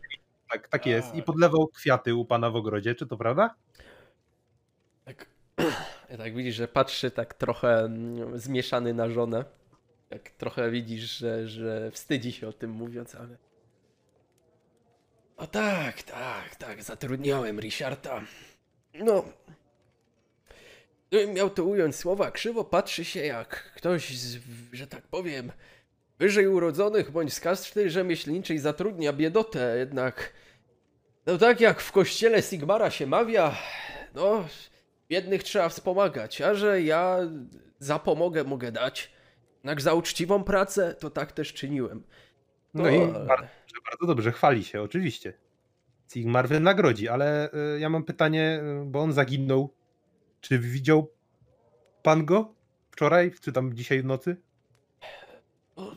tak, 0.52 0.68
tak 0.68 0.85
jest. 0.85 1.15
I 1.15 1.23
podlewał 1.23 1.68
kwiaty 1.68 2.15
u 2.15 2.26
pana 2.26 2.49
w 2.49 2.56
ogrodzie, 2.56 2.95
czy 2.95 3.07
to 3.07 3.18
prawda? 3.18 3.56
Tak, 5.06 5.26
tak 6.18 6.35
widzisz, 6.35 6.56
że 6.56 6.68
patrzy 6.68 7.11
tak 7.11 7.34
trochę 7.34 7.80
mm, 7.80 8.39
zmieszany 8.39 8.93
na 8.93 9.10
żonę. 9.10 9.45
Tak 10.10 10.30
trochę 10.30 10.72
widzisz, 10.72 11.18
że, 11.18 11.48
że 11.48 11.91
wstydzi 11.91 12.31
się 12.31 12.48
o 12.48 12.53
tym 12.53 12.72
mówiąc, 12.72 13.15
ale. 13.15 13.38
O 15.38 15.48
tak, 15.48 16.03
tak, 16.03 16.56
tak, 16.56 16.84
zatrudniałem 16.84 17.60
Richarda. 17.60 18.22
No. 18.93 19.23
Gdybym 21.11 21.33
miał 21.35 21.49
to 21.49 21.63
ująć 21.63 21.95
słowa 21.95 22.31
krzywo, 22.31 22.63
patrzy 22.63 23.05
się 23.05 23.19
jak 23.25 23.73
ktoś 23.75 24.17
z, 24.17 24.39
że 24.73 24.88
tak 24.88 25.07
powiem, 25.07 25.51
wyżej 26.19 26.47
urodzonych 26.47 27.11
bądź 27.11 27.33
z 27.33 27.39
kasty 27.39 27.89
rzemieślniczej 27.89 28.59
zatrudnia 28.59 29.13
biedotę, 29.13 29.75
jednak. 29.77 30.33
No 31.25 31.38
tak 31.38 31.61
jak 31.61 31.81
w 31.81 31.91
kościele 31.91 32.41
Sigmara 32.41 32.89
się 32.89 33.07
mawia, 33.07 33.55
no, 34.15 34.47
biednych 35.09 35.43
trzeba 35.43 35.69
wspomagać, 35.69 36.41
a 36.41 36.55
że 36.55 36.81
ja 36.81 37.17
zapomogę 37.79 38.43
mogę 38.43 38.71
dać, 38.71 39.11
jednak 39.55 39.81
za 39.81 39.93
uczciwą 39.93 40.43
pracę, 40.43 40.95
to 40.99 41.09
tak 41.09 41.31
też 41.31 41.53
czyniłem. 41.53 42.03
No 42.73 42.83
To- 42.83 42.89
i 42.89 42.99
bardzo, 43.07 43.47
bardzo 43.85 44.05
dobrze, 44.07 44.31
chwali 44.31 44.63
się, 44.63 44.81
oczywiście. 44.81 45.33
Sigmar 46.13 46.47
wynagrodzi, 46.47 47.07
ale 47.09 47.49
y, 47.75 47.79
ja 47.79 47.89
mam 47.89 48.03
pytanie, 48.03 48.61
y, 48.81 48.85
bo 48.85 48.99
on 49.01 49.13
zaginął. 49.13 49.73
Czy 50.41 50.59
widział 50.59 51.07
pan 52.03 52.26
go 52.26 52.53
wczoraj, 52.91 53.31
czy 53.41 53.51
tam 53.51 53.73
dzisiaj 53.73 54.01
w 54.01 54.05
nocy? 54.05 54.38
No, 55.77 55.95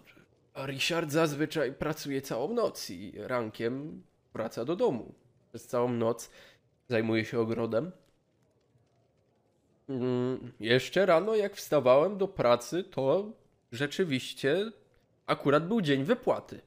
Richard 0.67 1.11
zazwyczaj 1.11 1.73
pracuje 1.73 2.23
całą 2.23 2.55
noc 2.55 2.91
i 2.91 3.13
rankiem 3.17 4.03
wraca 4.35 4.65
do 4.65 4.77
domu. 4.77 5.15
Przez 5.51 5.67
całą 5.67 5.89
noc 5.89 6.31
zajmuje 6.89 7.25
się 7.25 7.41
ogrodem. 7.41 7.93
Mm, 9.89 10.53
Jeszcze 10.61 11.07
rano, 11.07 11.35
jak 11.37 11.57
wstawałem 11.57 12.19
do 12.19 12.29
pracy, 12.29 12.85
to 12.85 13.33
rzeczywiście 13.73 14.71
akurat 15.27 15.69
był 15.69 15.81
dzień 15.81 16.05
wypłaty. 16.05 16.61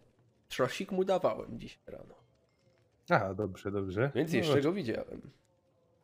Trzosik 0.50 0.92
mu 0.92 1.04
dawałem 1.04 1.60
dziś 1.60 1.80
rano, 1.86 2.16
A, 3.10 3.34
dobrze, 3.34 3.72
dobrze. 3.72 4.12
więc 4.16 4.32
No, 4.32 4.38
jeszcze 4.38 4.62
go 4.62 4.74
widziałem. 4.74 5.22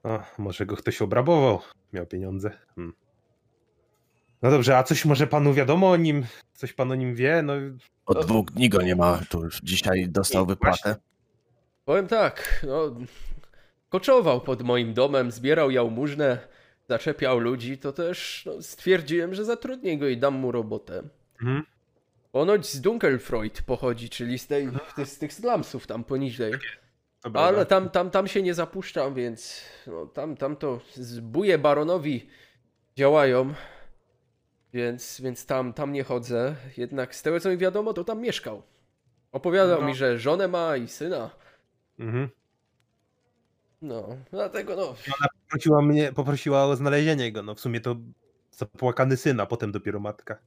O, 0.03 0.23
może 0.37 0.65
go 0.65 0.75
ktoś 0.75 1.01
obrabował, 1.01 1.59
miał 1.93 2.05
pieniądze. 2.05 2.51
Hmm. 2.75 2.93
No 4.41 4.51
dobrze, 4.51 4.77
a 4.77 4.83
coś 4.83 5.05
może 5.05 5.27
panu 5.27 5.53
wiadomo 5.53 5.89
o 5.91 5.97
nim? 5.97 6.25
Coś 6.53 6.73
pan 6.73 6.91
o 6.91 6.95
nim 6.95 7.15
wie? 7.15 7.41
No, 7.41 7.53
Od 8.05 8.25
dwóch 8.25 8.51
dni 8.51 8.69
go 8.69 8.81
nie 8.81 8.95
ma, 8.95 9.19
to 9.29 9.39
już 9.43 9.61
dzisiaj 9.63 10.09
dostał 10.09 10.45
wypłatę. 10.45 10.95
Powiem 11.85 12.07
tak, 12.07 12.65
no, 12.67 12.95
koczował 13.89 14.41
pod 14.41 14.61
moim 14.61 14.93
domem, 14.93 15.31
zbierał 15.31 15.71
jałmużnę, 15.71 16.37
zaczepiał 16.89 17.39
ludzi, 17.39 17.77
to 17.77 17.93
też 17.93 18.43
no, 18.45 18.61
stwierdziłem, 18.61 19.33
że 19.33 19.45
zatrudnię 19.45 19.97
go 19.97 20.07
i 20.07 20.17
dam 20.17 20.33
mu 20.33 20.51
robotę. 20.51 21.03
mhm. 21.41 21.63
Ponoć 22.31 22.65
z 22.65 22.81
Dunkelfreud 22.81 23.61
pochodzi, 23.61 24.09
czyli 24.09 24.39
z, 24.39 24.47
tej, 24.47 24.69
z 25.05 25.17
tych 25.17 25.33
slumsów 25.33 25.87
tam 25.87 26.03
poniżej. 26.03 26.53
Ale 27.23 27.51
dobra. 27.51 27.65
tam, 27.65 27.89
tam, 27.89 28.09
tam 28.09 28.27
się 28.27 28.41
nie 28.41 28.53
zapuszczam, 28.53 29.13
więc 29.13 29.61
no, 29.87 30.05
tam, 30.05 30.37
tam 30.37 30.55
to 30.55 30.79
zbóje 30.93 31.57
baronowi 31.57 32.27
działają, 32.95 33.53
więc, 34.73 35.21
więc 35.21 35.45
tam, 35.45 35.73
tam 35.73 35.93
nie 35.93 36.03
chodzę. 36.03 36.55
Jednak 36.77 37.15
z 37.15 37.21
tego 37.21 37.39
co 37.39 37.49
mi 37.49 37.57
wiadomo, 37.57 37.93
to 37.93 38.03
tam 38.03 38.21
mieszkał. 38.21 38.63
Opowiadał 39.31 39.81
No. 39.81 39.87
mi, 39.87 39.95
że 39.95 40.19
żonę 40.19 40.47
ma 40.47 40.77
i 40.77 40.87
syna. 40.87 41.29
Mhm. 41.99 42.29
No, 43.81 44.07
dlatego 44.31 44.75
no. 44.75 44.95
Poprosiła 45.43 45.81
mnie, 45.81 46.13
poprosiła 46.13 46.65
o 46.65 46.75
znalezienie 46.75 47.31
go. 47.31 47.43
No 47.43 47.55
w 47.55 47.59
sumie 47.59 47.81
to 47.81 47.95
zapłakany 48.51 49.17
syn, 49.17 49.39
a 49.39 49.45
potem 49.45 49.71
dopiero 49.71 49.99
matka. 49.99 50.37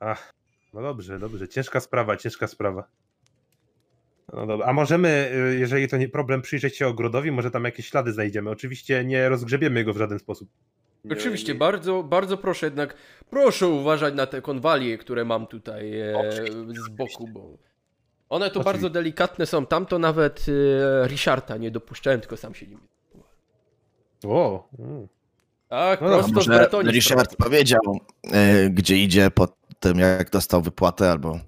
Ach, 0.00 0.32
no 0.74 0.82
dobrze, 0.82 1.18
dobrze. 1.18 1.48
Ciężka 1.48 1.80
sprawa, 1.80 2.16
ciężka 2.16 2.46
sprawa. 2.46 2.88
No 4.32 4.46
dobra. 4.46 4.66
A 4.66 4.72
możemy, 4.72 5.30
y, 5.52 5.58
jeżeli 5.58 5.88
to 5.88 5.96
nie 5.96 6.08
problem, 6.08 6.42
przyjrzeć 6.42 6.76
się 6.76 6.86
ogrodowi, 6.86 7.30
może 7.32 7.50
tam 7.50 7.64
jakieś 7.64 7.86
ślady 7.88 8.12
znajdziemy. 8.12 8.50
Oczywiście 8.50 9.04
nie 9.04 9.28
rozgrzebiemy 9.28 9.84
go 9.84 9.92
w 9.92 9.96
żaden 9.96 10.18
sposób. 10.18 10.48
Nie- 11.04 11.12
Oczywiście, 11.16 11.52
nie- 11.52 11.58
bardzo, 11.58 12.02
bardzo 12.02 12.36
proszę 12.36 12.66
jednak, 12.66 12.94
proszę 13.30 13.68
uważać 13.68 14.14
na 14.14 14.26
te 14.26 14.42
konwalie, 14.42 14.98
które 14.98 15.24
mam 15.24 15.46
tutaj 15.46 16.00
e, 16.00 16.32
z 16.86 16.88
boku, 16.88 17.28
bo 17.28 17.40
one 17.40 18.44
to 18.44 18.50
Oczywiście. 18.50 18.64
bardzo 18.64 18.90
delikatne 18.90 19.46
są. 19.46 19.66
Tam 19.66 19.86
to 19.86 19.98
nawet 19.98 20.46
e, 21.04 21.08
Richarda 21.08 21.56
nie 21.56 21.70
dopuszczałem, 21.70 22.20
tylko 22.20 22.36
sam 22.36 22.54
się 22.54 22.66
nim. 22.66 22.80
O, 24.24 24.68
mm. 24.78 25.08
Tak, 25.68 26.00
No 26.00 26.06
prosto 26.08 26.28
z 26.28 26.32
może 26.34 26.54
Bretonii. 26.56 26.92
Richard 26.92 27.36
powiedział, 27.36 27.80
e, 28.32 28.70
gdzie 28.70 28.96
idzie 28.96 29.30
po 29.30 29.48
tym, 29.80 29.98
jak 29.98 30.30
dostał 30.30 30.62
wypłatę, 30.62 31.10
albo 31.10 31.38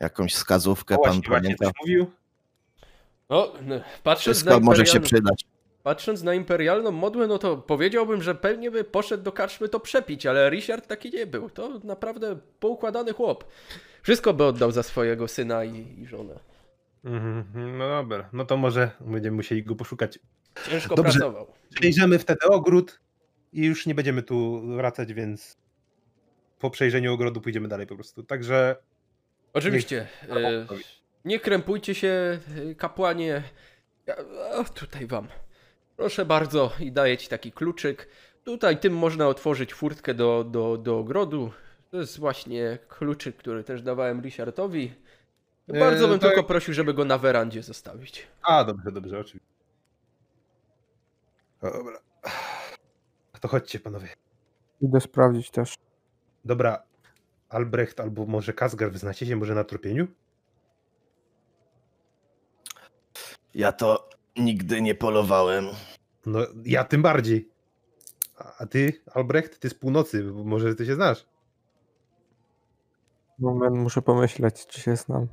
jakąś 0.00 0.34
wskazówkę 0.34 0.94
o 0.94 0.98
pan 1.04 1.22
pamięta. 1.22 1.64
coś 1.64 1.74
mówił? 1.80 2.10
No, 3.30 3.52
patrząc, 4.02 4.44
na 4.44 4.50
Wszystko 4.50 4.60
może 4.60 4.86
się 4.86 4.96
imperialną, 4.98 5.06
przydać. 5.34 5.44
patrząc 5.82 6.22
na 6.22 6.34
imperialną 6.34 6.90
modłę, 6.90 7.26
no 7.26 7.38
to 7.38 7.56
powiedziałbym, 7.56 8.22
że 8.22 8.34
pewnie 8.34 8.70
by 8.70 8.84
poszedł 8.84 9.22
do 9.24 9.32
karczmy 9.32 9.68
to 9.68 9.80
przepić, 9.80 10.26
ale 10.26 10.50
Richard 10.50 10.86
taki 10.86 11.10
nie 11.10 11.26
był. 11.26 11.50
To 11.50 11.78
naprawdę 11.84 12.38
poukładany 12.60 13.12
chłop. 13.12 13.44
Wszystko 14.02 14.34
by 14.34 14.44
oddał 14.44 14.70
za 14.70 14.82
swojego 14.82 15.28
syna 15.28 15.64
i, 15.64 16.00
i 16.02 16.06
żonę. 16.06 16.38
Mhm, 17.04 17.78
no 17.78 17.88
dobra, 17.88 18.28
no 18.32 18.44
to 18.44 18.56
może 18.56 18.90
będziemy 19.00 19.36
musieli 19.36 19.62
go 19.64 19.74
poszukać. 19.74 20.18
Ciężko 20.70 20.94
Dobrze. 20.94 21.12
pracował. 21.18 21.46
Przejrzymy 21.74 22.18
wtedy 22.18 22.46
ogród 22.46 23.00
i 23.52 23.64
już 23.64 23.86
nie 23.86 23.94
będziemy 23.94 24.22
tu 24.22 24.60
wracać, 24.76 25.12
więc 25.14 25.56
po 26.58 26.70
przejrzeniu 26.70 27.14
ogrodu 27.14 27.40
pójdziemy 27.40 27.68
dalej 27.68 27.86
po 27.86 27.94
prostu. 27.94 28.22
Także 28.22 28.76
Oczywiście. 29.54 30.06
E, 30.30 30.66
nie 31.24 31.40
krępujcie 31.40 31.94
się, 31.94 32.38
e, 32.70 32.74
kapłanie. 32.74 33.42
Ja, 34.06 34.16
a, 34.60 34.64
tutaj 34.64 35.06
wam. 35.06 35.28
Proszę 35.96 36.24
bardzo 36.24 36.72
i 36.80 36.92
daję 36.92 37.18
ci 37.18 37.28
taki 37.28 37.52
kluczyk. 37.52 38.08
Tutaj 38.44 38.80
tym 38.80 38.96
można 38.96 39.28
otworzyć 39.28 39.74
furtkę 39.74 40.14
do, 40.14 40.44
do, 40.44 40.76
do 40.76 40.98
ogrodu. 40.98 41.52
To 41.90 41.96
jest 41.96 42.18
właśnie 42.18 42.78
kluczyk, 42.88 43.36
który 43.36 43.64
też 43.64 43.82
dawałem 43.82 44.22
Richardowi. 44.22 44.94
Bardzo 45.68 46.04
E, 46.04 46.08
bym 46.08 46.18
tak. 46.18 46.30
tylko 46.30 46.44
prosił, 46.44 46.74
żeby 46.74 46.94
go 46.94 47.04
na 47.04 47.18
werandzie 47.18 47.62
zostawić. 47.62 48.26
A, 48.42 48.64
dobrze, 48.64 48.92
dobrze, 48.92 49.18
oczywiście. 49.18 49.48
Dobra. 51.62 51.98
To 53.40 53.48
chodźcie, 53.48 53.80
panowie. 53.80 54.08
Idę 54.80 55.00
sprawdzić 55.00 55.50
też. 55.50 55.74
Dobra, 56.44 56.82
Albrecht 57.54 58.00
albo 58.00 58.26
może 58.26 58.52
Kasgar, 58.52 58.92
wyznacie 58.92 59.26
się 59.26 59.36
może 59.36 59.54
na 59.54 59.64
tropieniu? 59.64 60.06
Ja 63.54 63.72
to 63.72 64.08
nigdy 64.36 64.82
nie 64.82 64.94
polowałem. 64.94 65.66
No, 66.26 66.38
ja 66.64 66.84
tym 66.84 67.02
bardziej. 67.02 67.48
A 68.58 68.66
ty, 68.66 69.02
Albrecht, 69.14 69.60
ty 69.60 69.68
z 69.68 69.74
północy, 69.74 70.24
może 70.24 70.74
ty 70.74 70.86
się 70.86 70.94
znasz. 70.94 71.26
Moment, 73.38 73.76
muszę 73.76 74.02
pomyśleć, 74.02 74.66
czy 74.66 74.80
się 74.80 74.96
znam. 74.96 75.26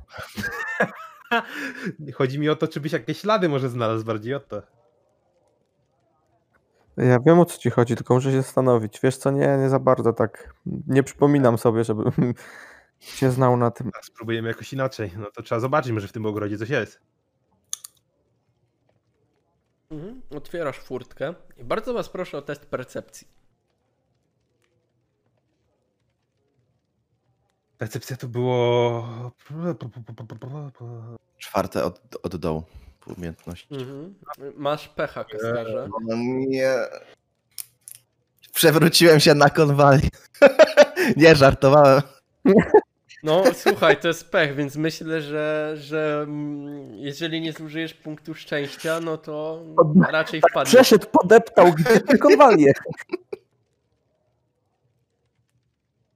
Chodzi 2.14 2.38
mi 2.38 2.48
o 2.48 2.56
to, 2.56 2.68
czy 2.68 2.80
byś 2.80 2.92
jakieś 2.92 3.20
ślady 3.20 3.48
może 3.48 3.68
znalazł, 3.68 4.04
bardziej 4.04 4.34
o 4.34 4.40
to. 4.40 4.62
Ja 7.08 7.20
wiem 7.20 7.40
o 7.40 7.44
co 7.44 7.58
ci 7.58 7.70
chodzi, 7.70 7.96
tylko 7.96 8.14
muszę 8.14 8.30
się 8.30 8.42
zastanowić. 8.42 9.00
Wiesz 9.02 9.16
co, 9.16 9.30
nie, 9.30 9.56
nie 9.58 9.68
za 9.68 9.78
bardzo 9.78 10.12
tak. 10.12 10.54
Nie 10.66 11.02
przypominam 11.02 11.58
sobie, 11.58 11.84
żebym 11.84 12.12
się 13.00 13.30
znał 13.30 13.56
na 13.56 13.70
tym. 13.70 13.90
A 14.00 14.02
spróbujemy 14.02 14.48
jakoś 14.48 14.72
inaczej. 14.72 15.12
No 15.18 15.26
to 15.34 15.42
trzeba 15.42 15.60
zobaczyć, 15.60 15.92
może 15.92 16.08
w 16.08 16.12
tym 16.12 16.26
ogrodzie 16.26 16.58
coś 16.58 16.68
jest. 16.68 17.00
Mhm. 19.90 20.22
Otwierasz 20.36 20.78
furtkę 20.78 21.34
i 21.56 21.64
bardzo 21.64 21.94
was 21.94 22.08
proszę 22.08 22.38
o 22.38 22.42
test 22.42 22.66
percepcji. 22.66 23.26
Recepcja 27.80 28.16
to 28.16 28.28
było... 28.28 29.32
Czwarte 31.38 31.84
od, 31.84 32.16
od 32.22 32.36
dołu 32.36 32.62
umiejętność. 33.06 33.66
Mhm. 33.70 34.14
Masz 34.54 34.88
pecha, 34.88 35.24
Kaskarze. 35.24 35.88
No 36.08 36.16
nie. 36.48 36.74
Przewróciłem 38.52 39.20
się 39.20 39.34
na 39.34 39.50
konwali. 39.50 40.08
nie, 41.16 41.36
żartowałem. 41.36 42.02
No 43.22 43.44
słuchaj, 43.54 43.96
to 43.96 44.08
jest 44.08 44.30
pech, 44.30 44.56
więc 44.56 44.76
myślę, 44.76 45.22
że, 45.22 45.74
że 45.76 46.20
mm, 46.26 46.94
jeżeli 46.94 47.40
nie 47.40 47.52
zużyjesz 47.52 47.94
punktu 47.94 48.34
szczęścia, 48.34 49.00
no 49.00 49.18
to 49.18 49.64
raczej 50.10 50.40
wpadniesz. 50.40 50.74
Przeszedł, 50.74 51.06
podeptał, 51.06 51.72
gdzie 51.72 52.00
te 52.00 52.18
konwalie? 52.18 52.72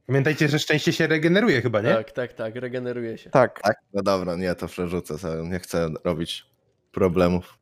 Pamiętajcie, 0.07 0.49
że 0.49 0.59
szczęście 0.59 0.93
się 0.93 1.07
regeneruje 1.07 1.63
chyba, 1.63 1.81
nie? 1.81 1.95
Tak, 1.95 2.13
tak, 2.13 2.33
tak, 2.33 2.57
regeneruje 2.57 3.19
się. 3.19 3.31
Tak. 3.31 3.61
Tak, 3.63 3.77
no 3.93 4.03
dobra, 4.03 4.37
nie, 4.37 4.55
to 4.55 4.69
przerzucę 4.69 5.19
sobie. 5.19 5.49
Nie 5.49 5.59
chcę 5.59 5.89
robić 6.05 6.47
problemów. 7.01 7.59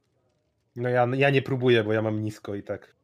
No 0.77 0.89
ja, 0.89 1.09
ja 1.17 1.31
nie 1.31 1.43
próbuję, 1.43 1.85
bo 1.85 1.93
ja 1.93 2.03
mam 2.03 2.23
nisko 2.23 2.55
i 2.55 2.63
tak. 2.63 2.95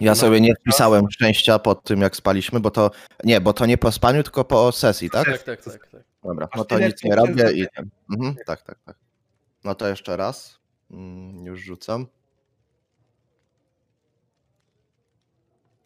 Ja 0.00 0.10
No, 0.10 0.14
sobie 0.14 0.40
nie 0.40 0.54
wpisałem 0.54 1.10
szczęścia 1.10 1.58
po 1.58 1.74
tym, 1.74 2.00
jak 2.00 2.16
spaliśmy, 2.16 2.60
bo 2.60 2.70
to. 2.70 2.90
Nie, 3.24 3.40
bo 3.40 3.52
to 3.52 3.66
nie 3.66 3.78
po 3.78 3.92
spaniu, 3.92 4.22
tylko 4.22 4.44
po 4.44 4.72
sesji, 4.72 5.10
tak? 5.10 5.24
Tak, 5.26 5.42
tak, 5.42 5.62
tak, 5.64 5.88
tak. 5.90 6.02
Dobra, 6.24 6.48
no 6.56 6.64
to 6.64 6.78
nic 6.78 7.04
nie 7.04 7.16
robię 7.16 7.52
i. 7.52 7.66
Mhm, 8.10 8.36
tak, 8.46 8.62
tak, 8.62 8.78
tak. 8.84 8.96
No 9.64 9.74
to 9.74 9.88
jeszcze 9.88 10.16
raz. 10.16 10.58
Mm, 10.90 11.44
Już 11.46 11.60
rzucam. 11.60 12.06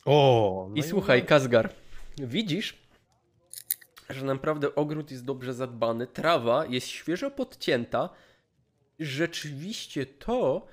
O! 0.05 0.67
No 0.71 0.77
I 0.77 0.83
słuchaj, 0.83 1.27
Kazgar, 1.27 1.73
widzisz, 2.19 2.79
że 4.11 4.25
naprawdę 4.25 4.75
ogród 4.75 5.11
jest 5.11 5.25
dobrze 5.25 5.55
zadbany, 5.55 6.07
trawa 6.07 6.67
jest 6.67 6.87
świeżo 6.87 7.31
podcięta. 7.31 8.09
Rzeczywiście 9.01 10.07
to, 10.07 10.67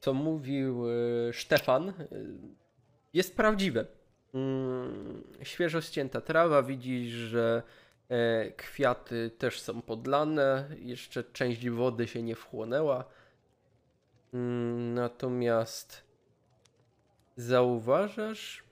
co 0.00 0.14
mówił 0.14 0.84
e, 0.88 1.32
Stefan, 1.32 1.88
e, 1.88 1.94
jest 3.14 3.36
prawdziwe. 3.36 3.86
Mm, 4.34 5.24
Świeżo 5.42 5.80
ścięta 5.80 6.20
trawa, 6.20 6.62
widzisz, 6.62 7.12
że 7.12 7.62
e, 8.08 8.50
kwiaty 8.50 9.30
też 9.38 9.60
są 9.60 9.82
podlane, 9.82 10.68
jeszcze 10.78 11.24
część 11.24 11.68
wody 11.70 12.08
się 12.08 12.22
nie 12.22 12.36
wchłonęła. 12.36 13.04
Mm, 14.34 14.94
Natomiast 14.94 16.02
zauważasz, 17.36 18.64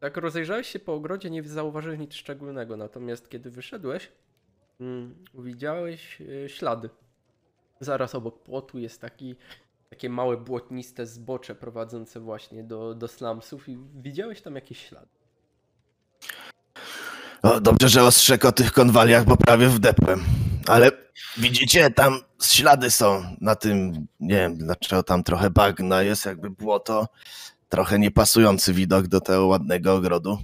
tak 0.00 0.16
rozejrzałeś 0.16 0.68
się 0.68 0.78
po 0.78 0.94
ogrodzie, 0.94 1.30
nie 1.30 1.42
zauważyłeś 1.42 1.98
nic 1.98 2.14
szczególnego, 2.14 2.76
natomiast 2.76 3.28
kiedy 3.28 3.50
wyszedłeś, 3.50 4.12
mm, 4.80 5.14
widziałeś 5.34 6.22
ślady. 6.46 6.90
Zaraz 7.80 8.14
obok 8.14 8.42
płotu 8.42 8.78
jest 8.78 9.00
taki, 9.00 9.36
takie 9.90 10.10
małe 10.10 10.36
błotniste 10.36 11.06
zbocze 11.06 11.54
prowadzące 11.54 12.20
właśnie 12.20 12.64
do, 12.64 12.94
do 12.94 13.08
slumsów 13.08 13.68
i 13.68 13.78
widziałeś 13.94 14.42
tam 14.42 14.54
jakieś 14.54 14.88
ślady. 14.88 15.08
O, 17.42 17.60
dobrze, 17.60 17.88
że 17.88 18.02
ostrzegł 18.02 18.46
o 18.46 18.52
tych 18.52 18.72
konwaliach, 18.72 19.24
bo 19.24 19.36
prawie 19.36 19.68
wdepłem. 19.68 20.24
Ale 20.66 20.90
widzicie, 21.36 21.90
tam 21.90 22.20
ślady 22.42 22.90
są 22.90 23.36
na 23.40 23.54
tym. 23.56 24.06
Nie 24.20 24.36
wiem, 24.36 24.58
dlaczego 24.58 25.02
tam 25.02 25.22
trochę 25.22 25.50
bagna 25.50 26.02
jest, 26.02 26.26
jakby 26.26 26.50
błoto. 26.50 27.08
Trochę 27.68 27.98
niepasujący 27.98 28.72
widok 28.72 29.06
do 29.06 29.20
tego 29.20 29.46
ładnego 29.46 29.94
ogrodu. 29.94 30.38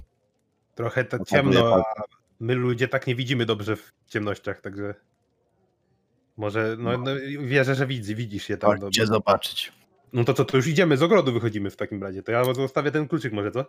Trochę 0.75 1.05
to 1.05 1.25
ciemno, 1.25 1.75
a 1.75 2.03
my 2.39 2.55
ludzie 2.55 2.87
tak 2.87 3.07
nie 3.07 3.15
widzimy 3.15 3.45
dobrze 3.45 3.75
w 3.75 3.91
ciemnościach, 4.07 4.61
także 4.61 4.95
może, 6.41 6.75
no, 6.79 6.97
no 6.97 7.11
wierzę, 7.39 7.75
że 7.75 7.87
widzi, 7.87 8.15
widzisz 8.15 8.49
je 8.49 8.57
tam. 8.57 8.69
Chodźcie 8.69 9.01
dobrze. 9.01 9.05
zobaczyć. 9.05 9.73
No 10.13 10.23
to 10.23 10.33
co, 10.33 10.45
to 10.45 10.57
już 10.57 10.67
idziemy, 10.67 10.97
z 10.97 11.03
ogrodu 11.03 11.33
wychodzimy 11.33 11.69
w 11.69 11.75
takim 11.75 12.03
razie, 12.03 12.23
to 12.23 12.31
ja 12.31 12.43
zostawię 12.53 12.91
ten 12.91 13.07
kluczyk 13.07 13.33
może, 13.33 13.51
co? 13.51 13.65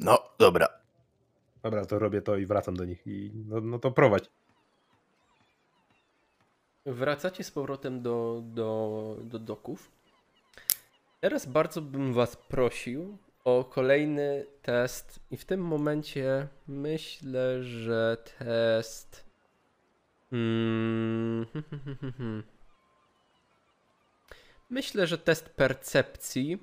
No, 0.00 0.18
dobra. 0.38 0.68
Dobra, 1.62 1.86
to 1.86 1.98
robię 1.98 2.22
to 2.22 2.36
i 2.36 2.46
wracam 2.46 2.76
do 2.76 2.84
nich 2.84 3.06
i 3.06 3.30
no, 3.48 3.60
no 3.60 3.78
to 3.78 3.90
prowadź. 3.90 4.24
Wracacie 6.86 7.44
z 7.44 7.50
powrotem 7.50 8.02
do, 8.02 8.42
do, 8.44 9.16
do 9.22 9.38
doków. 9.38 9.90
Teraz 11.20 11.46
bardzo 11.46 11.82
bym 11.82 12.12
Was 12.12 12.36
prosił 12.36 13.18
o 13.44 13.64
kolejny 13.64 14.46
test, 14.62 15.20
i 15.30 15.36
w 15.36 15.44
tym 15.44 15.60
momencie 15.60 16.48
myślę, 16.66 17.62
że 17.62 18.16
test. 18.38 19.27
Hmm, 20.30 21.46
myślę, 24.70 25.06
że 25.06 25.18
test 25.18 25.48
percepcji. 25.48 26.58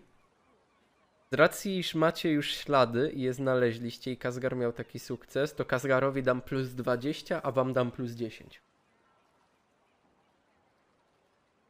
Z 1.32 1.36
racji, 1.36 1.80
iż 1.80 1.96
macie 1.96 2.32
już 2.32 2.52
ślady 2.52 3.12
i 3.12 3.22
je 3.22 3.34
znaleźliście, 3.34 4.12
i 4.12 4.18
Kazgar 4.18 4.56
miał 4.56 4.74
taki 4.74 5.00
sukces, 5.00 5.56
to 5.56 5.66
Kazgarowi 5.66 6.24
dam 6.24 6.42
plus 6.42 6.74
20, 6.74 7.42
a 7.44 7.52
Wam 7.52 7.74
dam 7.74 7.92
plus 7.92 8.12
10. 8.12 8.62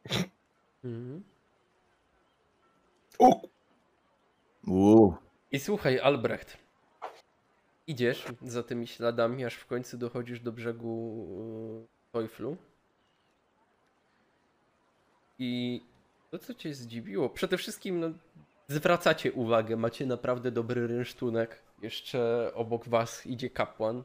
Mhm. 0.84 1.24
O! 3.18 3.40
Uuu. 4.66 5.16
I 5.52 5.58
słuchaj, 5.58 6.00
Albrecht. 6.00 6.65
Idziesz 7.86 8.24
za 8.42 8.62
tymi 8.62 8.86
śladami, 8.86 9.44
aż 9.44 9.54
w 9.54 9.66
końcu 9.66 9.98
dochodzisz 9.98 10.40
do 10.40 10.52
brzegu 10.52 11.26
e, 11.84 12.12
Teuflu. 12.12 12.56
I 15.38 15.82
to, 16.30 16.38
co 16.38 16.54
cię 16.54 16.74
zdziwiło, 16.74 17.30
przede 17.30 17.58
wszystkim 17.58 18.00
no, 18.00 18.10
zwracacie 18.68 19.32
uwagę, 19.32 19.76
macie 19.76 20.06
naprawdę 20.06 20.50
dobry 20.50 20.86
rynsztunek. 20.86 21.62
Jeszcze 21.82 22.50
obok 22.54 22.88
was 22.88 23.26
idzie 23.26 23.50
kapłan. 23.50 24.02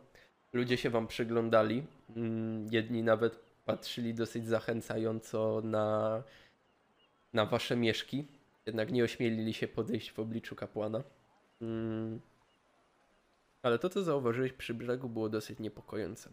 Ludzie 0.54 0.78
się 0.78 0.90
wam 0.90 1.08
przyglądali. 1.08 1.84
Mm, 2.16 2.68
Jedni 2.72 3.04
nawet 3.04 3.40
patrzyli 3.66 4.14
dosyć 4.14 4.48
zachęcająco 4.48 5.62
na, 5.64 6.24
na 7.34 7.46
wasze 7.46 7.76
mieszki. 7.76 8.28
Jednak 8.66 8.92
nie 8.92 9.04
ośmielili 9.04 9.54
się 9.54 9.68
podejść 9.68 10.12
w 10.12 10.20
obliczu 10.20 10.56
kapłana. 10.56 11.04
Ale 13.64 13.80
to, 13.80 13.90
co 13.90 14.04
zauważyłeś 14.04 14.54
przy 14.54 14.74
brzegu, 14.74 15.10
było 15.10 15.30
dosyć 15.30 15.60
niepokojące. 15.60 16.30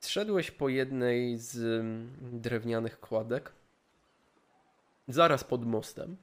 Zszedłeś 0.00 0.50
po 0.50 0.68
jednej 0.68 1.38
z 1.38 1.56
mm, 1.56 2.40
drewnianych 2.40 3.00
kładek, 3.00 3.52
zaraz 5.08 5.44
pod 5.44 5.66
mostem, 5.66 6.16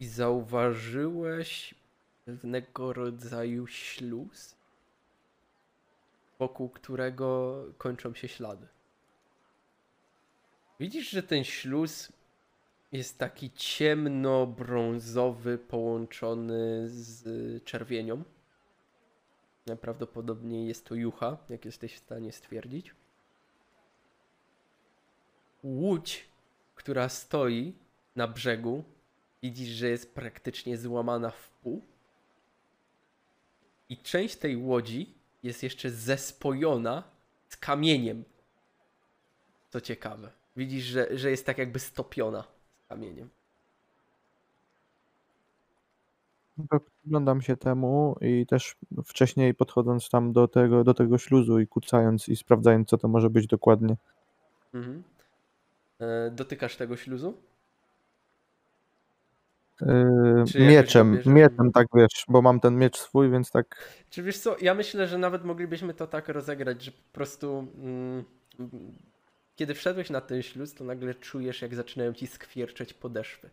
i 0.00 0.06
zauważyłeś 0.06 1.74
pewnego 2.24 2.92
rodzaju 2.92 3.66
śluz, 3.66 4.56
wokół 6.38 6.68
którego 6.68 7.56
kończą 7.78 8.14
się 8.14 8.28
ślady. 8.28 8.66
Widzisz, 10.80 11.10
że 11.10 11.22
ten 11.22 11.44
śluz 11.44 12.12
jest 12.94 13.18
taki 13.18 13.50
ciemno-brązowy, 13.50 15.58
połączony 15.58 16.88
z 16.88 17.64
czerwienią. 17.64 18.22
Najprawdopodobniej 19.66 20.68
jest 20.68 20.86
to 20.86 20.94
jucha, 20.94 21.38
jak 21.48 21.64
jesteś 21.64 21.94
w 21.94 21.98
stanie 21.98 22.32
stwierdzić. 22.32 22.94
Łódź, 25.62 26.28
która 26.74 27.08
stoi 27.08 27.74
na 28.16 28.28
brzegu, 28.28 28.84
widzisz, 29.42 29.68
że 29.68 29.88
jest 29.88 30.14
praktycznie 30.14 30.78
złamana 30.78 31.30
w 31.30 31.50
pół. 31.50 31.82
I 33.88 33.98
część 33.98 34.36
tej 34.36 34.56
łodzi 34.56 35.14
jest 35.42 35.62
jeszcze 35.62 35.90
zespojona 35.90 37.02
z 37.48 37.56
kamieniem. 37.56 38.24
Co 39.70 39.80
ciekawe. 39.80 40.30
Widzisz, 40.56 40.84
że, 40.84 41.18
że 41.18 41.30
jest 41.30 41.46
tak 41.46 41.58
jakby 41.58 41.78
stopiona 41.78 42.53
kamieniem. 42.88 43.30
To 46.70 46.80
Przyglądam 47.00 47.42
się 47.42 47.56
temu 47.56 48.16
i 48.20 48.46
też 48.46 48.76
wcześniej 49.04 49.54
podchodząc 49.54 50.08
tam 50.08 50.32
do 50.32 50.48
tego, 50.48 50.84
do 50.84 50.94
tego 50.94 51.18
śluzu 51.18 51.60
i 51.60 51.66
kucając 51.66 52.28
i 52.28 52.36
sprawdzając, 52.36 52.88
co 52.88 52.98
to 52.98 53.08
może 53.08 53.30
być 53.30 53.46
dokładnie. 53.46 53.96
Mhm. 54.74 55.02
E, 56.00 56.30
dotykasz 56.30 56.76
tego 56.76 56.96
śluzu? 56.96 57.34
Yy, 59.80 60.44
Czy 60.46 60.58
jakoś 60.58 60.74
mieczem, 60.74 61.18
mieczem, 61.26 61.72
tak 61.72 61.86
wiesz, 61.94 62.24
bo 62.28 62.42
mam 62.42 62.60
ten 62.60 62.78
miecz 62.78 62.98
swój, 62.98 63.30
więc 63.30 63.50
tak. 63.50 63.88
Czy 64.10 64.22
wiesz 64.22 64.38
co, 64.38 64.56
ja 64.60 64.74
myślę, 64.74 65.06
że 65.06 65.18
nawet 65.18 65.44
moglibyśmy 65.44 65.94
to 65.94 66.06
tak 66.06 66.28
rozegrać, 66.28 66.82
że 66.82 66.90
po 66.90 67.12
prostu 67.12 67.66
mm, 67.76 68.24
kiedy 69.56 69.74
wszedłeś 69.74 70.10
na 70.10 70.20
ten 70.20 70.42
śluz, 70.42 70.74
to 70.74 70.84
nagle 70.84 71.14
czujesz, 71.14 71.62
jak 71.62 71.74
zaczynają 71.74 72.12
ci 72.12 72.26
skwierczeć 72.26 72.94
podeszwy. 72.94 73.50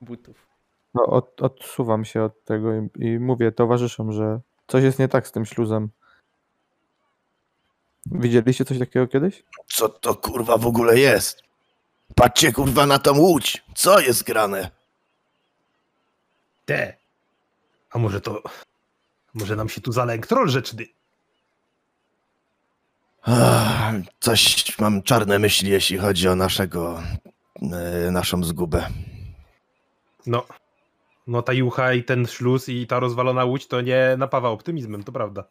Butów. 0.00 0.46
No, 0.94 1.06
od, 1.06 1.42
odsuwam 1.42 2.04
się 2.04 2.22
od 2.22 2.44
tego 2.44 2.74
i, 2.74 2.88
i 2.98 3.18
mówię 3.18 3.52
towarzyszom, 3.52 4.12
że 4.12 4.40
coś 4.66 4.84
jest 4.84 4.98
nie 4.98 5.08
tak 5.08 5.28
z 5.28 5.32
tym 5.32 5.46
śluzem. 5.46 5.88
Widzieliście 8.06 8.64
coś 8.64 8.78
takiego 8.78 9.06
kiedyś? 9.06 9.44
Co 9.66 9.88
to 9.88 10.14
kurwa 10.14 10.56
w 10.56 10.66
ogóle 10.66 10.98
jest? 10.98 11.42
Patrzcie 12.14 12.52
kurwa 12.52 12.86
na 12.86 12.98
tą 12.98 13.18
łódź. 13.18 13.64
Co 13.74 14.00
jest 14.00 14.24
grane? 14.24 14.70
Te! 16.64 16.96
A 17.90 17.98
może 17.98 18.20
to... 18.20 18.42
Może 19.34 19.56
nam 19.56 19.68
się 19.68 19.80
tu 19.80 19.92
zalęk 19.92 20.26
troll 20.26 20.48
rzeczny? 20.48 20.86
Ach, 23.30 23.94
coś 24.20 24.78
mam 24.78 25.02
czarne 25.02 25.38
myśli, 25.38 25.70
jeśli 25.70 25.98
chodzi 25.98 26.28
o 26.28 26.36
naszego, 26.36 27.02
e, 27.72 28.10
naszą 28.10 28.44
zgubę. 28.44 28.88
No, 30.26 30.46
no 31.26 31.42
ta 31.42 31.52
jucha 31.52 31.92
i 31.92 32.04
ten 32.04 32.26
śluz 32.26 32.68
i 32.68 32.86
ta 32.86 33.00
rozwalona 33.00 33.44
łódź 33.44 33.66
to 33.66 33.80
nie 33.80 34.14
napawa 34.18 34.48
optymizmem, 34.48 35.04
to 35.04 35.12
prawda. 35.12 35.44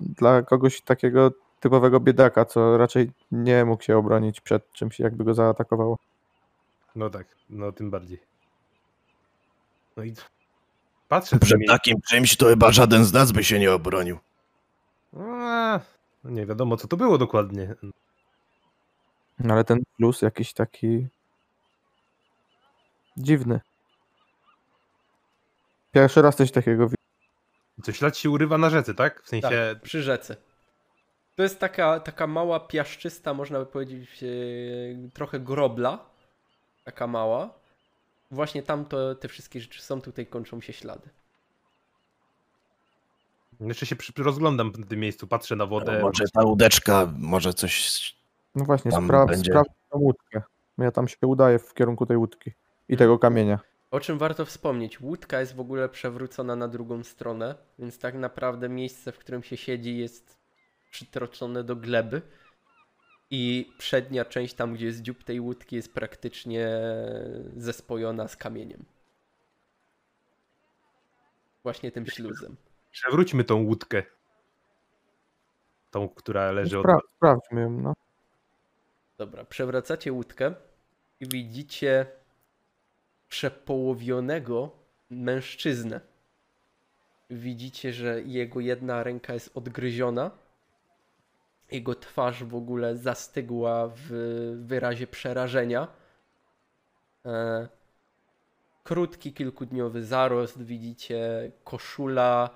Dla 0.00 0.42
kogoś 0.42 0.80
takiego 0.80 1.30
typowego 1.60 2.00
biedaka, 2.00 2.44
co 2.44 2.78
raczej 2.78 3.10
nie 3.32 3.64
mógł 3.64 3.82
się 3.82 3.96
obronić 3.96 4.40
przed 4.40 4.72
czymś, 4.72 4.98
jakby 4.98 5.24
go 5.24 5.34
zaatakowało. 5.34 5.98
No 6.96 7.10
tak, 7.10 7.26
no 7.50 7.72
tym 7.72 7.90
bardziej. 7.90 8.20
No 9.96 10.04
i 10.04 10.14
patrzę 11.08 11.38
Przed 11.38 11.60
takim 11.68 12.00
czymś 12.10 12.36
to 12.36 12.46
chyba 12.46 12.72
żaden 12.72 13.04
z 13.04 13.12
nas 13.12 13.32
by 13.32 13.44
się 13.44 13.58
nie 13.58 13.72
obronił. 13.72 14.18
A, 15.16 15.80
no 16.24 16.30
nie 16.30 16.46
wiadomo 16.46 16.76
co 16.76 16.88
to 16.88 16.96
było 16.96 17.18
dokładnie. 17.18 17.74
No, 19.38 19.54
Ale 19.54 19.64
ten 19.64 19.82
śluz 19.96 20.22
jakiś 20.22 20.52
taki 20.52 21.06
dziwny. 23.16 23.60
Pierwszy 25.92 26.22
raz 26.22 26.36
coś 26.36 26.50
takiego 26.50 26.84
widzę. 26.84 26.96
Co 27.82 27.92
ślad 27.92 28.16
się 28.16 28.30
urywa 28.30 28.58
na 28.58 28.70
rzece, 28.70 28.94
tak? 28.94 29.22
W 29.22 29.28
sensie, 29.28 29.48
Tak, 29.48 29.82
przy 29.82 30.02
rzece. 30.02 30.36
To 31.36 31.42
jest 31.42 31.60
taka, 31.60 32.00
taka 32.00 32.26
mała 32.26 32.60
piaszczysta, 32.60 33.34
można 33.34 33.58
by 33.58 33.66
powiedzieć, 33.66 34.22
e, 34.22 34.26
trochę 35.14 35.40
grobla. 35.40 35.98
Taka 36.84 37.06
mała. 37.06 37.50
Właśnie 38.30 38.62
tam 38.62 38.84
to, 38.84 39.14
te 39.14 39.28
wszystkie 39.28 39.60
rzeczy 39.60 39.82
są, 39.82 40.00
tutaj 40.00 40.26
kończą 40.26 40.60
się 40.60 40.72
ślady. 40.72 41.08
Jeszcze 43.60 43.86
się 43.86 43.96
przy, 43.96 44.12
rozglądam 44.18 44.72
w 44.72 44.88
tym 44.88 45.00
miejscu, 45.00 45.26
patrzę 45.26 45.56
na 45.56 45.66
wodę. 45.66 45.92
No, 45.92 46.00
może 46.02 46.24
ta 46.34 46.42
łódeczka, 46.42 47.12
może 47.18 47.54
coś... 47.54 48.00
No 48.54 48.64
właśnie, 48.64 48.90
Tam 48.90 49.08
spra- 49.08 49.26
będzie- 49.26 49.52
sprawdź 49.52 49.70
tą 49.90 49.98
łódkę. 49.98 50.42
Ja 50.78 50.90
tam 50.90 51.08
się 51.08 51.16
udaję 51.26 51.58
w 51.58 51.74
kierunku 51.74 52.06
tej 52.06 52.16
łódki 52.16 52.52
i 52.88 52.96
tego 52.96 53.18
kamienia. 53.18 53.58
O 53.90 54.00
czym 54.00 54.18
warto 54.18 54.44
wspomnieć, 54.44 55.00
łódka 55.00 55.40
jest 55.40 55.54
w 55.54 55.60
ogóle 55.60 55.88
przewrócona 55.88 56.56
na 56.56 56.68
drugą 56.68 57.04
stronę, 57.04 57.54
więc 57.78 57.98
tak 57.98 58.14
naprawdę 58.14 58.68
miejsce, 58.68 59.12
w 59.12 59.18
którym 59.18 59.42
się 59.42 59.56
siedzi 59.56 59.98
jest 59.98 60.38
przytroczone 60.90 61.64
do 61.64 61.76
gleby 61.76 62.22
i 63.30 63.72
przednia 63.78 64.24
część, 64.24 64.54
tam 64.54 64.74
gdzie 64.74 64.86
jest 64.86 65.02
dziób 65.02 65.24
tej 65.24 65.40
łódki 65.40 65.76
jest 65.76 65.94
praktycznie 65.94 66.68
zespojona 67.56 68.28
z 68.28 68.36
kamieniem. 68.36 68.84
Właśnie 71.62 71.92
tym 71.92 72.06
śluzem. 72.06 72.56
Przewróćmy 72.90 73.44
tą 73.44 73.62
łódkę. 73.64 74.02
Tą, 75.90 76.08
która 76.08 76.52
leży 76.52 76.78
od 76.78 76.86
Spra- 76.86 77.00
sprawdźmy 77.16 77.60
ją, 77.60 77.70
no. 77.70 77.94
Dobra, 79.18 79.44
przewracacie 79.44 80.12
łódkę 80.12 80.54
i 81.20 81.26
widzicie 81.28 82.06
przepołowionego 83.28 84.70
mężczyznę. 85.10 86.00
Widzicie, 87.30 87.92
że 87.92 88.22
jego 88.22 88.60
jedna 88.60 89.02
ręka 89.02 89.34
jest 89.34 89.56
odgryziona. 89.56 90.30
Jego 91.70 91.94
twarz 91.94 92.44
w 92.44 92.54
ogóle 92.54 92.96
zastygła 92.96 93.90
w 93.96 94.08
wyrazie 94.66 95.06
przerażenia. 95.06 95.88
E, 97.26 97.68
krótki, 98.84 99.32
kilkudniowy 99.32 100.04
zarost, 100.04 100.62
widzicie, 100.62 101.50
koszula 101.64 102.50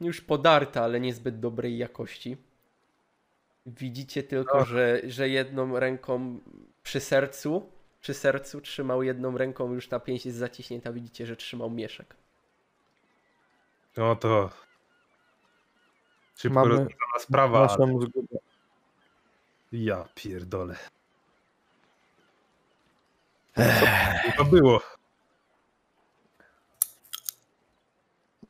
już 0.00 0.20
podarta, 0.20 0.82
ale 0.82 1.00
niezbyt 1.00 1.40
dobrej 1.40 1.78
jakości. 1.78 2.36
Widzicie 3.66 4.22
tylko, 4.22 4.64
że, 4.64 5.00
że 5.04 5.28
jedną 5.28 5.78
ręką 5.80 6.40
przy 6.82 7.00
sercu, 7.00 7.70
przy 8.00 8.14
sercu 8.14 8.60
trzymał 8.60 9.02
jedną 9.02 9.38
ręką, 9.38 9.72
już 9.72 9.88
ta 9.88 10.00
pięść 10.00 10.26
jest 10.26 10.38
zaciśnięta, 10.38 10.92
widzicie, 10.92 11.26
że 11.26 11.36
trzymał 11.36 11.70
mieszek. 11.70 12.16
No 13.96 14.16
to. 14.16 14.50
Szybko 16.36 16.54
Mamy 16.54 16.68
rozwiązana 16.70 17.18
sprawa. 17.18 17.58
ale- 17.58 17.66
Naszą 17.68 18.00
zgubę. 18.00 18.38
Ja 19.72 20.04
pierdolę. 20.14 20.76
Co 23.56 24.32
to 24.36 24.44
było? 24.44 24.80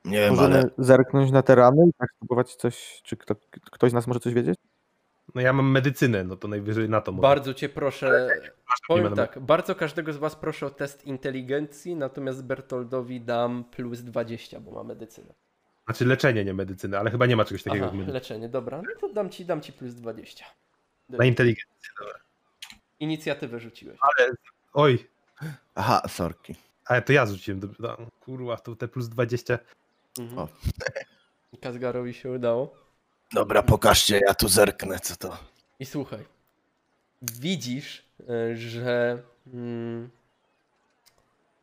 Nie 0.07 0.21
wiem, 0.21 0.39
ale 0.39 0.49
Możemy 0.49 0.71
zerknąć 0.79 1.31
na 1.31 1.43
te 1.43 1.55
rany 1.55 1.87
i 1.89 1.93
tak 1.99 2.11
spróbować 2.17 2.55
coś, 2.55 3.01
czy 3.05 3.17
kto, 3.17 3.35
ktoś 3.71 3.91
z 3.91 3.95
nas 3.95 4.07
może 4.07 4.21
coś 4.21 4.35
wiedzieć? 4.35 4.59
No 5.35 5.41
ja 5.41 5.53
mam 5.53 5.71
medycynę, 5.71 6.25
no 6.25 6.37
to 6.37 6.49
najwyżej 6.49 6.89
na 6.89 7.01
to 7.01 7.13
mogę. 7.13 7.23
Bardzo 7.29 7.55
cię 7.55 7.69
proszę, 7.69 8.29
nie 8.43 8.51
powiem 8.89 9.15
tak, 9.15 9.39
bardzo 9.39 9.75
każdego 9.75 10.13
z 10.13 10.17
was 10.17 10.37
proszę 10.37 10.67
o 10.67 10.71
test 10.71 11.05
inteligencji, 11.05 11.97
natomiast 11.97 12.45
Bertoldowi 12.45 13.21
dam 13.21 13.65
plus 13.65 14.01
20, 14.01 14.61
bo 14.61 14.71
ma 14.71 14.85
medycynę. 14.85 15.35
Znaczy 15.85 16.05
leczenie, 16.05 16.45
nie 16.45 16.55
medycynę, 16.55 16.99
ale 16.99 17.11
chyba 17.11 17.27
nie 17.27 17.37
ma 17.37 17.45
czegoś 17.45 17.63
takiego 17.63 17.87
Aha, 17.87 17.97
leczenie, 18.07 18.49
dobra, 18.49 18.83
no 18.83 19.01
to 19.01 19.15
dam 19.15 19.31
ci, 19.31 19.45
dam 19.45 19.61
ci 19.61 19.73
plus 19.73 19.95
20. 19.95 20.45
Na 21.09 21.25
inteligencję. 21.25 21.91
Inicjatywę 23.01 23.61
rzuciłeś. 23.61 23.99
Ale. 24.01 24.31
Oj, 24.75 25.07
Aha, 25.75 26.03
sorki. 26.09 26.55
ale 26.85 27.03
to 27.03 27.13
ja 27.13 27.27
rzuciłem. 27.27 27.61
No, 27.79 27.97
kurwa, 28.21 28.57
to 28.57 28.77
te 28.77 28.89
plus 28.89 29.09
20. 29.09 29.59
Mhm. 30.19 30.49
Kazgarowi 31.63 32.15
się 32.15 32.31
udało. 32.31 32.75
Dobra, 33.33 33.63
pokażcie, 33.63 34.21
ja 34.27 34.35
tu 34.35 34.49
zerknę, 34.49 34.99
co 34.99 35.17
to. 35.17 35.39
I 35.81 35.87
słuchaj, 35.87 36.25
widzisz, 37.23 38.05
e, 38.29 38.57
że 38.57 39.23
mm, 39.47 40.11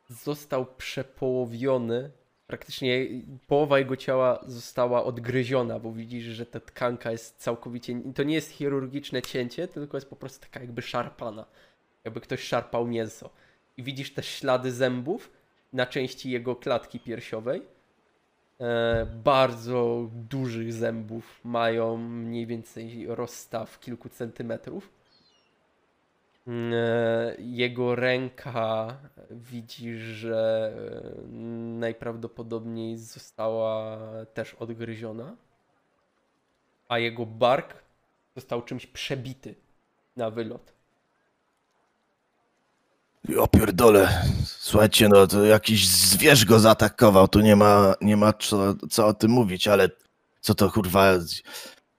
został 0.10 0.66
przepołowiony. 0.66 2.12
Praktycznie 2.48 3.08
połowa 3.48 3.80
jego 3.80 3.98
ciała 3.98 4.44
została 4.48 5.04
odgryziona, 5.04 5.80
bo 5.80 5.92
widzisz, 5.92 6.24
że 6.26 6.46
ta 6.46 6.60
tkanka 6.60 7.12
jest 7.12 7.38
całkowicie. 7.38 8.02
To 8.16 8.24
nie 8.24 8.36
jest 8.36 8.52
chirurgiczne 8.52 9.22
cięcie, 9.22 9.68
tylko 9.68 9.98
jest 9.98 10.10
po 10.10 10.16
prostu 10.16 10.42
taka 10.42 10.60
jakby 10.60 10.82
szarpana. 10.82 11.46
Jakby 12.04 12.22
ktoś 12.22 12.44
szarpał 12.44 12.88
mięso. 12.88 13.30
I 13.78 13.84
widzisz 13.84 14.14
też 14.14 14.28
ślady 14.28 14.72
zębów 14.72 15.32
na 15.74 15.86
części 15.86 16.32
jego 16.32 16.56
klatki 16.56 17.00
piersiowej. 17.00 17.62
E, 18.62 19.06
bardzo 19.06 20.10
dużych 20.14 20.74
zębów 20.74 21.40
mają 21.44 21.98
mniej 21.98 22.48
więcej 22.48 23.06
rozstaw 23.08 23.80
kilku 23.80 24.10
centymetrów. 24.10 24.90
E, 26.48 27.36
Jego 27.40 27.96
ręka 27.96 28.98
widzisz, 29.32 30.02
że 30.02 30.74
e, 31.26 31.28
najprawdopodobniej 31.80 32.98
została 32.98 33.98
też 34.34 34.54
odgryziona, 34.54 35.36
a 36.88 37.00
jego 37.00 37.26
bark 37.26 37.84
został 38.36 38.62
czymś 38.62 38.88
przebity 38.88 39.56
na 40.16 40.32
wylot. 40.32 40.74
Ja 43.30 43.48
pierdolę. 43.48 44.24
Słuchajcie, 44.46 45.10
no 45.10 45.28
to 45.28 45.46
jakiś 45.46 45.88
zwierz 45.88 46.46
go 46.46 46.60
zaatakował, 46.60 47.28
tu 47.28 47.40
nie 47.40 47.56
ma, 47.56 47.96
nie 48.02 48.18
ma 48.18 48.34
co, 48.34 48.76
co 48.90 49.08
o 49.08 49.14
tym 49.14 49.32
mówić, 49.32 49.68
ale 49.68 49.90
co 50.42 50.56
to 50.56 50.72
kurwa, 50.72 51.12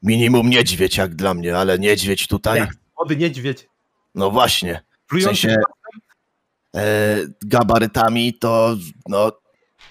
minimum 0.03 0.51
niedźwiedź 0.51 0.97
jak 0.97 1.15
dla 1.15 1.35
mnie, 1.35 1.57
ale 1.57 1.79
niedźwiedź 1.79 2.27
tutaj, 2.27 2.59
Jak 2.59 2.77
Wody 2.99 3.17
niedźwiedź. 3.17 3.69
no 4.15 4.31
właśnie, 4.31 4.83
w 5.13 5.23
sensie 5.23 5.57
e, 6.77 7.17
gabarytami 7.43 8.35
to 8.35 8.77
no 9.09 9.33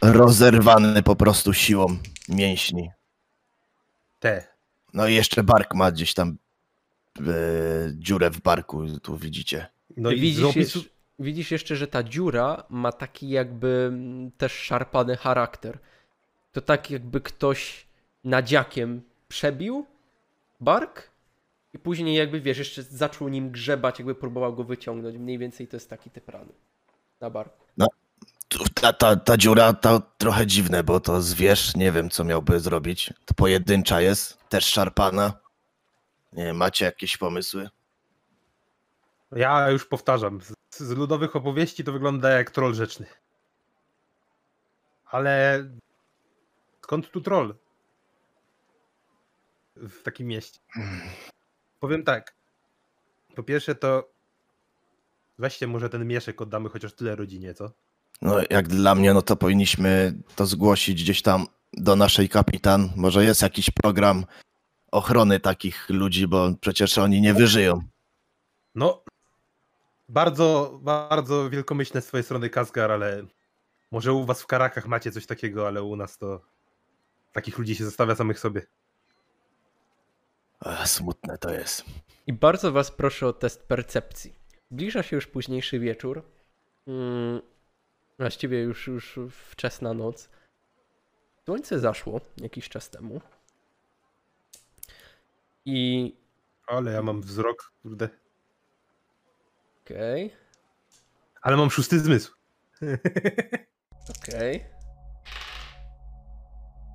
rozerwany 0.01 1.03
po 1.03 1.15
prostu 1.15 1.53
siłą 1.53 1.97
mięśni. 2.29 2.89
te. 4.19 4.47
No 4.93 5.07
i 5.07 5.13
jeszcze 5.15 5.43
bark 5.43 5.75
ma 5.75 5.91
gdzieś 5.91 6.13
tam 6.13 6.37
e, 7.19 7.23
dziurę 7.93 8.29
w 8.29 8.41
barku, 8.41 8.99
tu 8.99 9.17
widzicie. 9.17 9.67
No 9.97 10.11
i 10.11 10.19
widzisz. 10.19 10.92
Widzisz 11.19 11.51
jeszcze, 11.51 11.75
że 11.75 11.87
ta 11.87 12.03
dziura 12.03 12.63
ma 12.69 12.91
taki 12.91 13.29
jakby 13.29 13.89
mm, 13.93 14.31
też 14.31 14.53
szarpany 14.53 15.17
charakter. 15.17 15.79
To 16.51 16.61
tak 16.61 16.91
jakby 16.91 17.21
ktoś 17.21 17.87
nadziakiem 18.23 19.01
przebił 19.27 19.85
bark 20.59 21.09
i 21.73 21.79
później 21.79 22.15
jakby 22.15 22.41
wiesz, 22.41 22.57
jeszcze 22.57 22.83
zaczął 22.83 23.27
nim 23.29 23.51
grzebać, 23.51 23.99
jakby 23.99 24.15
próbował 24.15 24.55
go 24.55 24.63
wyciągnąć. 24.63 25.17
Mniej 25.17 25.37
więcej 25.37 25.67
to 25.67 25.75
jest 25.75 25.89
taki 25.89 26.09
typ 26.09 26.29
rany 26.29 26.53
na 27.21 27.29
barku. 27.29 27.63
Tu- 28.47 28.63
Ta, 28.73 28.93
ta, 28.93 29.15
ta 29.15 29.37
dziura 29.37 29.73
to 29.73 30.01
trochę 30.17 30.47
dziwne, 30.47 30.83
bo 30.83 30.99
to 30.99 31.21
zwierz, 31.21 31.75
nie 31.75 31.91
wiem 31.91 32.09
co 32.09 32.23
miałby 32.23 32.59
zrobić. 32.59 33.13
To 33.25 33.33
pojedyncza 33.33 34.01
jest, 34.01 34.49
też 34.49 34.65
szarpana. 34.65 35.33
Nie 36.33 36.53
macie 36.53 36.85
jakieś 36.85 37.17
pomysły? 37.17 37.69
Ja 39.31 39.69
już 39.69 39.85
powtarzam. 39.85 40.39
Z, 40.77 40.89
ludowych 40.89 41.35
opowieści 41.35 41.83
to 41.83 41.91
wygląda 41.91 42.29
jak 42.29 42.51
troll 42.51 42.73
rzeczny. 42.73 43.05
Ale 45.05 45.65
skąd 46.81 47.11
tu 47.11 47.21
troll? 47.21 47.55
W 49.75 50.03
takim 50.03 50.27
mieście. 50.27 50.59
Powiem 51.79 52.03
tak. 52.03 52.33
Po 53.35 53.43
pierwsze 53.43 53.75
to 53.75 54.09
weźcie 55.39 55.67
może 55.67 55.89
ten 55.89 56.07
mieszek 56.07 56.41
oddamy 56.41 56.69
chociaż 56.69 56.93
tyle 56.93 57.15
rodzinie, 57.15 57.53
co? 57.53 57.71
No 58.21 58.35
jak 58.49 58.67
dla 58.67 58.95
mnie, 58.95 59.13
no 59.13 59.21
to 59.21 59.35
powinniśmy 59.35 60.13
to 60.35 60.45
zgłosić 60.45 61.03
gdzieś 61.03 61.21
tam 61.21 61.45
do 61.73 61.95
naszej 61.95 62.29
kapitan. 62.29 62.89
Może 62.95 63.25
jest 63.25 63.41
jakiś 63.41 63.69
program 63.71 64.25
ochrony 64.91 65.39
takich 65.39 65.89
ludzi, 65.89 66.27
bo 66.27 66.53
przecież 66.61 66.97
oni 66.97 67.21
nie 67.21 67.33
wyżyją. 67.33 67.81
No, 68.75 69.03
bardzo, 70.09 70.79
bardzo 70.81 71.49
wielkomyślne 71.49 72.01
z 72.01 72.05
twojej 72.05 72.23
strony 72.23 72.49
Kazgar, 72.49 72.91
ale 72.91 73.25
może 73.91 74.13
u 74.13 74.25
was 74.25 74.41
w 74.41 74.47
Karakach 74.47 74.87
macie 74.87 75.11
coś 75.11 75.25
takiego, 75.25 75.67
ale 75.67 75.83
u 75.83 75.95
nas 75.95 76.17
to 76.17 76.41
takich 77.31 77.57
ludzi 77.57 77.75
się 77.75 77.85
zostawia 77.85 78.15
samych 78.15 78.39
sobie. 78.39 78.61
Ech, 80.65 80.87
smutne 80.87 81.37
to 81.37 81.53
jest. 81.53 81.85
I 82.27 82.33
bardzo 82.33 82.71
was 82.71 82.91
proszę 82.91 83.27
o 83.27 83.33
test 83.33 83.63
percepcji. 83.63 84.33
Zbliża 84.71 85.03
się 85.03 85.15
już 85.15 85.27
późniejszy 85.27 85.79
wieczór. 85.79 86.23
Mm, 86.87 87.41
właściwie 88.19 88.61
już, 88.61 88.87
już 88.87 89.19
wczesna 89.29 89.93
noc. 89.93 90.29
Słońce 91.45 91.79
zaszło 91.79 92.21
jakiś 92.37 92.69
czas 92.69 92.89
temu. 92.89 93.21
I 95.65 96.13
Ale 96.67 96.91
ja 96.91 97.01
mam 97.01 97.21
wzrok, 97.21 97.71
kurde. 97.81 98.09
Okej, 99.85 100.33
Ale 101.41 101.57
mam 101.57 101.71
szósty 101.71 101.99
zmysł. 101.99 102.33
okej. 104.19 104.65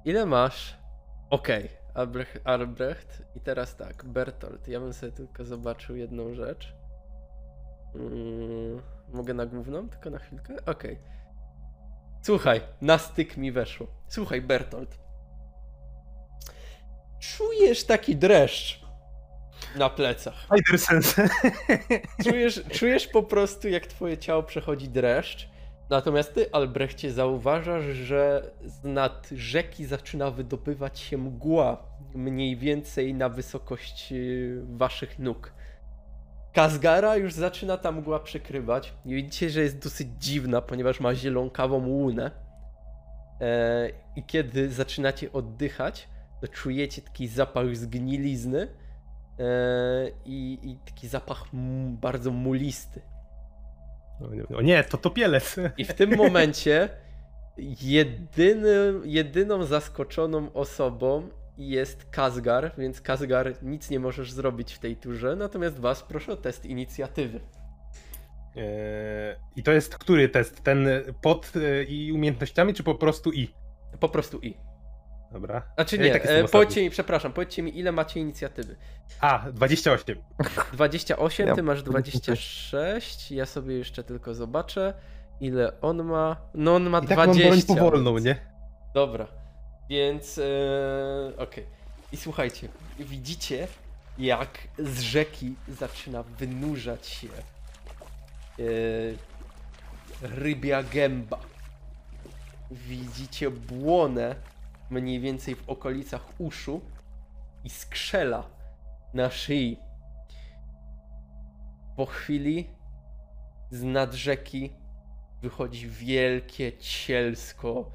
Ile 0.05 0.27
masz? 0.27 0.79
Okej, 1.31 1.69
Albrecht, 1.95 2.41
Albrecht. 2.45 3.23
I 3.35 3.41
teraz 3.41 3.77
tak, 3.77 4.05
Bertolt. 4.05 4.69
Ja 4.69 4.81
bym 4.81 4.93
sobie 4.93 5.13
tylko 5.13 5.45
zobaczył 5.45 5.97
jedną 5.97 6.35
rzecz. 6.35 6.75
Mm, 7.95 8.83
mogę 9.13 9.35
na 9.35 9.47
główną? 9.47 9.89
Tylko 9.89 10.11
na 10.11 10.19
chwilkę? 10.19 10.57
Okej. 10.67 10.99
Słuchaj, 12.23 12.61
na 12.81 12.99
styk 12.99 13.37
mi 13.37 13.53
weszło. 13.53 13.87
Słuchaj, 14.09 14.43
Bertolt. 14.43 14.99
Czujesz 17.21 17.85
taki 17.85 18.17
dreszcz 18.17 18.88
na 19.79 19.91
plecach. 19.91 20.47
Czujesz, 22.25 22.63
czujesz 22.73 23.07
po 23.07 23.23
prostu, 23.23 23.69
jak 23.69 23.87
twoje 23.87 24.19
ciało 24.19 24.43
przechodzi 24.43 24.89
dreszcz. 24.89 25.49
Natomiast 25.91 26.35
ty, 26.35 26.53
Albrechcie, 26.53 27.13
zauważasz, 27.13 27.85
że 27.85 28.51
z 28.65 28.85
nad 28.85 29.29
rzeki 29.33 29.85
zaczyna 29.85 30.31
wydobywać 30.31 31.01
się 31.01 31.19
mgła, 31.19 31.83
mniej 32.15 32.57
więcej 32.57 33.15
na 33.15 33.29
wysokość 33.29 34.13
y, 34.13 34.63
waszych 34.69 35.19
nóg. 35.19 35.53
Kazgara 36.53 37.17
już 37.17 37.33
zaczyna 37.33 37.77
ta 37.77 37.93
mgła 37.93 38.21
przykrywać. 38.21 38.95
I 39.05 39.15
widzicie, 39.15 39.51
że 39.51 39.61
jest 39.61 39.79
dosyć 39.79 40.09
dziwna, 40.19 40.61
ponieważ 40.61 41.01
ma 41.01 41.15
zielonkawą 41.15 41.87
łunę. 41.87 42.31
E, 43.41 43.91
I 44.17 44.23
kiedy 44.23 44.71
zaczynacie 44.71 45.33
oddychać, 45.33 46.09
to 46.41 46.49
czujecie 46.49 47.03
taki 47.03 47.29
zapach 47.29 47.77
zgnilizny 47.77 48.69
i, 50.25 50.59
i 50.63 50.77
taki 50.85 51.09
zapach 51.09 51.45
bardzo 52.01 52.31
mulisty. 52.31 53.01
O 54.21 54.35
nie, 54.35 54.57
o 54.57 54.63
nie, 54.63 54.85
to 54.85 54.99
topielec. 54.99 55.57
I 55.79 55.85
w 55.85 55.95
tym 55.95 56.17
momencie 56.17 56.89
jedynym, 57.83 59.03
jedyną 59.05 59.65
zaskoczoną 59.65 60.53
osobą 60.53 61.29
jest 61.59 62.11
Kazgar, 62.11 62.73
więc 62.79 63.01
Kazgar 63.01 63.63
nic 63.63 63.91
nie 63.91 64.01
możesz 64.01 64.33
zrobić 64.33 64.75
w 64.75 64.79
tej 64.79 64.97
turze, 64.97 65.37
natomiast 65.37 65.79
was 65.79 66.03
proszę 66.03 66.33
o 66.33 66.37
test 66.37 66.67
inicjatywy. 66.67 67.41
Eee, 68.57 69.37
I 69.57 69.63
to 69.63 69.73
jest 69.73 69.99
który 69.99 70.29
test? 70.29 70.63
Ten 70.63 70.89
pod 71.23 71.53
e, 71.57 71.85
i 71.85 72.13
umiejętnościami, 72.13 72.75
czy 72.75 72.83
po 72.83 72.95
prostu 72.95 73.33
i? 73.33 73.49
Po 74.01 74.09
prostu 74.09 74.39
i. 74.39 74.55
Dobra. 75.33 75.63
Znaczy 75.75 75.99
nie, 75.99 76.13
tak 76.13 76.27
e, 76.27 76.49
powiedzcie 76.49 76.83
mi, 76.83 76.91
przepraszam, 76.91 77.33
powiedzcie 77.33 77.63
mi 77.63 77.79
ile 77.79 77.93
macie 77.93 78.21
inicjatywy. 78.21 78.77
A, 79.21 79.51
28. 79.53 80.17
28, 80.73 81.47
Ja 81.49 81.55
ty 81.55 81.63
masz 81.63 81.79
mam 81.79 81.91
26, 81.91 83.31
ja 83.31 83.47
sobie 83.47 83.75
jeszcze 83.75 84.05
tylko 84.05 84.35
zobaczę 84.35 84.95
ile 85.41 85.81
on 85.81 86.05
ma. 86.05 86.37
No 86.55 86.75
on 86.75 86.91
ma 86.91 86.99
I 86.99 87.07
tak 87.07 87.17
mam 87.17 87.31
20. 87.33 87.75
broń 87.75 87.79
powolną, 87.79 88.19
nie? 88.19 88.37
Dobra, 88.95 89.27
więc 89.91 90.39
e, 90.39 91.33
okej. 91.37 91.67
I 92.13 92.17
słuchajcie, 92.17 92.69
widzicie 92.99 93.69
jak 94.19 94.59
z 94.79 95.01
rzeki 95.01 95.55
zaczyna 95.69 96.23
wynurzać 96.23 97.07
się 97.07 97.29
e, 97.29 98.63
rybia 100.23 100.83
gęba. 100.83 101.39
Widzicie 102.71 103.51
błonę 103.51 104.35
mniej 104.91 105.21
więcej 105.21 105.55
w 105.55 105.69
okolicach 105.69 106.27
uszu 106.39 106.81
i 107.65 107.71
skrzela 107.71 108.51
na 109.15 109.31
szyi. 109.31 109.79
Po 111.97 112.07
chwili 112.07 112.71
z 113.71 113.83
nad 113.83 114.15
rzeki 114.15 114.73
wychodzi 115.43 115.89
wielkie 115.89 116.79
cielsko 116.79 117.91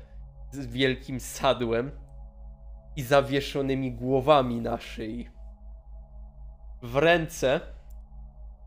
z 0.52 0.66
wielkim 0.66 1.20
sadłem 1.20 1.92
i 2.96 3.04
zawieszonymi 3.04 3.92
głowami 3.92 4.62
na 4.62 4.78
szyi. 4.78 5.30
W 6.82 6.96
ręce 6.96 7.60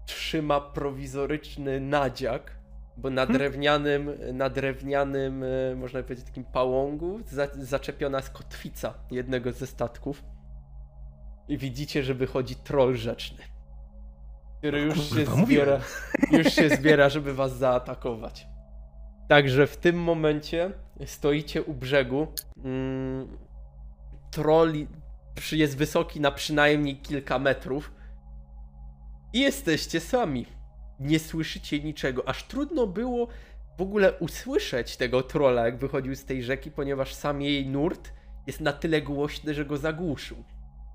trzyma 0.07 0.61
prowizoryczny 0.61 1.81
nadziak, 1.81 2.59
bo 2.97 3.11
na 3.11 3.27
drewnianym, 3.27 4.11
na 4.33 4.51
drewnianym, 4.51 5.45
e, 5.45 5.75
można 5.77 6.03
powiedzieć, 6.03 6.27
takim 6.27 6.45
pałągu 6.45 7.21
za, 7.27 7.49
zaczepiona 7.55 8.19
jest 8.19 8.31
kotwica 8.31 8.95
jednego 9.11 9.53
ze 9.53 9.67
statków. 9.67 10.25
I 11.49 11.59
widzicie, 11.59 12.03
że 12.03 12.15
wychodzi 12.15 12.57
troll 12.57 12.97
rzeczny, 12.97 13.45
który 14.59 14.81
już 14.81 15.11
się 15.11 15.27
zbiera, 15.27 15.81
już 16.33 16.47
się 16.53 16.69
zbiera, 16.69 17.09
żeby 17.09 17.35
was 17.35 17.57
zaatakować. 17.57 18.47
Także 19.29 19.67
w 19.67 19.77
tym 19.77 20.03
momencie 20.03 20.71
stoicie 21.07 21.63
u 21.63 21.75
brzegu. 21.75 22.27
Mm, 22.65 23.39
troll 24.31 24.73
jest 25.53 25.77
wysoki 25.77 26.21
na 26.21 26.31
przynajmniej 26.31 26.97
kilka 26.97 27.39
metrów. 27.39 27.93
I 29.33 29.41
jesteście 29.41 30.01
sami. 30.01 30.56
Nie 31.01 31.19
słyszycie 31.19 31.81
niczego. 31.81 32.29
Aż 32.29 32.45
trudno 32.45 32.87
było 32.87 33.29
w 33.79 33.83
ogóle 33.83 34.13
usłyszeć 34.19 34.97
tego 34.97 35.23
trolla, 35.23 35.65
jak 35.67 35.79
wychodził 35.79 36.17
z 36.17 36.25
tej 36.25 36.43
rzeki, 36.43 36.71
ponieważ 36.71 37.15
sam 37.15 37.43
jej 37.43 37.67
nurt 37.67 38.13
jest 38.47 38.61
na 38.61 38.73
tyle 38.73 39.03
głośny, 39.03 39.55
że 39.55 39.65
go 39.65 39.77
zagłuszył. 39.77 40.45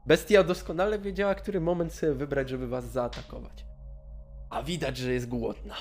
Bestia 0.05 0.43
doskonale 0.43 0.99
wiedziała, 0.99 1.35
który 1.35 1.61
moment 1.61 1.93
sobie 1.93 2.13
wybrać, 2.13 2.49
żeby 2.49 2.67
was 2.67 2.91
zaatakować. 2.91 3.65
A 4.49 4.63
widać, 4.63 4.97
że 4.97 5.13
jest 5.13 5.27
głodna. 5.27 5.75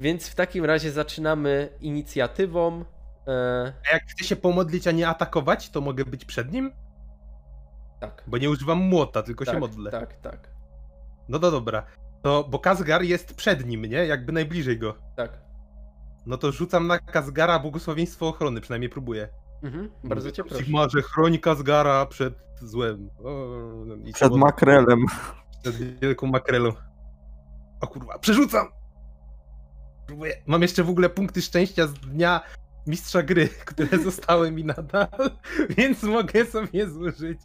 Więc 0.00 0.28
w 0.28 0.34
takim 0.34 0.64
razie 0.64 0.90
zaczynamy 0.90 1.68
inicjatywą. 1.80 2.84
E, 3.28 3.72
A 3.90 3.92
jak 3.92 4.02
chcę 4.06 4.24
się 4.24 4.36
pomodlić, 4.36 4.86
a 4.86 4.90
nie 4.90 5.08
atakować, 5.08 5.70
to 5.70 5.80
mogę 5.80 6.04
być 6.04 6.24
przed 6.24 6.52
nim? 6.52 6.72
tak. 8.00 8.24
Bo 8.26 8.38
nie 8.38 8.50
używam 8.50 8.78
młota, 8.78 9.22
tylko 9.22 9.44
tak, 9.44 9.54
się 9.54 9.60
modlę. 9.60 9.90
Tak, 9.90 10.20
tak, 10.20 10.50
No 11.28 11.38
to 11.38 11.50
dobra. 11.50 11.82
To, 12.28 12.44
bo 12.50 12.58
Kazgar 12.58 13.02
jest 13.02 13.34
przed 13.34 13.66
nim, 13.66 13.84
nie? 13.84 14.06
Jakby 14.06 14.32
najbliżej 14.32 14.78
go. 14.78 14.94
tak. 15.16 15.38
No 16.26 16.36
to 16.36 16.52
rzucam 16.52 16.86
na 16.86 16.98
Kazgara 16.98 17.58
błogosławieństwo 17.58 18.28
ochrony, 18.28 18.60
przynajmniej 18.60 18.90
próbuję. 18.90 19.28
Mhm, 19.62 19.90
bardzo 20.04 20.30
cię 20.32 20.44
proszę. 20.44 20.64
Sigmarze, 20.64 21.02
chroń 21.02 21.38
Kazgara 21.38 22.06
przed 22.06 22.34
złem. 22.60 23.10
O, 23.24 23.30
no 23.86 23.94
i 23.94 24.12
Przed 24.12 24.32
makrelem. 24.32 25.06
Przed 25.62 26.00
wielką 26.00 26.26
makrelą. 26.26 26.72
O 27.80 27.86
kurwa, 27.86 28.18
przerzucam! 28.18 28.66
Próbuję. 30.06 30.42
Mam 30.46 30.62
jeszcze 30.62 30.84
w 30.84 30.90
ogóle 30.90 31.08
punkty 31.10 31.42
szczęścia 31.42 31.86
z 31.86 31.94
dnia 31.94 32.40
mistrza 32.86 33.22
gry, 33.22 33.48
które 33.70 33.98
zostały 33.98 34.50
mi 34.50 34.64
nadal, 34.64 35.08
więc 35.76 36.02
mogę 36.02 36.46
sobie 36.46 36.88
zużyć. 36.88 37.40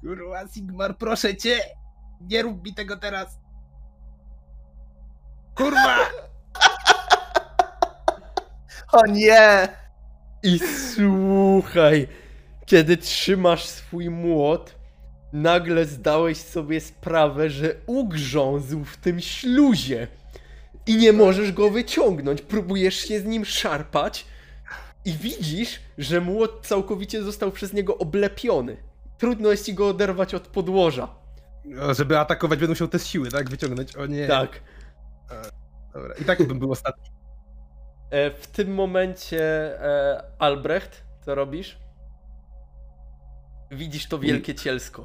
Kurwa, 0.00 0.48
Sigmar, 0.48 0.96
proszę 0.98 1.36
cię! 1.36 1.58
Nie 2.20 2.42
rób 2.42 2.64
mi 2.64 2.74
tego 2.74 2.96
teraz! 2.96 3.43
Kurwa! 5.54 5.96
O 8.92 9.06
nie! 9.06 9.68
I 10.42 10.60
słuchaj, 10.94 12.08
kiedy 12.66 12.96
trzymasz 12.96 13.64
swój 13.64 14.10
młot, 14.10 14.74
nagle 15.32 15.84
zdałeś 15.84 16.38
sobie 16.38 16.80
sprawę, 16.80 17.50
że 17.50 17.74
ugrzązł 17.86 18.84
w 18.84 18.96
tym 18.96 19.20
śluzie 19.20 20.08
i 20.86 20.96
nie 20.96 21.12
możesz 21.12 21.52
go 21.52 21.70
wyciągnąć. 21.70 22.42
Próbujesz 22.42 22.94
się 22.96 23.20
z 23.20 23.24
nim 23.24 23.44
szarpać 23.44 24.26
i 25.04 25.12
widzisz, 25.12 25.80
że 25.98 26.20
młot 26.20 26.66
całkowicie 26.66 27.22
został 27.22 27.52
przez 27.52 27.72
niego 27.72 27.98
oblepiony. 27.98 28.76
Trudno 29.18 29.50
jest 29.50 29.66
ci 29.66 29.74
go 29.74 29.88
oderwać 29.88 30.34
od 30.34 30.46
podłoża. 30.46 31.08
O, 31.82 31.94
żeby 31.94 32.18
atakować 32.18 32.58
będę 32.58 32.72
musiał 32.72 32.88
te 32.88 32.98
siły, 32.98 33.30
tak? 33.30 33.50
Wyciągnąć. 33.50 33.96
O 33.96 34.06
nie. 34.06 34.26
Tak. 34.26 34.60
Dobra. 35.94 36.14
I 36.20 36.24
tak 36.24 36.42
bym 36.48 36.58
był 36.58 36.72
ostatni. 36.72 37.10
E, 38.10 38.30
w 38.30 38.46
tym 38.46 38.74
momencie, 38.74 39.40
e, 39.84 40.22
Albrecht, 40.38 41.04
co 41.20 41.34
robisz? 41.34 41.78
Widzisz 43.70 44.08
to 44.08 44.18
wielkie 44.18 44.54
cielsko. 44.54 45.04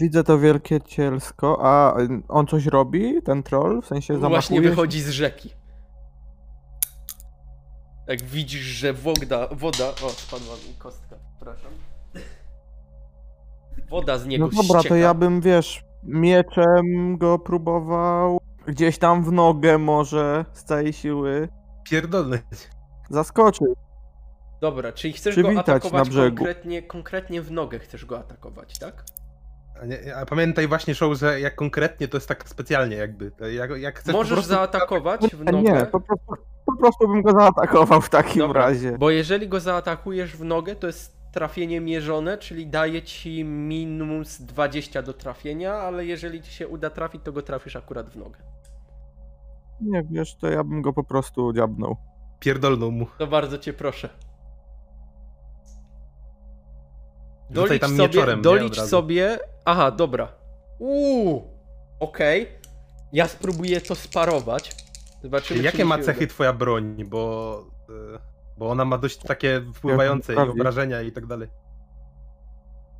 Widzę 0.00 0.24
to 0.24 0.38
wielkie 0.38 0.80
cielsko, 0.80 1.58
a 1.62 1.96
on 2.28 2.46
coś 2.46 2.66
robi, 2.66 3.22
ten 3.22 3.42
troll? 3.42 3.82
W 3.82 3.86
sensie 3.86 4.14
zamachuje 4.14 4.30
Właśnie 4.30 4.56
się? 4.56 4.62
wychodzi 4.62 5.00
z 5.00 5.08
rzeki. 5.10 5.50
Jak 8.06 8.22
widzisz, 8.22 8.60
że 8.60 8.92
woda, 8.92 9.48
woda, 9.50 9.88
o 9.88 10.10
spadła 10.10 10.54
mi 10.68 10.74
kostka, 10.78 11.16
przepraszam. 11.36 11.72
Woda 13.90 14.18
z 14.18 14.26
niego 14.26 14.44
No 14.54 14.62
dobra, 14.62 14.80
ścieka. 14.80 14.94
to 14.94 14.96
ja 14.96 15.14
bym, 15.14 15.40
wiesz, 15.40 15.84
mieczem 16.02 17.16
go 17.18 17.38
próbował 17.38 18.40
gdzieś 18.66 18.98
tam 18.98 19.24
w 19.24 19.32
nogę 19.32 19.78
może 19.78 20.44
z 20.52 20.64
całej 20.64 20.92
siły 20.92 21.48
Pierdolny. 21.90 22.42
zaskoczyć. 23.10 23.68
Dobra, 24.60 24.92
czyli 24.92 25.12
chcesz 25.12 25.34
Przywitać 25.34 25.54
go 25.66 25.72
na 25.72 25.76
atakować 25.76 26.08
brzegu. 26.08 26.36
konkretnie, 26.36 26.82
konkretnie 26.82 27.42
w 27.42 27.50
nogę 27.50 27.78
chcesz 27.78 28.04
go 28.04 28.18
atakować, 28.18 28.78
tak? 28.78 29.04
A, 29.82 29.86
nie, 29.86 30.16
a 30.16 30.26
pamiętaj 30.26 30.68
właśnie, 30.68 30.94
show, 30.94 31.18
że 31.18 31.40
jak 31.40 31.54
konkretnie 31.54 32.08
to 32.08 32.16
jest 32.16 32.28
tak 32.28 32.48
specjalnie 32.48 32.96
jakby. 32.96 33.32
Jak, 33.52 33.70
jak 33.80 33.98
chcesz 33.98 34.12
Możesz 34.14 34.32
prostu... 34.32 34.50
zaatakować 34.50 35.20
w 35.20 35.44
nogę. 35.44 35.72
nie, 35.72 35.86
po 35.86 36.00
prostu, 36.00 36.26
po 36.66 36.76
prostu 36.76 37.08
bym 37.08 37.22
go 37.22 37.32
zaatakował 37.32 38.00
w 38.00 38.08
takim 38.10 38.38
Dobra, 38.38 38.60
razie. 38.66 38.98
Bo 38.98 39.10
jeżeli 39.10 39.48
go 39.48 39.60
zaatakujesz 39.60 40.36
w 40.36 40.44
nogę, 40.44 40.76
to 40.76 40.86
jest 40.86 41.21
trafienie 41.32 41.80
mierzone, 41.80 42.38
czyli 42.38 42.66
daje 42.66 43.02
ci 43.02 43.44
minus 43.44 44.42
20 44.42 45.02
do 45.02 45.12
trafienia, 45.12 45.74
ale 45.74 46.06
jeżeli 46.06 46.42
ci 46.42 46.52
się 46.52 46.68
uda 46.68 46.90
trafić, 46.90 47.22
to 47.24 47.32
go 47.32 47.42
trafisz 47.42 47.76
akurat 47.76 48.10
w 48.10 48.16
nogę. 48.16 48.40
Nie 49.80 50.02
wiesz, 50.10 50.36
to 50.36 50.48
ja 50.48 50.64
bym 50.64 50.82
go 50.82 50.92
po 50.92 51.04
prostu 51.04 51.52
dziabnął. 51.52 51.96
Pierdolną 52.40 52.90
mu. 52.90 53.06
To 53.18 53.26
bardzo 53.26 53.58
cię 53.58 53.72
proszę. 53.72 54.08
Dolicz 57.50 57.80
tam 57.80 57.90
sobie, 57.90 58.02
mieczorem, 58.02 58.42
dolicz 58.42 58.80
sobie. 58.80 59.38
Aha, 59.64 59.90
dobra. 59.90 60.28
Uuu, 60.78 61.42
okej. 62.00 62.48
Ja 63.12 63.28
spróbuję 63.28 63.80
to 63.80 63.94
sparować. 63.94 64.76
Zobaczymy. 65.22 65.60
czy 65.60 65.64
Jakie 65.66 65.84
ma 65.84 65.98
cechy 65.98 66.24
uda. 66.24 66.34
twoja 66.34 66.52
broń, 66.52 67.04
bo... 67.04 67.64
y, 67.90 68.31
Bo 68.58 68.70
ona 68.70 68.84
ma 68.84 68.98
dość 68.98 69.18
takie 69.18 69.62
wpływające 69.74 70.34
i 70.34 70.36
obrażenia 70.36 71.00
i 71.02 71.12
tak 71.12 71.26
dalej. 71.26 71.48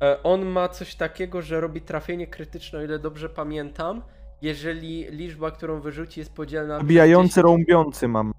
E, 0.01 0.23
On 0.23 0.45
ma 0.45 0.69
coś 0.69 0.95
takiego, 0.95 1.41
że 1.41 1.61
robi 1.61 1.81
trafienie 1.81 2.27
krytyczne, 2.27 2.79
o 2.79 2.81
ile 2.83 2.99
dobrze 2.99 3.29
pamiętam, 3.29 4.01
jeżeli 4.41 5.05
liczba, 5.11 5.51
którą 5.51 5.81
wyrzuci 5.81 6.19
jest 6.19 6.33
podzielna 6.33 6.79
10. 6.83 7.37
rąbiący 7.37 8.07
mam. 8.07 8.33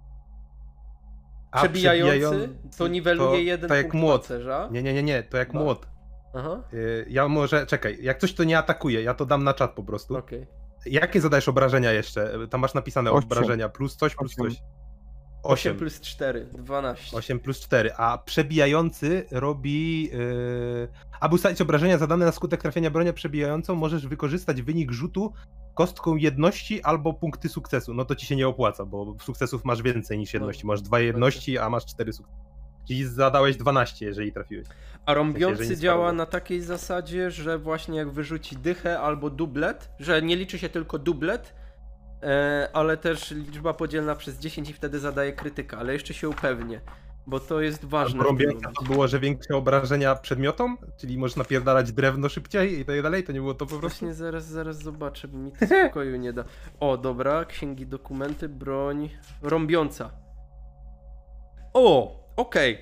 A 1.50 1.58
Przebijający 1.58 2.18
przebijają- 2.20 2.48
to 2.78 2.88
niweluje 2.88 3.30
to- 3.30 3.36
jeden 3.36 3.68
to 3.68 3.74
jak 3.74 3.84
punkt 3.84 3.96
młot. 4.00 4.20
pancerza. 4.20 4.68
Nie, 4.72 4.82
nie, 4.82 4.94
nie, 4.94 5.02
nie, 5.02 5.22
to 5.22 5.36
jak 5.36 5.50
Dwa. 5.50 5.60
młot. 5.60 5.86
Aha, 6.34 6.62
Y, 6.72 7.06
Ja 7.08 7.28
może, 7.28 7.66
czekaj, 7.66 7.98
jak 8.02 8.18
coś 8.18 8.34
to 8.34 8.44
nie 8.44 8.58
atakuje, 8.58 9.02
ja 9.02 9.14
to 9.14 9.26
dam 9.26 9.44
na 9.44 9.54
czat 9.54 9.70
po 9.74 9.82
prostu. 9.82 10.16
okej. 10.16 10.46
Jakie 10.86 11.20
zadajesz 11.20 11.48
obrażenia 11.48 11.92
jeszcze? 11.92 12.38
Tam 12.50 12.60
masz 12.60 12.74
napisane 12.74 13.12
Osiem. 13.12 13.24
obrażenia, 13.32 13.68
plus 13.68 13.96
coś, 13.96 14.14
plus 14.14 14.32
Osiem. 14.32 14.50
coś. 14.50 14.62
8 15.44 15.72
8. 15.72 15.78
plus 15.78 16.00
4, 16.00 16.46
12. 16.52 17.16
8 17.16 17.40
plus 17.40 17.60
4, 17.60 17.90
a 17.96 18.18
przebijający 18.18 19.26
robi. 19.30 20.04
Yy... 20.04 20.88
Aby 21.20 21.34
ustalić 21.34 21.60
obrażenia 21.60 21.98
zadane 21.98 22.26
na 22.26 22.32
skutek 22.32 22.62
trafienia 22.62 22.90
bronią 22.90 23.12
przebijającą, 23.12 23.74
możesz 23.74 24.06
wykorzystać 24.06 24.62
wynik 24.62 24.92
rzutu 24.92 25.32
kostką 25.74 26.16
jedności 26.16 26.82
albo 26.82 27.12
punkty 27.12 27.48
sukcesu. 27.48 27.94
No 27.94 28.04
to 28.04 28.14
ci 28.14 28.26
się 28.26 28.36
nie 28.36 28.48
opłaca, 28.48 28.84
bo 28.84 29.16
sukcesów 29.20 29.64
masz 29.64 29.82
więcej 29.82 30.18
niż 30.18 30.34
jedności. 30.34 30.66
Masz 30.66 30.82
dwa 30.82 31.00
jedności, 31.00 31.58
a 31.58 31.70
masz 31.70 31.86
cztery 31.86 32.12
sukcesy. 32.12 32.38
Czyli 32.88 33.04
zadałeś 33.04 33.56
12, 33.56 34.06
jeżeli 34.06 34.32
trafiłeś. 34.32 34.66
A 35.06 35.14
rąbiący 35.14 35.62
jeżeli 35.62 35.80
działa 35.80 35.96
sparował. 35.96 36.16
na 36.16 36.26
takiej 36.26 36.60
zasadzie, 36.60 37.30
że 37.30 37.58
właśnie 37.58 37.96
jak 37.96 38.10
wyrzuci 38.10 38.56
dychę 38.56 39.00
albo 39.00 39.30
dublet, 39.30 39.90
że 40.00 40.22
nie 40.22 40.36
liczy 40.36 40.58
się 40.58 40.68
tylko 40.68 40.98
dublet, 40.98 41.54
ale 42.72 42.96
też 42.96 43.30
liczba 43.30 43.74
podzielna 43.74 44.14
przez 44.14 44.38
10 44.38 44.70
i 44.70 44.72
wtedy 44.72 44.98
zadaje 44.98 45.32
krytyka, 45.32 45.78
ale 45.78 45.92
jeszcze 45.92 46.14
się 46.14 46.28
upewnię, 46.28 46.80
bo 47.26 47.40
to 47.40 47.60
jest 47.60 47.84
ważne. 47.84 48.24
momencie. 48.24 48.68
to 48.78 48.84
było, 48.84 49.08
że 49.08 49.20
większe 49.20 49.56
obrażenia 49.56 50.14
przedmiotom, 50.14 50.78
czyli 50.96 51.18
możesz 51.18 51.36
napierdalać 51.36 51.92
drewno 51.92 52.28
szybciej 52.28 52.78
i 52.80 52.84
tak 52.84 53.02
dalej, 53.02 53.24
to 53.24 53.32
nie 53.32 53.40
było 53.40 53.54
to 53.54 53.66
po 53.66 53.78
prostu? 53.78 53.80
Właśnie 53.80 54.14
zaraz, 54.14 54.44
zaraz 54.46 54.78
zobaczę, 54.78 55.28
bo 55.28 55.38
mi 55.38 55.52
to 55.52 55.66
spokoju 55.66 56.16
nie 56.16 56.32
da. 56.32 56.44
O, 56.80 56.96
dobra, 56.96 57.44
księgi, 57.44 57.86
dokumenty, 57.86 58.48
broń 58.48 59.10
rąbiąca. 59.42 60.10
O, 61.74 62.16
okej. 62.36 62.78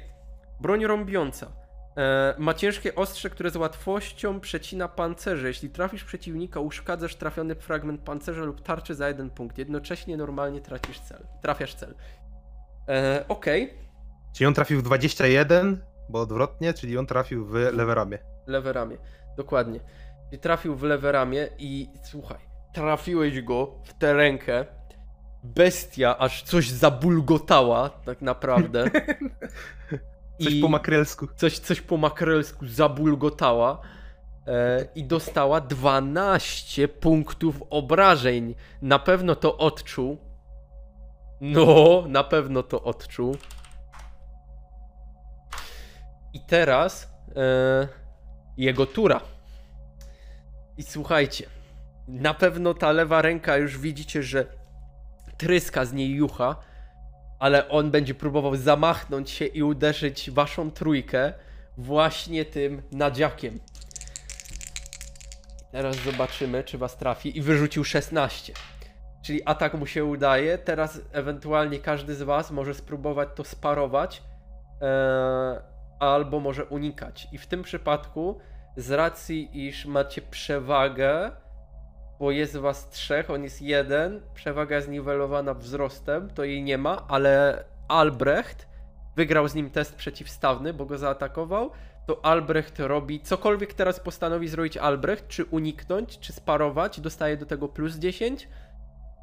Broń 0.61 0.85
rąbiąca. 0.85 1.62
E, 1.97 2.35
ma 2.39 2.55
ciężkie 2.55 2.95
ostrze, 2.95 3.31
które 3.31 3.51
z 3.51 3.57
łatwością 3.57 4.41
przecina 4.41 4.89
pancerze. 4.89 5.49
Jeśli 5.49 5.71
trafisz 5.71 6.05
przeciwnika, 6.05 6.61
uszkadzasz 6.61 7.17
trafiony 7.17 7.55
fragment 7.55 8.01
pancerza 8.01 8.45
lub 8.45 8.61
tarczy 8.61 8.95
za 8.95 9.09
jeden 9.09 9.31
punkt. 9.31 9.59
Jednocześnie 9.59 10.17
normalnie 10.17 10.61
tracisz 10.61 11.01
cel. 11.01 11.27
Trafiasz 11.43 11.75
cel. 11.75 11.95
E, 12.89 13.25
okej, 13.29 13.75
Czyli 14.33 14.47
on 14.47 14.55
trafił 14.55 14.79
w 14.79 14.83
21, 14.83 15.85
bo 16.09 16.21
odwrotnie, 16.21 16.75
czyli 16.75 16.99
on 16.99 17.07
trafił 17.07 17.47
w 17.47 17.53
lewe 17.53 17.95
ramię. 17.95 18.19
lewe 18.47 18.73
ramię. 18.73 18.97
Dokładnie. 19.37 19.81
I 20.33 20.39
trafił 20.39 20.77
w 20.77 20.83
lewe 20.83 21.13
ramię 21.13 21.49
i 21.59 21.89
słuchaj, 22.05 22.39
trafiłeś 22.75 23.43
go 23.43 23.75
w 23.85 23.93
tę 23.95 24.13
rękę. 24.13 24.67
Bestia 25.45 26.19
aż 26.19 26.43
coś 26.43 26.71
zabulgotała, 26.71 27.91
tak 27.91 28.23
naprawdę. 28.23 28.85
Coś 30.45 30.53
I 30.53 30.61
po 30.61 30.69
makrelsku. 30.69 31.29
coś, 31.37 31.59
coś 31.59 31.81
po 31.81 31.97
makrelsku 31.97 32.67
zabulgotała. 32.67 33.81
E, 34.47 34.87
I 34.95 35.05
dostała 35.05 35.61
12 35.61 36.89
punktów 36.89 37.63
obrażeń. 37.71 38.55
Na 38.83 38.99
pewno 38.99 39.35
to 39.35 39.59
odczuł. 39.59 40.19
No, 41.41 42.05
na 42.09 42.25
pewno 42.25 42.63
to 42.63 42.83
odczuł. 42.83 43.37
I 46.35 46.41
teraz 46.41 47.13
e, 47.37 47.89
jego 48.57 48.87
tura. 48.87 49.21
I 50.79 50.83
słuchajcie, 50.83 51.47
na 52.09 52.35
pewno 52.35 52.75
ta 52.75 52.93
lewa 52.93 53.23
ręka 53.23 53.57
już 53.57 53.79
widzicie, 53.79 54.23
że 54.23 54.47
tryska 55.37 55.85
z 55.85 55.93
niej 55.93 56.11
jucha, 56.11 56.57
ale 57.43 57.69
on 57.69 57.91
będzie 57.91 58.15
próbował 58.15 58.57
zamachnąć 58.57 59.31
się 59.31 59.45
i 59.45 59.63
uderzyć 59.63 60.31
waszą 60.31 60.71
trójkę 60.71 61.33
właśnie 61.77 62.45
tym 62.45 62.83
nadziakiem. 62.93 63.61
Teraz 65.73 65.97
zobaczymy, 65.97 66.65
czy 66.65 66.79
was 66.79 66.97
trafi. 66.97 67.39
I 67.39 67.43
wyrzucił 67.43 67.85
16. 67.85 68.53
Czyli 69.23 69.41
atak 69.45 69.75
mu 69.75 69.87
się 69.87 70.05
udaje. 70.05 70.59
Teraz 70.59 71.01
ewentualnie 71.13 71.79
każdy 71.79 72.15
z 72.15 72.23
was 72.23 72.51
może 72.51 72.75
spróbować 72.75 73.29
to 73.35 73.45
sparować. 73.45 74.23
Eee, 74.81 75.59
albo 76.01 76.41
może 76.41 76.65
unikać. 76.65 77.29
I 77.33 77.39
w 77.39 77.47
tym 77.47 77.63
przypadku, 77.63 78.39
z 78.77 78.91
racji, 78.91 79.67
iż 79.67 79.87
macie 79.87 80.23
przewagę, 80.23 81.31
bo 82.23 82.31
jest 82.31 82.57
was 82.57 82.89
trzech, 82.89 83.31
on 83.31 83.45
jest 83.45 83.63
jeden, 83.63 84.21
przewaga 84.35 84.77
jest 84.77 84.89
niwelowana 84.89 85.55
wzrostem, 85.55 86.31
to 86.31 86.45
jej 86.45 86.63
nie 86.63 86.79
ma, 86.79 87.09
ale 87.09 87.65
Albrecht 87.89 88.69
wygrał 89.17 89.49
z 89.49 89.55
nim 89.55 89.71
test 89.71 89.95
przeciwstawny, 89.95 90.75
bo 90.75 90.87
go 90.87 90.99
zaatakował, 90.99 91.71
to 92.07 92.25
Albrecht 92.25 92.81
robi 92.81 93.21
cokolwiek 93.21 93.75
teraz 93.75 94.01
postanowi 94.01 94.49
zrobić 94.49 94.77
Albrecht, 94.77 95.29
czy 95.29 95.45
uniknąć, 95.45 96.19
czy 96.19 96.33
sparować, 96.33 97.01
dostaje 97.01 97.37
do 97.37 97.47
tego 97.47 97.69
plus 97.69 97.97
10, 97.97 98.49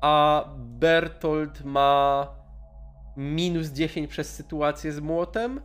a 0.02 0.46
Bertolt 0.58 1.64
ma 1.64 2.28
minus 3.18 3.68
10 3.68 4.10
przez 4.10 4.36
sytuację 4.36 4.92
z 4.92 5.00
młotem, 5.00 5.62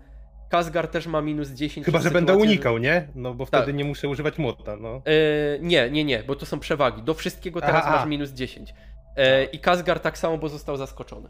Kazgar 0.55 0.89
też 0.89 1.07
ma 1.07 1.21
minus 1.21 1.49
10 1.51 1.87
Chyba, 1.87 1.99
że 1.99 2.11
będę 2.11 2.33
sytuację 2.33 2.51
unikał, 2.51 2.79
nie? 2.79 3.09
No 3.15 3.35
bo 3.35 3.47
wtedy 3.47 3.67
Tak. 3.67 3.75
nie 3.75 3.85
muszę 3.85 4.09
używać 4.09 4.39
młota, 4.39 4.77
no. 4.77 5.03
E, 5.05 5.59
nie, 5.61 5.91
nie, 5.91 6.05
nie, 6.05 6.23
bo 6.23 6.37
to 6.37 6.47
są 6.47 6.61
przewagi. 6.61 7.03
Do 7.03 7.15
wszystkiego 7.15 7.61
teraz 7.61 7.85
Aha. 7.87 7.97
masz 7.97 8.09
minus 8.09 8.31
10. 8.31 8.75
E, 9.17 9.45
I 9.45 9.59
Kazgar 9.59 10.01
tak 10.01 10.19
samo, 10.19 10.39
bo 10.39 10.49
został 10.49 10.77
zaskoczony. 10.77 11.29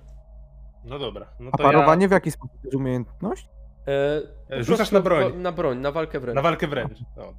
No 0.85 0.99
dobra. 0.99 1.27
No 1.41 1.51
A 1.53 1.59
parowanie 1.59 2.09
w 2.09 2.11
jaki 2.11 2.31
sposób 2.31 2.57
to 2.61 2.67
jest 2.67 2.77
umiejętność? 2.77 3.49
E, 3.87 4.57
po 4.57 4.65
Rzucasz 4.65 4.91
na 4.91 5.01
broń. 5.01 5.37
Na 5.37 5.53
broń, 5.53 5.79
na 5.79 5.93
walkę 5.93 6.17
ja... 6.17 6.21
wręcz. 6.21 6.37
Na 6.37 6.43
walkę 6.43 6.67
wręcz. 6.67 6.99
No. 7.17 7.35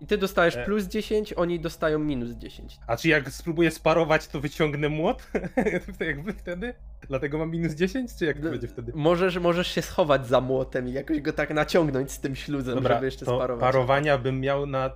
I 0.00 0.06
ty 0.06 0.18
dostajesz 0.18 0.56
E. 0.56 0.64
plus 0.64 0.84
10, 0.84 1.32
oni 1.32 1.60
dostają 1.60 1.98
minus 1.98 2.30
10. 2.30 2.78
A 2.86 2.96
czy 2.96 3.08
jak 3.08 3.30
spróbuję 3.30 3.70
sparować, 3.70 4.26
to 4.28 4.40
wyciągnę 4.40 4.88
młot? 4.88 5.30
Jak 6.00 6.22
wy 6.22 6.32
wtedy? 6.32 6.74
Dlatego 7.08 7.38
mam 7.38 7.50
minus 7.50 7.74
10? 7.74 8.14
Czy 8.18 8.24
jak 8.24 8.38
to 8.38 8.44
No, 8.44 8.50
będzie 8.50 8.68
wtedy? 8.68 8.92
Możesz, 8.94 9.38
możesz 9.38 9.68
się 9.68 9.82
schować 9.82 10.26
za 10.26 10.40
młotem 10.40 10.88
i 10.88 10.92
jakoś 10.92 11.20
go 11.20 11.32
tak 11.32 11.50
naciągnąć 11.54 12.12
z 12.12 12.20
tym 12.20 12.36
śluzem, 12.36 12.74
Dobra, 12.74 12.94
żeby 12.94 13.06
jeszcze 13.06 13.24
sparować. 13.24 13.60
parowania 13.60 14.18
bym 14.18 14.40
miał 14.40 14.66
na 14.66 14.90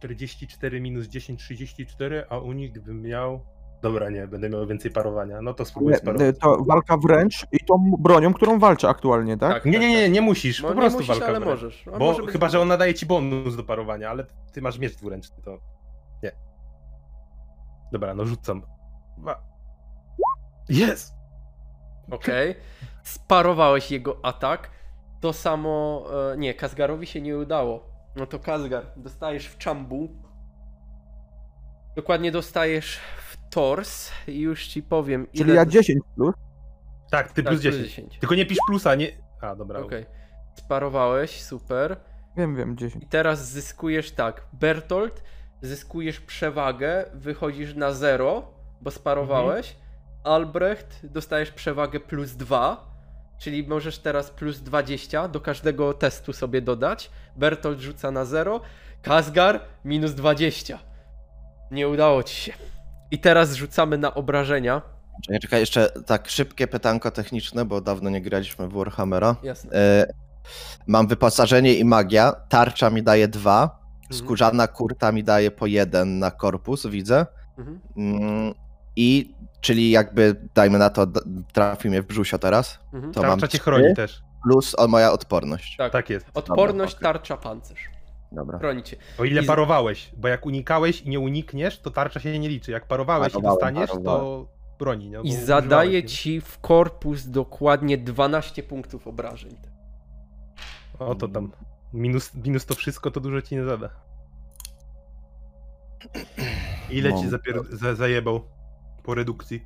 44 0.00 0.80
minus 0.80 1.06
10, 1.06 1.40
34, 1.40 2.24
a 2.28 2.38
unik 2.38 2.78
bym 2.78 3.02
miał... 3.02 3.40
Dobra, 3.82 4.10
nie, 4.10 4.26
będę 4.26 4.50
miał 4.50 4.66
więcej 4.66 4.90
parowania. 4.90 5.42
No 5.42 5.54
to 5.54 5.64
spróbuję 5.64 5.92
Nie, 5.94 5.98
sparować. 5.98 6.38
To 6.40 6.64
walka 6.64 6.96
wręcz 6.96 7.46
i 7.52 7.58
tą 7.64 7.92
bronią, 7.98 8.32
którą 8.34 8.58
walczę 8.58 8.88
aktualnie, 8.88 9.36
tak? 9.36 9.52
Tak, 9.54 9.64
Nie, 9.64 9.70
nie, 9.72 9.78
tak, 9.78 9.88
nie, 9.90 10.02
tak. 10.02 10.12
nie 10.12 10.20
musisz, 10.20 10.62
No, 10.62 10.68
po 10.68 10.74
nie 10.74 10.80
prostu 10.80 10.98
musisz, 10.98 11.08
walka 11.10 11.26
ale 11.26 11.40
wręcz. 11.40 11.50
możesz. 11.62 11.88
A 11.88 11.90
Bo 11.90 11.98
może 11.98 12.22
być 12.22 12.30
chyba, 12.32 12.46
że 12.48 12.50
dwóch. 12.52 12.62
on 12.62 12.68
nadaje 12.68 12.94
ci 12.94 13.06
bonus 13.06 13.56
do 13.56 13.64
parowania, 13.64 14.10
ale 14.10 14.26
ty 14.52 14.62
masz 14.62 14.78
miecz 14.78 14.96
dwuręczny, 14.96 15.42
to 15.42 15.58
nie. 16.22 16.32
Dobra, 17.92 18.14
no 18.14 18.24
rzucam. 18.24 18.62
Jest! 20.68 21.14
Okej. 22.10 22.54
Sparowałeś 23.02 23.90
jego 23.90 24.16
atak. 24.22 24.70
To 25.20 25.32
samo. 25.32 26.04
E, 26.32 26.36
nie, 26.38 26.54
Kazgarowi 26.54 27.06
się 27.06 27.20
nie 27.20 27.38
udało. 27.38 27.84
No 28.16 28.26
to 28.26 28.38
Kazgar, 28.38 28.86
dostajesz 28.96 29.46
w 29.46 29.58
czambu. 29.58 30.08
Dokładnie 31.96 32.32
dostajesz 32.32 32.96
w 33.27 33.27
tors 33.50 34.10
i 34.28 34.40
już 34.40 34.66
ci 34.66 34.82
powiem. 34.82 35.26
Czyli 35.32 35.44
ile 35.44 35.54
ja 35.54 35.64
dos- 35.64 35.74
10 35.74 36.00
plus. 36.16 36.34
Tak, 37.10 37.32
ty 37.32 37.42
Tak, 37.42 37.52
plus 37.52 37.62
10. 37.62 38.18
Tylko 38.18 38.34
nie 38.34 38.46
pisz 38.46 38.58
plusa, 38.68 38.94
nie... 38.94 39.08
A, 39.40 39.54
dobra. 39.56 39.80
Okej. 39.80 40.06
Sparowałeś, 40.54 41.42
super. 41.42 41.96
Wiem, 42.36 42.56
wiem, 42.56 42.76
10. 42.76 43.04
I 43.04 43.06
teraz 43.06 43.50
zyskujesz 43.50 44.10
tak. 44.10 44.46
Bertolt, 44.52 45.22
zyskujesz 45.62 46.20
przewagę, 46.20 47.04
wychodzisz 47.14 47.74
na 47.74 47.92
0, 47.92 48.42
bo 48.80 48.90
sparowałeś. 48.90 49.76
Albrecht, 50.24 51.06
dostajesz 51.06 51.50
przewagę 51.50 52.00
plus 52.00 52.32
2, 52.32 52.90
czyli 53.38 53.66
możesz 53.68 53.98
teraz 53.98 54.30
plus 54.30 54.60
20 54.60 55.28
do 55.28 55.40
każdego 55.40 55.94
testu 55.94 56.32
sobie 56.32 56.60
dodać. 56.62 57.10
Bertolt 57.36 57.80
rzuca 57.80 58.10
na 58.10 58.24
0. 58.24 58.60
Kazgar 59.02 59.60
minus 59.84 60.14
20. 60.14 60.78
Nie 61.70 61.88
udało 61.88 62.22
ci 62.22 62.34
się. 62.36 62.52
I 63.10 63.18
teraz 63.18 63.54
rzucamy 63.54 63.98
na 63.98 64.14
obrażenia. 64.14 64.82
Czekaj, 65.24 65.40
czekaj, 65.40 65.60
jeszcze 65.60 65.90
tak 66.06 66.28
szybkie 66.28 66.66
pytanko 66.66 67.10
techniczne, 67.10 67.64
bo 67.64 67.80
dawno 67.80 68.10
nie 68.10 68.20
graliśmy 68.22 68.68
w 68.68 68.72
Warhammera. 68.72 69.36
Jasne. 69.42 69.72
E, 69.72 70.06
mam 70.86 71.06
wyposażenie 71.06 71.74
i 71.74 71.84
magia. 71.84 72.32
Tarcza 72.48 72.90
mi 72.90 73.02
daje 73.02 73.28
dwa. 73.28 73.62
Mhm. 74.02 74.18
Skórzana 74.18 74.66
kurta 74.68 75.12
mi 75.12 75.24
daje 75.24 75.50
po 75.50 75.66
jeden 75.66 76.18
na 76.18 76.30
korpus, 76.30 76.86
widzę. 76.86 77.26
Mhm. 77.58 77.80
Mm, 77.96 78.54
I 78.96 79.34
czyli 79.60 79.90
jakby, 79.90 80.36
dajmy 80.54 80.78
na 80.78 80.90
to, 80.90 81.06
trafi 81.52 81.88
mnie 81.88 82.02
w 82.02 82.06
brzusio 82.06 82.38
teraz. 82.38 82.78
Mhm. 82.92 83.12
To 83.12 83.22
mam 83.22 83.30
Tarcza 83.30 83.48
cię 83.48 83.58
trzy 83.58 83.64
chroni 83.64 83.94
też. 83.94 84.20
plus 84.42 84.74
o 84.78 84.88
moja 84.88 85.12
odporność. 85.12 85.76
Tak. 85.76 85.92
Tak 85.92 86.10
jest. 86.10 86.26
Odporność, 86.34 86.94
Dobra, 86.94 87.12
tarcza, 87.12 87.36
pancerz. 87.36 87.90
Dobra. 88.32 88.58
Bronicie. 88.58 88.96
O 89.18 89.24
ile 89.24 89.42
I- 89.42 89.46
parowałeś, 89.46 90.10
bo 90.16 90.28
jak 90.28 90.46
unikałeś 90.46 91.02
i 91.02 91.08
nie 91.08 91.20
unikniesz, 91.20 91.80
to 91.80 91.90
tarcza 91.90 92.20
się 92.20 92.38
nie 92.38 92.48
liczy. 92.48 92.72
Jak 92.72 92.86
parowałeś 92.86 93.32
Parowałem, 93.32 93.54
i 93.54 93.60
dostaniesz, 93.60 93.90
parowałem. 93.90 94.20
to 94.20 94.46
broni. 94.78 95.10
No, 95.10 95.22
I 95.22 95.32
zadaje 95.32 96.04
ci 96.04 96.40
w 96.40 96.58
korpus 96.58 97.26
dokładnie 97.28 97.98
12 97.98 98.62
punktów 98.62 99.06
obrażeń. 99.06 99.56
O 100.98 101.14
to 101.14 101.28
tam. 101.28 101.52
Minus, 101.92 102.34
minus 102.34 102.66
to 102.66 102.74
wszystko, 102.74 103.10
to 103.10 103.20
dużo 103.20 103.42
ci 103.42 103.54
nie 103.56 103.64
zada. 103.64 103.90
Ile 106.90 107.14
ci 107.14 107.24
No. 107.24 107.30
zapier... 107.30 107.60
za, 107.72 107.94
zajebał 107.94 108.40
po 109.02 109.14
redukcji? 109.14 109.64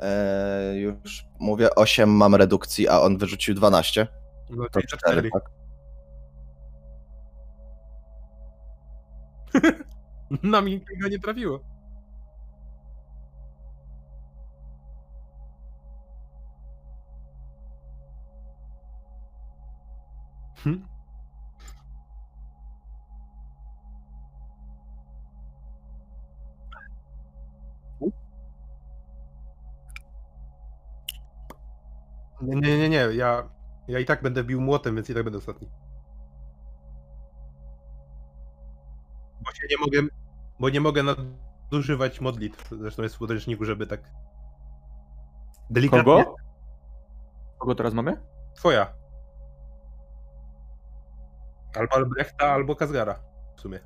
E, 0.00 0.74
już 0.76 1.26
mówię, 1.38 1.74
8 1.74 2.10
mam 2.10 2.34
redukcji, 2.34 2.88
a 2.88 3.00
on 3.00 3.18
wyrzucił 3.18 3.54
12. 3.54 4.06
No 4.50 4.64
To 4.64 4.70
czyli 4.70 4.86
za 4.90 4.96
4, 4.96 5.12
cztery. 5.16 5.30
tak? 5.32 5.50
Na 10.42 10.60
mnie 10.60 10.80
tego 10.80 11.08
nie 11.08 11.18
trafiło. 11.18 11.60
Hm? 20.62 20.82
Nie, 32.42 32.56
nie, 32.56 32.78
nie, 32.78 32.88
nie, 32.88 32.96
ja, 32.96 33.48
ja 33.88 33.98
i 33.98 34.04
tak 34.04 34.22
będę 34.22 34.44
bił 34.44 34.60
młotem, 34.60 34.94
więc 34.94 35.10
i 35.10 35.14
tak 35.14 35.24
będę 35.24 35.38
ostatni. 35.38 35.68
Bo 39.50 39.56
się 39.56 39.66
nie 39.70 39.76
mogę, 39.76 40.08
bo 40.60 40.68
nie 40.68 40.80
mogę 40.80 41.02
nadużywać 41.02 42.20
modlitw. 42.20 42.70
Zresztą 42.80 43.02
jest 43.02 43.14
w 43.14 43.18
podręczniku, 43.18 43.64
żeby 43.64 43.86
tak 43.86 44.00
delikatnie. 45.70 46.04
Kogo? 46.04 46.34
Kogo 47.58 47.74
teraz 47.74 47.94
mamy? 47.94 48.20
Twoja. 48.54 48.94
Albo 51.74 51.94
Albrechta, 51.96 52.46
albo 52.46 52.76
Kazgara. 52.76 53.20
W 53.56 53.60
sumie. 53.60 53.80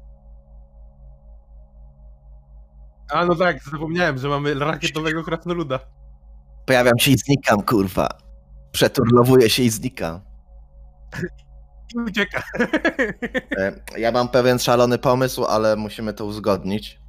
A 3.10 3.24
no 3.24 3.34
tak, 3.34 3.62
zapomniałem, 3.62 4.18
że 4.18 4.28
mamy 4.28 4.54
rakietowego 4.54 5.24
krasnoluda. 5.24 5.78
Pojawiam 6.66 6.98
się 6.98 7.10
i 7.10 7.18
znikam, 7.18 7.62
kurwa. 7.62 8.08
Przeturlowuję 8.72 9.50
się 9.50 9.62
i 9.62 9.70
znikam. 9.70 10.20
I 11.94 11.98
ucieka. 11.98 12.42
E, 13.58 13.72
ja 13.98 14.12
mam 14.12 14.28
pewien 14.28 14.58
szalony 14.58 14.98
pomysł, 14.98 15.44
ale 15.44 15.76
musimy 15.76 16.12
to 16.12 16.24
uzgodnić. 16.26 17.00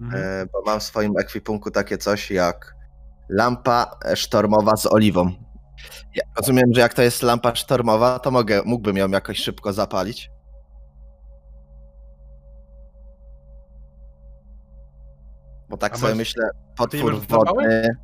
Mhm. 0.00 0.22
E, 0.22 0.46
bo 0.46 0.62
mam 0.66 0.80
w 0.80 0.82
swoim 0.82 1.18
ekwipunku 1.18 1.70
takie 1.70 1.98
coś 1.98 2.30
jak 2.30 2.74
lampa 3.28 3.90
sztormowa 4.14 4.76
z 4.76 4.86
oliwą. 4.86 5.32
Ja 6.14 6.22
rozumiem, 6.36 6.74
że 6.74 6.80
jak 6.80 6.94
to 6.94 7.02
jest 7.02 7.22
lampa 7.22 7.54
sztormowa, 7.54 8.18
to 8.18 8.30
mogę, 8.30 8.62
mógłbym 8.64 8.96
ją 8.96 9.08
jakoś 9.08 9.38
szybko 9.38 9.72
zapalić. 9.72 10.30
Bo 15.68 15.76
tak 15.76 15.94
A 15.94 15.96
sobie 15.96 16.08
masz- 16.08 16.18
myślę, 16.18 16.50
potwór 16.76 17.20
wodny, 17.26 17.96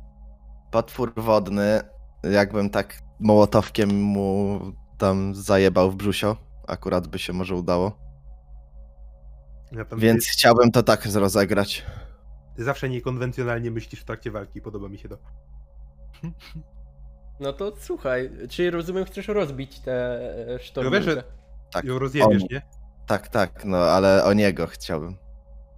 potwór 0.71 1.13
wodny, 1.17 1.81
jakbym 2.23 2.69
tak 2.69 2.99
mołotowkiem 3.19 4.01
mu 4.01 4.59
tam 5.03 5.35
zajebał 5.35 5.91
w 5.91 5.95
brzusio, 5.95 6.37
akurat 6.67 7.07
by 7.07 7.19
się 7.19 7.33
może 7.33 7.55
udało. 7.55 7.97
Ja 9.71 9.85
Więc 9.97 10.25
chciałbym 10.27 10.71
to 10.71 10.83
tak 10.83 11.05
rozegrać. 11.05 11.85
Ty 12.55 12.63
zawsze 12.63 12.89
niekonwencjonalnie 12.89 13.71
myślisz 13.71 14.01
w 14.01 14.05
trakcie 14.05 14.31
walki, 14.31 14.61
podoba 14.61 14.89
mi 14.89 14.97
się 14.97 15.09
to. 15.09 15.17
No 17.39 17.53
to 17.53 17.73
słuchaj, 17.79 18.31
czyli 18.49 18.69
rozumiem, 18.69 19.05
chcesz 19.05 19.27
rozbić 19.27 19.79
tę 19.79 20.19
No 20.51 20.59
sztormówkę. 20.59 20.99
wiesz, 20.99 21.05
że 21.15 21.23
Tak, 21.71 21.85
ją 21.85 21.99
rozjebiesz, 21.99 22.41
on. 22.41 22.47
nie? 22.51 22.61
tak, 23.07 23.27
tak, 23.27 23.65
no 23.65 23.77
ale 23.77 24.23
o 24.23 24.33
niego 24.33 24.67
chciałbym. 24.67 25.17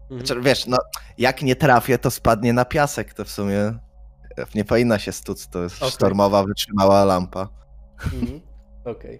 Mhm. 0.01 0.25
Znaczy, 0.25 0.41
wiesz, 0.41 0.65
no, 0.67 0.77
jak 1.17 1.41
nie 1.41 1.55
trafię, 1.55 1.97
to 1.97 2.11
spadnie 2.11 2.53
na 2.53 2.65
piasek, 2.65 3.13
to 3.13 3.25
w 3.25 3.29
sumie 3.29 3.73
nie 4.55 4.65
powinna 4.65 4.99
się 4.99 5.11
stuc, 5.11 5.47
to 5.47 5.63
jest 5.63 5.77
Okej. 5.77 5.91
sztormowa, 5.91 6.43
wytrzymała 6.43 7.05
lampa. 7.05 7.49
Mhm. 8.13 8.41
Okej. 8.85 9.19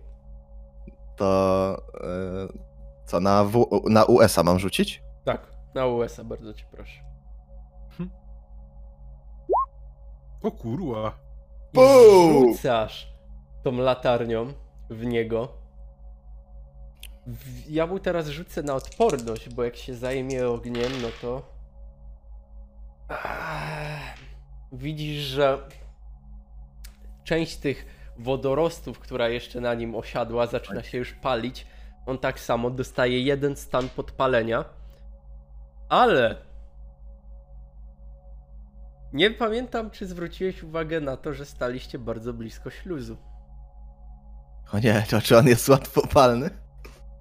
To 1.16 1.82
e, 2.02 2.48
co, 3.06 3.20
na, 3.20 3.44
w, 3.44 3.68
na 3.90 4.06
USA 4.06 4.44
mam 4.44 4.60
rzucić? 4.60 5.04
Tak, 5.24 5.52
na 5.76 5.86
USA 5.86 6.24
bardzo 6.24 6.54
cię 6.54 6.66
proszę. 6.72 7.06
O 10.44 10.52
kurwa. 10.52 11.20
I 11.74 12.54
rzucasz 12.54 13.14
tą 13.64 13.78
latarnią 13.78 14.54
w 14.90 15.06
niego. 15.06 15.48
Ja 17.70 17.88
mu 17.88 18.00
teraz 18.00 18.28
rzucę 18.28 18.64
na 18.64 18.76
odporność, 18.76 19.50
bo 19.50 19.64
jak 19.64 19.76
się 19.76 19.96
zajmie 19.96 20.48
ogniem, 20.48 20.92
no 21.02 21.08
to. 21.22 21.42
Widzisz, 24.72 25.24
że 25.24 25.70
część 27.24 27.58
tych 27.58 27.95
wodorostów, 28.18 29.00
która 29.00 29.30
jeszcze 29.30 29.62
na 29.62 29.74
nim 29.74 29.96
osiadła, 29.96 30.48
zaczyna 30.48 30.84
się 30.84 30.98
już 30.98 31.14
palić. 31.14 31.68
On 32.06 32.18
tak 32.18 32.40
samo 32.40 32.70
dostaje 32.70 33.22
jeden 33.22 33.56
stan 33.56 33.90
podpalenia. 33.90 34.66
Ale 35.90 36.36
nie 39.14 39.32
pamiętam, 39.32 39.92
czy 39.92 40.06
zwróciłeś 40.06 40.64
uwagę 40.64 41.02
na 41.02 41.18
to, 41.18 41.34
że 41.34 41.46
staliście 41.46 42.00
bardzo 42.00 42.34
blisko 42.34 42.70
śluzu. 42.70 43.18
O 44.74 44.80
nie, 44.80 45.06
to 45.10 45.22
czy 45.22 45.38
on 45.38 45.48
jest 45.48 45.70
łatwopalny? 45.70 46.50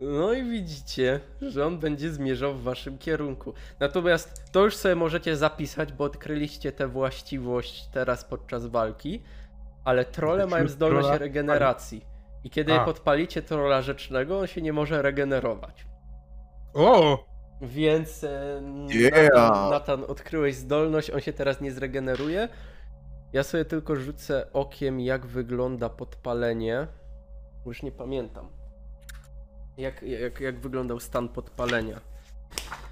No 0.00 0.32
i 0.32 0.50
widzicie, 0.50 1.20
że 1.42 1.66
on 1.66 1.78
będzie 1.78 2.12
zmierzał 2.12 2.54
w 2.54 2.62
waszym 2.62 2.98
kierunku. 2.98 3.54
Natomiast 3.80 4.52
to 4.52 4.64
już 4.64 4.76
sobie 4.76 4.94
możecie 4.94 5.36
zapisać, 5.36 5.92
bo 5.92 6.04
odkryliście 6.04 6.72
tę 6.72 6.88
właściwość 6.88 7.88
teraz 7.92 8.24
podczas 8.24 8.66
walki. 8.66 9.22
Ale 9.84 10.04
trole 10.04 10.46
mają 10.46 10.68
zdolność 10.68 11.08
trolla- 11.08 11.18
regeneracji. 11.18 12.04
I 12.44 12.50
kiedy 12.50 12.74
A. 12.74 12.84
podpalicie 12.84 13.42
trolla 13.42 13.82
rzecznego, 13.82 14.38
on 14.38 14.46
się 14.46 14.62
nie 14.62 14.72
może 14.72 15.02
regenerować. 15.02 15.86
O! 16.74 17.24
Więc 17.60 18.24
e, 18.24 18.62
Yeah. 18.94 19.28
Nathan, 19.34 19.70
Nathan, 19.70 20.04
odkryłeś 20.08 20.54
zdolność, 20.54 21.10
on 21.10 21.20
się 21.20 21.32
teraz 21.32 21.60
nie 21.60 21.72
zregeneruje. 21.72 22.48
Ja 23.32 23.42
sobie 23.42 23.64
tylko 23.64 23.96
rzucę 23.96 24.46
okiem, 24.52 25.00
jak 25.00 25.26
wygląda 25.26 25.88
podpalenie. 25.88 26.86
Już 27.66 27.82
nie 27.82 27.92
pamiętam. 27.92 28.48
Jak, 29.78 30.02
jak, 30.02 30.40
jak 30.40 30.60
wyglądał 30.60 31.00
stan 31.00 31.28
podpalenia. 31.28 32.00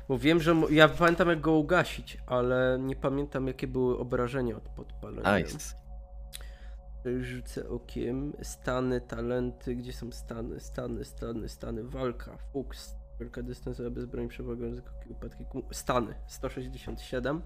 Bo 0.09 0.19
wiem, 0.19 0.40
że. 0.40 0.55
Ja 0.70 0.89
pamiętam, 0.89 1.28
jak 1.28 1.40
go 1.40 1.52
ugasić, 1.52 2.19
ale 2.27 2.78
nie 2.81 2.97
pamiętam, 2.97 3.47
jakie 3.47 3.66
były 3.66 3.98
obrażenia 3.98 4.56
od 4.56 4.69
podpalenia. 4.69 5.39
Nice. 5.39 5.81
Rzucę 7.20 7.68
okiem. 7.68 8.32
Stany, 8.42 9.00
talenty. 9.00 9.74
Gdzie 9.76 9.92
są 9.92 10.12
stany? 10.12 10.60
Stany, 10.60 11.04
stany, 11.04 11.48
stany. 11.48 11.84
Walka. 11.84 12.36
Fuks. 12.36 12.96
Walka 13.20 13.42
dystansowa 13.42 13.90
bez 13.90 14.06
broni 14.06 14.28
przewagą 14.28 14.64
języka 14.64 14.92
upadki. 15.10 15.44
Stany. 15.72 16.14
167. 16.26 17.42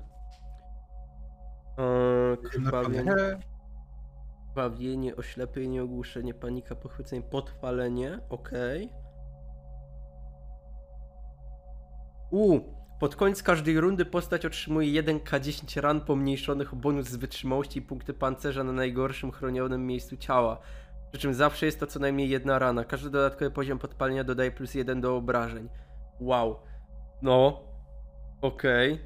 Eee, 1.78 2.36
krwawienie, 2.36 3.14
krwawienie, 4.48 5.16
oślepienie, 5.16 5.82
ogłuszenie, 5.82 6.34
panika, 6.34 6.74
pochwycenie, 6.74 7.22
podpalenie. 7.22 8.18
Okej. 8.28 8.90
U. 12.30 12.60
Pod 13.00 13.16
koniec 13.16 13.42
każdej 13.42 13.80
rundy 13.80 14.04
postać 14.04 14.46
otrzymuje 14.46 15.02
1k10 15.02 15.80
ran 15.80 16.00
pomniejszonych 16.00 16.72
o 16.72 16.76
bonus 16.76 17.06
z 17.06 17.16
wytrzymałości 17.16 17.78
i 17.78 17.82
punkty 17.82 18.14
pancerza 18.14 18.64
na 18.64 18.72
najgorszym 18.72 19.32
chronionym 19.32 19.86
miejscu 19.86 20.16
ciała. 20.16 20.58
Przy 21.12 21.20
czym 21.20 21.34
zawsze 21.34 21.66
jest 21.66 21.80
to 21.80 21.86
co 21.86 22.00
najmniej 22.00 22.28
jedna 22.28 22.58
rana. 22.58 22.84
Każdy 22.84 23.10
dodatkowy 23.10 23.50
poziom 23.50 23.78
podpalenia 23.78 24.24
dodaje 24.24 24.50
plus 24.50 24.74
1 24.74 25.00
do 25.00 25.16
obrażeń. 25.16 25.68
Wow. 26.20 26.56
No. 27.22 27.60
Okej. 28.40 29.00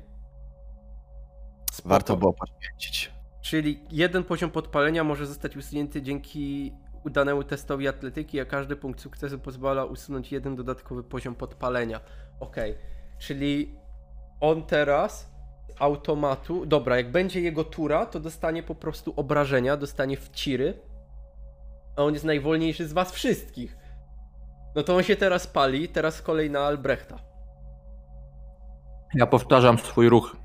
Spoko. 1.72 1.88
Warto 1.88 2.16
było 2.16 2.32
poświęcić. 2.32 3.12
Czyli 3.42 3.84
jeden 3.90 4.24
poziom 4.24 4.50
podpalenia 4.50 5.04
może 5.04 5.26
zostać 5.26 5.56
usunięty 5.56 6.02
dzięki 6.02 6.72
udanemu 7.04 7.44
testowi 7.44 7.88
atletyki, 7.88 8.40
a 8.40 8.44
każdy 8.44 8.76
punkt 8.76 9.00
sukcesu 9.00 9.38
pozwala 9.38 9.84
usunąć 9.84 10.32
jeden 10.32 10.56
dodatkowy 10.56 11.04
poziom 11.04 11.34
podpalenia. 11.34 12.00
Okej, 12.40 12.74
czyli 13.18 13.79
on 14.40 14.62
teraz 14.62 15.30
z 15.68 15.82
automatu. 15.82 16.66
Dobra, 16.66 16.96
jak 16.96 17.10
będzie 17.10 17.40
jego 17.40 17.64
tura, 17.64 18.06
to 18.06 18.20
dostanie 18.20 18.62
po 18.62 18.74
prostu 18.74 19.12
obrażenia, 19.16 19.76
dostanie 19.76 20.16
wciry. 20.16 20.78
A 21.96 22.02
on 22.02 22.12
jest 22.12 22.24
najwolniejszy 22.24 22.88
z 22.88 22.92
was 22.92 23.12
wszystkich. 23.12 23.76
No 24.74 24.82
to 24.82 24.96
on 24.96 25.02
się 25.02 25.16
teraz 25.16 25.46
pali, 25.46 25.88
teraz 25.88 26.22
kolej 26.22 26.50
na 26.50 26.60
Albrechta. 26.60 27.18
Ja 29.14 29.26
powtarzam 29.26 29.78
swój 29.78 30.08
ruch. 30.08 30.36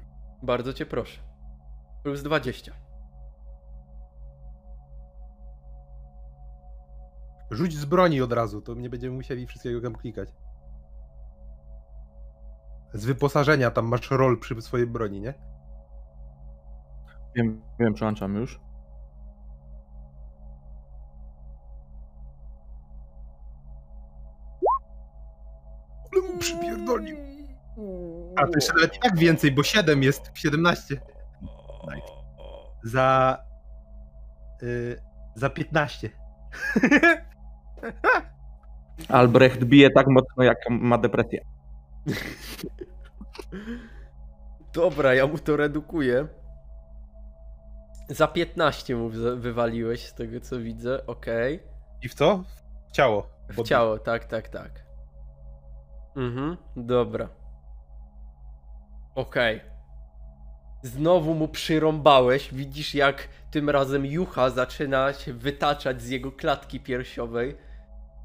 Bardzo 0.44 0.74
cię 0.74 0.86
proszę. 0.86 1.20
Plus 2.04 2.24
20. 2.24 2.72
Rzuć 7.52 7.74
z 7.74 7.86
broni 7.86 8.22
od 8.22 8.34
razu, 8.34 8.62
to 8.62 8.74
nie 8.74 8.90
będziemy 8.90 9.16
musieli 9.16 9.48
wszystkiego 9.48 9.82
tam 9.82 9.96
klikać. 9.96 10.30
Z 12.96 13.06
wyposażenia 13.06 13.72
tam 13.72 13.86
masz 13.86 14.12
rol 14.12 14.40
przy 14.40 14.62
swojej 14.62 14.88
broni, 14.88 15.22
nie? 15.22 15.34
Wiem, 17.36 17.62
wiem, 17.80 17.94
przełączam 17.94 18.36
już. 18.36 18.60
Ale 26.14 26.22
mu 26.22 26.40
przypierdolił. 26.40 27.18
A 28.36 28.46
to 28.46 28.52
jeszcze 28.56 28.74
nawet 28.74 28.96
i 28.96 29.00
tak 29.00 29.18
więcej, 29.18 29.52
bo 29.52 29.64
7 29.64 30.04
jest 30.04 30.32
17. 30.34 31.02
Za... 32.84 33.38
Y, 34.64 35.02
za 35.36 35.50
15. 35.50 36.10
Albrecht 39.10 39.64
bije 39.64 39.90
tak 39.90 40.08
mocno, 40.08 40.44
jak 40.44 40.58
ma 40.70 40.98
depresję. 40.98 41.46
Dobra, 44.74 45.14
ja 45.14 45.28
mu 45.28 45.38
to 45.40 45.58
redukuję. 45.58 46.28
Za 48.10 48.28
15 48.28 48.96
mu 48.96 49.10
wywaliłeś 49.38 50.06
z 50.06 50.14
tego 50.14 50.40
co 50.40 50.60
widzę, 50.60 51.08
okej. 51.08 51.64
I 52.02 52.10
w 52.10 52.14
co? 52.14 52.44
W 52.88 52.92
ciało. 52.92 53.30
W 53.50 53.64
ciało, 53.64 54.00
tak, 54.00 54.26
tak, 54.26 54.50
tak. 54.50 54.86
Mhm, 56.16 56.58
dobra. 56.76 57.30
Okej. 59.16 59.62
Znowu 60.82 61.34
mu 61.34 61.48
przyrąbałeś. 61.48 62.54
Widzisz, 62.54 62.96
jak 62.96 63.28
tym 63.52 63.70
razem 63.70 64.06
jucha 64.06 64.50
zaczyna 64.50 65.14
się 65.14 65.34
wytaczać 65.34 66.02
z 66.02 66.10
jego 66.10 66.32
klatki 66.32 66.80
piersiowej. 66.80 67.58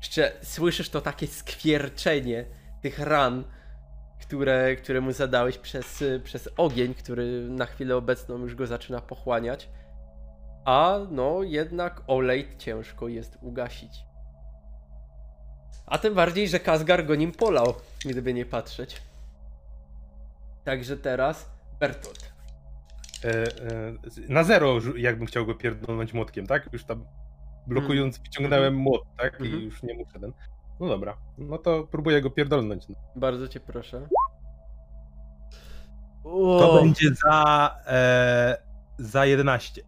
Jeszcze 0.01 0.32
słyszysz 0.43 0.91
to 0.91 1.01
takie 1.01 1.27
skwierczenie 1.27 2.45
tych 2.82 2.99
ran, 2.99 3.45
które, 4.31 4.77
które 4.77 5.01
mu 5.01 5.12
zadałeś 5.12 5.59
przez, 5.59 6.05
przez 6.24 6.48
ogień, 6.57 6.94
który 6.94 7.48
na 7.48 7.66
chwilę 7.66 7.97
obecną 7.97 8.39
już 8.39 8.55
go 8.55 8.66
zaczyna 8.66 9.01
pochłaniać. 9.01 9.69
A 10.65 10.98
no, 11.11 11.43
jednak 11.43 12.02
olej 12.07 12.48
ciężko 12.59 13.09
jest 13.09 13.39
ugasić. 13.40 13.93
A 15.86 15.98
tym 15.98 16.15
bardziej, 16.15 16.48
że 16.48 16.61
Kazgar 16.61 17.07
go 17.07 17.15
nim 17.15 17.32
polał, 17.32 17.74
gdyby 18.05 18.35
nie 18.35 18.47
patrzeć. 18.47 19.02
Także 20.65 20.97
teraz 20.97 21.51
Bertolt. 21.81 22.32
E, 23.24 23.28
e, 23.28 23.47
na 24.28 24.44
zero, 24.44 24.78
jakbym 24.97 25.27
chciał 25.27 25.47
go 25.47 25.55
pierdolnąć 25.55 26.12
młotkiem, 26.12 26.47
tak? 26.47 26.73
Już 26.73 26.85
tam 26.85 27.05
blokując, 27.66 28.19
wyciągnąłem 28.19 28.74
młot, 28.74 29.02
tak? 29.16 29.40
I 29.40 29.44
Mhm. 29.44 29.62
już 29.62 29.82
nie 29.82 29.94
muszę 29.94 30.20
ten. 30.20 30.32
No 30.81 30.89
dobra, 30.89 31.16
no 31.39 31.59
to 31.59 31.89
próbuję 31.90 32.23
go 32.23 32.31
pierdolnąć. 32.31 32.86
Bardzo 33.16 33.48
cię 33.48 33.61
proszę. 33.61 34.09
To 36.23 36.73
O, 36.73 36.82
będzie 36.82 37.09
za, 37.24 37.77
e, 37.86 38.57
za 38.98 39.27
11. 39.27 39.82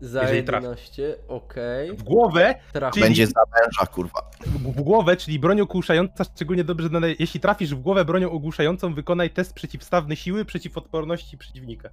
za 0.00 0.22
jeżeli 0.22 0.44
trafi. 0.44 0.64
11, 0.64 1.16
okej. 1.28 1.96
W 1.96 2.02
głowę, 2.02 2.54
Trafi. 2.72 2.94
Czyli- 2.94 3.04
Będzie 3.04 3.26
za 3.26 3.40
męża, 3.60 3.86
kurwa. 3.92 4.30
w, 4.46 4.82
głowę, 4.82 5.16
czyli 5.16 5.38
broń 5.38 5.60
ogłuszająca, 5.60 6.24
szczególnie 6.24 6.64
dobrze 6.64 6.88
nadaje. 6.88 7.14
Jeśli 7.18 7.40
trafisz 7.40 7.74
w 7.74 7.80
głowę 7.80 8.04
bronią 8.04 8.30
ogłuszającą, 8.30 8.94
wykonaj 8.94 9.30
test 9.30 9.54
przeciwstawny 9.54 10.16
siły 10.16 10.44
przeciw 10.44 10.78
odporności 10.78 11.38
przeciwnika. 11.38 11.88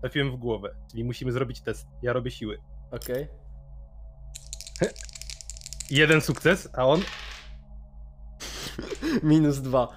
Trafiłem 0.00 0.30
w 0.30 0.36
głowę, 0.36 0.74
czyli 0.90 1.04
musimy 1.04 1.32
zrobić 1.32 1.60
test. 1.60 1.86
Ja 2.02 2.12
robię 2.12 2.30
siły. 2.30 2.58
Okej. 2.90 3.26
Jeden 5.90 6.20
sukces, 6.20 6.68
a 6.72 6.86
on? 6.86 7.00
Minus 9.22 9.58
2. 9.58 9.88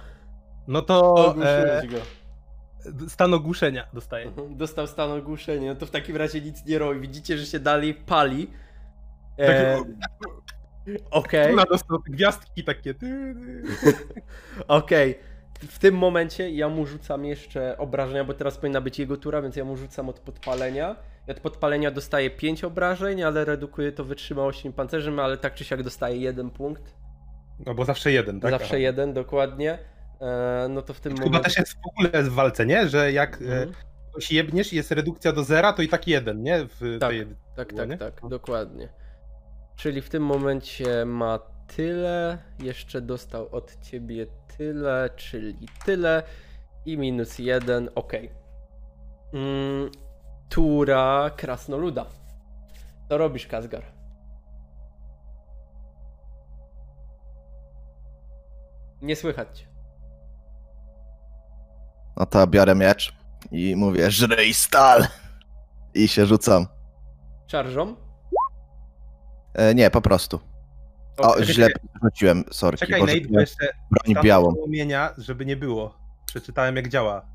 No 0.68 0.82
to 0.82 1.34
e, 1.42 1.82
go. 1.86 1.98
stan 3.08 3.34
ogłuszenia 3.34 3.86
dostaje. 3.92 4.30
Dostał 4.50 4.86
stan 4.86 5.10
ogłuszenia, 5.10 5.72
no 5.72 5.78
to 5.80 5.86
w 5.86 5.90
takim 5.90 6.16
razie 6.16 6.40
nic 6.40 6.64
nie 6.64 6.78
robi. 6.78 7.00
Widzicie, 7.00 7.38
że 7.38 7.46
się 7.46 7.60
dalej 7.60 7.94
pali. 7.94 8.50
Tak, 9.36 9.56
E, 10.88 11.10
Okej. 11.10 11.52
Ona 11.52 11.64
dostał 11.64 11.98
gwiazdki 11.98 12.64
takie. 12.64 12.94
Okej. 14.68 15.18
W 15.68 15.78
tym 15.78 15.94
momencie 15.94 16.50
ja 16.50 16.68
mu 16.68 16.86
rzucam 16.86 17.24
jeszcze 17.24 17.78
obrażenia, 17.78 18.24
bo 18.24 18.34
teraz 18.34 18.58
powinna 18.58 18.80
być 18.80 18.98
jego 18.98 19.16
tura, 19.16 19.42
więc 19.42 19.56
ja 19.56 19.64
mu 19.64 19.76
rzucam 19.76 20.08
od 20.08 20.20
podpalenia. 20.20 20.96
I 21.28 21.30
od 21.30 21.40
podpalenia 21.40 21.90
dostaje 21.90 22.30
5 22.30 22.64
obrażeń, 22.64 23.22
ale 23.22 23.44
redukuje 23.44 23.92
to 23.92 24.04
wytrzymałością 24.04 24.72
pancerzem, 24.72 25.18
ale 25.18 25.36
tak 25.36 25.54
czy 25.54 25.64
siak 25.64 25.82
dostaje 25.82 26.16
jeden 26.16 26.50
punkt. 26.50 26.94
No 27.66 27.74
bo 27.74 27.84
zawsze 27.84 28.12
jeden, 28.12 28.40
tak? 28.40 28.50
Zawsze 28.50 28.66
Aha. 28.66 28.76
jeden, 28.76 29.12
dokładnie. 29.12 29.78
E, 30.20 30.66
no 30.70 30.82
to 30.82 30.94
w 30.94 31.00
tym 31.00 31.12
Chyba 31.12 31.24
momencie... 31.24 31.44
też 31.44 31.56
jest 31.58 31.72
w 31.74 31.86
ogóle 31.88 32.22
w 32.22 32.28
walce, 32.34 32.66
nie? 32.66 32.88
Że 32.88 33.12
jak 33.12 33.42
Mhm. 33.42 33.68
e, 33.68 33.72
ktoś 34.10 34.32
jebniesz 34.32 34.72
i 34.72 34.76
jest 34.76 34.90
redukcja 34.92 35.32
do 35.32 35.44
zera, 35.44 35.72
to 35.72 35.82
i 35.82 35.88
tak 35.88 36.08
jeden, 36.08 36.42
nie? 36.42 36.64
W 36.80 36.98
Tak, 37.00 37.10
tej... 37.10 37.26
Tak, 37.56 37.72
tak, 37.72 37.88
nie? 37.88 37.98
tak, 37.98 38.20
dokładnie. 38.28 38.88
Czyli 39.76 40.02
w 40.02 40.08
tym 40.08 40.22
momencie 40.22 41.04
ma 41.04 41.38
tyle, 41.76 42.38
jeszcze 42.62 43.00
dostał 43.00 43.48
od 43.54 43.80
ciebie 43.80 44.26
tyle, 44.56 45.10
czyli 45.16 45.68
tyle 45.84 46.22
i 46.86 46.98
minus 46.98 47.38
jeden, 47.38 47.90
ok. 47.94 48.12
Mm, 49.32 49.90
tura 50.48 51.30
krasnoluda. 51.36 52.06
Co 53.08 53.18
robisz, 53.18 53.46
Kazgar? 53.46 53.82
Nie 59.02 59.16
słychać 59.16 59.58
cię. 59.58 59.66
No 62.16 62.26
to 62.26 62.46
biorę 62.46 62.74
miecz 62.74 63.12
i 63.50 63.76
mówię, 63.76 64.10
żryj 64.10 64.54
stal! 64.54 65.06
I 65.94 66.08
się 66.08 66.26
rzucam. 66.26 66.66
Czarżą? 67.46 67.96
E, 69.54 69.74
nie, 69.74 69.90
po 69.90 70.00
prostu. 70.00 70.40
O, 71.18 71.42
źle 71.42 71.68
rzuciłem, 72.04 72.44
sorki, 72.50 72.80
Czekaj, 72.80 73.00
bo 73.00 73.06
Nate, 73.06 73.20
bo 73.30 73.40
jeszcze 73.40 73.66
broń 73.90 74.24
białą. 74.24 74.54
żeby 75.18 75.46
nie 75.46 75.56
było. 75.56 75.94
Przeczytałem 76.26 76.76
jak 76.76 76.88
działa. 76.88 77.26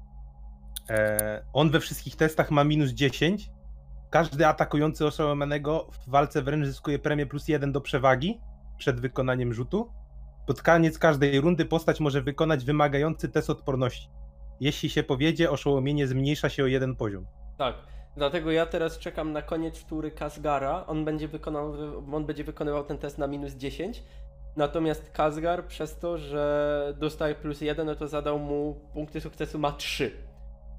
E, 0.90 1.45
on 1.53 1.72
we 1.72 1.80
wszystkich 1.80 2.15
testach 2.15 2.52
ma 2.52 2.64
minus 2.64 2.90
10. 2.91 3.52
Każdy 4.10 4.48
atakujący 4.48 5.06
oszołomionego 5.06 5.88
w 5.91 6.10
walce 6.10 6.41
wręcz 6.41 6.65
zyskuje 6.65 6.99
premię 6.99 7.26
plus 7.26 7.48
1 7.48 7.72
do 7.72 7.81
przewagi 7.81 8.41
przed 8.77 8.99
wykonaniem 8.99 9.53
rzutu. 9.53 9.91
Pod 10.48 10.61
koniec 10.61 10.99
każdej 10.99 11.41
rundy 11.41 11.65
postać 11.65 11.99
może 11.99 12.22
wykonać 12.22 12.65
wymagający 12.65 13.30
test 13.30 13.49
odporności. 13.49 14.10
Jeśli 14.60 14.90
się 14.90 15.03
powiedzie, 15.03 15.52
oszołomienie 15.52 16.07
zmniejsza 16.07 16.49
się 16.49 16.64
o 16.64 16.68
jeden 16.68 16.95
poziom. 16.95 17.26
Tak. 17.57 17.76
Dlatego 18.18 18.52
ja 18.52 18.65
teraz 18.65 18.98
czekam 18.99 19.32
na 19.32 19.41
koniec 19.41 19.84
tury 19.86 20.11
Kazgara. 20.11 20.86
On 20.88 21.06
będzie, 21.06 21.28
wykonał, 21.28 21.74
on 22.14 22.26
będzie 22.26 22.44
wykonywał 22.44 22.84
ten 22.84 22.98
test 22.98 23.18
na 23.18 23.28
minus 23.28 23.53
10. 23.53 24.03
Natomiast 24.56 25.10
Kazgar 25.11 25.65
przez 25.68 25.99
to, 25.99 26.18
że 26.18 26.94
dostaje 26.99 27.36
plus 27.36 27.61
1, 27.61 27.86
no 27.88 27.95
to 27.95 28.07
zadał 28.07 28.40
mu 28.40 28.76
punkty 28.94 29.22
sukcesu 29.22 29.60
ma 29.60 29.72
3. 29.72 30.11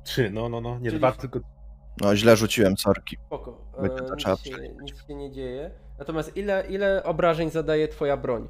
Trzy, 0.05 0.31
no, 0.31 0.49
no, 0.49 0.61
no, 0.61 0.79
nie 0.79 0.89
Czyli- 0.91 0.99
dwa, 0.99 1.13
tylko 1.13 1.41
No, 2.01 2.17
źle 2.17 2.37
rzuciłem, 2.37 2.77
sorki. 2.77 3.17
Spoko. 3.27 3.59
Będzie 3.83 3.97
E, 3.97 4.07
to 4.07 4.15
nic, 4.15 4.41
się, 4.43 4.69
nic 4.83 5.07
się 5.07 5.15
nie 5.15 5.31
dzieje. 5.33 5.71
Natomiast 5.99 6.37
ile, 6.37 6.65
ile 6.69 7.05
obrażeń 7.05 7.51
zadaje 7.51 7.89
twoja 7.89 8.17
broń? 8.17 8.49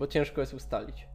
Bo 0.00 0.06
ciężko 0.06 0.40
jest 0.40 0.54
ustalić. 0.54 1.08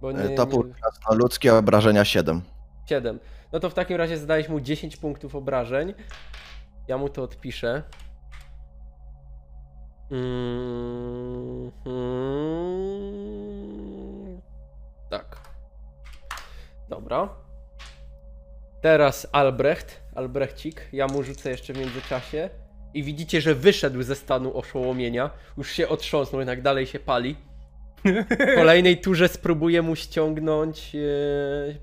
Bo 0.00 0.12
nie, 0.12 0.18
E, 0.18 0.34
Topór 0.34 0.68
nie, 0.68 0.74
krasnoludzkie, 0.74 1.54
obrażenia 1.54 2.04
7. 2.04 2.42
7. 2.88 3.20
No 3.52 3.60
to 3.60 3.70
w 3.70 3.74
takim 3.74 3.96
razie 3.96 4.18
zadajesz 4.18 4.48
mu 4.48 4.60
10 4.60 4.96
punktów 4.96 5.34
obrażeń. 5.34 5.94
Ja 6.88 6.98
mu 6.98 7.08
to 7.08 7.22
odpiszę. 7.22 7.82
Mhm. 13.04 14.40
Tak. 15.10 15.36
Dobra. 16.88 17.28
Teraz 18.80 19.26
Albrecht, 19.32 20.02
Albrechcik. 20.14 20.88
Ja 20.92 21.06
mu 21.06 21.22
rzucę 21.22 21.50
jeszcze 21.50 21.72
w 21.72 21.78
międzyczasie. 21.78 22.50
I 22.94 23.02
widzicie, 23.02 23.40
że 23.40 23.54
wyszedł 23.54 24.02
ze 24.02 24.14
stanu 24.16 24.56
oszołomienia. 24.56 25.30
Już 25.56 25.70
się 25.70 25.88
otrząsnął, 25.88 26.40
jednak 26.40 26.62
dalej 26.62 26.86
się 26.86 26.98
pali. 26.98 27.36
W 28.04 28.54
kolejnej 28.54 29.00
turze 29.00 29.28
spróbuję 29.28 29.82
mu 29.82 29.96
ściągnąć. 29.96 30.94
E, 30.94 30.98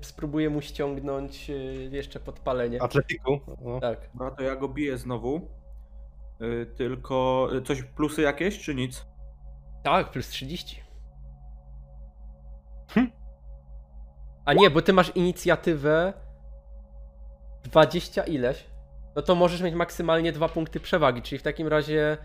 spróbuję 0.00 0.50
mu 0.50 0.60
ściągnąć 0.60 1.50
e, 1.50 1.54
jeszcze 1.96 2.20
podpalenie. 2.20 2.82
atletyku. 2.82 3.40
No. 3.64 3.80
Tak. 3.80 4.10
No 4.14 4.30
to 4.30 4.42
ja 4.42 4.56
go 4.56 4.68
biję 4.68 4.98
znowu. 4.98 5.48
Y, 6.42 6.66
tylko 6.76 7.48
y, 7.54 7.62
coś 7.62 7.82
plusy 7.82 8.22
jakieś, 8.22 8.58
czy 8.58 8.74
nic? 8.74 9.06
Tak, 9.82 10.10
plus 10.10 10.28
30. 10.28 10.82
A 14.44 14.54
nie, 14.54 14.70
bo 14.70 14.82
ty 14.82 14.92
masz 14.92 15.16
inicjatywę 15.16 16.12
20 17.64 18.22
ileś. 18.22 18.66
No 19.16 19.22
to 19.22 19.34
możesz 19.34 19.62
mieć 19.62 19.74
maksymalnie 19.74 20.32
dwa 20.32 20.48
punkty 20.48 20.80
przewagi, 20.80 21.22
czyli 21.22 21.38
w 21.38 21.42
takim 21.42 21.68
razie 21.68 22.18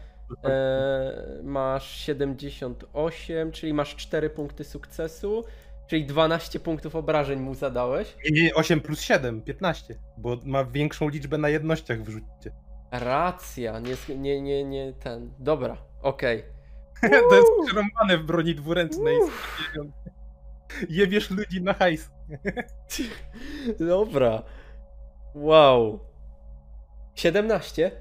e, 0.44 1.42
masz 1.44 1.98
78, 1.98 3.52
czyli 3.52 3.74
masz 3.74 3.96
4 3.96 4.30
punkty 4.30 4.64
sukcesu, 4.64 5.44
czyli 5.88 6.06
12 6.06 6.60
punktów 6.60 6.96
obrażeń 6.96 7.40
mu 7.40 7.56
zadałeś. 7.56 8.16
Nie, 8.32 8.44
nie, 8.44 8.56
8 8.56 8.82
plus 8.82 9.02
7, 9.02 9.42
15, 9.42 9.96
bo 10.18 10.38
ma 10.46 10.66
większą 10.66 11.10
liczbę 11.10 11.38
na 11.38 11.50
jednościach 11.50 12.04
wrzućcie. 12.04 12.52
Racja, 12.92 13.80
nie, 13.80 14.16
nie, 14.16 14.42
nie, 14.42 14.64
nie 14.64 14.94
ten. 14.94 15.34
Dobra, 15.40 15.78
okej. 16.02 16.44
to 17.30 17.36
jest 17.36 17.52
przerąbane 17.66 18.18
w 18.18 18.24
broni 18.24 18.56
dwuręcznej. 18.56 19.18
Jebiesz 20.90 21.32
ludzi 21.32 21.62
na 21.62 21.74
hajs. 21.74 22.10
Dobra. 23.80 24.44
Wow. 25.36 26.00
17? 27.16 27.92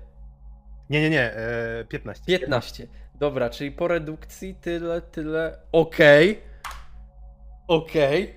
Nie, 0.90 1.00
nie, 1.00 1.10
nie, 1.10 1.32
e, 1.32 1.84
15. 1.88 2.24
15. 2.26 2.86
Dobra, 3.14 3.50
czyli 3.50 3.72
po 3.72 3.88
redukcji 3.88 4.54
tyle, 4.54 5.02
tyle. 5.02 5.58
Okej. 5.72 6.42
Okej. 7.68 8.36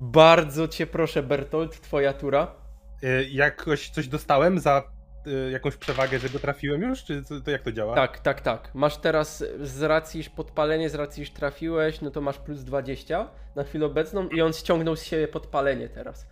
Bardzo 0.00 0.68
cię 0.68 0.86
proszę, 0.86 1.22
Bertolt, 1.22 1.80
twoja 1.80 2.12
tura. 2.12 2.54
E, 3.02 3.24
jakoś 3.24 3.90
coś 3.90 4.08
dostałem 4.08 4.58
za 4.58 4.82
e, 5.26 5.50
jakąś 5.50 5.76
przewagę, 5.76 6.18
że 6.18 6.28
go 6.28 6.38
trafiłem 6.38 6.82
już, 6.82 7.04
czy 7.04 7.22
to, 7.22 7.40
to 7.40 7.50
jak 7.50 7.62
to 7.62 7.72
działa? 7.72 7.94
Tak, 7.94 8.18
tak, 8.18 8.40
tak. 8.40 8.70
Masz 8.74 8.96
teraz 8.96 9.44
z 9.60 9.82
racji, 9.82 10.20
iż 10.20 10.28
podpalenie, 10.28 10.90
z 10.90 10.94
racji, 10.94 11.22
iż 11.22 11.30
trafiłeś, 11.30 12.00
no 12.00 12.10
to 12.10 12.20
masz 12.20 12.38
plus 12.38 12.64
20 12.64 13.30
na 13.56 13.64
chwilę 13.64 13.86
obecną 13.86 14.28
i 14.28 14.42
on 14.42 14.52
ściągnął 14.52 14.96
z 14.96 15.02
siebie 15.02 15.28
podpalenie 15.28 15.88
teraz. 15.88 16.26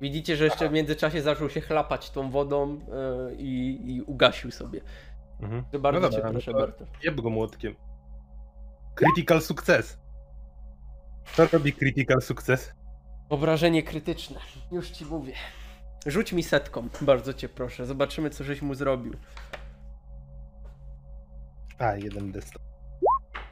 Widzicie, 0.00 0.36
że 0.36 0.44
jeszcze 0.44 0.68
w 0.68 0.72
międzyczasie 0.72 1.22
zaczął 1.22 1.50
się 1.50 1.60
chlapać 1.60 2.10
tą 2.10 2.30
wodą 2.30 2.74
yy, 2.74 3.36
i, 3.38 3.80
i 3.94 4.02
ugasił 4.02 4.50
sobie. 4.50 4.80
Mhm. 5.40 5.64
To 5.72 5.78
bardzo 5.78 6.00
No 6.00 6.08
cię 6.08 6.16
dobra, 6.16 6.28
no 6.28 6.32
proszę, 6.32 6.52
to 6.52 6.58
Bertolt. 6.58 6.90
Jeb 7.04 7.20
go 7.20 7.30
młotkiem. 7.30 7.74
Critical 8.94 9.42
sukces. 9.42 9.98
Co 11.34 11.46
robi 11.46 11.72
critical 11.72 12.22
sukces? 12.22 12.72
Obrażenie 13.28 13.82
krytyczne. 13.82 14.40
Już 14.72 14.90
ci 14.90 15.04
mówię. 15.04 15.32
Rzuć 16.06 16.32
mi 16.32 16.42
setką, 16.42 16.88
bardzo 17.00 17.34
cię 17.34 17.48
proszę. 17.48 17.86
Zobaczymy, 17.86 18.30
co 18.30 18.44
żeś 18.44 18.62
mu 18.62 18.74
zrobił. 18.74 19.12
A, 21.78 21.96
jeden 21.96 22.32
d 22.32 22.40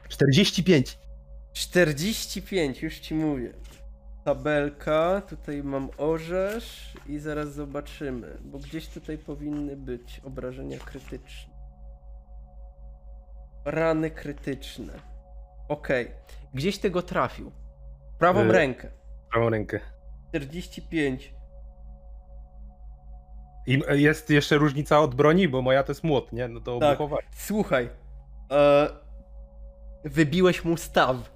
45. 0.08 0.98
45, 1.52 2.82
już 2.82 2.98
ci 2.98 3.14
mówię. 3.14 3.52
Tabelka, 4.24 5.22
tutaj 5.28 5.62
mam 5.62 5.88
orzesz 5.98 6.94
i 7.06 7.18
zaraz 7.18 7.52
zobaczymy, 7.52 8.38
bo 8.44 8.58
gdzieś 8.58 8.88
tutaj 8.88 9.18
powinny 9.18 9.76
być 9.76 10.20
obrażenia 10.24 10.78
krytyczne. 10.78 11.54
Rany 13.64 14.10
krytyczne. 14.10 14.92
Okej. 15.68 16.10
Gdzieś 16.54 16.78
tego 16.78 17.02
trafił. 17.02 17.52
Prawą 18.18 18.40
Y- 18.40 18.52
rękę. 18.52 18.88
Prawą 19.32 19.50
rękę. 19.50 19.80
45. 20.28 21.34
I 23.66 23.82
jest 23.92 24.30
jeszcze 24.30 24.56
różnica 24.58 25.00
od 25.00 25.14
broni, 25.14 25.48
bo 25.48 25.62
moja 25.62 25.82
to 25.82 25.90
jest 25.92 26.04
młot, 26.04 26.32
nie? 26.32 26.48
No 26.48 26.60
to 26.60 26.78
Tak. 26.78 27.00
obuchowanie. 27.00 27.28
Słuchaj. 27.36 27.88
E, 28.52 28.88
wybiłeś 30.04 30.64
mu 30.64 30.76
staw. 30.76 31.33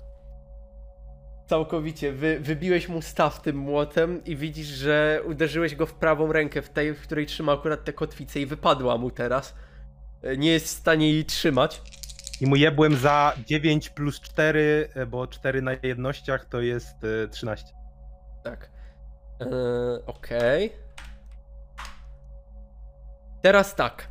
Całkowicie. 1.48 2.12
Wy, 2.12 2.40
wybiłeś 2.40 2.88
mu 2.88 3.02
staw 3.02 3.40
tym 3.42 3.56
młotem 3.56 4.24
i 4.24 4.36
widzisz, 4.36 4.66
że 4.66 5.22
uderzyłeś 5.26 5.74
go 5.74 5.86
w 5.86 5.94
prawą 5.94 6.32
rękę, 6.32 6.62
w 6.62 6.68
tej, 6.68 6.94
w 6.94 7.00
której 7.02 7.26
trzyma 7.26 7.52
akurat 7.52 7.84
tę 7.84 7.92
kotwicę 7.92 8.40
i 8.40 8.46
wypadła 8.46 8.98
mu 8.98 9.10
teraz. 9.10 9.54
E, 10.22 10.36
Nie 10.36 10.50
jest 10.52 10.66
w 10.66 10.68
stanie 10.68 11.12
jej 11.12 11.24
trzymać. 11.24 11.82
I 12.40 12.46
mu 12.46 12.56
jebłem 12.56 12.96
za 12.96 13.32
9 13.46 13.90
plus 13.90 14.20
4, 14.20 14.88
e, 14.94 15.06
bo 15.06 15.26
4 15.26 15.62
na 15.62 15.72
jednościach 15.82 16.44
to 16.44 16.60
jest 16.60 16.96
e, 17.24 17.28
13. 17.28 17.66
Tak. 18.44 18.70
E, 19.40 19.46
Okej. 20.06 20.72
Teraz 23.42 23.74
tak. 23.74 24.10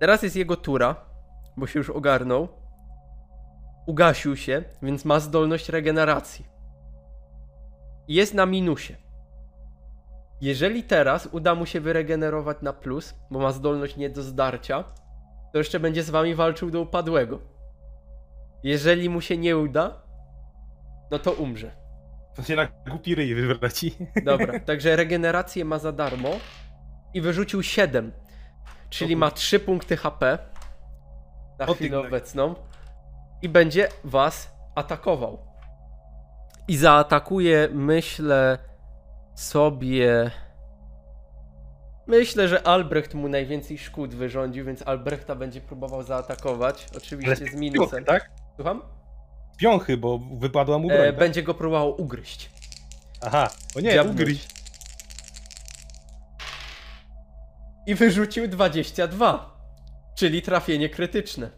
Teraz 0.00 0.22
jest 0.22 0.36
jego 0.36 0.56
tura, 0.56 1.04
bo 1.56 1.66
się 1.66 1.78
już 1.78 1.90
ogarnął. 1.90 2.48
Ugasił 3.86 4.36
się, 4.36 4.64
więc 4.82 5.04
ma 5.04 5.20
zdolność 5.20 5.68
regeneracji. 5.68 6.46
Jest 8.08 8.34
na 8.34 8.46
minusie. 8.46 8.96
Jeżeli 10.40 10.82
teraz 10.82 11.28
uda 11.32 11.54
mu 11.54 11.66
się 11.66 11.80
wyregenerować 11.80 12.56
na 12.62 12.72
plus, 12.72 13.14
bo 13.30 13.38
ma 13.38 13.52
zdolność 13.52 13.96
nie 13.96 14.10
do 14.10 14.22
zdarcia, 14.22 14.84
to 15.52 15.58
jeszcze 15.58 15.80
będzie 15.80 16.02
z 16.02 16.10
wami 16.10 16.34
walczył 16.34 16.70
do 16.70 16.80
upadłego. 16.80 17.40
Jeżeli 18.62 19.10
mu 19.10 19.20
się 19.20 19.36
nie 19.36 19.56
uda, 19.56 20.02
no 21.10 21.18
to 21.18 21.32
umrze. 21.32 21.70
To 22.36 22.42
się 22.42 22.56
na 22.56 22.68
głupi 22.88 23.14
ryj 23.14 23.34
wywraci. 23.34 23.94
Dobra, 24.24 24.60
także 24.60 24.96
regenerację 24.96 25.64
ma 25.64 25.78
za 25.78 25.92
darmo 25.92 26.30
i 27.14 27.20
wyrzucił 27.20 27.62
7. 27.62 28.12
Czyli 28.90 29.16
ma 29.16 29.30
3 29.30 29.60
punkty 29.60 29.96
HP 29.96 30.38
na 31.58 31.66
O 31.66 31.74
chwilę 31.74 31.98
obecną 32.00 32.54
i 33.42 33.48
będzie 33.48 33.88
was 34.04 34.50
atakował. 34.74 35.38
I 36.68 36.76
zaatakuje, 36.76 37.68
myślę 37.72 38.58
sobie. 39.34 40.30
Myślę, 42.06 42.48
że 42.48 42.66
Albrecht 42.66 43.14
mu 43.14 43.28
najwięcej 43.28 43.78
szkód 43.78 44.14
wyrządził, 44.14 44.64
więc 44.64 44.82
Albrechta 44.88 45.34
będzie 45.34 45.60
próbował 45.60 46.02
zaatakować. 46.02 46.86
Oczywiście 46.96 47.36
z 47.36 47.38
piąchy, 47.40 47.56
minusem. 47.56 48.04
tak? 48.04 48.30
Słucham? 48.56 48.82
Piąchy, 49.58 49.96
bo 49.96 50.18
wypadła 50.18 50.78
mu 50.78 50.88
broń. 50.88 51.00
E, 51.00 51.06
tak? 51.06 51.18
będzie 51.18 51.42
go 51.42 51.54
próbował 51.54 52.00
ugryźć. 52.00 52.50
Aha, 53.20 53.50
o 53.76 53.80
nie, 53.80 53.92
Dziabnąć. 53.92 54.20
ugryź. 54.20 54.48
I 57.86 57.94
wyrzucił 57.94 58.48
22. 58.48 59.56
Czyli 60.14 60.42
trafienie 60.42 60.88
krytyczne. 60.88 61.50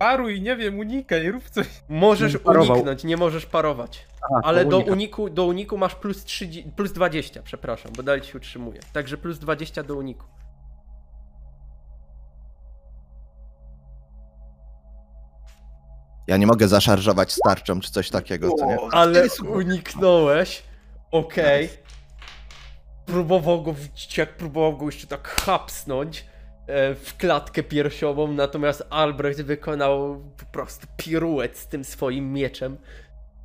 Paruj, 0.00 0.40
nie 0.42 0.56
wiem, 0.56 0.78
unikaj, 0.78 1.30
rób 1.30 1.50
coś. 1.50 1.66
Możesz 1.88 2.38
Parował. 2.38 2.72
uniknąć, 2.72 3.04
nie 3.04 3.16
możesz 3.16 3.46
parować. 3.46 4.06
A, 4.22 4.46
Ale 4.46 4.64
do 4.64 4.76
unika. 4.76 4.92
uniku, 4.92 5.30
do 5.30 5.44
uniku 5.44 5.78
masz 5.78 5.94
plus, 5.94 6.24
30, 6.24 6.70
plus 6.76 6.92
20, 6.92 7.42
przepraszam, 7.42 7.92
bo 7.96 8.02
dalej 8.02 8.20
ci 8.20 8.30
się 8.30 8.38
utrzymuje. 8.38 8.80
Także 8.92 9.16
plus 9.16 9.38
20 9.38 9.82
do 9.82 9.94
uniku. 9.96 10.24
Ja 16.26 16.36
nie 16.36 16.46
mogę 16.46 16.68
zaszarżować 16.68 17.32
starczą 17.32 17.80
czy 17.80 17.90
coś 17.90 18.10
takiego, 18.10 18.50
co 18.58 18.66
nie? 18.66 18.78
Ale 18.92 19.22
uniknąłeś. 19.48 20.62
Okej. 21.10 21.70
Próbował 23.06 23.62
go 23.62 23.72
widzieć, 23.74 24.18
jak 24.18 24.36
próbował 24.36 24.76
go 24.76 24.86
jeszcze 24.86 25.06
tak 25.06 25.28
hapsnąć 25.28 26.24
w 27.04 27.16
klatkę 27.18 27.62
piersiową, 27.62 28.32
natomiast 28.32 28.84
Albrecht 28.90 29.42
wykonał 29.42 30.22
po 30.36 30.46
prostu 30.52 30.86
piruet 30.96 31.58
z 31.58 31.66
tym 31.66 31.84
swoim 31.84 32.32
mieczem. 32.32 32.76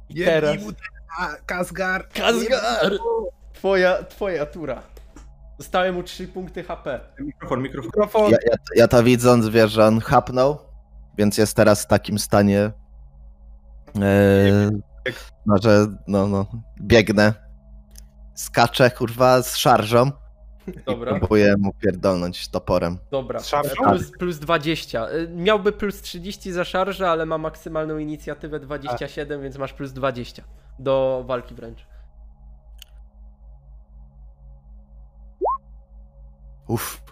I 0.10 0.24
teraz... 0.26 0.58
Kasgar. 1.46 2.10
Kazgar! 2.10 2.92
Twoja, 3.54 4.04
twoja 4.04 4.46
tura. 4.46 4.82
Dostałem 5.58 5.96
mu 5.96 6.04
3 6.04 6.28
punkty 6.28 6.64
HP. 6.64 7.00
Mikrofon, 7.20 7.62
mikrofon. 7.62 7.88
Mikrofon. 7.88 8.32
Ja, 8.32 8.38
ja, 8.46 8.56
ja 8.76 8.88
to 8.88 9.04
widząc, 9.04 9.48
wiesz, 9.48 9.72
że 9.72 9.86
on 9.86 10.02
chapnął, 10.02 10.58
więc 11.18 11.38
jest 11.38 11.56
teraz 11.56 11.84
w 11.84 11.88
takim 11.88 12.20
stanie, 12.20 12.72
e, 13.96 14.70
no, 15.46 15.56
że 15.64 15.88
no, 16.08 16.28
no, 16.28 16.46
biegnę, 16.82 17.34
skaczę, 18.34 18.92
kurwa, 18.92 19.42
z 19.42 19.58
szarżą 19.58 20.12
Dobra, 20.86 21.20
próbuję 21.20 21.56
mu 21.58 21.74
pierdolnąć 21.74 22.48
toporem. 22.48 22.98
dobra. 23.12 23.40
Plus, 23.84 24.12
plus 24.12 24.40
20. 24.40 25.10
Y, 25.10 25.28
Miałby 25.30 25.72
plus 25.72 26.02
30 26.02 26.52
za 26.52 26.64
szarżę, 26.64 27.10
ale 27.10 27.26
ma 27.26 27.38
maksymalną 27.38 27.98
inicjatywę 27.98 28.60
27, 28.60 29.42
więc 29.42 29.58
masz 29.58 29.74
plus 29.74 29.92
20 29.94 30.44
do 30.80 31.24
walki 31.28 31.56
wręcz. 31.56 31.86
Uff, 36.68 37.04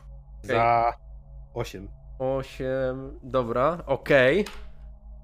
Za 0.43 0.93
8. 1.53 1.87
8. 2.19 3.19
Dobra, 3.23 3.77
okej. 3.85 4.45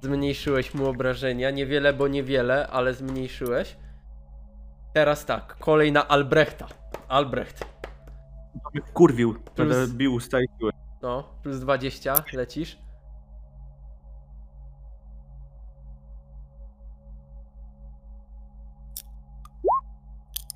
Zmniejszyłeś 0.02 0.74
mu 0.74 0.88
obrażenia. 0.90 1.52
Niewiele, 1.52 1.94
bo 1.94 2.08
niewiele, 2.08 2.68
ale 2.68 2.94
zmniejszyłeś. 2.94 3.78
Teraz 4.94 5.26
tak, 5.26 5.56
kolej 5.60 5.92
na 5.92 6.08
Albrechta. 6.08 6.68
Albrecht. 7.08 7.66
To 8.54 8.82
kurwił, 8.94 9.34
plus... 9.34 9.70
Będę 9.70 9.88
bił 9.88 10.20
z 10.20 10.30
siły. 10.30 10.72
No, 11.02 11.24
plus 11.44 11.60
20, 11.60 12.16
lecisz. 12.34 12.78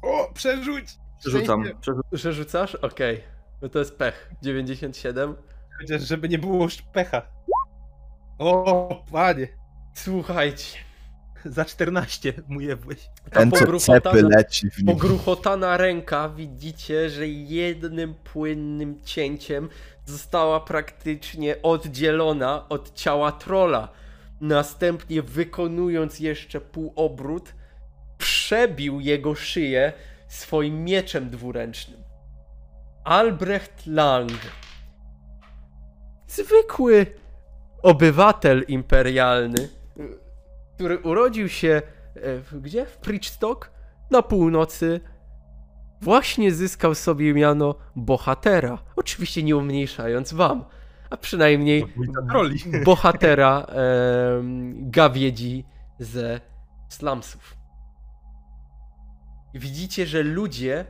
O, 0.02 0.34
przerzuć! 0.34 0.98
Przerzucam. 1.20 1.64
Przerzuc 1.82 2.06
Przerzucasz? 2.14 2.76
Okej. 2.76 3.16
Okay. 3.16 3.28
No 3.62 3.70
to 3.70 3.80
jest 3.80 3.98
pech. 3.98 4.32
97. 4.42 5.36
Chociaż 5.80 6.02
żeby 6.02 6.30
nie 6.30 6.40
było 6.40 6.64
już 6.64 6.82
pecha. 6.82 7.22
O, 8.40 9.04
panie. 9.12 9.48
Słuchajcie. 9.94 10.78
Za 11.56 11.66
14 11.66 12.34
mu 12.48 12.62
jebłeś. 12.62 13.10
Ta 13.32 13.40
Ten 13.40 13.52
co 13.52 13.60
pogruchotana, 13.60 14.16
cepy 14.16 14.22
leci 14.36 14.70
w 14.70 14.78
nim. 14.78 14.88
pogruchotana 14.88 15.78
ręka, 15.78 16.30
widzicie, 16.30 17.10
że 17.10 17.28
jednym 17.28 18.14
płynnym 18.14 19.02
cięciem 19.04 19.70
została 20.06 20.60
praktycznie 20.60 21.62
oddzielona 21.62 22.70
od 22.70 22.94
ciała 22.94 23.32
trola. 23.32 23.88
Następnie 24.42 25.22
wykonując 25.22 26.20
jeszcze 26.20 26.62
półobrót, 26.62 27.54
przebił 28.18 29.00
jego 29.00 29.36
szyję 29.36 29.94
swoim 30.28 30.84
mieczem 30.84 31.30
dwuręcznym. 31.30 32.04
Albrecht 33.04 33.88
Lang. 33.88 34.32
Zwykły 36.28 37.06
obywatel 37.82 38.66
imperialny, 38.68 39.70
który 40.76 41.00
urodził 41.00 41.50
się 41.50 41.82
e, 42.16 42.40
w, 42.40 42.60
gdzie? 42.62 42.86
W 42.86 42.98
Pritchstock? 42.98 43.72
Na 44.12 44.22
północy. 44.22 45.00
Właśnie 46.02 46.52
zyskał 46.52 46.96
sobie 46.96 47.34
miano 47.34 47.76
bohatera. 47.96 48.78
Oczywiście 48.96 49.44
nie 49.44 49.58
umniejszając 49.58 50.34
wam, 50.34 50.66
a 51.10 51.18
przynajmniej 51.18 51.86
troli. 52.30 52.60
bohatera 52.86 53.62
em, 53.62 54.92
gawiedzi 54.92 55.66
ze 56.00 56.40
slumsów. 56.90 57.58
Widzicie, 59.54 60.06
że 60.06 60.24
ludzie 60.24 60.86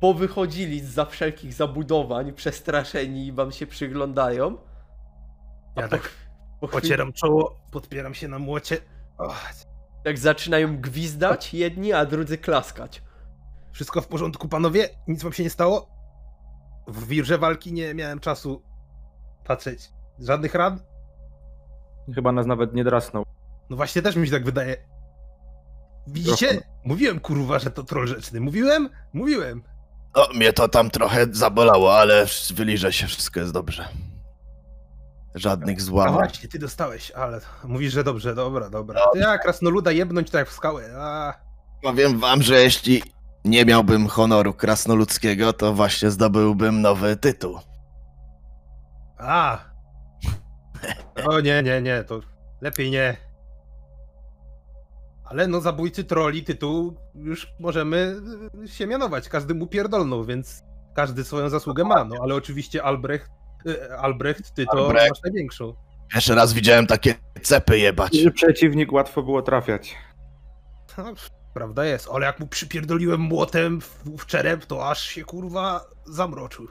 powychodzili 0.00 0.80
za 0.80 1.04
wszelkich 1.04 1.54
zabudowań, 1.54 2.32
przestraszeni 2.32 3.26
i 3.26 3.32
wam 3.32 3.52
się 3.52 3.66
przyglądają. 3.66 4.58
A 5.76 5.80
Ja 5.80 5.88
po- 5.88 5.96
tak 5.96 6.10
Pocieram 6.60 7.12
czoło, 7.12 7.60
podpieram 7.72 8.14
się 8.14 8.28
na 8.28 8.38
młocie. 8.38 8.78
Och, 9.18 9.52
Tak 10.04 10.18
zaczynają 10.18 10.80
gwizdać 10.80 11.54
jedni, 11.54 11.92
a 11.92 12.06
drudzy 12.06 12.38
klaskać. 12.38 13.02
wszystko 13.72 14.00
w 14.00 14.06
porządku, 14.08 14.48
panowie? 14.48 14.88
Nic 15.08 15.22
wam 15.22 15.32
się 15.32 15.42
nie 15.42 15.50
stało? 15.50 15.88
W 16.88 17.06
wirze 17.06 17.38
walki 17.38 17.72
nie 17.72 17.94
miałem 17.94 18.20
czasu 18.20 18.62
patrzeć. 19.44 19.90
Żadnych 20.18 20.54
ran? 20.54 20.80
Chyba 22.14 22.32
nas 22.32 22.46
nawet 22.46 22.74
nie 22.74 22.84
drasnął. 22.84 23.24
No 23.70 23.76
właśnie, 23.76 24.02
też 24.02 24.16
mi 24.16 24.26
się 24.26 24.32
tak 24.32 24.44
wydaje. 24.44 24.76
Widzicie? 26.06 26.48
Trochę. 26.48 26.66
Mówiłem, 26.84 27.20
kurwa, 27.20 27.58
że 27.58 27.70
to 27.70 27.82
troll 27.82 28.06
rzeczny. 28.06 28.40
Mówiłem? 28.40 28.88
Mówiłem. 29.12 29.62
O, 30.14 30.28
mnie 30.34 30.52
to 30.52 30.68
tam 30.68 30.90
trochę 30.90 31.26
zabolało, 31.32 31.98
ale 31.98 32.26
wyliże 32.54 32.92
się, 32.92 33.06
wszystko 33.06 33.40
jest 33.40 33.52
dobrze. 33.52 33.88
Żadnych 35.36 35.78
A 35.78 35.80
złamań. 35.80 36.14
właśnie, 36.14 36.48
ty 36.48 36.58
dostałeś, 36.58 37.10
ale 37.10 37.40
mówisz, 37.64 37.92
że 37.92 38.04
dobrze, 38.04 38.34
dobra, 38.34 38.70
dobra. 38.70 39.00
Ty 39.12 39.18
jak 39.18 39.42
krasnoluda 39.42 39.92
jebnąć 39.92 40.30
tak 40.30 40.38
jak 40.38 40.48
w 40.48 40.52
skałę. 40.52 40.84
A, 40.98 41.34
Powiem 41.82 42.18
wam, 42.18 42.42
że 42.42 42.54
jeśli 42.62 43.02
nie 43.44 43.64
miałbym 43.64 44.06
honoru 44.08 44.54
krasnoludzkiego, 44.54 45.52
to 45.52 45.72
właśnie 45.72 46.10
zdobyłbym 46.10 46.80
nowy 46.82 47.16
tytuł. 47.16 47.58
a. 49.18 49.58
O 51.26 51.40
nie, 51.40 51.62
nie, 51.62 51.82
nie, 51.82 52.04
to 52.04 52.20
lepiej 52.60 52.90
nie. 52.90 53.16
Ale 55.24 55.46
no 55.48 55.60
zabójcy 55.60 56.04
troli 56.04 56.44
tytuł 56.44 56.96
już 57.14 57.52
możemy 57.60 58.16
y, 58.64 58.68
się 58.68 58.86
mianować. 58.86 59.28
Każdy 59.28 59.54
mu 59.54 59.66
pierdolnął, 59.66 60.24
więc 60.24 60.62
każdy 60.94 61.24
swoją 61.24 61.48
zasługę 61.48 61.84
ma. 61.84 62.04
No 62.04 62.16
ale 62.22 62.34
oczywiście 62.34 62.82
Albrecht, 62.82 63.30
Albrecht 63.98 64.54
ty 64.54 64.66
to 64.66 64.86
Albrecht. 64.86 65.10
masz 65.10 65.22
największą. 65.22 65.74
Pierwszy 66.12 66.34
raz 66.34 66.52
widziałem 66.52 66.86
takie 66.86 67.14
cepy 67.42 67.78
jebać. 67.78 68.14
Że 68.16 68.30
przeciwnik 68.30 68.92
łatwo 68.92 69.22
było 69.22 69.42
trafiać. 69.42 69.94
No, 70.98 71.04
prawda 71.54 71.84
jest, 71.84 72.08
ale 72.12 72.26
jak 72.26 72.40
mu 72.40 72.46
przypierdoliłem 72.46 73.20
młotem 73.20 73.80
w, 73.80 74.04
w 74.18 74.26
czerep, 74.26 74.66
to 74.66 74.88
aż 74.90 75.00
się 75.02 75.24
kurwa 75.24 75.84
zamroczył. 76.04 76.66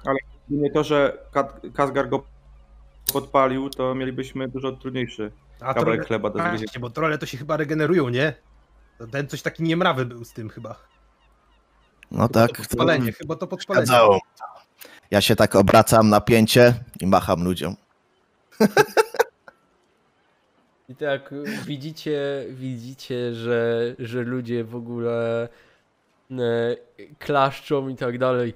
Nie 0.50 0.72
to, 0.72 0.84
że 0.84 1.18
Kazgar 1.74 2.10
go 2.10 2.24
podpalił, 3.14 3.70
to 3.70 3.96
mielibyśmy 3.96 4.48
dużo 4.48 4.72
trudniejszy 4.72 5.32
A 5.62 5.74
kawałek 5.74 6.00
trolle- 6.02 6.08
chleba 6.08 6.30
do 6.30 6.40
zgryzienia. 6.40 6.72
Bo 6.80 6.90
trole 6.90 7.18
to 7.18 7.26
się 7.26 7.38
chyba 7.38 7.58
regenerują, 7.58 8.10
nie? 8.10 8.34
To 8.98 9.08
Ten 9.08 9.28
coś 9.28 9.42
taki 9.42 9.64
niemrawy 9.64 10.06
był 10.06 10.26
z 10.26 10.34
tym 10.34 10.50
chyba. 10.50 10.70
No 12.12 12.18
Chyba 12.18 12.28
tak, 12.28 12.58
to 12.58 12.64
to 12.64 12.70
podpalenie, 12.70 13.12
chyba 13.12 13.36
to 13.36 13.48
podpalenie. 13.48 13.86
zgadzało. 13.86 14.20
Ja 15.12 15.22
się 15.22 15.36
tak 15.36 15.56
obracam 15.56 16.10
na 16.10 16.22
pięcie 16.22 16.74
i 17.00 17.08
macham 17.08 17.44
ludziom. 17.44 17.76
I 20.90 20.96
tak 20.96 21.34
widzicie, 21.66 22.46
widzicie, 22.50 23.34
że, 23.34 23.96
że 24.00 24.22
ludzie 24.22 24.64
w 24.64 24.76
ogóle 24.76 25.48
e, 26.32 26.38
klaszczą 27.20 27.88
i 27.88 27.96
tak 27.96 28.18
dalej. 28.18 28.54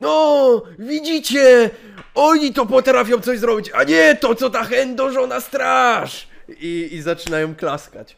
No, 0.00 0.62
widzicie! 0.78 1.70
Oni 2.14 2.52
to 2.52 2.66
potrafią 2.66 3.20
coś 3.20 3.38
zrobić, 3.38 3.70
a 3.74 3.84
nie 3.84 4.16
to, 4.16 4.34
co 4.34 4.50
ta 4.50 4.64
chędożona 4.64 5.40
straż! 5.40 6.28
I, 6.48 6.88
I 6.92 7.02
zaczynają 7.02 7.54
klaskać. 7.54 8.16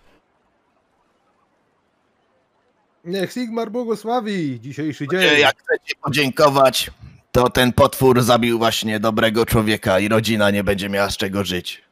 Niech 3.05 3.33
Sigmar 3.33 3.71
błogosławi 3.71 4.61
dzisiejszy 4.61 5.09
dzień. 5.09 5.41
Jak 5.41 5.57
chcecie 5.59 5.95
podziękować, 6.03 6.91
to 7.33 7.51
ten 7.51 7.73
potwór 7.73 8.23
zabił 8.23 8.59
właśnie 8.59 9.01
dobrego 9.01 9.47
człowieka 9.47 9.99
i 9.99 10.09
rodzina 10.09 10.51
nie 10.51 10.65
będzie 10.65 10.89
miała 10.89 11.11
z 11.11 11.17
czego 11.17 11.45
żyć. 11.45 11.83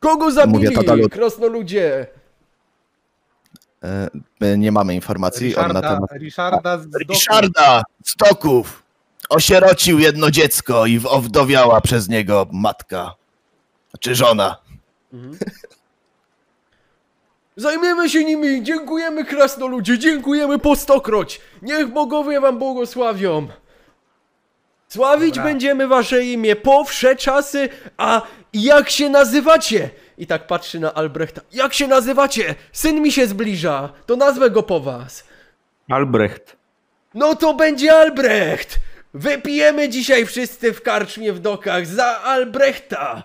Kogo 0.00 0.30
zabili, 0.30 0.68
Mówię 0.68 0.70
lud- 0.96 1.12
krasnoludzie? 1.12 2.06
E, 3.84 4.08
My 4.40 4.58
nie 4.58 4.72
mamy 4.72 4.94
informacji 4.94 5.56
on 5.56 5.72
na 5.72 5.80
temat... 5.82 6.12
Richarda 6.12 6.78
z 6.78 6.88
doku. 6.88 7.04
Ryszarda 7.08 7.82
Stoków 8.04 8.82
osierocił 9.28 9.98
jedno 9.98 10.30
dziecko 10.30 10.86
i 10.86 11.00
owdowiała 11.08 11.80
przez 11.80 12.08
niego 12.08 12.46
matka. 12.52 13.14
Czy 14.00 14.14
żona. 14.14 14.56
Mhm. 15.12 15.38
Zajmiemy 17.62 18.10
się 18.10 18.24
nimi! 18.24 18.62
Dziękujemy 18.62 19.24
krasnoludzie! 19.24 19.98
Dziękujemy 19.98 20.58
po 20.58 20.76
stokroć! 20.76 21.40
Niech 21.62 21.88
bogowie 21.88 22.40
wam 22.40 22.58
błogosławią! 22.58 23.48
Sławić 24.88 25.28
Dobra. 25.34 25.44
będziemy 25.44 25.88
wasze 25.88 26.24
imię 26.24 26.56
po 26.56 26.84
wsze 26.84 27.16
czasy, 27.16 27.68
a 27.96 28.22
jak 28.52 28.90
się 28.90 29.08
nazywacie? 29.10 29.90
I 30.18 30.26
tak 30.26 30.46
patrzy 30.46 30.80
na 30.80 30.94
Albrechta. 30.94 31.40
Jak 31.52 31.74
się 31.74 31.88
nazywacie? 31.88 32.54
Syn 32.72 33.02
mi 33.02 33.12
się 33.12 33.26
zbliża, 33.26 33.88
to 34.06 34.16
nazwę 34.16 34.50
go 34.50 34.62
po 34.62 34.80
was. 34.80 35.24
Albrecht. 35.90 36.56
No 37.14 37.34
to 37.34 37.54
będzie 37.54 37.96
Albrecht! 37.96 38.78
Wypijemy 39.14 39.88
dzisiaj 39.88 40.26
wszyscy 40.26 40.72
w 40.72 40.82
karczmie 40.82 41.32
w 41.32 41.38
dokach 41.38 41.86
za 41.86 42.22
Albrechta! 42.22 43.22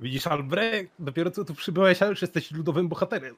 Widzisz, 0.00 0.26
Albrecht, 0.26 0.92
dopiero 0.98 1.30
co 1.30 1.44
tu 1.44 1.54
przybyłeś, 1.54 2.02
a 2.02 2.06
już 2.06 2.22
jesteś 2.22 2.50
ludowym 2.50 2.88
bohaterem. 2.88 3.36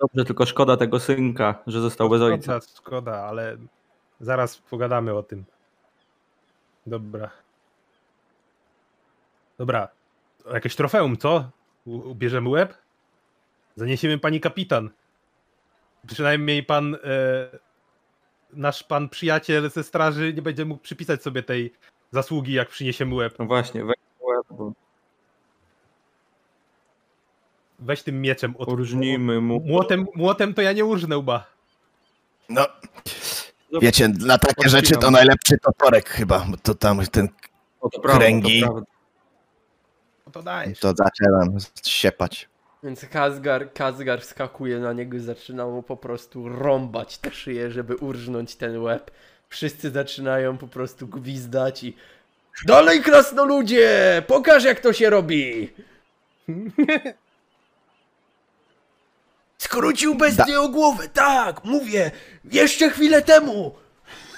Dobrze, 0.00 0.24
tylko 0.24 0.46
szkoda 0.46 0.76
tego 0.76 1.00
synka, 1.00 1.62
że 1.66 1.80
został 1.80 2.08
bez 2.08 2.22
ojca. 2.22 2.60
Szkoda, 2.60 2.76
szkoda, 2.76 3.24
ale 3.24 3.56
zaraz 4.20 4.58
pogadamy 4.58 5.14
o 5.14 5.22
tym. 5.22 5.44
Dobra. 6.86 7.30
Dobra. 9.58 9.88
Jakieś 10.52 10.76
trofeum, 10.76 11.16
co? 11.16 11.50
Ubierzemy 11.84 12.48
łeb? 12.48 12.74
Zaniesiemy 13.76 14.18
pani 14.18 14.40
kapitan. 14.40 14.90
Przynajmniej 16.06 16.62
pan, 16.62 16.94
e, 16.94 16.98
nasz 18.52 18.82
pan 18.82 19.08
przyjaciel 19.08 19.70
ze 19.70 19.84
straży 19.84 20.34
nie 20.34 20.42
będzie 20.42 20.64
mógł 20.64 20.82
przypisać 20.82 21.22
sobie 21.22 21.42
tej 21.42 21.72
zasługi, 22.10 22.52
jak 22.52 22.68
przyniesiemy 22.68 23.14
łeb. 23.14 23.38
No 23.38 23.46
właśnie, 23.46 23.84
weź 23.84 23.96
łeb, 24.20 24.46
bo 24.50 24.72
Weź 27.78 28.02
tym 28.02 28.20
mieczem. 28.20 28.54
Od... 28.58 28.68
urżnijmy 28.68 29.40
mu. 29.40 29.60
Młotem, 29.60 30.06
młotem 30.14 30.54
to 30.54 30.62
ja 30.62 30.72
nie 30.72 30.84
urżnę 30.84 31.18
łba. 31.18 31.44
No, 32.48 32.66
wiecie, 33.80 34.08
dla 34.08 34.38
takie 34.38 34.68
rzeczy 34.68 34.94
to 34.94 35.10
najlepszy 35.10 35.58
toporek 35.58 36.08
chyba, 36.08 36.46
bo 36.48 36.56
to 36.56 36.74
tam 36.74 37.06
ten, 37.06 37.28
to 37.92 38.00
prawda, 38.00 38.18
kręgi. 38.18 38.60
To. 38.60 38.82
No 40.26 40.32
to 40.32 40.42
dajesz. 40.42 40.80
to 40.80 40.94
zaczynam 40.96 41.58
siepać. 41.84 42.48
Więc 42.82 43.06
Kazgar, 43.06 43.72
Kazgar 43.72 44.20
wskakuje 44.20 44.78
na 44.78 44.92
niego 44.92 45.16
i 45.16 45.20
zaczyna 45.20 45.66
mu 45.66 45.82
po 45.82 45.96
prostu 45.96 46.48
rąbać 46.48 47.18
te 47.18 47.30
szyję, 47.30 47.70
żeby 47.70 47.96
urżnąć 47.96 48.56
ten 48.56 48.82
łeb. 48.82 49.10
Wszyscy 49.48 49.90
zaczynają 49.90 50.58
po 50.58 50.68
prostu 50.68 51.08
gwizdać 51.08 51.84
i 51.84 51.96
Dalej 52.64 53.02
krasnoludzie! 53.02 54.22
Pokaż 54.26 54.64
jak 54.64 54.80
to 54.80 54.92
się 54.92 55.10
robi! 55.10 55.70
Skrócił 59.70 60.14
bestię 60.14 60.60
o 60.60 60.68
głowę, 60.68 61.08
tak, 61.08 61.64
mówię, 61.64 62.10
jeszcze 62.52 62.90
chwilę 62.90 63.22
temu. 63.22 63.74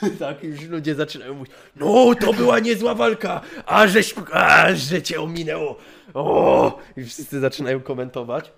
Tak, 0.19 0.45
już 0.45 0.61
ludzie 0.61 0.95
zaczynają 0.95 1.35
mówić, 1.35 1.53
no 1.77 2.15
to 2.21 2.33
była 2.33 2.59
niezła 2.59 2.95
walka, 2.95 3.41
a 3.67 3.87
żeś, 3.87 4.15
a 4.33 4.75
że 4.75 5.03
cię 5.03 5.21
ominęło. 5.21 5.77
O! 6.15 6.79
I 6.97 7.05
wszyscy 7.05 7.41
zaczynają 7.41 7.81
komentować. 7.81 8.53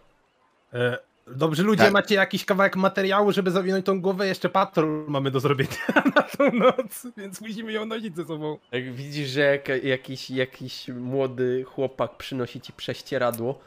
E, 0.75 0.99
Dobrze, 1.27 1.63
ludzie, 1.63 1.83
Tak. 1.85 1.93
macie 1.93 2.15
jakiś 2.15 2.45
kawałek 2.45 2.77
materiału, 2.77 3.33
żeby 3.33 3.51
zawinąć 3.51 3.87
tą 3.87 4.01
głowę? 4.01 4.27
Jeszcze 4.27 4.49
patrol 4.49 5.05
mamy 5.09 5.31
do 5.31 5.41
zrobienia 5.41 5.71
na 6.17 6.23
tą 6.23 6.53
noc, 6.53 7.07
więc 7.17 7.41
musimy 7.41 7.73
ją 7.73 7.87
nosić 7.87 8.17
ze 8.17 8.25
sobą. 8.25 8.59
Jak 8.73 8.95
widzisz, 8.95 9.29
że 9.29 9.41
jak, 9.41 9.85
jakiś, 9.85 10.31
jakiś 10.31 10.89
młody 10.89 11.65
chłopak 11.65 12.17
przynosi 12.17 12.61
ci 12.61 12.73
prześcieradło. 12.73 13.59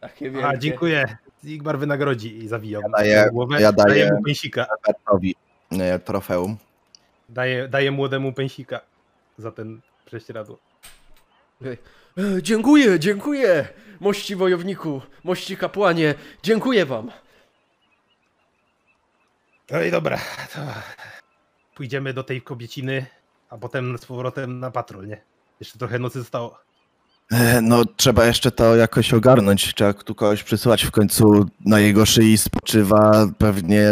Takie 0.00 0.30
wielkie. 0.30 0.48
A, 0.48 0.56
dziękuję. 0.56 1.16
Zigmar 1.44 1.78
wynagrodzi 1.78 2.38
i 2.38 2.48
zawijam 2.48 2.82
Ja 2.82 2.88
daję- 2.98 3.30
głowę. 3.32 3.60
ja 3.60 3.72
daję- 3.72 3.88
daję 3.88 4.12
mu 4.12 4.22
pęsika. 4.22 4.66
Bertowi 4.86 5.36
e, 5.72 5.98
trofeum. 5.98 6.56
Daję, 7.28 7.68
daję 7.68 7.90
młodemu 7.90 8.32
pęsika 8.32 8.80
za 9.38 9.52
ten 9.52 9.80
prześcieradło. 10.06 10.58
E, 11.64 11.76
dziękuję, 12.42 12.98
dziękuję, 13.00 13.68
mości 14.00 14.36
wojowniku, 14.36 15.02
mości 15.24 15.56
kapłanie, 15.56 16.14
dziękuję 16.42 16.86
wam. 16.86 17.10
No 19.70 19.82
i 19.82 19.90
dobra, 19.90 20.18
to 20.54 20.60
pójdziemy 21.74 22.12
do 22.14 22.22
tej 22.24 22.42
kobieciny, 22.42 23.06
a 23.50 23.58
potem 23.58 23.98
z 23.98 24.06
powrotem 24.06 24.60
na 24.60 24.70
patrol, 24.70 25.06
nie? 25.06 25.20
Jeszcze 25.60 25.78
trochę 25.78 25.98
nocy 25.98 26.18
zostało. 26.18 26.58
E, 27.32 27.60
No, 27.62 27.84
trzeba 27.96 28.26
jeszcze 28.26 28.50
to 28.50 28.76
jakoś 28.76 29.14
ogarnąć. 29.14 29.74
Trzeba 29.74 29.92
tu 29.92 30.14
kogoś 30.14 30.42
przysłać. 30.42 30.82
W 30.84 30.90
końcu 30.90 31.46
na 31.64 31.80
jego 31.80 32.06
szyi 32.06 32.38
spoczywa 32.38 33.26
pewnie 33.38 33.84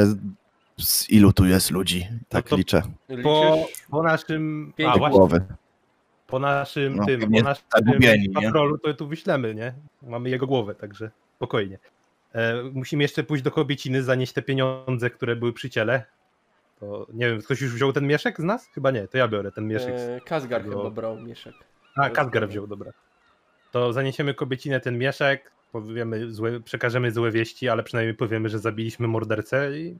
z 0.78 1.10
ilu 1.10 1.32
tu 1.32 1.46
jest 1.46 1.70
ludzi. 1.70 2.08
Tak 2.28 2.50
No 2.50 2.56
liczę. 2.56 2.82
Po, 3.22 3.66
po 3.90 4.02
naszym. 4.02 4.72
A, 4.86 4.98
głowy. 5.10 5.40
po 6.26 6.38
naszym 6.38 6.96
No, 6.96 7.06
tym, 7.06 7.20
po 7.20 7.42
naszym 7.42 7.64
zagubieni, 7.76 8.28
nie? 8.28 8.34
patrolu 8.34 8.78
to 8.78 8.94
tu 8.94 9.08
wyślemy, 9.08 9.54
nie? 9.54 9.72
Mamy 10.02 10.30
jego 10.30 10.46
głowę, 10.46 10.74
także 10.74 11.10
spokojnie. 11.36 11.78
E, 12.34 12.62
musimy 12.72 13.02
jeszcze 13.02 13.22
pójść 13.22 13.44
do 13.44 13.50
kobieciny, 13.50 14.02
zanieść 14.02 14.32
te 14.32 14.42
pieniądze, 14.42 15.10
które 15.10 15.36
były 15.36 15.52
przy 15.52 15.70
ciele. 15.70 16.04
To 16.80 17.06
nie 17.14 17.26
wiem, 17.30 17.40
ktoś 17.42 17.60
już 17.60 17.74
wziął 17.74 17.92
ten 17.92 18.06
mieszek 18.06 18.40
z 18.40 18.44
nas? 18.44 18.66
Chyba 18.74 18.90
nie, 18.90 19.08
to 19.08 19.18
ja 19.18 19.28
biorę 19.28 19.52
ten 19.52 19.66
mieszek. 19.66 19.98
z- 19.98 20.02
E, 20.08 20.20
Kazgar 20.20 20.62
tego- 20.62 20.76
chyba 20.78 20.90
brał 20.90 21.20
mieszek. 21.20 21.54
A, 21.96 22.10
Kazgar 22.10 22.48
wziął, 22.48 22.66
dobra. 22.66 22.92
To 23.76 23.92
zaniesiemy 23.92 24.34
kobiecinę 24.34 24.80
ten 24.80 24.98
mieszek, 24.98 25.50
powiemy 25.72 26.32
złe, 26.32 26.60
przekażemy 26.60 27.10
złe 27.10 27.30
wieści, 27.30 27.68
ale 27.68 27.82
przynajmniej 27.82 28.14
powiemy, 28.14 28.48
że 28.48 28.58
zabiliśmy 28.58 29.08
mordercę 29.08 29.78
i 29.78 29.96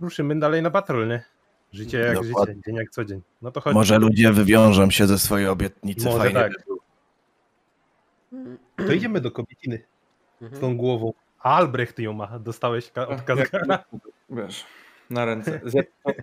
ruszymy 0.00 0.38
dalej 0.38 0.62
na 0.62 0.70
patrol, 0.70 1.08
nie? 1.08 1.24
Życie 1.72 1.98
jak 1.98 2.14
Dokładnie. 2.14 2.54
życie, 2.54 2.62
dzień 2.66 2.76
jak 2.76 2.90
co 2.90 3.04
dzień. 3.04 3.20
No 3.42 3.50
to 3.52 3.60
chodź. 3.60 3.74
Może 3.74 3.98
ludzie 3.98 4.32
wywiążą 4.32 4.90
się 4.90 5.06
ze 5.06 5.18
swojej 5.18 5.48
obietnicy. 5.48 6.04
Może 6.06 6.18
Fajnie. 6.18 6.34
tak. 6.34 6.52
To 8.86 8.92
idziemy 8.92 9.20
do 9.20 9.30
kobieciny 9.30 9.82
z 10.40 10.42
Mhm. 10.44 10.60
tą 10.60 10.76
głową. 10.76 11.12
A 11.40 11.56
Albrecht 11.56 11.98
ją 11.98 12.12
ma, 12.12 12.38
dostałeś 12.38 12.90
od 13.08 13.22
Kazgara. 13.22 13.84
Wiesz, 14.30 14.64
na 15.10 15.24
ręce. 15.24 15.60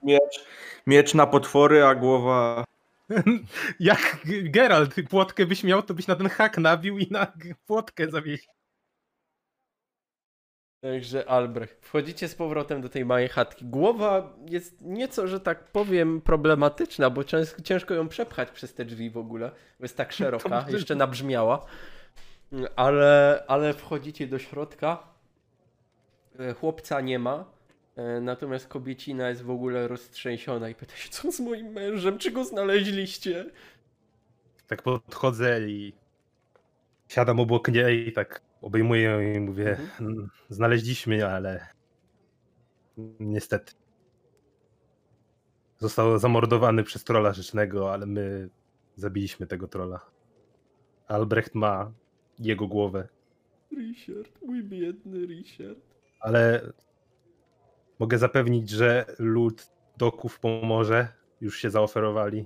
Miecz, 0.04 0.46
miecz 0.88 1.14
na 1.14 1.28
potwory, 1.28 1.84
a 1.86 1.96
głowa... 1.96 2.64
Jak 3.80 4.18
Geralt 4.44 4.96
płotkę 5.10 5.46
byś 5.46 5.64
miał, 5.64 5.84
to 5.84 5.94
byś 5.94 6.08
na 6.08 6.16
ten 6.16 6.30
hak 6.30 6.58
nabił 6.58 6.98
i 7.00 7.12
na 7.12 7.34
płotkę 7.66 8.10
zawiesił. 8.10 8.54
Także 10.82 11.30
Albrecht, 11.30 11.86
wchodzicie 11.86 12.28
z 12.28 12.36
powrotem 12.36 12.82
do 12.82 12.90
tej 12.90 13.06
małej 13.06 13.30
chatki. 13.30 13.66
Głowa 13.66 14.36
jest 14.50 14.82
nieco, 14.82 15.28
że 15.28 15.40
tak 15.40 15.64
powiem, 15.64 16.22
problematyczna, 16.22 17.10
bo 17.10 17.24
cięż, 17.24 17.56
ciężko 17.64 17.94
ją 17.94 18.08
przepchać 18.08 18.52
przez 18.52 18.74
te 18.74 18.86
drzwi 18.86 19.10
w 19.10 19.18
ogóle, 19.18 19.50
bo 19.50 19.86
jest 19.86 19.98
tak 19.98 20.14
szeroka, 20.14 20.66
jeszcze 20.70 20.96
nabrzmiała. 20.96 21.66
Ale, 22.76 23.44
ale 23.48 23.74
wchodzicie 23.74 24.28
do 24.28 24.40
środka. 24.40 25.04
E, 26.40 26.54
Chłopca 26.54 27.02
nie 27.02 27.20
ma, 27.20 27.46
natomiast 28.22 28.68
kobiecina 28.68 29.30
jest 29.30 29.42
w 29.42 29.50
ogóle 29.50 29.88
roztrzęsiona 29.88 30.70
i 30.70 30.76
pyta 30.76 30.96
się, 30.96 31.10
co 31.10 31.32
z 31.32 31.40
moim 31.40 31.68
mężem, 31.68 32.18
czy 32.18 32.32
go 32.32 32.46
znaleźliście? 32.46 33.46
Tak 34.68 34.82
podchodzę 34.82 35.62
i 35.70 35.94
siadam 37.08 37.40
obok 37.40 37.68
niej 37.68 38.08
i 38.08 38.12
tak 38.14 38.42
obejmuję 38.62 39.02
ją 39.02 39.22
i 39.22 39.40
mówię, 39.40 39.70
Mhm. 39.70 39.90
"Mm, 40.18 40.30
znaleźliśmy, 40.50 41.28
ale 41.28 41.68
niestety. 43.20 43.74
Został 45.80 46.20
zamordowany 46.20 46.84
przez 46.84 47.04
trolla 47.04 47.34
rzecznego, 47.34 47.94
ale 47.94 48.06
my 48.06 48.50
zabiliśmy 48.96 49.48
tego 49.48 49.68
trolla. 49.68 50.00
Albrecht 51.08 51.56
ma 51.56 51.92
jego 52.40 52.68
głowę, 52.68 53.08
Richard, 53.78 54.42
mój 54.46 54.64
biedny 54.64 55.26
Richard. 55.26 55.80
ale 56.20 56.62
mogę 58.00 58.18
zapewnić, 58.18 58.70
że 58.70 59.06
lud 59.20 59.72
doków 59.98 60.40
pomoże. 60.40 61.08
Już 61.42 61.58
się 61.60 61.70
zaoferowali. 61.70 62.46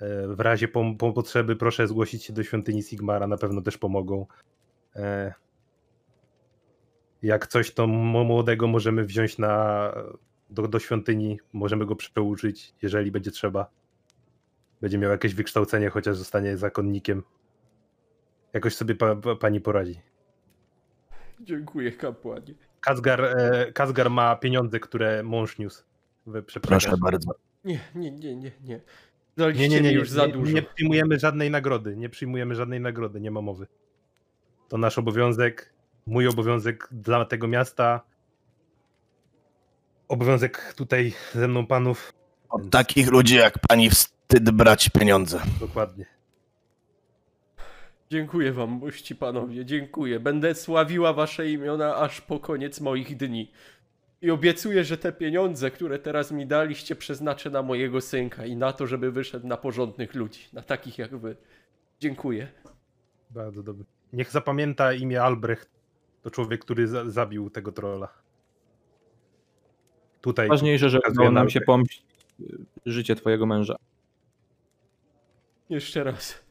E, 0.00 0.28
W 0.28 0.40
razie 0.40 0.68
pom- 0.68 0.96
po 0.96 1.12
potrzeby 1.12 1.56
proszę 1.56 1.86
zgłosić 1.88 2.24
się 2.24 2.32
do 2.32 2.42
świątyni 2.42 2.82
Sigmara, 2.82 3.26
na 3.26 3.36
pewno 3.36 3.62
też 3.62 3.78
pomogą. 3.78 4.26
E, 4.96 5.34
Jak 7.22 7.46
coś, 7.46 7.74
to 7.74 7.86
młodego 7.86 8.66
możemy 8.66 9.04
wziąć 9.04 9.38
na, 9.38 9.92
do, 10.50 10.68
do 10.68 10.78
świątyni, 10.78 11.38
możemy 11.52 11.86
go 11.86 11.96
przeuczyć, 11.96 12.74
jeżeli 12.82 13.10
będzie 13.10 13.30
trzeba. 13.30 13.70
Będzie 14.80 14.98
miał 14.98 15.10
jakieś 15.10 15.34
wykształcenie, 15.34 15.90
chociaż 15.90 16.16
zostanie 16.16 16.56
zakonnikiem. 16.56 17.22
Jakoś 18.52 18.74
sobie 18.76 18.94
pa, 18.94 19.16
pa, 19.16 19.36
pani 19.36 19.60
poradzi. 19.60 20.00
Dziękuję, 21.40 21.92
kapłanie. 21.92 22.54
Kazgar, 22.80 23.24
e, 23.24 23.72
Kazgar 23.72 24.10
ma 24.10 24.36
pieniądze, 24.36 24.80
które 24.80 25.22
mąż 25.22 25.58
niósł. 25.58 25.84
Proszę 26.62 26.94
bardzo. 27.00 27.34
Nie, 27.64 27.80
nie, 27.94 28.10
nie, 28.10 28.36
nie, 28.36 28.36
nie. 28.36 28.50
Nie, 28.64 28.80
Daliście 29.36 29.68
nie, 29.68 29.80
nie, 29.80 29.88
nie, 29.88 29.92
już 29.92 30.10
za 30.10 30.26
nie, 30.26 30.32
dużo. 30.32 30.52
nie 30.52 30.62
przyjmujemy 30.62 31.18
żadnej 31.18 31.50
nagrody. 31.50 31.96
Nie 31.96 32.08
przyjmujemy 32.08 32.54
żadnej 32.54 32.80
nagrody, 32.80 33.20
nie 33.20 33.30
ma 33.30 33.40
mowy. 33.40 33.66
To 34.68 34.78
nasz 34.78 34.98
obowiązek, 34.98 35.72
mój 36.06 36.26
obowiązek 36.26 36.88
dla 36.92 37.24
tego 37.24 37.48
miasta. 37.48 38.00
Obowiązek 40.08 40.74
tutaj 40.76 41.12
ze 41.34 41.48
mną 41.48 41.66
panów. 41.66 42.12
Od 42.48 42.70
takich 42.70 43.10
ludzi 43.10 43.36
jak 43.36 43.58
pani 43.68 43.90
wstyd 43.90 44.50
brać 44.50 44.88
pieniądze. 44.88 45.40
Dokładnie. 45.60 46.19
Dziękuję 48.10 48.52
wam, 48.52 48.70
mości 48.70 49.16
panowie, 49.16 49.64
dziękuję. 49.64 50.20
Będę 50.20 50.54
sławiła 50.54 51.12
wasze 51.12 51.50
imiona 51.50 51.96
aż 51.96 52.20
po 52.20 52.40
koniec 52.40 52.80
moich 52.80 53.16
dni. 53.16 53.52
I 54.22 54.30
obiecuję, 54.30 54.84
że 54.84 54.98
te 54.98 55.12
pieniądze, 55.12 55.70
które 55.70 55.98
teraz 55.98 56.32
mi 56.32 56.46
daliście, 56.46 56.96
przeznaczę 56.96 57.50
na 57.50 57.62
mojego 57.62 58.00
synka 58.00 58.46
i 58.46 58.56
na 58.56 58.72
to, 58.72 58.86
żeby 58.86 59.12
wyszedł 59.12 59.46
na 59.46 59.56
porządnych 59.56 60.14
ludzi, 60.14 60.40
na 60.52 60.62
takich 60.62 60.98
jak 60.98 61.16
wy. 61.16 61.36
Dziękuję. 62.00 62.48
Bardzo 63.30 63.62
dobry. 63.62 63.84
Niech 64.12 64.30
zapamięta 64.30 64.92
imię 64.92 65.22
Albrecht. 65.22 65.70
To 66.22 66.30
człowiek, 66.30 66.60
który 66.60 66.88
za 66.88 67.10
zabił 67.10 67.50
tego 67.50 67.72
trolla. 67.72 68.08
Tutaj. 70.20 70.48
Ważniejsze, 70.48 70.90
że 70.90 70.98
udało 71.10 71.30
nam 71.30 71.50
się 71.50 71.60
pomścić 71.60 72.04
y, 72.40 72.66
życie 72.86 73.14
twojego 73.14 73.46
męża. 73.46 73.76
Jeszcze 75.68 76.04
raz. 76.04 76.49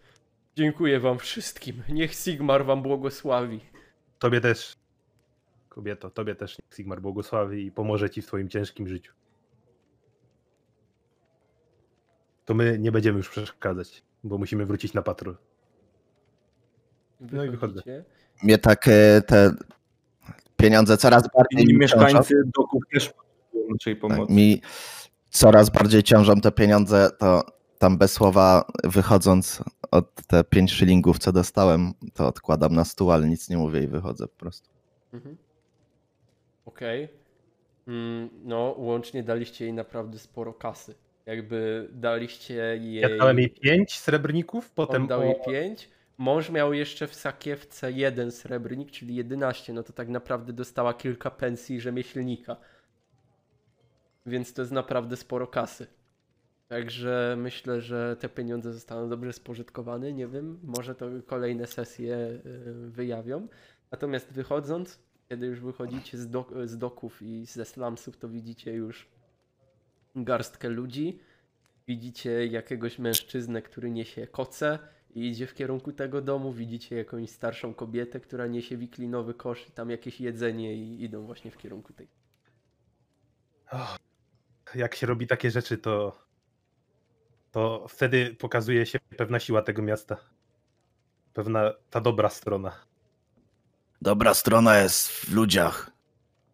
Dziękuję 0.63 0.99
wam 0.99 1.19
wszystkim. 1.19 1.83
Niech 1.89 2.13
Sigmar 2.15 2.65
wam 2.65 2.81
błogosławi. 2.81 3.59
Tobie 4.19 4.41
też. 4.41 4.73
Kobieto, 5.69 6.09
tobie 6.09 6.35
też 6.35 6.57
niech 6.59 6.75
Sigmar 6.75 7.01
błogosławi 7.01 7.65
i 7.65 7.71
pomoże 7.71 8.09
ci 8.09 8.21
w 8.21 8.27
twoim 8.27 8.49
ciężkim 8.49 8.87
życiu. 8.87 9.13
To 12.45 12.53
my 12.53 12.79
nie 12.79 12.91
będziemy 12.91 13.17
już 13.17 13.29
przeszkadzać, 13.29 14.03
bo 14.23 14.37
musimy 14.37 14.65
wrócić 14.65 14.93
na 14.93 15.01
patrol. 15.01 15.37
No 17.19 17.43
i 17.43 17.49
wychodzę. 17.49 17.73
Wychodzicie. 17.73 18.05
Mnie 18.43 18.57
tak 18.57 18.87
e, 18.87 19.21
te 19.21 19.51
pieniądze 20.57 20.97
coraz 20.97 21.23
bardziej 21.33 21.67
ciążą. 21.67 21.79
mieszkańcy 21.79 22.35
doków 22.55 22.83
też 22.93 23.09
potrzebują 23.09 23.67
naszej 23.73 23.95
Tak, 23.95 24.01
pomocy. 24.01 24.33
mi 24.33 24.61
coraz 25.29 25.69
bardziej 25.69 26.03
ciążą 26.03 26.41
te 26.41 26.51
pieniądze, 26.51 27.09
to 27.19 27.58
tam 27.79 27.97
bez 27.97 28.11
słowa 28.11 28.65
wychodząc 28.83 29.63
od 29.91 30.15
te 30.27 30.43
5 30.43 30.71
szylingów, 30.71 31.19
co 31.19 31.31
dostałem, 31.31 31.91
to 32.13 32.27
odkładam 32.27 32.73
na 32.73 32.85
stół, 32.85 33.11
ale 33.11 33.27
nic 33.27 33.49
nie 33.49 33.57
mówię 33.57 33.83
i 33.83 33.87
wychodzę 33.87 34.27
po 34.27 34.35
prostu. 34.35 34.69
Mhm. 35.13 35.37
Okej. 36.65 37.07
Mm, 37.87 38.29
no, 38.43 38.75
łącznie 38.77 39.23
daliście 39.23 39.65
jej 39.65 39.73
naprawdę 39.73 40.19
sporo 40.19 40.53
kasy. 40.53 40.95
Jakby 41.25 41.89
daliście 41.91 42.53
jej. 42.53 42.93
Ja 42.93 43.17
dałem 43.17 43.39
jej 43.39 43.49
pięć 43.49 43.99
srebrników, 43.99 44.71
potem 44.71 45.01
on 45.01 45.07
dał 45.07 45.23
jej 45.23 45.35
pięć, 45.47 45.89
Mąż 46.19 46.49
miał 46.49 46.73
jeszcze 46.73 47.07
w 47.07 47.15
sakiewce 47.15 47.91
jeden 47.91 48.31
srebrnik, 48.31 48.91
czyli 48.91 49.15
11, 49.15 49.73
no 49.73 49.83
to 49.83 49.93
tak 49.93 50.09
naprawdę 50.09 50.53
dostała 50.53 50.93
kilka 50.93 51.31
pensji 51.31 51.81
rzemieślnika. 51.81 52.55
Więc 54.25 54.53
to 54.53 54.61
jest 54.61 54.71
naprawdę 54.71 55.17
sporo 55.17 55.47
kasy. 55.47 55.87
Także 56.69 57.35
myślę, 57.37 57.81
że 57.81 58.15
te 58.19 58.29
pieniądze 58.29 58.73
zostaną 58.73 59.09
dobrze 59.09 59.33
spożytkowane. 59.33 60.13
Nie 60.13 60.27
wiem, 60.27 60.59
może 60.63 60.95
to 60.95 61.05
kolejne 61.25 61.67
sesje 61.67 62.15
y, 62.15 62.89
wyjawią. 62.89 63.47
Natomiast 63.91 64.33
wychodząc, 64.33 64.99
kiedy 65.29 65.45
już 65.45 65.59
wychodzicie 65.59 66.17
z, 66.17 66.29
do, 66.29 66.45
z 66.65 66.77
doków 66.77 67.21
i 67.21 67.45
ze 67.45 67.65
slumsów, 67.65 68.17
to 68.17 68.29
widzicie 68.29 68.73
już 68.73 69.07
garstkę 70.15 70.69
ludzi. 70.69 71.19
Widzicie 71.87 72.47
jakiegoś 72.47 72.99
mężczyznę, 72.99 73.61
który 73.61 73.91
niesie 73.91 74.27
koce 74.27 74.79
i 75.15 75.29
idzie 75.29 75.47
w 75.47 75.53
kierunku 75.53 75.91
tego 75.91 76.21
domu. 76.21 76.53
Widzicie 76.53 76.95
jakąś 76.95 77.29
starszą 77.29 77.73
kobietę, 77.73 78.19
która 78.19 78.47
niesie 78.47 78.77
wiklinowy 78.77 79.33
kosz 79.33 79.67
i 79.69 79.71
tam 79.71 79.89
jakieś 79.89 80.21
jedzenie 80.21 80.75
i 80.75 81.03
idą 81.03 81.25
właśnie 81.25 81.51
w 81.51 81.57
kierunku 81.57 81.93
tej. 81.93 82.07
Jak 84.75 84.95
się 84.95 85.07
robi 85.07 85.27
takie 85.27 85.51
rzeczy, 85.51 85.77
to, 85.77 86.28
to 87.51 87.85
wtedy 87.89 88.35
pokazuje 88.39 88.85
się 88.85 88.99
pewna 89.17 89.39
siła 89.39 89.61
tego 89.61 89.81
miasta. 89.81 90.17
Pewna 91.33 91.73
ta 91.89 92.01
dobra 92.01 92.29
strona. 92.29 92.71
Dobra 94.01 94.33
strona 94.33 94.77
jest 94.77 95.07
w 95.07 95.33
ludziach. 95.33 95.91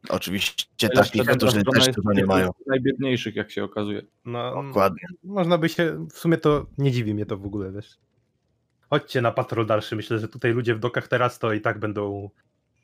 Oczywiście 0.10 0.90
takich, 0.90 1.26
którzy 1.26 1.64
też 1.64 1.86
tego 1.86 2.14
nie 2.14 2.26
mają. 2.26 2.52
Najbiedniejszych, 2.68 3.36
jak 3.36 3.52
się 3.52 3.64
okazuje. 3.64 4.02
No, 4.26 4.64
Dokładnie. 4.64 5.08
można 5.24 5.58
by 5.58 5.70
się, 5.70 6.08
w 6.12 6.18
sumie 6.18 6.38
to 6.38 6.66
nie 6.78 6.92
dziwi 6.92 7.14
mnie 7.14 7.26
to 7.26 7.38
w 7.38 7.46
ogóle, 7.46 7.72
wiesz. 7.72 7.98
Chodźcie 8.90 9.22
na 9.22 9.32
patrol 9.32 9.66
dalszy, 9.66 9.96
myślę, 9.96 10.20
że 10.20 10.28
tutaj 10.28 10.54
ludzie 10.54 10.76
w 10.76 10.80
dokach 10.80 11.08
teraz 11.08 11.40
to 11.40 11.54
i 11.54 11.62
tak 11.62 11.80
będą 11.80 12.30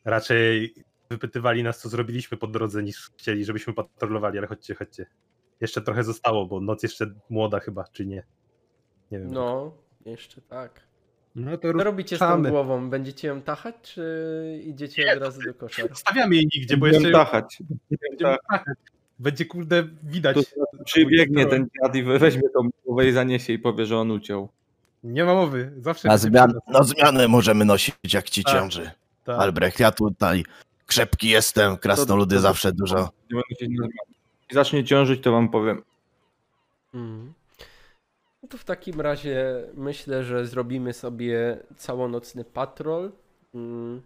raczej 0.06 0.74
wypytywali 1.10 1.64
nas, 1.64 1.80
co 1.80 1.90
zrobiliśmy 1.90 2.38
po 2.38 2.48
drodze, 2.48 2.84
niż 2.84 3.10
chcieli, 3.10 3.46
żebyśmy 3.46 3.74
patrolowali, 3.74 4.38
ale 4.38 4.48
chodźcie, 4.48 4.76
chodźcie. 4.76 5.06
Jeszcze 5.62 5.82
trochę 5.82 6.04
zostało, 6.04 6.46
bo 6.46 6.60
noc 6.62 6.84
jeszcze 6.84 7.06
młoda 7.30 7.60
chyba, 7.60 7.84
czy 7.94 8.06
nie. 8.06 8.24
Nie 9.12 9.20
wiem. 9.20 9.32
No, 9.32 9.72
jeszcze 10.06 10.42
tak. 10.42 10.82
no 11.36 11.58
to 11.58 11.74
Co 11.74 11.84
robicie 11.84 12.16
z 12.16 12.20
tą 12.20 12.44
głową? 12.44 12.90
Będziecie 12.90 13.28
ją 13.28 13.42
tachać, 13.42 13.76
czy 13.82 14.62
idziecie 14.66 15.04
Nie, 15.06 15.14
od 15.14 15.20
razu 15.20 15.42
do 15.42 15.54
koszara? 15.54 15.96
Stawiamy 15.96 16.36
jej 16.36 16.50
nigdzie, 16.56 16.78
bo 16.78 16.86
Będziemy 16.86 17.08
jeszcze 17.08 17.26
tachać. 17.26 17.58
będziemy 18.10 18.38
tachać. 18.50 18.78
będzie 19.20 19.46
kurde 19.46 19.84
widać. 20.04 20.36
To 20.36 20.84
Przybiegnie 20.86 21.46
ten 21.46 21.68
dziad 21.82 21.96
i 21.96 22.04
weźmie 22.04 22.50
tą 22.54 22.70
głowę 22.86 23.08
i 23.08 23.12
zaniesie 23.12 23.54
i 23.54 23.60
powie, 23.60 23.86
że 23.86 23.98
on 23.98 24.12
uciął. 24.12 24.50
Nie 25.04 25.24
ma 25.26 25.34
mowy, 25.34 25.72
zawsze 25.78 26.08
Na, 26.08 26.18
zmian, 26.18 26.54
na 26.68 26.84
zmianę 26.84 27.28
możemy 27.28 27.66
nosić, 27.66 27.96
jak 28.14 28.30
ci 28.30 28.44
Tak. 28.44 28.54
ciąży. 28.54 28.92
Tak. 29.24 29.40
Albrecht, 29.40 29.80
ja 29.80 29.92
tutaj 29.92 30.44
krzepki 30.86 31.30
jestem, 31.30 31.78
krasnoludy 31.78 32.36
To- 32.36 32.42
to- 32.42 32.48
zawsze 32.48 32.72
dużo. 32.72 33.10
Zacznie 34.52 34.84
ciążyć, 34.84 35.24
to 35.24 35.32
wam 35.32 35.50
powiem. 35.50 35.84
Mhm. 36.94 37.34
No 38.44 38.50
to 38.50 38.58
w 38.58 38.64
takim 38.64 39.02
razie 39.02 39.64
myślę, 39.74 40.24
że 40.24 40.46
zrobimy 40.46 40.94
sobie 40.94 41.58
całonocny 41.78 42.44
patrol. 42.44 43.12
Mm. 43.56 44.02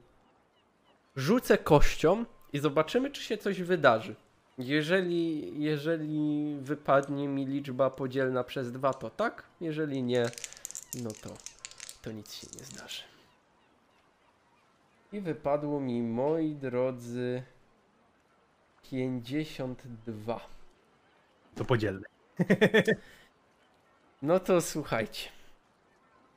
Rzucę 1.16 1.58
kością 1.58 2.26
i 2.54 2.60
zobaczymy, 2.60 3.12
czy 3.12 3.24
się 3.24 3.38
coś 3.38 3.62
wydarzy. 3.62 4.16
Jeżeli, 4.58 5.54
jeżeli 5.64 6.56
wypadnie 6.62 7.28
mi 7.28 7.46
liczba 7.46 7.90
podzielna 7.90 8.44
przez 8.44 8.72
dwa, 8.72 8.94
to 8.94 9.10
tak. 9.10 9.44
Jeżeli 9.62 10.04
nie, 10.04 10.26
no 11.04 11.10
to, 11.22 11.30
to 12.02 12.12
nic 12.12 12.34
się 12.34 12.48
nie 12.60 12.66
zdarzy. 12.66 13.04
I 15.14 15.22
wypadło 15.22 15.80
mi, 15.80 16.02
moi 16.02 16.56
drodzy, 16.56 17.44
52. 18.92 20.40
To 21.56 21.66
podzielne. 21.66 22.06
No 24.22 24.40
to 24.40 24.62
słuchajcie. 24.62 25.30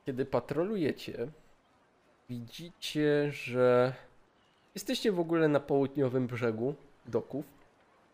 Kiedy 0.06 0.24
patrolujecie, 0.24 1.28
widzicie, 2.28 3.32
że 3.32 3.94
jesteście 4.74 5.12
w 5.12 5.20
ogóle 5.20 5.48
na 5.48 5.60
południowym 5.60 6.26
brzegu 6.26 6.74
doków. 7.06 7.44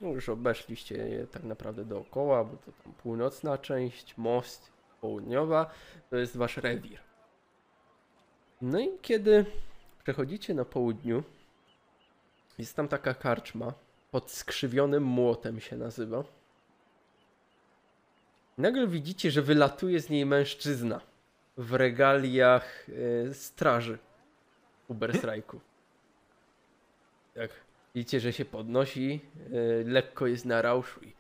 No 0.01 0.09
już 0.09 0.29
obeszliście 0.29 0.97
je 0.97 1.27
tak 1.27 1.45
naprawdę 1.45 1.85
dookoła, 1.85 2.45
bo 2.45 2.57
to 2.57 2.73
tam 2.73 2.93
północna 2.93 3.59
część, 3.59 4.17
most, 4.17 4.73
południowa, 5.01 5.71
to 6.11 6.17
jest 6.17 6.37
wasz 6.37 6.57
rewir. 6.57 6.99
No 8.63 8.81
i 8.81 8.89
kiedy 9.03 9.47
przechodzicie 10.03 10.55
na 10.55 10.65
południu, 10.65 11.23
jest 12.59 12.77
tam 12.77 12.89
taka 12.89 13.15
karczma, 13.15 13.73
pod 14.15 14.31
skrzywionym 14.31 15.03
młotem 15.03 15.61
się 15.61 15.77
nazywa. 15.77 16.25
Nagle 18.59 18.87
widzicie, 18.87 19.31
że 19.31 19.43
wylatuje 19.43 20.01
z 20.01 20.11
niej 20.11 20.27
mężczyzna 20.27 21.01
w 21.57 21.73
regaliach 21.73 22.87
e, 23.29 23.35
straży 23.35 23.99
Uberstrajku. 24.89 25.61
Tak. 27.35 27.51
Widzicie, 27.95 28.21
że 28.21 28.33
się 28.33 28.45
podnosi, 28.45 29.21
e, 29.53 29.85
lekko 29.85 30.27
jest 30.27 30.45
na 30.45 30.63
rauszu 30.63 31.01
i 31.05 31.13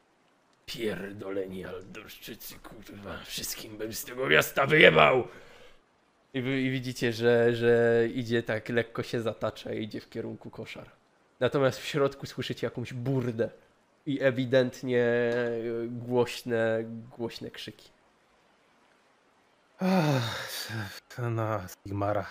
Pierdoleni 0.66 1.64
Aldorszczycy, 1.64 2.54
kurwa, 2.58 3.18
wszystkim 3.24 3.78
bym 3.78 3.92
z 3.92 4.04
tego 4.04 4.26
miasta 4.26 4.66
wyjebał! 4.66 5.28
I, 6.34 6.38
I 6.38 6.70
widzicie, 6.70 7.12
że, 7.12 7.54
że 7.54 8.04
idzie 8.14 8.42
tak 8.42 8.68
lekko 8.68 9.02
się 9.02 9.20
zatacza 9.20 9.72
i 9.72 9.82
idzie 9.82 10.00
w 10.00 10.10
kierunku 10.10 10.50
koszar. 10.50 11.03
Natomiast 11.44 11.78
w 11.78 11.84
środku 11.84 12.26
słyszycie 12.26 12.66
jakąś 12.66 12.92
burdę 12.92 13.50
i 14.06 14.22
ewidentnie 14.22 15.02
e, 15.02 15.32
głośne, 15.86 16.84
głośne 17.16 17.50
krzyki. 17.50 17.90
Ach, 19.78 20.60
Na 21.18 21.66
Sigmara. 21.68 22.26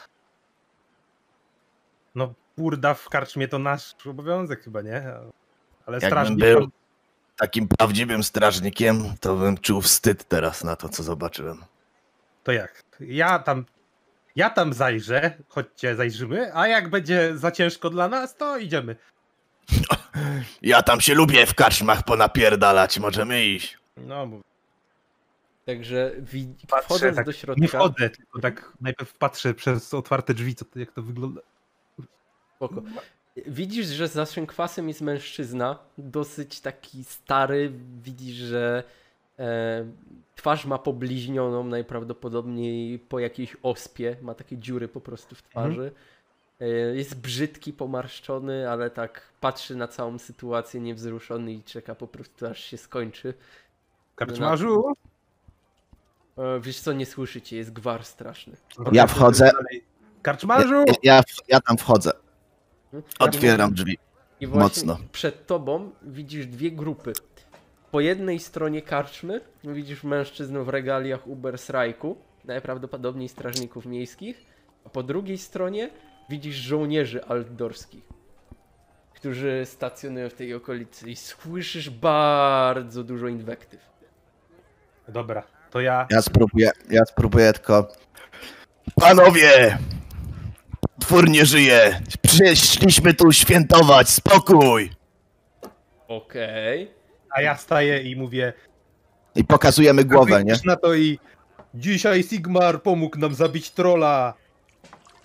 No, 2.15 2.33
burda 2.57 2.93
w 2.93 3.09
karczmie 3.09 3.47
to 3.47 3.59
nasz 3.59 3.95
obowiązek 4.05 4.63
chyba, 4.63 4.81
nie? 4.81 5.03
Ale 5.85 5.95
Jakbym 5.95 6.09
strażnik... 6.09 6.39
był 6.39 6.69
takim 7.37 7.67
prawdziwym 7.67 8.23
strażnikiem, 8.23 9.03
to 9.19 9.35
bym 9.35 9.57
czuł 9.57 9.81
wstyd 9.81 10.23
teraz 10.27 10.63
na 10.63 10.75
to, 10.75 10.89
co 10.89 11.03
zobaczyłem. 11.03 11.63
To 12.43 12.51
jak? 12.51 12.83
Ja 12.99 13.39
tam... 13.39 13.65
Ja 14.35 14.49
tam 14.49 14.73
zajrzę, 14.73 15.37
chodźcie, 15.47 15.95
zajrzymy, 15.95 16.55
a 16.55 16.67
jak 16.67 16.89
będzie 16.89 17.37
za 17.37 17.51
ciężko 17.51 17.89
dla 17.89 18.07
nas, 18.07 18.35
to 18.35 18.57
idziemy. 18.57 18.95
Ja 20.61 20.81
tam 20.81 21.01
się 21.01 21.13
lubię 21.13 21.45
w 21.45 21.55
karczmach 21.55 22.03
ponapierdalać, 22.03 22.99
możemy 22.99 23.45
iść. 23.45 23.77
No, 23.97 24.25
mów- 24.25 24.41
Także 25.65 26.11
wi- 26.19 26.55
Patrzę, 26.69 26.85
wchodząc 26.85 27.15
tak 27.15 27.25
do 27.25 27.31
środka, 27.31 27.61
nie 27.61 27.67
wchodzę, 27.67 28.09
tylko 28.09 28.39
tak 28.39 28.71
najpierw 28.81 29.13
patrzę 29.17 29.53
przez 29.53 29.93
otwarte 29.93 30.33
drzwi, 30.33 30.55
co 30.55 30.65
to, 30.65 30.79
jak 30.79 30.91
to 30.91 31.01
wygląda. 31.01 31.41
Spoko. 32.55 32.81
Widzisz, 33.47 33.87
że 33.87 34.07
za 34.07 34.25
szynkwasem 34.25 34.87
jest 34.87 35.01
mężczyzna, 35.01 35.79
dosyć 35.97 36.59
taki 36.61 37.03
stary. 37.03 37.71
Widzisz, 38.03 38.35
że 38.35 38.83
twarz 40.35 40.65
ma 40.65 40.77
pobliźnioną, 40.77 41.63
najprawdopodobniej 41.63 42.99
po 42.99 43.19
jakiejś 43.19 43.57
ospie. 43.63 44.17
Ma 44.21 44.33
takie 44.33 44.57
dziury 44.57 44.87
po 44.87 45.01
prostu 45.01 45.35
w 45.35 45.41
twarzy. 45.43 45.91
E, 46.61 46.67
jest 46.69 47.19
brzydki, 47.19 47.73
pomarszczony, 47.73 48.69
ale 48.69 48.89
tak 48.89 49.21
patrzy 49.41 49.75
na 49.75 49.87
całą 49.87 50.19
sytuację 50.19 50.81
niewzruszony 50.81 51.53
i 51.53 51.63
czeka 51.63 51.95
po 51.95 52.07
prostu 52.07 52.47
aż 52.47 52.63
się 52.63 52.77
skończy. 52.77 53.33
Karczmarzu? 54.15 54.83
E, 56.37 56.59
wiesz 56.59 56.79
co, 56.79 56.93
nie 56.93 57.05
słyszycie, 57.05 57.57
jest 57.57 57.73
gwar 57.73 58.05
straszny. 58.05 58.57
Ja 58.91 59.07
wchodzę. 59.07 59.51
Karczmarzu! 60.21 60.83
Ja, 60.87 60.93
ja, 61.03 61.21
ja 61.47 61.61
tam 61.61 61.77
wchodzę, 61.77 62.11
Hmm? 62.91 63.09
otwieram 63.19 63.73
drzwi. 63.73 63.97
I 64.39 64.47
właśnie 64.47 64.63
Mocno. 64.63 64.97
przed 65.11 65.47
tobą 65.47 65.91
widzisz 66.01 66.47
dwie 66.47 66.71
grupy. 66.71 67.13
Po 67.93 68.01
jednej 68.01 68.39
stronie 68.39 68.81
karczmy 68.81 69.41
widzisz 69.63 70.03
mężczyznę 70.03 70.63
w 70.63 70.69
regaliach 70.69 71.27
Ubersrajku, 71.27 72.17
najprawdopodobniej 72.45 73.29
strażników 73.29 73.85
miejskich, 73.85 74.45
a 74.85 74.89
po 74.89 75.03
drugiej 75.03 75.37
stronie 75.37 75.89
widzisz 76.29 76.55
żołnierzy 76.55 77.25
altdorskich, 77.25 78.03
którzy 79.13 79.61
stacjonują 79.65 80.29
w 80.29 80.33
tej 80.33 80.53
okolicy 80.53 81.09
i 81.09 81.15
słyszysz 81.15 81.89
bardzo 81.89 83.03
dużo 83.03 83.27
inwektyw. 83.27 83.79
Dobra, 85.07 85.43
to 85.71 85.81
ja... 85.81 86.07
Ja 86.11 86.21
spróbuję, 86.21 86.71
ja 86.89 87.05
spróbuję 87.05 87.53
tylko. 87.53 87.87
Panowie! 88.95 89.77
Twór 90.99 91.29
nie 91.29 91.45
żyje! 91.45 92.01
Przyszliśmy 92.21 93.13
tu 93.13 93.31
świętować, 93.31 94.09
spokój! 94.09 94.89
Okej. 96.07 97.02
A 97.35 97.41
ja 97.41 97.57
staję 97.57 98.01
i 98.01 98.15
mówię... 98.15 98.53
I 99.35 99.43
pokazujemy 99.43 100.05
głowę, 100.05 100.43
nie? 100.43 100.53
Na 100.65 100.75
to 100.75 100.93
i... 100.93 101.19
Dzisiaj 101.75 102.23
Sigmar 102.23 102.81
pomógł 102.81 103.19
nam 103.19 103.33
zabić 103.33 103.71
trola. 103.71 104.33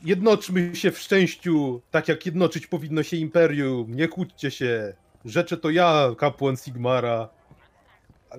jednoczmy 0.05 0.77
się 0.77 0.91
w 0.91 0.99
szczęściu, 0.99 1.83
tak 1.91 2.09
jak 2.09 2.27
jednoczyć 2.27 2.67
powinno 2.67 3.03
się 3.03 3.17
Imperium. 3.17 3.95
Nie 3.95 4.09
kłóćcie 4.09 4.51
się. 4.51 4.95
Rzeczę 5.25 5.57
to 5.57 5.71
ja, 5.71 6.09
kapłan 6.19 6.57
Sigmara. 6.57 7.29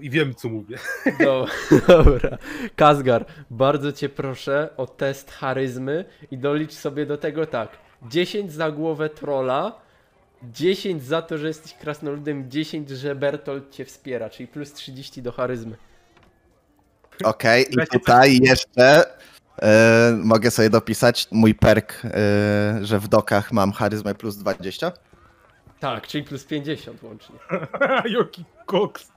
I 0.02 0.10
wiem, 0.10 0.36
co 0.36 0.50
mówię. 0.50 0.78
Do, 1.20 1.48
dobra. 1.88 2.38
Kazgar, 2.76 3.26
bardzo 3.50 3.92
cię 3.92 4.10
proszę 4.10 4.70
o 4.78 4.88
test 4.88 5.32
charyzmy 5.32 6.06
i 6.32 6.38
dolicz 6.38 6.74
sobie 6.74 7.06
do 7.06 7.18
tego 7.18 7.46
tak. 7.46 7.70
10 8.10 8.54
za 8.54 8.72
głowę 8.72 9.10
trolla, 9.10 9.82
10 10.44 11.04
za 11.04 11.22
to, 11.22 11.38
że 11.38 11.48
jesteś 11.48 11.74
krasnoludem, 11.74 12.52
10, 12.52 12.90
że 12.90 13.16
Bertolt 13.16 13.72
cię 13.72 13.86
wspiera, 13.86 14.30
czyli 14.30 14.48
plus 14.48 14.74
30 14.74 15.22
do 15.22 15.32
charyzmy. 15.32 15.78
Okej, 17.24 17.66
i 17.72 17.88
tutaj 17.92 18.40
jeszcze 18.42 19.06
e, 19.62 20.18
mogę 20.24 20.52
sobie 20.52 20.70
dopisać 20.70 21.28
mój 21.32 21.56
perk, 21.56 22.02
e, 22.06 22.10
że 22.82 23.00
w 23.00 23.08
dokach 23.08 23.52
mam 23.52 23.72
charyzmę 23.72 24.16
plus 24.16 24.38
20. 24.38 24.92
Tak, 25.80 26.08
czyli 26.08 26.24
plus 26.24 26.46
50 26.46 27.04
łącznie. 27.04 27.36
Joki 28.14 28.46
koks. 28.66 29.12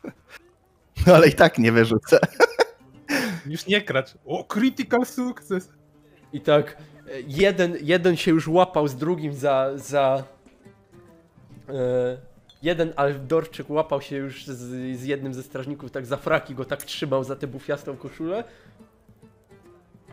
No 1.07 1.15
ale 1.15 1.29
i 1.29 1.33
tak 1.33 1.59
nie 1.59 1.73
wyrzucę. 1.73 2.19
Już 3.47 3.67
nie 3.67 3.83
kracz. 3.83 4.15
O, 4.27 4.45
critical 4.45 5.07
sukces. 5.07 5.69
I 6.33 6.41
tak 6.41 6.77
e, 6.77 7.11
jeden, 7.27 7.77
jeden 7.81 8.17
się 8.17 8.31
już 8.31 8.49
łapał 8.49 8.89
z 8.89 8.97
drugim 8.97 9.35
za. 9.35 9.71
za 9.77 10.25
jeden 12.63 12.93
Alfdorczyk 12.97 13.71
łapał 13.71 14.01
się 14.01 14.17
już 14.17 14.47
z, 14.47 14.99
z 14.99 15.05
jednym 15.05 15.35
ze 15.35 15.43
strażników, 15.43 15.91
tak 15.91 16.07
za 16.07 16.17
fraki 16.17 16.55
go 16.55 16.65
tak 16.65 16.83
trzymał 16.83 17.25
za 17.25 17.37
tę 17.37 17.47
bufiastą 17.47 17.97
koszulę. 17.97 18.45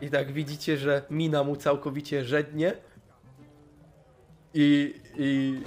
I 0.02 0.10
tak 0.10 0.32
widzicie, 0.32 0.76
że 0.76 1.02
mina 1.10 1.44
mu 1.44 1.56
całkowicie 1.56 2.24
żednie. 2.24 2.72
I, 4.54 4.94
i 5.16 5.60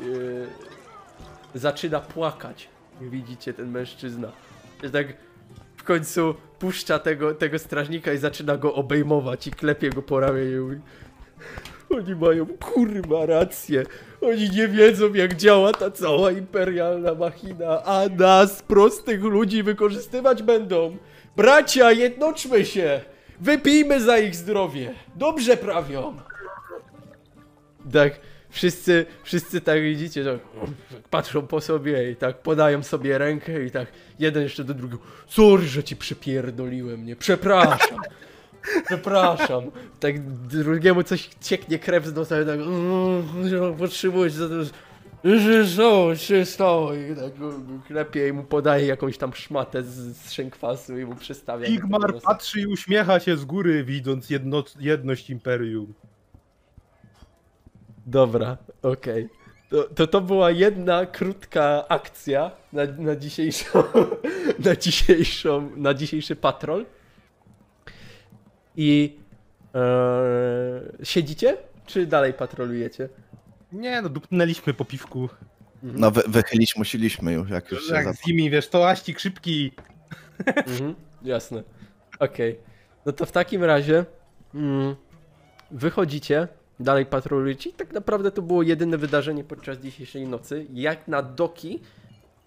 e, 1.55 1.59
zaczyna 1.59 1.99
płakać. 1.99 2.69
Widzicie 3.01 3.53
ten 3.53 3.72
mężczyzna. 3.72 4.31
I 4.83 4.89
tak 4.89 5.07
w 5.77 5.83
końcu 5.83 6.35
puszcza 6.59 6.99
tego, 6.99 7.33
tego 7.33 7.59
strażnika 7.59 8.13
i 8.13 8.17
zaczyna 8.17 8.57
go 8.57 8.73
obejmować 8.73 9.47
i 9.47 9.51
klepie 9.51 9.89
go 9.89 10.01
po 10.01 10.19
ramieniu. 10.19 10.81
Oni 11.89 12.15
mają 12.15 12.45
kurwa 12.45 13.25
rację. 13.25 13.83
Oni 14.24 14.50
nie 14.50 14.68
wiedzą 14.68 15.14
jak 15.14 15.35
działa 15.35 15.72
ta 15.72 15.92
cała 15.92 16.32
imperialna 16.32 17.16
machina, 17.16 17.84
a 17.84 18.10
nas, 18.18 18.61
prostych 18.61 19.24
ludzi, 19.24 19.64
wykorzystywać 19.64 20.43
będą. 20.43 20.98
Bracia, 21.35 21.92
jednoczmy 21.92 22.66
się! 22.66 23.02
Wypijmy 23.40 24.02
za 24.02 24.18
ich 24.18 24.35
zdrowie! 24.35 24.93
Dobrze 25.16 25.58
prawią! 25.58 26.18
Tak, 27.93 28.19
wszyscy, 28.50 29.06
wszyscy 29.24 29.61
tak 29.61 29.82
widzicie, 29.82 30.24
że 30.24 30.40
patrzą 31.10 31.48
po 31.48 31.61
sobie 31.61 32.11
i 32.11 32.16
tak 32.16 32.38
podają 32.38 32.84
sobie 32.84 33.18
rękę 33.18 33.66
i 33.66 33.72
tak 33.72 33.88
jeden 34.19 34.43
jeszcze 34.43 34.64
do 34.64 34.74
drugiego. 34.74 35.03
Sorry, 35.27 35.68
że 35.68 35.84
ci 35.84 35.95
przypierdoliłem, 35.95 37.06
nie? 37.06 37.16
Przepraszam. 37.16 38.00
Przepraszam. 38.85 39.64
Tak 40.00 40.19
drugiemu 40.48 41.03
coś 41.03 41.30
cieknie 41.42 41.80
krew 41.80 42.06
z 42.06 42.14
nosa 42.16 42.42
i 42.42 42.45
tak 42.45 42.59
"Mm, 42.59 43.50
że 43.50 43.74
potrzebujesz 43.74 44.33
za 44.33 44.50
to. 44.50 44.56
Że 45.24 45.66
co 45.75 46.16
się 46.16 46.45
stało? 46.45 46.93
I 46.93 47.16
tak 47.16 47.33
klepie 47.88 48.27
i 48.27 48.33
mu 48.33 48.43
podaje 48.43 48.85
jakąś 48.88 49.17
tam 49.17 49.33
szmatę 49.33 49.83
z, 49.83 50.17
z 50.17 50.32
szękwasu 50.32 50.98
i 50.98 51.06
mu 51.06 51.16
przystawia. 51.16 51.67
nosa. 52.14 52.27
patrzy 52.27 52.61
i 52.61 52.67
uśmiecha 52.67 53.19
się 53.19 53.38
z 53.38 53.45
góry, 53.45 53.83
widząc 53.83 54.30
jedno, 54.30 54.64
jedność 54.80 55.30
Imperium. 55.30 55.93
Dobra, 58.06 58.58
okej. 58.82 59.30
To, 59.69 59.83
to 59.83 60.08
to 60.08 60.22
była 60.22 60.51
jedna 60.51 61.06
krótka 61.06 61.85
akcja 61.88 62.51
na, 62.74 62.82
na 62.98 63.16
dzisiejszą, 63.16 63.83
na 64.66 64.75
dzisiejszą, 64.75 65.69
na 65.75 65.93
dzisiejszy 65.93 66.35
patrol. 66.35 66.85
I 68.77 69.19
e, 69.76 70.82
siedzicie, 71.03 71.58
czy 71.85 72.06
dalej 72.06 72.34
patrolujecie? 72.34 73.10
Nie 73.72 74.02
no, 74.02 74.10
dupnęliśmy 74.10 74.74
po 74.74 74.85
piwku. 74.85 75.30
No 75.84 76.11
wy, 76.11 76.22
wychylić 76.27 76.76
musieliśmy 76.76 77.34
już, 77.34 77.50
jak 77.50 77.72
już 77.72 77.88
się 77.88 77.93
Jak 77.93 78.16
z 78.16 78.27
nimi, 78.27 78.50
wiesz, 78.50 78.69
to 78.69 78.90
aścik 78.90 79.19
szybki. 79.19 79.72
Mhm, 80.45 80.95
jasne. 81.22 81.64
Okej. 82.19 82.60
No 83.06 83.11
to 83.11 83.26
w 83.26 83.32
takim 83.32 83.64
razie 83.64 84.06
mm, 84.56 84.95
wychodzicie, 85.72 86.48
dalej 86.80 87.06
patrolujecie 87.06 87.69
i 87.69 87.74
tak 87.74 87.93
naprawdę 87.93 88.32
to 88.32 88.42
było 88.42 88.64
jedyne 88.64 88.98
wydarzenie 88.98 89.43
podczas 89.43 89.77
dzisiejszej 89.77 90.27
nocy. 90.27 90.66
Jak 90.74 91.08
na 91.08 91.22
doki, 91.22 91.80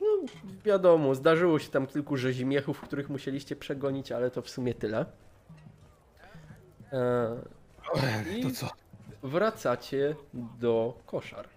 no 0.01 0.07
wiadomo, 0.65 1.15
zdarzyło 1.15 1.59
się 1.59 1.69
tam 1.69 1.87
kilku 1.87 2.17
rzezimiechów, 2.17 2.81
których 2.81 3.09
musieliście 3.09 3.57
przegonić, 3.57 4.13
ale 4.13 4.31
to 4.31 4.43
w 4.43 4.51
sumie 4.51 4.75
tyle. 4.75 5.07
E, 6.93 7.37
I 8.39 8.43
To 8.43 8.51
co? 8.51 8.69
wracacie 9.23 10.15
do 10.35 10.99
koszar. 11.07 11.49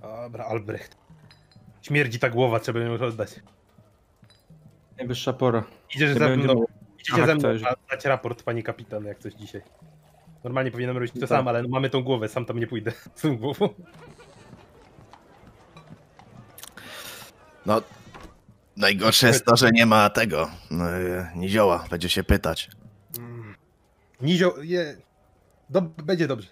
Dobra, 0.00 0.44
Albrecht. 0.44 0.96
Śmierdzi 1.82 2.18
ta 2.18 2.30
głowa, 2.30 2.60
trzeba 2.60 2.80
ją 2.80 2.92
oddać. 2.94 3.40
Najwyższa 4.98 5.32
pora. 5.32 5.64
Idziesz 5.94 6.08
Nie 6.08 6.14
ze 6.14 6.20
będzie 6.28 6.44
mną, 6.44 6.54
mu- 6.54 6.66
idziecie 7.00 7.26
ze 7.26 7.34
mną 7.34 7.48
dać 7.90 8.04
raport, 8.04 8.42
pani 8.42 8.62
kapitan, 8.62 9.04
jak 9.04 9.18
coś 9.18 9.32
dzisiaj. 9.34 9.62
Normalnie 10.44 10.70
powinienem 10.70 10.96
robić 10.96 11.12
to 11.12 11.20
Tak. 11.20 11.28
sam, 11.28 11.48
ale 11.48 11.62
no 11.62 11.68
mamy 11.68 11.90
tą 11.90 12.02
głowę, 12.02 12.28
sam 12.28 12.44
tam 12.44 12.58
nie 12.58 12.66
pójdę 12.66 12.92
z 13.14 13.22
tą 13.22 13.36
głową. 13.36 13.68
No, 17.66 17.82
najgorsze 18.76 19.26
jest 19.26 19.44
to, 19.44 19.56
że 19.56 19.70
nie 19.70 19.86
ma 19.86 20.10
tego, 20.10 20.50
no, 20.70 20.90
e, 20.90 21.32
nizioła, 21.36 21.84
będzie 21.90 22.08
się 22.08 22.24
pytać. 22.24 22.70
Nizio, 24.22 24.54
je... 24.62 24.96
Dob 25.70 26.02
będzie 26.02 26.26
dobrze. 26.26 26.48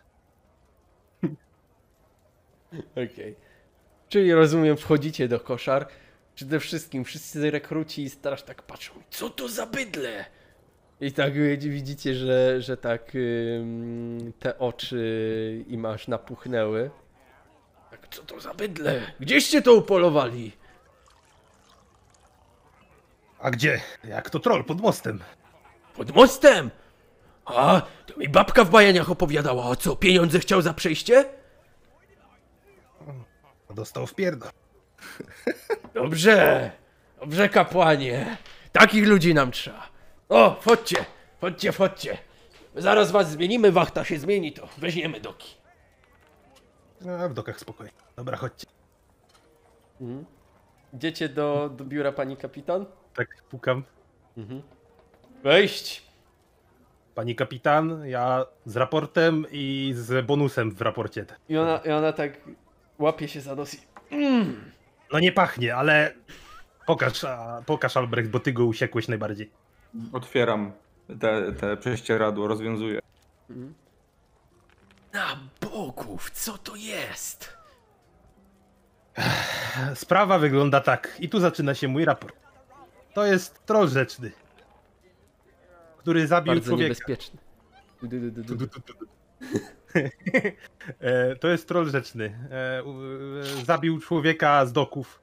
Okej. 2.93 3.37
Czyli 4.09 4.33
rozumiem, 4.35 4.77
wchodzicie 4.77 5.29
do 5.29 5.41
koszar. 5.41 5.89
Przede 6.35 6.61
wszystkim 6.61 7.05
wszyscy 7.05 7.51
rekruci 7.51 8.03
i 8.03 8.11
straż 8.11 8.43
tak 8.43 8.63
patrzą. 8.63 8.93
Co 9.11 9.31
to 9.31 9.49
za 9.49 9.67
bydle? 9.67 10.25
I 11.01 11.13
tak 11.13 11.33
wi- 11.33 11.59
widzicie, 11.71 12.15
że, 12.15 12.63
że 12.63 12.77
tak 12.77 13.13
te 14.39 14.59
oczy 14.59 15.65
im 15.69 15.87
aż 15.87 16.09
napuchnęły. 16.09 16.91
Tak, 17.91 18.09
co 18.11 18.23
to 18.23 18.41
za 18.41 18.55
bydle? 18.55 19.13
Gdzieście 19.21 19.63
to 19.63 19.75
upolowali? 19.75 20.53
A 23.39 23.51
gdzie? 23.51 23.81
Jak 24.05 24.31
to 24.31 24.39
troll 24.39 24.65
pod 24.65 24.81
mostem. 24.81 25.21
Pod 25.97 26.15
mostem! 26.15 26.71
A, 27.49 27.83
to 28.07 28.17
mi 28.17 28.29
babka 28.29 28.65
w 28.65 28.71
bajaniach 28.71 29.11
opowiadała. 29.11 29.65
O 29.65 29.77
co, 29.77 29.97
pieniądze 29.97 30.39
chciał 30.39 30.63
za 30.63 30.75
przejście? 30.75 31.25
Dostał 33.75 34.07
w 34.07 34.15
pierdol. 34.15 34.51
Dobrze, 35.95 36.71
dobrze 37.21 37.49
kapłanie. 37.49 38.37
Takich 38.73 39.07
ludzi 39.07 39.35
nam 39.35 39.51
trzeba. 39.51 39.89
O, 40.29 40.57
wchodźcie, 40.61 41.05
wchodźcie, 41.39 41.73
wchodźcie. 41.73 42.19
Zaraz 42.77 43.11
was 43.11 43.31
zmienimy, 43.31 43.73
wachta 43.73 44.05
się 44.05 44.19
zmieni, 44.19 44.53
to 44.53 44.69
weźmiemy 44.79 45.21
doki. 45.21 45.57
A 47.23 47.29
w 47.29 47.35
dokach 47.35 47.61
spokojnie. 47.61 47.93
Dobra, 48.17 48.37
chodźcie. 48.37 48.67
Idziecie 50.95 51.29
do, 51.29 51.71
do 51.77 51.85
biura 51.85 52.13
pani 52.13 52.37
kapitan? 52.37 52.87
Tak 53.15 53.43
pukam. 53.51 53.85
Wejść. 55.43 56.08
Pani 57.19 57.35
kapitan, 57.35 58.07
ja 58.07 58.47
z 58.67 58.77
raportem 58.77 59.47
i 59.51 59.93
z 59.97 60.27
bonusem 60.27 60.71
w 60.71 60.81
raporcie. 60.81 61.27
I 61.49 61.57
ona, 61.57 61.79
i 61.79 61.91
ona 61.91 62.13
tak 62.13 62.33
łapie 62.99 63.29
się 63.29 63.41
za 63.41 63.55
nos 63.55 63.75
i... 63.75 63.79
No 65.13 65.21
nie 65.21 65.33
pachnie, 65.33 65.77
ale 65.77 66.15
pokaż, 66.87 67.27
pokaż 67.67 67.97
Albrecht, 67.97 68.31
bo 68.31 68.41
ty 68.41 68.53
go 68.53 68.65
usiekłeś 68.65 69.09
najbardziej. 69.09 69.51
Otwieram 70.13 70.73
te, 71.21 71.53
te 71.53 71.77
prześcieradło, 71.77 72.49
rozwiązuję. 72.49 73.01
Na 75.13 75.39
bogów, 75.61 76.31
co 76.31 76.59
to 76.59 76.77
jest? 76.77 77.57
Sprawa 79.95 80.39
wygląda 80.39 80.81
tak. 80.81 81.17
I 81.21 81.29
tu 81.29 81.41
zaczyna 81.41 81.75
się 81.75 81.89
mój 81.89 82.05
raport. 82.05 82.37
To 83.15 83.27
jest 83.27 83.67
troll 83.67 83.89
rzeczny, 83.89 84.33
który 86.09 86.27
zabił 86.27 86.53
Bardzo 86.53 86.67
człowieka. 86.67 86.85
niebezpieczny. 86.85 87.39
Du, 88.03 88.09
du, 88.09 88.31
du, 88.31 88.57
du, 88.57 88.67
du. 88.67 89.07
E, 91.01 91.37
to 91.37 91.49
jest 91.49 91.69
troll 91.69 91.91
rzeczny. 91.91 92.49
E, 92.51 92.83
e, 93.61 93.65
Zabił 93.65 94.01
człowieka 94.01 94.67
z 94.67 94.73
doków. 94.73 95.23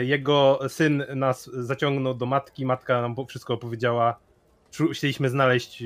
Jego 0.00 0.60
syn 0.68 1.04
nas 1.14 1.50
zaciągnął 1.52 2.14
do 2.14 2.26
matki. 2.26 2.66
Matka 2.66 3.00
nam 3.02 3.14
wszystko 3.28 3.54
opowiedziała. 3.54 4.18
Chcieliśmy 4.92 5.28
znaleźć 5.28 5.84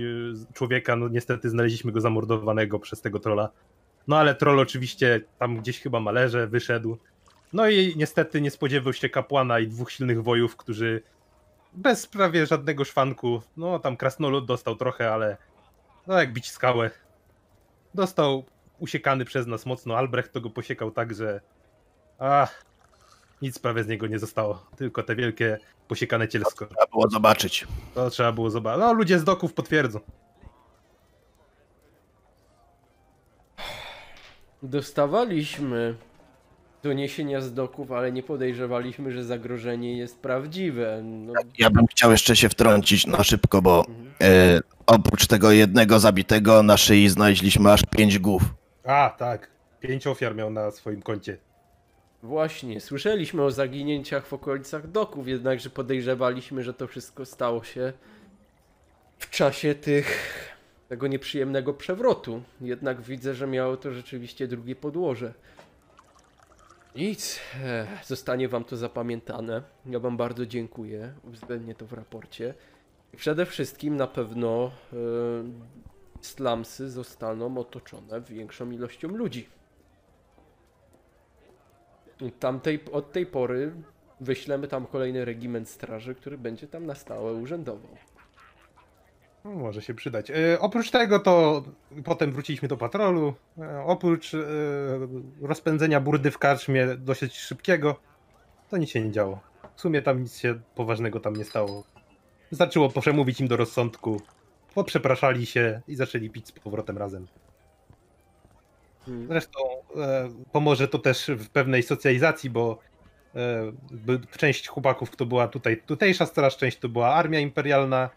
człowieka, 0.54 0.96
no 0.96 1.08
niestety 1.08 1.50
znaleźliśmy 1.50 1.92
go 1.92 2.00
zamordowanego 2.00 2.78
przez 2.78 3.00
tego 3.00 3.18
trolla. 3.18 3.48
No 4.08 4.18
ale 4.18 4.34
troll 4.34 4.60
oczywiście 4.60 5.20
tam 5.38 5.56
gdzieś 5.56 5.80
chyba 5.80 6.00
malerze 6.00 6.46
wyszedł. 6.46 6.98
No 7.52 7.68
i 7.70 7.94
niestety 7.96 8.40
nie 8.40 8.50
spodziewał 8.50 8.92
się 8.92 9.08
kapłana 9.08 9.58
i 9.60 9.66
dwóch 9.66 9.92
silnych 9.92 10.22
wojów, 10.22 10.56
którzy 10.56 11.02
bez 11.78 12.06
prawie 12.06 12.46
żadnego 12.46 12.84
szwanku, 12.84 13.42
no 13.56 13.78
tam 13.78 13.96
krasnolud 13.96 14.46
dostał 14.46 14.76
trochę, 14.76 15.12
ale 15.12 15.36
no 16.06 16.18
jak 16.18 16.32
bić 16.32 16.50
skałę. 16.50 16.90
Dostał 17.94 18.44
usiekany 18.78 19.24
przez 19.24 19.46
nas 19.46 19.66
mocno, 19.66 19.96
Albrecht 19.96 20.32
to 20.32 20.40
go 20.40 20.50
posiekał 20.50 20.90
tak, 20.90 21.14
że 21.14 21.40
ach, 22.18 22.64
nic 23.42 23.58
prawie 23.58 23.84
z 23.84 23.88
niego 23.88 24.06
nie 24.06 24.18
zostało, 24.18 24.66
tylko 24.76 25.02
te 25.02 25.16
wielkie 25.16 25.58
posiekane 25.88 26.28
cielsko. 26.28 26.66
Trzeba 26.66 26.86
było 26.86 27.10
zobaczyć. 27.10 27.66
To 27.94 28.10
trzeba 28.10 28.32
było 28.32 28.50
zobaczyć. 28.50 28.80
No 28.80 28.92
ludzie 28.92 29.18
z 29.18 29.24
doków 29.24 29.54
potwierdzą. 29.54 30.00
Dostawaliśmy 34.62 35.94
doniesienia 36.82 37.40
z 37.40 37.54
doków, 37.54 37.92
ale 37.92 38.12
nie 38.12 38.22
podejrzewaliśmy, 38.22 39.12
że 39.12 39.24
zagrożenie 39.24 39.98
jest 39.98 40.20
prawdziwe. 40.20 41.00
No, 41.04 41.32
Ja 41.58 41.70
bym 41.70 41.86
chciał 41.86 42.10
jeszcze 42.10 42.36
się 42.36 42.48
wtrącić 42.48 43.06
na 43.06 43.24
szybko, 43.24 43.62
bo 43.62 43.84
mhm. 43.88 44.08
e, 44.22 44.60
oprócz 44.86 45.26
tego 45.26 45.52
jednego 45.52 45.98
zabitego 45.98 46.62
na 46.62 46.76
szyi 46.76 47.08
znaleźliśmy 47.08 47.72
aż 47.72 47.82
pięć 47.96 48.18
głów. 48.18 48.42
A, 48.84 49.14
tak. 49.18 49.50
Pięć 49.80 50.06
ofiar 50.06 50.34
miał 50.34 50.50
na 50.50 50.70
swoim 50.70 51.02
koncie. 51.02 51.36
Właśnie, 52.22 52.80
słyszeliśmy 52.80 53.42
o 53.42 53.50
zaginięciach 53.50 54.26
w 54.26 54.32
okolicach 54.32 54.90
doków, 54.90 55.28
jednakże 55.28 55.70
podejrzewaliśmy, 55.70 56.62
że 56.62 56.74
to 56.74 56.86
wszystko 56.86 57.24
stało 57.24 57.64
się 57.64 57.92
w 59.18 59.30
czasie 59.30 59.74
tych 59.74 60.28
tego 60.88 61.06
nieprzyjemnego 61.06 61.74
przewrotu. 61.74 62.42
Jednak 62.60 63.00
widzę, 63.00 63.34
że 63.34 63.46
miało 63.46 63.76
to 63.76 63.92
rzeczywiście 63.92 64.48
drugie 64.48 64.76
podłoże. 64.76 65.34
Nic, 66.98 67.40
e, 67.64 67.86
zostanie 68.04 68.48
wam 68.48 68.64
to 68.64 68.76
zapamiętane. 68.76 69.62
Ja 69.86 69.98
wam 69.98 70.16
bardzo 70.16 70.46
dziękuję, 70.46 71.12
uwzględnię 71.24 71.74
to 71.74 71.86
w 71.86 71.92
raporcie. 71.92 72.54
Przede 73.16 73.46
wszystkim 73.46 73.96
na 73.96 74.06
pewno 74.06 74.70
e, 74.92 74.96
slumsy 76.20 76.90
zostaną 76.90 77.58
otoczone 77.58 78.20
większą 78.20 78.70
ilością 78.70 79.08
ludzi. 79.08 79.48
Tamtej, 82.40 82.80
od 82.92 83.12
tej 83.12 83.26
pory 83.26 83.72
wyślemy 84.20 84.68
tam 84.68 84.86
kolejny 84.86 85.24
regiment 85.24 85.68
straży, 85.68 86.14
który 86.14 86.38
będzie 86.38 86.66
tam 86.66 86.86
na 86.86 86.94
stałe 86.94 87.32
urzędował. 87.32 87.96
No, 89.48 89.54
może 89.54 89.82
się 89.82 89.94
przydać. 89.94 90.30
E, 90.30 90.60
oprócz 90.60 90.90
tego 90.90 91.20
to 91.20 91.62
potem 92.04 92.32
wróciliśmy 92.32 92.68
do 92.68 92.76
patrolu. 92.76 93.34
E, 93.58 93.82
oprócz 93.86 94.34
e, 94.34 94.38
rozpędzenia 95.42 96.00
burdy 96.00 96.30
w 96.30 96.38
karczmie 96.38 96.86
dosyć 96.86 97.38
szybkiego, 97.38 98.00
to 98.70 98.76
nic 98.76 98.90
się 98.90 99.00
nie 99.00 99.10
działo. 99.10 99.40
W 99.76 99.80
sumie 99.80 100.02
tam 100.02 100.22
nic 100.22 100.38
się 100.38 100.60
poważnego 100.74 101.20
tam 101.20 101.36
nie 101.36 101.44
stało. 101.44 101.84
Zaczęło 102.50 102.88
przemówić 102.88 103.40
im 103.40 103.48
do 103.48 103.56
rozsądku. 103.56 104.20
Poprzepraszali 104.74 105.46
się 105.46 105.80
i 105.88 105.96
zaczęli 105.96 106.30
pić 106.30 106.48
z 106.48 106.52
powrotem 106.52 106.98
razem. 106.98 107.26
Hmm. 109.06 109.26
Zresztą 109.28 109.60
e, 109.96 110.28
pomoże 110.52 110.88
to 110.88 110.98
też 110.98 111.30
w 111.36 111.48
pewnej 111.48 111.82
socjalizacji, 111.82 112.50
bo 112.50 112.78
e, 113.34 113.72
część 114.38 114.68
chłopaków, 114.68 115.10
kto 115.10 115.26
była 115.26 115.48
tutaj, 115.48 115.82
tutejsza 115.86 116.26
straż, 116.26 116.56
część 116.56 116.78
to 116.78 116.88
była 116.88 117.14
armia 117.14 117.40
imperialna. 117.40 118.10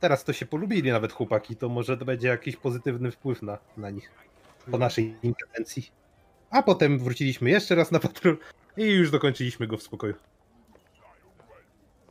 Teraz 0.00 0.24
to 0.24 0.32
się 0.32 0.46
polubili 0.46 0.92
nawet 0.92 1.12
chłopaki, 1.12 1.56
to 1.56 1.68
może 1.68 1.96
to 1.96 2.04
będzie 2.04 2.28
jakiś 2.28 2.56
pozytywny 2.56 3.10
wpływ 3.10 3.42
na, 3.42 3.58
na 3.76 3.90
nich 3.90 4.10
po 4.70 4.78
naszej 4.78 5.16
interwencji. 5.22 5.90
A 6.50 6.62
potem 6.62 6.98
wróciliśmy 6.98 7.50
jeszcze 7.50 7.74
raz 7.74 7.90
na 7.90 7.98
patrol 7.98 8.38
i 8.76 8.84
już 8.84 9.10
dokończyliśmy 9.10 9.66
go 9.66 9.76
w 9.76 9.82
spokoju. 9.82 10.14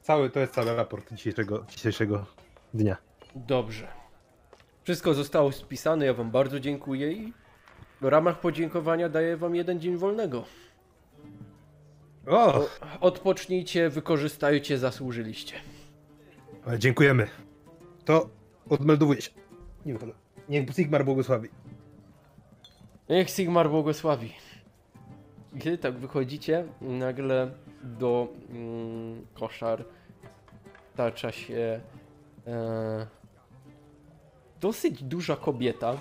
Cały, 0.02 0.30
to 0.30 0.40
jest 0.40 0.54
cały 0.54 0.76
raport 0.76 1.14
dzisiejszego, 1.14 1.66
dzisiejszego 1.70 2.26
dnia. 2.74 2.98
Dobrze. 3.36 3.88
Wszystko 4.84 5.14
zostało 5.14 5.52
spisane, 5.52 6.06
ja 6.06 6.14
wam 6.14 6.32
bardzo 6.32 6.60
dziękuję 6.60 7.12
i 7.12 7.34
w 8.02 8.06
ramach 8.06 8.40
podziękowania 8.40 9.10
daję 9.10 9.38
wam 9.38 9.56
jeden 9.56 9.80
dzień 9.80 9.98
wolnego. 9.98 10.46
O, 12.28 12.70
odpocznijcie, 13.00 13.90
wykorzystajcie, 13.90 14.78
zasłużyliście. 14.78 15.56
dziękujemy. 16.78 17.28
To 18.08 18.30
odmeldowuję 18.70 19.22
się. 19.22 19.32
Nie. 19.86 19.96
Niech 20.50 20.70
Sigmar 20.76 21.06
błogosławi. 21.06 21.50
Niech 23.10 23.30
Sigmar 23.30 23.70
błogosławi. 23.70 24.34
Kiedy 25.60 25.78
tak 25.78 25.98
wychodzicie, 25.98 26.66
nagle 26.82 27.52
do 27.84 28.28
mm, 28.50 29.26
koszar 29.34 29.86
tacza 30.96 31.32
się 31.32 31.82
e, 32.48 33.08
dosyć 34.62 35.04
duża 35.04 35.36
kobieta. 35.36 35.98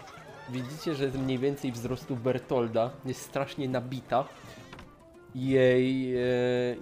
Widzicie, 0.50 0.94
że 0.94 1.04
jest 1.04 1.18
mniej 1.18 1.38
więcej 1.38 1.72
wzrostu 1.72 2.16
Bertolda. 2.16 2.90
Jest 3.04 3.20
strasznie 3.20 3.68
nabita. 3.68 4.28
Jej, 5.34 6.16
e, 6.16 6.20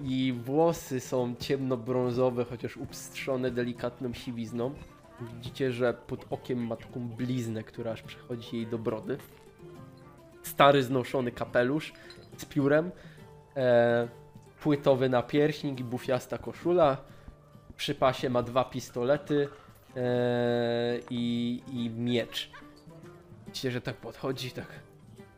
jej 0.03 0.33
włosy 0.33 1.01
są 1.01 1.35
ciemnobrązowe, 1.41 2.44
chociaż 2.44 2.77
upstrzone 2.77 3.51
delikatną 3.51 4.12
siwizną. 4.12 4.75
Widzicie, 5.20 5.73
że 5.73 5.94
pod 5.94 6.26
okiem 6.31 6.67
ma 6.67 6.76
taką 6.76 7.09
bliznę, 7.09 7.65
która 7.65 7.93
aż 7.93 8.02
przechodzi 8.02 8.57
jej 8.57 8.67
do 8.67 8.78
brody 8.78 9.18
stary 10.47 10.83
znoszony 10.83 11.33
kapelusz 11.33 11.93
z 12.36 12.44
piórem, 12.44 12.91
e, 13.57 14.09
płytowy 14.60 15.09
napierśnik 15.09 15.81
i 15.81 15.84
bufiasta 15.84 16.39
koszula. 16.39 16.97
Przy 17.76 17.94
pasie 17.94 18.31
ma 18.31 18.43
dwa 18.43 18.65
pistolety 18.65 19.49
e, 19.97 20.01
i, 21.10 21.62
i 21.73 21.91
miecz. 21.91 22.51
Widzicie, 23.47 23.70
że 23.70 23.81
tak 23.81 23.97
podchodzi, 23.97 24.51
tak. 24.51 24.68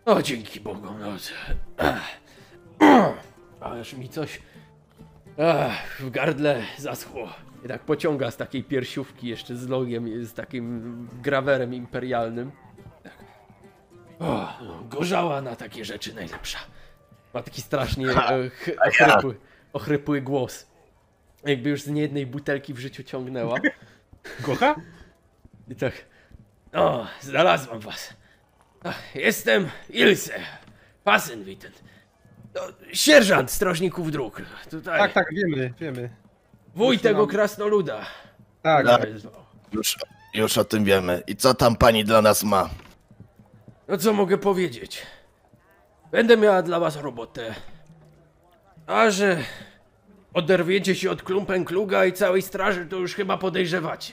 O, 0.05 0.23
dzięki 0.23 0.61
Bogu, 0.61 0.89
no. 1.01 1.17
Ależ 3.61 3.93
mi 3.99 4.09
coś 4.09 4.41
ach, 5.39 6.01
w 6.01 6.11
gardle 6.11 6.63
zaschło. 6.79 7.29
I 7.65 7.69
tak 7.69 7.83
pociąga 7.83 8.31
z 8.31 8.37
takiej 8.37 8.65
piersiówki 8.65 9.29
jeszcze 9.29 9.57
z 9.57 9.69
logiem, 9.69 10.25
z 10.27 10.35
takim 10.35 11.09
grawerem 11.23 11.75
imperialnym. 11.75 12.53
O, 14.19 14.49
no, 14.63 14.85
gorzała 14.89 15.43
na 15.43 15.57
takie 15.57 15.85
rzeczy 15.85 16.15
najlepsza. 16.15 16.59
Ma 17.35 17.43
taki 17.43 17.63
strasznie 17.63 18.07
e, 18.11 18.51
ch- 18.51 18.71
ochrypły, 18.89 19.35
ochrypły 19.73 20.21
głos. 20.21 20.67
Jakby 21.45 21.71
już 21.71 21.83
z 21.83 21.89
niejednej 21.89 22.27
butelki 22.27 22.75
w 22.75 22.79
życiu 22.79 23.03
ciągnęła. 23.03 23.59
Kocha? 24.43 24.75
I 25.69 25.75
tak. 25.77 25.93
O, 26.73 27.07
znalazłam 27.21 27.81
was. 27.81 28.15
Ach, 28.85 29.15
Jestem 29.17 29.69
Ilse. 29.91 30.35
Pasenwitten. 31.05 31.73
No, 32.55 32.61
sierżant 32.93 33.51
strażników 33.51 34.13
dróg. 34.13 34.43
Tutaj. 34.71 34.99
Tak, 34.99 35.13
tak, 35.13 35.27
wiemy, 35.35 35.75
wiemy. 35.81 36.11
Wuj 36.77 36.99
tego 36.99 37.27
krasnoluda. 37.27 38.07
Tak, 38.63 38.87
Tak. 38.87 39.07
Już, 39.73 39.97
już 40.35 40.59
o 40.59 40.65
tym 40.65 40.85
wiemy. 40.85 41.23
I 41.27 41.37
co 41.37 41.55
tam 41.55 41.77
pani 41.77 42.05
dla 42.05 42.23
nas 42.23 42.45
ma? 42.45 42.71
No 43.89 43.99
co 43.99 44.13
mogę 44.13 44.39
powiedzieć? 44.39 45.03
Będę 46.11 46.37
miała 46.37 46.63
dla 46.63 46.81
was 46.81 46.97
robotę. 46.97 47.55
A 48.87 49.11
że 49.11 49.39
oderwiecie 50.35 50.95
się 50.95 51.11
od 51.11 51.23
Klumpenkluga 51.23 52.05
i 52.05 52.13
całej 52.13 52.43
straży, 52.43 52.87
to 52.87 52.97
już 52.97 53.15
chyba 53.15 53.39
podejrzewacie. 53.39 54.13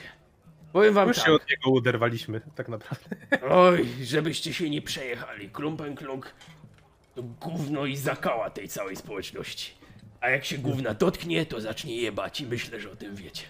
Powiem 0.72 0.94
wam 0.94 1.08
już 1.08 1.16
tak. 1.16 1.26
się 1.26 1.32
od 1.32 1.50
niego 1.50 1.70
uderwaliśmy, 1.70 2.40
tak 2.54 2.68
naprawdę. 2.68 3.04
Oj, 3.50 3.88
żebyście 4.02 4.54
się 4.54 4.70
nie 4.70 4.82
przejechali. 4.82 5.50
Klumpenklug 5.50 6.34
to 7.14 7.22
gówno 7.22 7.86
i 7.86 7.96
zakała 7.96 8.50
tej 8.50 8.68
całej 8.68 8.96
społeczności. 8.96 9.83
A 10.24 10.30
jak 10.30 10.44
się 10.44 10.58
gówna 10.58 10.94
dotknie, 10.94 11.46
to 11.46 11.60
zacznie 11.60 11.96
jebać 11.96 12.40
i 12.40 12.46
myślę, 12.46 12.80
że 12.80 12.90
o 12.90 12.96
tym 12.96 13.16
wiecie. 13.16 13.42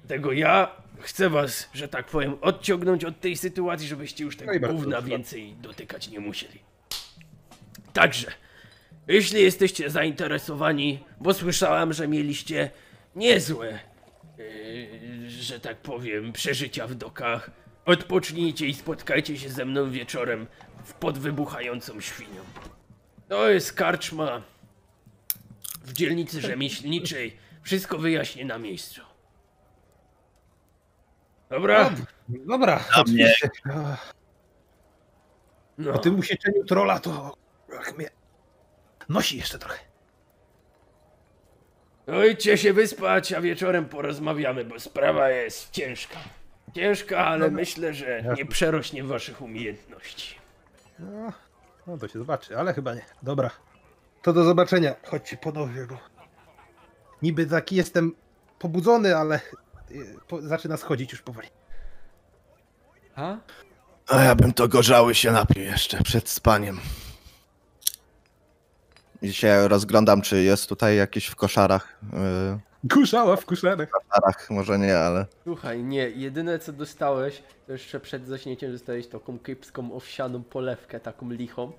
Dlatego 0.00 0.32
ja 0.32 0.70
chcę 1.00 1.30
was, 1.30 1.68
że 1.74 1.88
tak 1.88 2.06
powiem, 2.06 2.36
odciągnąć 2.40 3.04
od 3.04 3.20
tej 3.20 3.36
sytuacji, 3.36 3.88
żebyście 3.88 4.24
już 4.24 4.36
tego 4.36 4.52
No 4.60 4.68
gówna 4.68 4.96
dobrze. 4.96 5.10
więcej 5.10 5.52
dotykać 5.52 6.08
nie 6.08 6.20
musieli. 6.20 6.60
Także, 7.92 8.32
jeśli 9.08 9.42
jesteście 9.42 9.90
zainteresowani, 9.90 10.98
bo 11.20 11.34
słyszałam, 11.34 11.92
że 11.92 12.08
mieliście 12.08 12.70
niezłe, 13.14 13.78
yy, 14.38 15.30
że 15.30 15.60
tak 15.60 15.76
powiem, 15.76 16.32
przeżycia 16.32 16.86
w 16.86 16.94
dokach, 16.94 17.50
odpocznijcie 17.84 18.66
i 18.66 18.74
spotkajcie 18.74 19.38
się 19.38 19.48
ze 19.48 19.64
mną 19.64 19.90
wieczorem 19.90 20.46
w 20.84 20.92
podwybuchającą 20.92 22.00
świnią. 22.00 22.40
To 23.28 23.50
jest 23.50 23.72
karczma 23.72 24.42
w 25.86 25.92
dzielnicy 25.92 26.40
rzemieślniczej. 26.40 27.36
Wszystko 27.62 27.98
wyjaśnię 27.98 28.44
na 28.44 28.58
miejscu. 28.58 29.00
Dobra? 31.50 31.90
Dobra, 32.28 32.84
mnie. 33.06 33.34
No. 35.78 35.92
Po 35.92 35.98
tym 35.98 36.18
usieczeniu 36.18 36.64
trola 36.64 37.00
to 37.00 37.36
mnie 37.96 38.10
nosi 39.08 39.36
jeszcze 39.38 39.58
trochę. 39.58 39.78
No 42.06 42.24
idźcie 42.24 42.58
się 42.58 42.72
wyspać, 42.72 43.32
a 43.32 43.40
wieczorem 43.40 43.88
porozmawiamy, 43.88 44.64
bo 44.64 44.80
sprawa 44.80 45.30
jest 45.30 45.70
ciężka. 45.70 46.18
Ciężka, 46.74 47.26
ale 47.26 47.50
myślę, 47.50 47.94
że 47.94 48.34
nie 48.36 48.46
przerośnie 48.46 49.04
waszych 49.04 49.42
umiejętności. 49.42 50.34
No, 50.98 51.32
no 51.86 51.98
to 51.98 52.08
się 52.08 52.18
zobaczy, 52.18 52.58
ale 52.58 52.74
chyba 52.74 52.94
nie. 52.94 53.04
Dobra. 53.22 53.50
To 54.26 54.32
do 54.32 54.44
zobaczenia. 54.44 54.94
Chodźcie 55.04 55.36
panowie, 55.36 55.86
bo 55.86 55.98
niby 57.22 57.46
taki 57.46 57.76
jestem 57.76 58.12
pobudzony, 58.58 59.16
ale 59.16 59.40
y, 59.90 60.16
po, 60.28 60.42
zaczyna 60.42 60.76
schodzić 60.76 61.12
już 61.12 61.22
powoli. 61.22 61.48
A? 63.16 63.36
A 64.08 64.22
ja 64.22 64.34
bym 64.34 64.52
to 64.52 64.68
gorzały 64.68 65.14
się 65.14 65.32
napił 65.32 65.62
jeszcze 65.62 66.02
przed 66.02 66.28
spaniem. 66.28 66.80
I 69.22 69.32
się 69.32 69.68
rozglądam, 69.68 70.22
czy 70.22 70.42
jest 70.42 70.68
tutaj 70.68 70.96
jakiś 70.96 71.26
w 71.26 71.36
koszarach. 71.36 71.98
Yy, 72.82 72.88
Kuszała 72.90 73.36
w 73.36 73.46
kuszarach. 73.46 73.88
koszarach 73.90 74.50
może 74.50 74.78
nie, 74.78 74.98
ale. 74.98 75.26
Słuchaj, 75.44 75.84
nie, 75.84 76.10
jedyne 76.10 76.58
co 76.58 76.72
dostałeś, 76.72 77.42
to 77.66 77.72
jeszcze 77.72 78.00
przed 78.00 78.26
zaśnięciem 78.26 78.72
dostałeś 78.72 79.06
taką 79.06 79.38
kiepską 79.38 79.92
owsianą 79.92 80.42
polewkę, 80.42 81.00
taką 81.00 81.30
lichą 81.30 81.72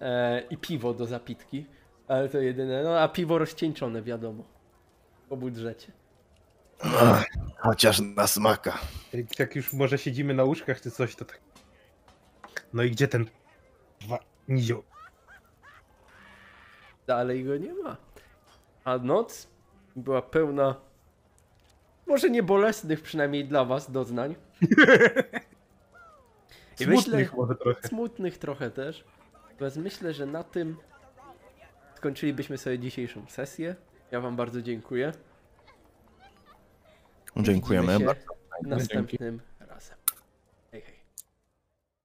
e, 0.00 0.40
i 0.50 0.56
piwo 0.56 0.94
do 0.94 1.06
zapitki, 1.06 1.66
ale 2.08 2.28
to 2.28 2.38
jedyne, 2.38 2.82
no 2.82 3.00
a 3.00 3.08
piwo 3.08 3.38
rozcieńczone 3.38 4.02
wiadomo, 4.02 4.44
po 5.28 5.36
budżecie. 5.36 5.92
Ach, 6.82 7.24
chociaż 7.58 8.00
na 8.00 8.26
smaka. 8.26 8.78
Jak 9.38 9.56
już 9.56 9.72
może 9.72 9.98
siedzimy 9.98 10.34
na 10.34 10.44
łóżkach 10.44 10.80
czy 10.80 10.90
coś, 10.90 11.16
to 11.16 11.24
tak. 11.24 11.40
No 12.72 12.82
i 12.82 12.90
gdzie 12.90 13.08
ten 13.08 13.26
dwa 14.00 14.18
nizioł? 14.48 14.82
Dalej 17.06 17.44
go 17.44 17.56
nie 17.56 17.74
ma. 17.74 17.96
A 18.84 18.98
noc 18.98 19.48
była 19.96 20.22
pełna, 20.22 20.74
może 22.06 22.30
nie 22.30 22.42
bolesnych 22.42 23.02
przynajmniej 23.02 23.44
dla 23.44 23.64
was 23.64 23.90
doznań, 23.90 24.34
I 26.80 26.86
myślę- 26.86 27.02
Smutnych 27.02 27.34
może 27.34 27.54
trochę. 27.54 27.88
smutnych 27.88 28.38
trochę 28.38 28.70
też, 28.70 29.04
więc 29.60 29.76
myślę, 29.76 30.14
że 30.14 30.26
na 30.26 30.44
tym 30.44 30.76
skończylibyśmy 31.94 32.58
sobie 32.58 32.78
dzisiejszą 32.78 33.26
sesję. 33.28 33.76
Ja 34.10 34.20
wam 34.20 34.36
bardzo 34.36 34.62
dziękuję. 34.62 35.12
Dziękujemy 37.36 37.92
Widzimy 37.92 38.06
bardzo. 38.06 38.22
się 38.22 38.68
następnym. 38.68 39.40